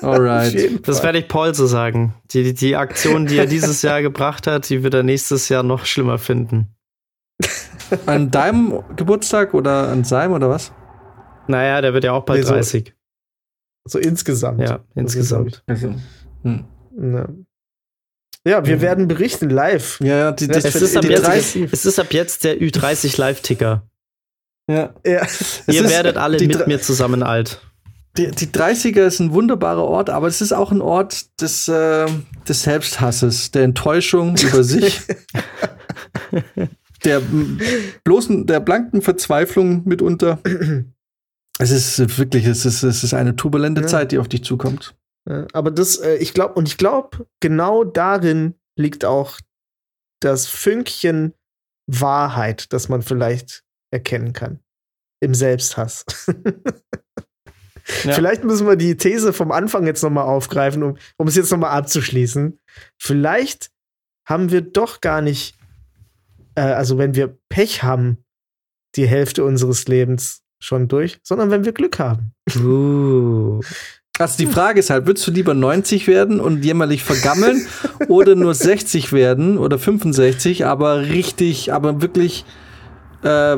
Alright. 0.00 0.86
Das 0.86 1.02
werde 1.02 1.18
ich 1.18 1.28
Paul 1.28 1.52
so 1.54 1.66
sagen. 1.66 2.14
Die, 2.30 2.54
die 2.54 2.76
Aktion, 2.76 3.26
die 3.26 3.38
er 3.38 3.46
dieses 3.46 3.82
Jahr 3.82 4.00
gebracht 4.00 4.46
hat, 4.46 4.68
die 4.68 4.84
wird 4.84 4.94
er 4.94 5.02
nächstes 5.02 5.48
Jahr 5.48 5.64
noch 5.64 5.84
schlimmer 5.84 6.18
finden. 6.18 6.68
An 8.06 8.30
deinem 8.30 8.82
Geburtstag 8.96 9.52
oder 9.52 9.88
an 9.88 10.02
seinem 10.02 10.32
oder 10.32 10.48
was? 10.48 10.72
Naja, 11.46 11.82
der 11.82 11.92
wird 11.92 12.04
ja 12.04 12.12
auch 12.12 12.24
bald 12.24 12.40
nee, 12.40 12.46
so, 12.46 12.54
30. 12.54 12.94
So 13.84 13.98
insgesamt. 13.98 14.60
Ja, 14.60 14.80
insgesamt. 14.94 15.62
Also, 15.66 15.94
hm. 16.42 16.64
ja. 16.96 17.28
ja. 18.44 18.66
wir 18.66 18.76
mhm. 18.76 18.80
werden 18.80 19.08
berichten 19.08 19.50
live. 19.50 20.00
Ja, 20.00 20.16
ja 20.16 20.32
die, 20.32 20.48
es, 20.48 20.74
ist 20.74 20.96
ab 20.96 21.04
jetzt, 21.04 21.56
es 21.56 21.84
ist 21.84 21.98
ab 21.98 22.12
jetzt 22.12 22.44
der 22.44 22.58
Ü30 22.60 23.20
Live-Ticker. 23.20 23.86
Ja. 24.70 24.94
ja. 25.04 25.26
Ihr 25.66 25.90
werdet 25.90 26.16
alle 26.16 26.38
mit 26.46 26.66
mir 26.66 26.80
zusammen 26.80 27.22
alt. 27.22 27.60
Die, 28.18 28.30
die 28.30 28.46
30er 28.46 29.06
ist 29.06 29.20
ein 29.20 29.32
wunderbarer 29.32 29.84
Ort, 29.84 30.10
aber 30.10 30.26
es 30.26 30.42
ist 30.42 30.52
auch 30.52 30.70
ein 30.70 30.82
Ort 30.82 31.40
des, 31.40 31.66
äh, 31.68 32.06
des 32.46 32.62
Selbsthasses, 32.62 33.52
der 33.52 33.62
Enttäuschung 33.62 34.36
über 34.36 34.62
sich, 34.62 35.00
der 37.04 37.22
bloßen, 38.04 38.46
der 38.46 38.60
blanken 38.60 39.02
Verzweiflung 39.02 39.82
mitunter. 39.86 40.38
Es 41.58 41.70
ist 41.70 42.18
wirklich, 42.18 42.46
es 42.46 42.64
ist, 42.64 42.82
es 42.82 43.04
ist 43.04 43.14
eine 43.14 43.36
turbulente 43.36 43.82
ja. 43.82 43.86
Zeit, 43.86 44.12
die 44.12 44.18
auf 44.18 44.26
dich 44.26 44.42
zukommt. 44.42 44.96
Ja, 45.28 45.46
aber 45.52 45.70
das, 45.70 45.98
äh, 45.98 46.16
ich 46.16 46.34
glaube, 46.34 46.54
und 46.54 46.66
ich 46.66 46.78
glaube, 46.78 47.26
genau 47.40 47.84
darin 47.84 48.54
liegt 48.76 49.04
auch 49.04 49.38
das 50.20 50.46
Fünkchen 50.46 51.34
Wahrheit, 51.86 52.72
das 52.72 52.88
man 52.88 53.02
vielleicht 53.02 53.64
erkennen 53.90 54.32
kann. 54.32 54.60
Im 55.20 55.34
Selbsthass. 55.34 56.04
ja. 56.26 58.12
Vielleicht 58.12 58.44
müssen 58.44 58.66
wir 58.66 58.76
die 58.76 58.96
These 58.96 59.32
vom 59.32 59.52
Anfang 59.52 59.86
jetzt 59.86 60.02
nochmal 60.02 60.24
aufgreifen, 60.24 60.82
um, 60.82 60.96
um 61.16 61.28
es 61.28 61.36
jetzt 61.36 61.50
nochmal 61.52 61.70
abzuschließen. 61.70 62.58
Vielleicht 62.98 63.70
haben 64.26 64.50
wir 64.50 64.62
doch 64.62 65.00
gar 65.00 65.20
nicht, 65.20 65.56
äh, 66.54 66.62
also 66.62 66.98
wenn 66.98 67.14
wir 67.14 67.36
Pech 67.48 67.82
haben, 67.82 68.18
die 68.96 69.06
Hälfte 69.06 69.44
unseres 69.44 69.88
Lebens 69.88 70.42
schon 70.58 70.88
durch, 70.88 71.18
sondern 71.22 71.50
wenn 71.50 71.64
wir 71.64 71.72
Glück 71.72 71.98
haben. 71.98 72.32
Uh. 72.56 73.60
Also 74.18 74.36
die 74.38 74.46
Frage 74.46 74.78
ist 74.80 74.90
halt, 74.90 75.06
würdest 75.06 75.26
du 75.26 75.30
lieber 75.30 75.54
90 75.54 76.06
werden 76.06 76.38
und 76.38 76.64
jämmerlich 76.64 77.02
vergammeln 77.02 77.66
oder 78.08 78.34
nur 78.34 78.54
60 78.54 79.12
werden 79.12 79.58
oder 79.58 79.78
65, 79.78 80.66
aber 80.66 81.00
richtig, 81.00 81.72
aber 81.72 82.02
wirklich 82.02 82.44
äh, 83.24 83.56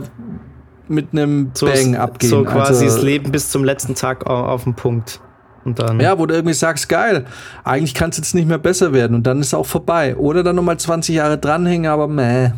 mit 0.88 1.08
einem 1.12 1.50
so 1.54 1.66
Bang 1.66 1.96
abgehen. 1.96 2.30
So 2.30 2.44
quasi 2.44 2.84
also, 2.84 2.96
das 2.96 3.02
Leben 3.04 3.32
bis 3.32 3.50
zum 3.50 3.64
letzten 3.64 3.94
Tag 3.94 4.26
auf 4.26 4.64
den 4.64 4.74
Punkt. 4.74 5.20
Und 5.64 5.78
dann 5.78 5.98
ja, 5.98 6.18
wo 6.18 6.26
du 6.26 6.34
irgendwie 6.34 6.54
sagst, 6.54 6.88
geil, 6.88 7.26
eigentlich 7.64 7.94
kann 7.94 8.10
es 8.10 8.18
jetzt 8.18 8.34
nicht 8.34 8.46
mehr 8.46 8.58
besser 8.58 8.92
werden 8.92 9.14
und 9.14 9.26
dann 9.26 9.40
ist 9.40 9.48
es 9.48 9.54
auch 9.54 9.66
vorbei. 9.66 10.16
Oder 10.16 10.42
dann 10.42 10.56
nochmal 10.56 10.78
20 10.78 11.16
Jahre 11.16 11.38
dranhängen, 11.38 11.90
aber 11.90 12.06
meh. 12.06 12.52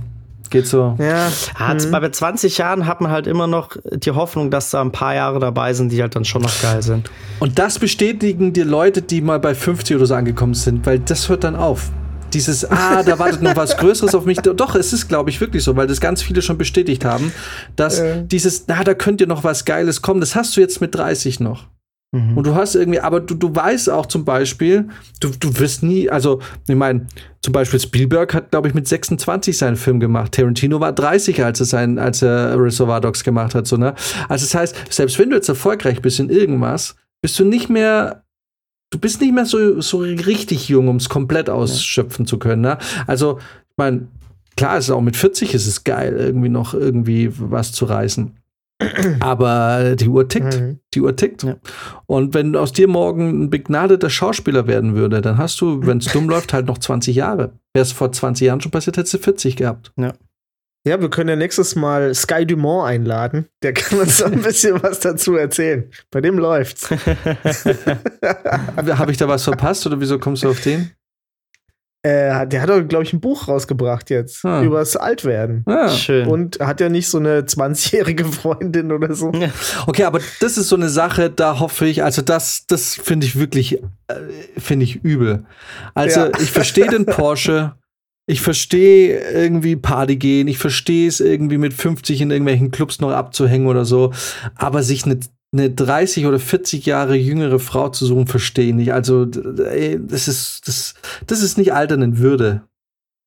Geht 0.50 0.66
so. 0.66 0.96
Ja. 0.98 1.28
Hat, 1.54 1.84
mhm. 1.84 1.90
Bei 1.90 2.08
20 2.08 2.58
Jahren 2.58 2.86
hat 2.86 3.00
man 3.00 3.10
halt 3.10 3.26
immer 3.26 3.46
noch 3.46 3.76
die 3.92 4.10
Hoffnung, 4.10 4.50
dass 4.50 4.70
da 4.70 4.80
ein 4.80 4.92
paar 4.92 5.14
Jahre 5.14 5.38
dabei 5.38 5.72
sind, 5.74 5.90
die 5.90 6.00
halt 6.00 6.16
dann 6.16 6.24
schon 6.24 6.42
noch 6.42 6.62
geil 6.62 6.82
sind. 6.82 7.10
Und 7.40 7.58
das 7.58 7.78
bestätigen 7.78 8.52
die 8.52 8.62
Leute, 8.62 9.02
die 9.02 9.20
mal 9.20 9.38
bei 9.38 9.54
50 9.54 9.96
oder 9.96 10.06
so 10.06 10.14
angekommen 10.14 10.54
sind, 10.54 10.86
weil 10.86 10.98
das 10.98 11.28
hört 11.28 11.44
dann 11.44 11.56
auf. 11.56 11.90
Dieses, 12.32 12.64
ah, 12.70 13.02
da 13.02 13.18
wartet 13.18 13.42
noch 13.42 13.56
was 13.56 13.76
Größeres 13.76 14.14
auf 14.14 14.24
mich. 14.24 14.38
Doch, 14.38 14.74
es 14.74 14.92
ist, 14.92 15.08
glaube 15.08 15.30
ich, 15.30 15.40
wirklich 15.40 15.62
so, 15.62 15.76
weil 15.76 15.86
das 15.86 16.00
ganz 16.00 16.22
viele 16.22 16.42
schon 16.42 16.58
bestätigt 16.58 17.04
haben, 17.04 17.32
dass 17.76 18.00
äh. 18.00 18.24
dieses, 18.24 18.66
na, 18.66 18.82
da 18.84 18.94
könnte 18.94 19.26
noch 19.26 19.44
was 19.44 19.64
Geiles 19.64 20.02
kommen, 20.02 20.20
das 20.20 20.34
hast 20.34 20.56
du 20.56 20.60
jetzt 20.60 20.80
mit 20.80 20.94
30 20.94 21.40
noch. 21.40 21.66
Mhm. 22.12 22.36
Und 22.36 22.46
du 22.46 22.54
hast 22.54 22.74
irgendwie, 22.74 23.00
aber 23.00 23.20
du, 23.20 23.34
du 23.34 23.54
weißt 23.54 23.90
auch 23.90 24.06
zum 24.06 24.24
Beispiel, 24.24 24.88
du, 25.20 25.30
du 25.30 25.58
wirst 25.58 25.82
nie, 25.82 26.08
also, 26.08 26.40
ich 26.68 26.74
meine, 26.74 27.06
zum 27.42 27.52
Beispiel 27.52 27.80
Spielberg 27.80 28.34
hat, 28.34 28.50
glaube 28.50 28.68
ich, 28.68 28.74
mit 28.74 28.88
26 28.88 29.56
seinen 29.56 29.76
Film 29.76 30.00
gemacht. 30.00 30.32
Tarantino 30.32 30.80
war 30.80 30.92
30, 30.92 31.44
als 31.44 31.60
er, 31.60 31.66
sein, 31.66 31.98
als 31.98 32.22
er 32.22 32.60
Reservoir 32.60 33.00
Dogs 33.00 33.24
gemacht 33.24 33.54
hat. 33.54 33.66
So, 33.66 33.76
ne? 33.76 33.94
Also, 34.28 34.44
das 34.44 34.54
heißt, 34.54 34.92
selbst 34.92 35.18
wenn 35.18 35.30
du 35.30 35.36
jetzt 35.36 35.48
erfolgreich 35.48 36.00
bist 36.00 36.20
in 36.20 36.30
irgendwas, 36.30 36.96
bist 37.22 37.38
du 37.38 37.44
nicht 37.44 37.68
mehr 37.68 38.22
du 38.90 38.98
bist 38.98 39.20
nicht 39.20 39.34
mehr 39.34 39.46
so, 39.46 39.80
so 39.80 39.98
richtig 39.98 40.68
jung, 40.68 40.88
um 40.88 40.96
es 40.96 41.08
komplett 41.08 41.50
ausschöpfen 41.50 42.24
ja. 42.24 42.28
zu 42.28 42.38
können. 42.38 42.62
Ne? 42.62 42.78
Also, 43.06 43.38
ich 43.38 43.76
meine, 43.76 44.08
klar, 44.56 44.78
ist 44.78 44.84
es 44.84 44.90
auch 44.90 45.00
mit 45.00 45.16
40 45.16 45.54
ist 45.54 45.66
es 45.66 45.84
geil, 45.84 46.16
irgendwie 46.18 46.48
noch 46.48 46.74
irgendwie 46.74 47.30
was 47.32 47.72
zu 47.72 47.84
reißen. 47.84 48.36
Aber 49.20 49.96
die 49.96 50.08
Uhr 50.08 50.28
tickt. 50.28 50.60
Mhm. 50.60 50.80
Die 50.94 51.00
Uhr 51.00 51.16
tickt. 51.16 51.42
Ja. 51.44 51.56
Und 52.06 52.34
wenn 52.34 52.54
aus 52.56 52.72
dir 52.72 52.88
morgen 52.88 53.44
ein 53.44 53.50
begnadeter 53.50 54.10
Schauspieler 54.10 54.66
werden 54.66 54.94
würde, 54.94 55.22
dann 55.22 55.38
hast 55.38 55.60
du, 55.60 55.86
wenn 55.86 55.98
es 55.98 56.06
dumm 56.12 56.28
läuft, 56.28 56.52
halt 56.52 56.66
noch 56.66 56.78
20 56.78 57.16
Jahre. 57.16 57.52
Wäre 57.74 57.82
es 57.82 57.92
vor 57.92 58.12
20 58.12 58.46
Jahren 58.46 58.60
schon 58.60 58.72
passiert, 58.72 58.96
hättest 58.96 59.14
du 59.14 59.18
40 59.18 59.56
gehabt. 59.56 59.92
Ja. 59.96 60.12
Ja, 60.86 61.00
wir 61.00 61.10
können 61.10 61.30
ja 61.30 61.34
nächstes 61.36 61.74
Mal 61.74 62.14
Sky 62.14 62.46
Dumont 62.46 62.86
einladen. 62.86 63.46
Der 63.64 63.72
kann 63.72 63.98
uns 63.98 64.22
ein 64.22 64.40
bisschen 64.42 64.80
was 64.84 65.00
dazu 65.00 65.34
erzählen. 65.34 65.90
Bei 66.12 66.20
dem 66.20 66.38
läuft's. 66.38 66.88
Habe 68.76 69.10
ich 69.10 69.16
da 69.16 69.26
was 69.26 69.42
verpasst 69.42 69.84
oder 69.84 69.98
wieso 69.98 70.20
kommst 70.20 70.44
du 70.44 70.50
auf 70.50 70.60
den? 70.60 70.92
Äh, 72.06 72.46
der 72.46 72.62
hat 72.62 72.68
doch, 72.68 72.86
glaube 72.86 73.02
ich, 73.02 73.12
ein 73.12 73.20
Buch 73.20 73.48
rausgebracht 73.48 74.10
jetzt 74.10 74.44
ah. 74.44 74.62
übers 74.62 74.96
Altwerden. 74.96 75.64
Ah. 75.66 75.88
Schön. 75.88 76.28
Und 76.28 76.60
hat 76.60 76.80
ja 76.80 76.88
nicht 76.88 77.08
so 77.08 77.18
eine 77.18 77.40
20-jährige 77.40 78.24
Freundin 78.26 78.92
oder 78.92 79.12
so. 79.12 79.32
Ja. 79.32 79.48
Okay, 79.88 80.04
aber 80.04 80.20
das 80.38 80.56
ist 80.56 80.68
so 80.68 80.76
eine 80.76 80.88
Sache, 80.88 81.30
da 81.30 81.58
hoffe 81.58 81.86
ich, 81.86 82.04
also 82.04 82.22
das, 82.22 82.64
das 82.68 82.94
finde 82.94 83.26
ich 83.26 83.36
wirklich, 83.36 83.82
äh, 84.06 84.14
finde 84.56 84.84
ich 84.84 85.02
übel. 85.04 85.46
Also 85.94 86.20
ja. 86.20 86.30
ich 86.40 86.52
verstehe 86.52 86.88
den 86.88 87.06
Porsche. 87.06 87.74
Ich 88.28 88.40
verstehe 88.40 89.20
irgendwie 89.32 89.76
Party 89.76 90.16
gehen, 90.16 90.48
ich 90.48 90.58
verstehe 90.58 91.06
es 91.06 91.20
irgendwie 91.20 91.58
mit 91.58 91.74
50 91.74 92.20
in 92.20 92.30
irgendwelchen 92.32 92.72
Clubs 92.72 93.00
noch 93.00 93.12
abzuhängen 93.12 93.68
oder 93.68 93.84
so, 93.84 94.12
aber 94.56 94.82
sich 94.82 95.04
eine 95.04 95.20
eine 95.52 95.70
30 95.70 96.26
oder 96.26 96.38
40 96.38 96.86
Jahre 96.86 97.16
jüngere 97.16 97.58
Frau 97.58 97.88
zu 97.88 98.06
suchen, 98.06 98.26
verstehe 98.26 98.68
ich 98.68 98.74
nicht. 98.74 98.92
Also, 98.92 99.24
ey, 99.24 99.98
das 100.00 100.28
ist, 100.28 100.66
das, 100.66 100.94
das 101.26 101.42
ist 101.42 101.58
nicht 101.58 101.72
altern 101.72 102.02
in 102.02 102.18
Würde. 102.18 102.62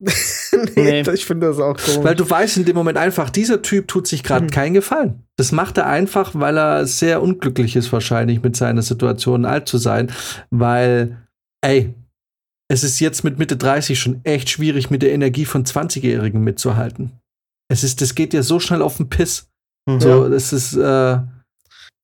nee, 0.00 1.02
nee, 1.02 1.10
ich 1.12 1.26
finde 1.26 1.48
das 1.48 1.58
auch 1.58 1.76
komisch. 1.76 2.02
Weil 2.02 2.14
du 2.14 2.28
weißt 2.28 2.56
in 2.56 2.64
dem 2.64 2.74
Moment 2.74 2.96
einfach, 2.96 3.28
dieser 3.28 3.60
Typ 3.60 3.86
tut 3.88 4.06
sich 4.06 4.22
gerade 4.22 4.46
mhm. 4.46 4.50
keinen 4.50 4.74
Gefallen. 4.74 5.24
Das 5.36 5.52
macht 5.52 5.76
er 5.76 5.86
einfach, 5.86 6.32
weil 6.34 6.56
er 6.56 6.86
sehr 6.86 7.20
unglücklich 7.20 7.76
ist, 7.76 7.92
wahrscheinlich 7.92 8.42
mit 8.42 8.56
seiner 8.56 8.82
Situation 8.82 9.44
alt 9.44 9.68
zu 9.68 9.76
sein. 9.76 10.10
Weil, 10.50 11.18
ey, 11.60 11.94
es 12.68 12.82
ist 12.82 13.00
jetzt 13.00 13.24
mit 13.24 13.38
Mitte 13.38 13.56
30 13.56 13.98
schon 13.98 14.20
echt 14.24 14.48
schwierig, 14.48 14.90
mit 14.90 15.02
der 15.02 15.12
Energie 15.12 15.44
von 15.44 15.64
20-Jährigen 15.64 16.42
mitzuhalten. 16.42 17.12
Es 17.68 17.84
ist, 17.84 18.00
das 18.00 18.14
geht 18.14 18.32
ja 18.32 18.42
so 18.42 18.58
schnell 18.58 18.80
auf 18.80 18.96
den 18.96 19.10
Piss. 19.10 19.50
Mhm. 19.86 20.00
So, 20.00 20.28
das 20.28 20.52
ist, 20.54 20.76
äh, 20.76 21.18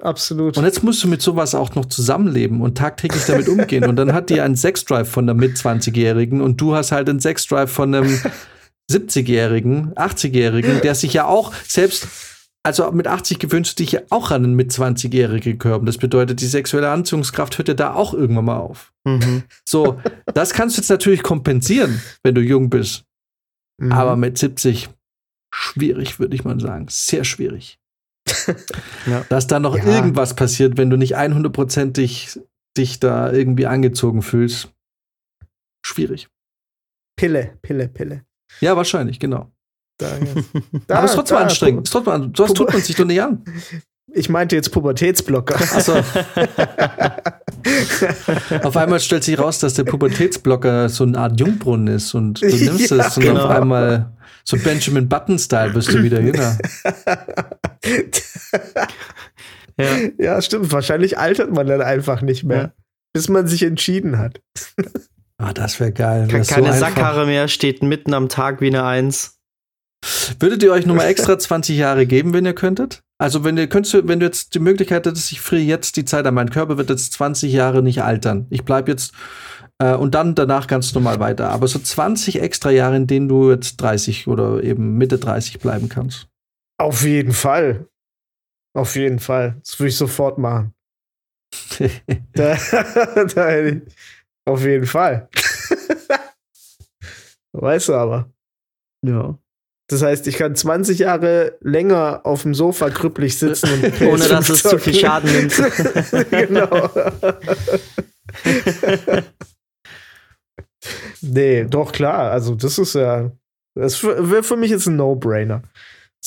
Absolut. 0.02 0.59
Und 0.59 0.64
jetzt 0.64 0.82
musst 0.82 1.02
du 1.02 1.09
mit 1.09 1.23
sowas 1.23 1.55
auch 1.55 1.74
noch 1.74 1.86
zusammenleben 1.86 2.60
und 2.60 2.77
tagtäglich 2.77 3.24
damit 3.24 3.48
umgehen. 3.48 3.85
und 3.85 3.97
dann 3.97 4.12
hat 4.12 4.28
die 4.28 4.40
einen 4.40 4.56
Sexdrive 4.56 5.09
von 5.09 5.24
einer 5.24 5.39
Mit-20-Jährigen 5.39 6.43
und 6.43 6.60
du 6.60 6.74
hast 6.74 6.93
halt 6.93 7.09
einen 7.09 7.20
Sexdrive 7.20 7.70
von 7.70 7.94
einem 7.94 8.20
70-Jährigen, 8.90 9.94
80-Jährigen, 9.94 10.81
der 10.82 10.94
sich 10.94 11.14
ja 11.14 11.24
auch 11.24 11.52
selbst, 11.66 12.09
also 12.62 12.90
mit 12.93 13.06
80 13.06 13.39
gewöhnst 13.39 13.73
du 13.73 13.82
dich 13.82 13.93
ja 13.93 14.01
auch 14.10 14.31
an 14.31 14.44
einen 14.44 14.55
Mit-20-Jährigen 14.55 15.59
Körper. 15.59 15.86
Das 15.86 15.97
bedeutet, 15.97 16.43
die 16.43 16.47
sexuelle 16.47 16.90
Anziehungskraft 16.90 17.56
hört 17.56 17.68
ja 17.68 17.74
da 17.74 17.94
auch 17.94 18.12
irgendwann 18.12 18.44
mal 18.44 18.59
auf. 18.59 18.93
Mhm. 19.05 19.44
So, 19.64 19.98
das 20.35 20.52
kannst 20.52 20.77
du 20.77 20.82
jetzt 20.82 20.90
natürlich 20.90 21.23
kompensieren, 21.23 22.02
wenn 22.23 22.35
du 22.35 22.43
jung 22.43 22.68
bist. 22.68 23.05
Mhm. 23.78 23.93
Aber 23.93 24.16
mit 24.16 24.36
70 24.36 24.90
schwierig, 25.55 26.20
würde 26.20 26.35
ich 26.35 26.44
mal 26.44 26.60
sagen. 26.60 26.86
Sehr 26.90 27.24
schwierig. 27.24 27.78
ja. 29.07 29.24
Dass 29.28 29.47
da 29.47 29.61
noch 29.61 29.77
ja. 29.77 29.85
irgendwas 29.85 30.35
passiert, 30.35 30.77
wenn 30.77 30.90
du 30.90 30.97
nicht 30.97 31.16
100%ig 31.16 32.40
dich 32.77 33.01
da 33.01 33.32
irgendwie 33.32 33.66
angezogen 33.66 34.23
fühlst. 34.23 34.70
Schwierig. 35.85 36.28
Pille, 37.16 37.59
Pille, 37.62 37.89
Pille. 37.89 38.24
Ja, 38.61 38.77
wahrscheinlich, 38.77 39.19
genau. 39.19 39.51
Da, 39.98 40.19
da, 40.86 40.97
Aber 40.97 41.05
es 41.05 41.12
ist 41.12 41.16
trotzdem 41.16 41.39
da, 41.39 41.43
anstrengend. 41.44 41.86
Es 41.86 41.93
trotzdem, 41.93 42.32
das 42.32 42.53
tut 42.53 42.73
man 42.73 42.82
sich 42.82 42.97
doch 42.97 43.05
nicht 43.05 43.23
an. 43.23 43.44
Ich 44.15 44.28
meinte 44.28 44.55
jetzt 44.55 44.70
Pubertätsblocker. 44.70 45.57
Achso. 45.57 45.94
auf 48.62 48.77
einmal 48.77 49.01
stellt 49.01 49.24
sich 49.24 49.36
raus, 49.36 49.59
dass 49.59 49.74
der 49.74 49.82
Pubertätsblocker 49.82 50.89
so 50.89 51.03
eine 51.05 51.19
Art 51.19 51.39
Jungbrunnen 51.40 51.97
ist 51.97 52.15
und 52.15 52.40
du 52.40 52.47
nimmst 52.47 52.93
ja, 52.93 53.05
es 53.05 53.16
und 53.16 53.24
genau. 53.24 53.44
auf 53.44 53.51
einmal 53.51 54.12
so 54.44 54.57
Benjamin 54.57 55.09
Button-Style 55.09 55.73
bist 55.73 55.93
du 55.93 56.03
wieder 56.03 56.20
jünger. 56.20 56.57
ja. 59.78 59.96
ja, 60.18 60.42
stimmt. 60.42 60.72
Wahrscheinlich 60.72 61.18
altert 61.18 61.52
man 61.52 61.66
dann 61.66 61.82
einfach 61.82 62.22
nicht 62.22 62.44
mehr. 62.44 62.72
bis 63.12 63.28
man 63.28 63.46
sich 63.46 63.62
entschieden 63.62 64.18
hat. 64.18 64.40
Ah, 65.38 65.52
das 65.52 65.78
wäre 65.80 65.92
geil. 65.92 66.28
Keine 66.28 66.72
so 66.72 66.78
Sackkarre 66.78 67.26
mehr, 67.26 67.46
steht 67.48 67.82
mitten 67.82 68.14
am 68.14 68.30
Tag 68.30 68.62
wie 68.62 68.68
eine 68.68 68.84
Eins. 68.84 69.38
Würdet 70.40 70.62
ihr 70.62 70.72
euch 70.72 70.86
nochmal 70.86 71.08
extra 71.08 71.38
20 71.38 71.76
Jahre 71.76 72.06
geben, 72.06 72.32
wenn 72.32 72.46
ihr 72.46 72.54
könntet? 72.54 73.02
Also, 73.18 73.44
wenn 73.44 73.56
ihr 73.58 73.66
könntest, 73.66 74.08
wenn 74.08 74.20
du 74.20 74.24
jetzt 74.24 74.54
die 74.54 74.60
Möglichkeit 74.60 75.06
hättest, 75.06 75.32
ich 75.32 75.42
friere 75.42 75.62
jetzt 75.62 75.96
die 75.96 76.06
Zeit 76.06 76.26
an, 76.26 76.34
mein 76.34 76.48
Körper 76.48 76.78
wird 76.78 76.88
jetzt 76.88 77.12
20 77.14 77.52
Jahre 77.52 77.82
nicht 77.82 78.02
altern. 78.02 78.46
Ich 78.48 78.64
bleibe 78.64 78.90
jetzt 78.90 79.12
äh, 79.78 79.94
und 79.94 80.14
dann 80.14 80.34
danach 80.34 80.66
ganz 80.66 80.94
normal 80.94 81.20
weiter. 81.20 81.50
Aber 81.50 81.68
so 81.68 81.78
20 81.78 82.40
extra 82.40 82.70
Jahre, 82.70 82.96
in 82.96 83.06
denen 83.06 83.28
du 83.28 83.50
jetzt 83.50 83.76
30 83.78 84.28
oder 84.28 84.62
eben 84.62 84.96
Mitte 84.96 85.18
30 85.18 85.58
bleiben 85.58 85.88
kannst. 85.88 86.28
Auf 86.78 87.03
jeden 87.03 87.32
Fall. 87.32 87.89
Auf 88.74 88.94
jeden 88.97 89.19
Fall. 89.19 89.57
Das 89.61 89.78
würde 89.81 89.89
ich 89.89 89.97
sofort 89.97 90.39
machen. 90.39 90.74
da, 92.35 92.57
da, 93.35 93.73
auf 94.44 94.62
jeden 94.62 94.86
Fall. 94.86 95.28
weißt 97.53 97.89
du 97.89 97.94
aber. 97.94 98.31
Ja. 99.03 99.39
Das 99.89 100.03
heißt, 100.03 100.27
ich 100.27 100.36
kann 100.36 100.57
20 100.57 100.98
Jahre 100.98 101.57
länger 101.61 102.20
auf 102.24 102.43
dem 102.43 102.55
Sofa 102.55 102.90
krüppelig 102.90 103.39
sitzen 103.39 103.85
und 103.85 104.03
ohne 104.03 104.27
dass 104.28 104.48
es 104.48 104.62
zu 104.65 104.78
viel 104.78 104.94
Schaden 104.94 105.31
nimmt. 105.32 105.55
genau. 106.31 106.90
nee, 111.20 111.65
doch 111.65 111.93
klar. 111.93 112.32
Also 112.32 112.57
das 112.57 112.78
ist 112.78 112.94
ja, 112.94 113.31
das 113.77 114.03
wäre 114.03 114.43
für 114.43 114.57
mich 114.57 114.73
jetzt 114.73 114.86
ein 114.86 114.97
No-Brainer. 114.97 115.62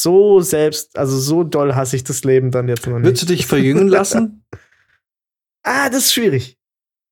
So 0.02 0.40
selbst, 0.40 0.98
also 0.98 1.18
so 1.18 1.44
doll 1.44 1.76
hasse 1.76 1.98
ich 1.98 2.06
das 2.06 2.24
Leben 2.24 2.52
dann 2.52 2.70
jetzt 2.70 2.88
noch 2.88 2.96
nicht. 2.98 3.06
Würdest 3.06 3.24
du 3.24 3.28
dich 3.28 3.46
verjüngen 3.46 3.88
lassen? 3.90 4.46
ah, 5.64 5.90
das 5.90 6.06
ist 6.06 6.14
schwierig. 6.14 6.58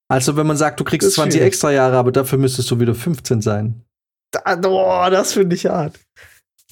Also 0.09 0.38
wenn 0.38 0.47
man 0.47 0.55
sagt, 0.55 0.80
du 0.80 0.85
kriegst 0.85 1.11
20 1.11 1.34
schwierig. 1.34 1.47
extra 1.47 1.72
Jahre, 1.72 1.97
aber 1.97 2.14
dafür 2.14 2.38
müsstest 2.38 2.72
du 2.72 2.80
wieder 2.80 2.95
15 2.95 3.41
sein. 3.41 3.84
Da, 4.31 4.57
oh, 4.65 5.09
das 5.09 5.34
finde 5.34 5.55
ich 5.55 5.65
hart. 5.65 5.99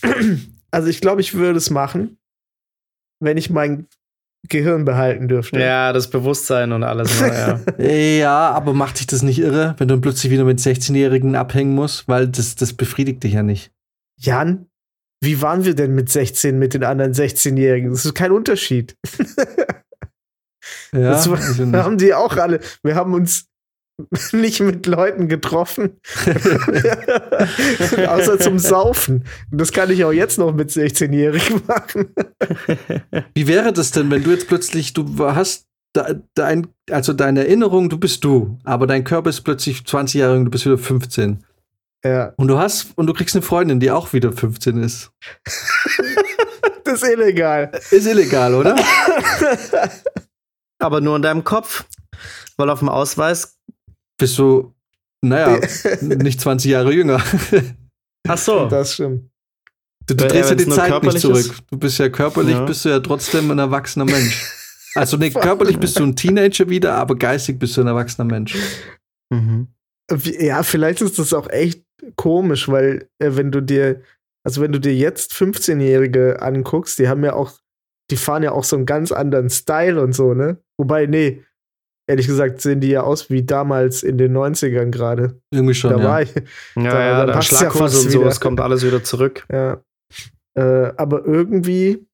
Also 0.71 0.89
ich 0.89 0.99
glaube, 0.99 1.21
ich 1.21 1.35
würde 1.35 1.57
es 1.57 1.69
machen, 1.69 2.17
wenn 3.21 3.37
ich 3.37 3.49
mein 3.49 3.87
Gehirn 4.49 4.83
behalten 4.83 5.29
dürfte. 5.29 5.57
Ja, 5.57 5.93
das 5.93 6.09
Bewusstsein 6.09 6.73
und 6.73 6.83
alles. 6.83 7.17
ja. 7.21 7.61
ja, 7.85 8.51
aber 8.51 8.73
macht 8.73 8.99
dich 8.99 9.07
das 9.07 9.21
nicht 9.21 9.39
irre, 9.39 9.75
wenn 9.77 9.87
du 9.87 10.01
plötzlich 10.01 10.33
wieder 10.33 10.43
mit 10.43 10.59
16-Jährigen 10.59 11.37
abhängen 11.37 11.75
musst? 11.75 12.09
Weil 12.09 12.27
das, 12.27 12.55
das 12.55 12.73
befriedigt 12.73 13.23
dich 13.23 13.33
ja 13.33 13.43
nicht. 13.43 13.71
Jan, 14.19 14.67
wie 15.25 15.41
waren 15.41 15.65
wir 15.65 15.75
denn 15.75 15.93
mit 15.95 16.09
16 16.09 16.57
mit 16.57 16.73
den 16.73 16.83
anderen 16.83 17.13
16-Jährigen? 17.13 17.91
Das 17.91 18.05
ist 18.05 18.15
kein 18.15 18.31
Unterschied. 18.31 18.95
ja, 20.93 21.11
das 21.11 21.27
haben 21.27 21.97
die 21.97 22.13
auch 22.13 22.37
alle. 22.37 22.59
Wir 22.83 22.95
haben 22.95 23.13
uns 23.13 23.47
nicht 24.31 24.59
mit 24.61 24.85
Leuten 24.85 25.27
getroffen. 25.27 25.99
Außer 28.07 28.39
zum 28.39 28.59
Saufen. 28.59 29.25
das 29.51 29.71
kann 29.71 29.89
ich 29.89 30.03
auch 30.05 30.11
jetzt 30.11 30.37
noch 30.37 30.53
mit 30.53 30.69
16-Jährigen 30.69 31.61
machen. 31.67 32.13
Wie 33.33 33.47
wäre 33.47 33.73
das 33.73 33.91
denn, 33.91 34.11
wenn 34.11 34.23
du 34.23 34.31
jetzt 34.31 34.47
plötzlich, 34.47 34.93
du 34.93 35.05
hast 35.19 35.65
dein, 36.33 36.67
also 36.91 37.13
deine 37.13 37.45
Erinnerung, 37.45 37.89
du 37.89 37.97
bist 37.97 38.23
du, 38.25 38.59
aber 38.65 38.85
dein 38.85 39.05
Körper 39.05 39.29
ist 39.29 39.41
plötzlich 39.41 39.85
20 39.85 40.19
Jahre 40.19 40.35
jung, 40.35 40.45
du 40.45 40.51
bist 40.51 40.65
wieder 40.65 40.77
15. 40.77 41.44
Ja. 42.05 42.33
Und 42.37 42.49
du 42.49 42.59
hast, 42.59 42.95
und 42.95 43.07
du 43.07 43.13
kriegst 43.13 43.35
eine 43.35 43.41
Freundin, 43.41 43.79
die 43.79 43.89
auch 43.89 44.13
wieder 44.13 44.31
15 44.31 44.77
ist. 44.77 45.11
das 46.83 47.01
ist 47.01 47.09
illegal. 47.09 47.71
Ist 47.89 48.05
illegal, 48.05 48.53
oder? 48.53 48.75
aber 50.79 51.01
nur 51.01 51.15
in 51.15 51.23
deinem 51.23 51.43
Kopf. 51.43 51.85
Weil 52.57 52.69
auf 52.69 52.79
dem 52.79 52.89
Ausweis 52.89 53.57
bist 54.17 54.37
du, 54.37 54.73
naja, 55.21 55.59
nicht 56.01 56.39
20 56.39 56.71
Jahre 56.71 56.93
jünger. 56.93 57.23
Ach 58.27 58.37
so. 58.37 58.67
Das 58.67 58.93
stimmt. 58.93 59.31
Du, 60.05 60.13
du 60.13 60.27
drehst 60.27 60.51
ja 60.51 60.55
die 60.55 60.69
Zeit 60.69 61.01
nicht 61.01 61.19
zurück. 61.19 61.55
Du 61.71 61.77
bist 61.79 61.97
ja 61.97 62.09
körperlich, 62.09 62.53
ja. 62.53 62.65
bist 62.65 62.85
du 62.85 62.89
ja 62.89 62.99
trotzdem 62.99 63.49
ein 63.49 63.57
erwachsener 63.57 64.05
Mensch. 64.05 64.45
Also 64.93 65.17
nee, 65.17 65.31
körperlich 65.31 65.79
bist 65.79 65.99
du 65.99 66.03
ein 66.03 66.15
Teenager 66.15 66.69
wieder, 66.69 66.93
aber 66.93 67.15
geistig 67.15 67.57
bist 67.57 67.75
du 67.75 67.81
ein 67.81 67.87
erwachsener 67.87 68.25
Mensch. 68.25 68.55
Mhm. 69.33 69.67
Ja, 70.39 70.61
vielleicht 70.61 71.01
ist 71.01 71.17
das 71.17 71.33
auch 71.33 71.49
echt 71.49 71.84
komisch, 72.15 72.69
weil 72.69 73.07
äh, 73.19 73.31
wenn 73.31 73.51
du 73.51 73.61
dir, 73.61 74.01
also 74.43 74.61
wenn 74.61 74.71
du 74.71 74.79
dir 74.79 74.95
jetzt 74.95 75.33
15-Jährige 75.33 76.41
anguckst, 76.41 76.99
die 76.99 77.07
haben 77.07 77.23
ja 77.23 77.33
auch, 77.33 77.53
die 78.11 78.17
fahren 78.17 78.43
ja 78.43 78.51
auch 78.51 78.63
so 78.63 78.75
einen 78.75 78.85
ganz 78.85 79.11
anderen 79.11 79.49
Style 79.49 80.01
und 80.01 80.13
so, 80.13 80.33
ne? 80.33 80.57
Wobei, 80.77 81.05
nee, 81.07 81.43
ehrlich 82.07 82.27
gesagt 82.27 82.61
sehen 82.61 82.79
die 82.79 82.89
ja 82.89 83.01
aus 83.01 83.29
wie 83.29 83.43
damals 83.43 84.03
in 84.03 84.17
den 84.17 84.35
90ern 84.35 84.91
gerade. 84.91 85.39
Irgendwie 85.51 85.73
schon. 85.73 85.91
Da 85.91 85.97
ja. 85.97 86.03
war 86.03 86.21
ich. 86.21 86.35
Ja, 86.75 86.83
da, 86.83 87.05
ja, 87.05 87.25
da 87.25 87.41
Schlaghose 87.41 87.97
ja 87.97 88.05
und 88.05 88.11
so, 88.11 88.23
es 88.25 88.39
kommt 88.39 88.59
alles 88.59 88.85
wieder 88.85 89.03
zurück. 89.03 89.45
Ja. 89.51 89.81
Äh, 90.57 90.93
aber 90.97 91.25
irgendwie, 91.25 92.07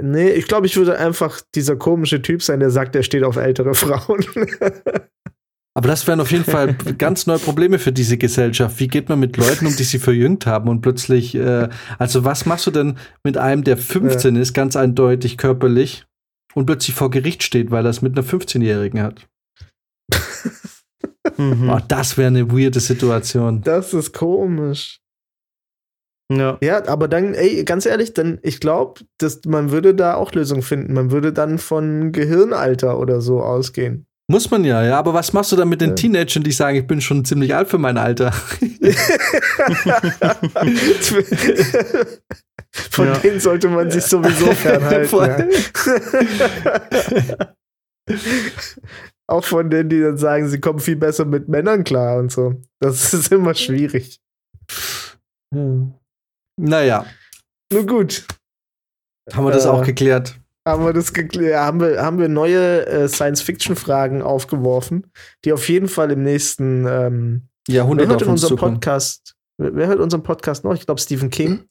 nee, 0.00 0.30
ich 0.30 0.46
glaube, 0.46 0.66
ich 0.66 0.76
würde 0.76 0.98
einfach 0.98 1.40
dieser 1.54 1.76
komische 1.76 2.22
Typ 2.22 2.42
sein, 2.42 2.60
der 2.60 2.70
sagt, 2.70 2.94
er 2.94 3.02
steht 3.02 3.24
auf 3.24 3.36
ältere 3.36 3.74
Frauen. 3.74 4.24
Aber 5.78 5.86
das 5.86 6.08
wären 6.08 6.18
auf 6.18 6.32
jeden 6.32 6.42
Fall 6.42 6.74
ganz 6.98 7.28
neue 7.28 7.38
Probleme 7.38 7.78
für 7.78 7.92
diese 7.92 8.18
Gesellschaft. 8.18 8.80
Wie 8.80 8.88
geht 8.88 9.08
man 9.08 9.20
mit 9.20 9.36
Leuten 9.36 9.64
um, 9.64 9.76
die 9.76 9.84
sie 9.84 10.00
verjüngt 10.00 10.44
haben 10.44 10.68
und 10.68 10.80
plötzlich, 10.80 11.36
äh, 11.36 11.68
also 12.00 12.24
was 12.24 12.46
machst 12.46 12.66
du 12.66 12.72
denn 12.72 12.98
mit 13.22 13.36
einem, 13.36 13.62
der 13.62 13.76
15 13.76 14.34
ja. 14.34 14.42
ist, 14.42 14.54
ganz 14.54 14.74
eindeutig 14.74 15.38
körperlich 15.38 16.04
und 16.54 16.66
plötzlich 16.66 16.96
vor 16.96 17.12
Gericht 17.12 17.44
steht, 17.44 17.70
weil 17.70 17.86
er 17.86 17.90
es 17.90 18.02
mit 18.02 18.18
einer 18.18 18.26
15-Jährigen 18.26 19.00
hat. 19.00 19.28
mhm. 21.36 21.68
Boah, 21.68 21.80
das 21.86 22.18
wäre 22.18 22.26
eine 22.26 22.50
weirde 22.50 22.80
Situation. 22.80 23.60
Das 23.62 23.94
ist 23.94 24.12
komisch. 24.12 24.98
Ja. 26.28 26.58
ja, 26.60 26.88
aber 26.88 27.06
dann, 27.06 27.34
ey, 27.34 27.62
ganz 27.62 27.86
ehrlich, 27.86 28.14
dann, 28.14 28.40
ich 28.42 28.58
glaube, 28.58 29.02
man 29.46 29.70
würde 29.70 29.94
da 29.94 30.14
auch 30.14 30.32
Lösungen 30.32 30.62
finden. 30.62 30.92
Man 30.92 31.12
würde 31.12 31.32
dann 31.32 31.58
von 31.58 32.10
Gehirnalter 32.10 32.98
oder 32.98 33.20
so 33.20 33.40
ausgehen. 33.40 34.08
Muss 34.30 34.50
man 34.50 34.62
ja, 34.64 34.84
ja, 34.84 34.98
aber 34.98 35.14
was 35.14 35.32
machst 35.32 35.52
du 35.52 35.56
dann 35.56 35.70
mit 35.70 35.80
den 35.80 35.90
ja. 35.90 35.94
Teenagern, 35.94 36.42
die 36.42 36.52
sagen, 36.52 36.76
ich 36.76 36.86
bin 36.86 37.00
schon 37.00 37.24
ziemlich 37.24 37.54
alt 37.54 37.70
für 37.70 37.78
mein 37.78 37.96
Alter? 37.96 38.30
Von 42.90 43.06
ja. 43.06 43.18
denen 43.18 43.40
sollte 43.40 43.70
man 43.70 43.90
sich 43.90 44.04
sowieso 44.04 44.52
fernhalten. 44.52 45.50
ja. 47.26 47.54
Auch 49.30 49.44
von 49.44 49.68
denen, 49.68 49.90
die 49.90 50.00
dann 50.00 50.16
sagen, 50.16 50.48
sie 50.48 50.58
kommen 50.60 50.80
viel 50.80 50.96
besser 50.96 51.26
mit 51.26 51.48
Männern 51.48 51.84
klar 51.84 52.18
und 52.18 52.32
so. 52.32 52.54
Das 52.80 53.12
ist 53.12 53.30
immer 53.30 53.54
schwierig. 53.54 54.20
Hm. 55.54 55.92
Naja. 56.58 57.04
Nun 57.70 57.86
gut. 57.86 58.26
Haben 59.32 59.44
wir 59.44 59.52
das 59.52 59.66
äh, 59.66 59.68
auch 59.68 59.84
geklärt? 59.84 60.40
Haben 60.66 60.84
wir 60.84 60.92
das 60.92 61.12
geklärt? 61.12 61.58
Haben 61.58 61.80
wir, 61.80 62.02
haben 62.02 62.18
wir 62.18 62.28
neue 62.28 62.86
äh, 62.86 63.08
Science-Fiction-Fragen 63.08 64.22
aufgeworfen, 64.22 65.10
die 65.44 65.52
auf 65.52 65.68
jeden 65.68 65.88
Fall 65.88 66.10
im 66.10 66.22
nächsten 66.22 66.86
ähm, 66.86 67.48
Jahrhundert 67.68 68.06
wer 68.06 68.12
hört 68.12 68.22
in 68.22 68.28
unserem 68.28 68.56
Podcast. 68.56 69.34
Wer, 69.58 69.74
wer 69.74 69.86
hört 69.88 70.00
unseren 70.00 70.22
Podcast 70.22 70.64
noch? 70.64 70.74
Ich 70.74 70.86
glaube 70.86 71.00
Stephen 71.00 71.30
King. 71.30 71.64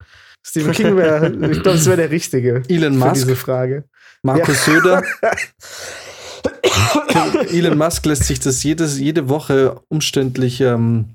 Stephen 0.46 0.72
King 0.72 0.96
wäre, 0.96 1.28
ich 1.28 1.62
glaube, 1.62 1.62
das 1.62 1.86
wäre 1.86 1.96
der 1.96 2.10
Richtige. 2.10 2.62
Elon 2.68 2.96
Musk. 2.96 3.14
diese 3.14 3.36
Frage. 3.36 3.84
Markus 4.22 4.66
ja. 4.66 4.74
Söder. 4.74 5.02
Elon 7.50 7.78
Musk 7.78 8.06
lässt 8.06 8.24
sich 8.24 8.38
das 8.38 8.62
jedes, 8.62 8.98
jede 8.98 9.28
Woche 9.28 9.80
umständlich 9.88 10.60
ähm, 10.60 11.12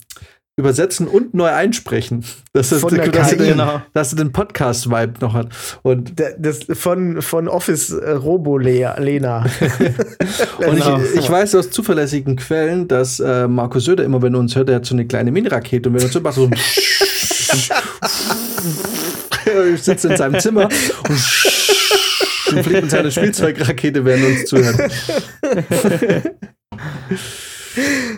übersetzen 0.57 1.07
und 1.07 1.34
neu 1.34 1.49
einsprechen. 1.49 2.23
Dass, 2.53 2.72
er, 2.72 2.80
dass, 2.80 3.30
den, 3.30 3.38
genau. 3.38 3.82
dass 3.94 4.14
er 4.14 4.18
den 4.18 4.32
Podcast-Vibe 4.32 5.14
noch 5.22 5.34
hat. 5.34 5.49
Und 5.82 6.14
das, 6.38 6.65
von, 6.73 7.22
von 7.22 7.48
Office 7.48 7.91
äh, 7.91 8.11
Robo 8.11 8.57
Lena. 8.57 9.44
und 10.60 10.78
ich, 10.78 10.84
genau. 10.84 10.99
ich, 11.15 11.30
weiß 11.30 11.56
aus 11.56 11.72
zuverlässigen 11.72 12.36
Quellen, 12.36 12.88
dass 12.88 13.19
äh, 13.19 13.48
Markus 13.48 13.86
Söder 13.86 14.03
immer, 14.03 14.22
wenn 14.22 14.34
er 14.34 14.40
uns 14.40 14.56
hört, 14.56 14.69
er 14.69 14.76
hat 14.76 14.86
so 14.86 14.94
eine 14.94 15.07
kleine 15.07 15.32
Mini-Rakete 15.32 15.90
und 15.90 15.95
wenn 15.95 16.02
er 16.02 16.06
uns 16.06 16.14
hört, 16.14 16.23
macht 16.23 16.36
so 16.36 16.49
sitzt 19.76 20.06
in 20.06 20.18
seinem 20.18 20.40
Zimmer 20.40 20.65
und, 20.65 20.72
und 22.52 22.64
fliegt 22.64 22.82
mit 22.82 22.91
seiner 22.91 23.11
Spielzeugrakete, 23.11 24.06
während 24.06 24.26
uns 24.26 24.45
zuhört. 24.45 24.91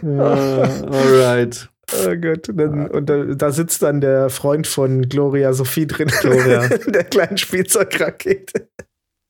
uh, 0.03 0.63
alright. 0.91 1.69
Oh 2.05 2.15
Gott. 2.15 2.49
Und, 2.49 2.57
dann, 2.57 2.87
und 2.87 3.09
da, 3.09 3.23
da, 3.23 3.51
sitzt 3.51 3.81
dann 3.81 4.01
der 4.01 4.29
Freund 4.29 4.67
von 4.67 5.09
Gloria 5.09 5.53
Sophie 5.53 5.87
drin. 5.87 6.09
Gloria. 6.21 6.67
der 6.87 7.03
kleinen 7.03 7.37
Spielzeugrakete. 7.37 8.69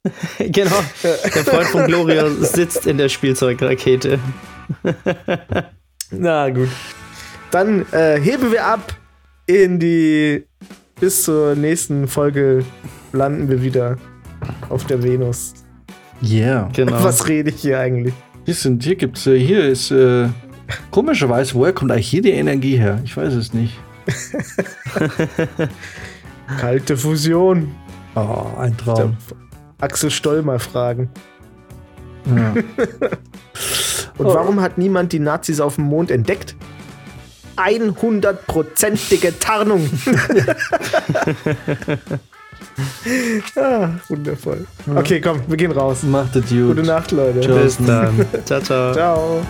genau. 0.39 0.83
Der 1.03 1.43
Freund 1.43 1.67
von 1.67 1.85
Gloria 1.87 2.29
sitzt 2.29 2.87
in 2.87 2.97
der 2.97 3.09
Spielzeugrakete. 3.09 4.19
Na 6.11 6.49
gut. 6.49 6.69
Dann 7.51 7.85
äh, 7.91 8.19
heben 8.19 8.51
wir 8.51 8.65
ab 8.65 8.95
in 9.45 9.79
die 9.79 10.45
bis 10.99 11.23
zur 11.23 11.55
nächsten 11.55 12.07
Folge 12.07 12.63
landen 13.11 13.49
wir 13.49 13.61
wieder 13.61 13.97
auf 14.69 14.85
der 14.85 15.03
Venus. 15.03 15.53
Yeah. 16.21 16.69
Genau. 16.73 17.03
Was 17.03 17.27
rede 17.27 17.49
ich 17.49 17.61
hier 17.61 17.79
eigentlich? 17.79 18.13
Hier, 18.45 18.53
sind, 18.53 18.83
hier 18.83 18.95
gibt's, 18.95 19.27
äh, 19.27 19.37
hier 19.37 19.65
ist, 19.65 19.91
äh, 19.91 20.29
komischerweise, 20.91 21.55
woher 21.55 21.73
kommt 21.73 21.91
eigentlich 21.91 22.09
hier 22.09 22.21
die 22.21 22.31
Energie 22.31 22.77
her? 22.77 22.99
Ich 23.03 23.15
weiß 23.15 23.33
es 23.33 23.53
nicht. 23.53 23.77
Kalte 26.59 26.97
Fusion. 26.97 27.73
Oh, 28.15 28.47
ein 28.59 28.77
Traum. 28.77 29.17
Axel 29.79 30.11
Stoll 30.11 30.41
mal 30.43 30.59
fragen. 30.59 31.09
Ja. 32.25 32.53
Und 34.17 34.27
oh. 34.27 34.33
warum 34.33 34.61
hat 34.61 34.77
niemand 34.77 35.11
die 35.11 35.19
Nazis 35.19 35.59
auf 35.59 35.75
dem 35.75 35.85
Mond 35.85 36.11
entdeckt? 36.11 36.55
100%ige 37.57 39.37
Tarnung. 39.39 39.87
ah, 43.55 43.89
wundervoll. 44.07 44.65
Okay, 44.95 45.21
komm, 45.21 45.41
wir 45.47 45.57
gehen 45.57 45.71
raus. 45.71 46.03
Macht 46.03 46.35
es 46.35 46.49
gut. 46.49 46.75
Gute 46.75 46.83
Nacht, 46.83 47.11
Leute. 47.11 47.47
Bis 47.47 47.77
dann. 47.77 48.25
ciao, 48.45 48.61
ciao. 48.61 48.93
Ciao. 48.93 49.45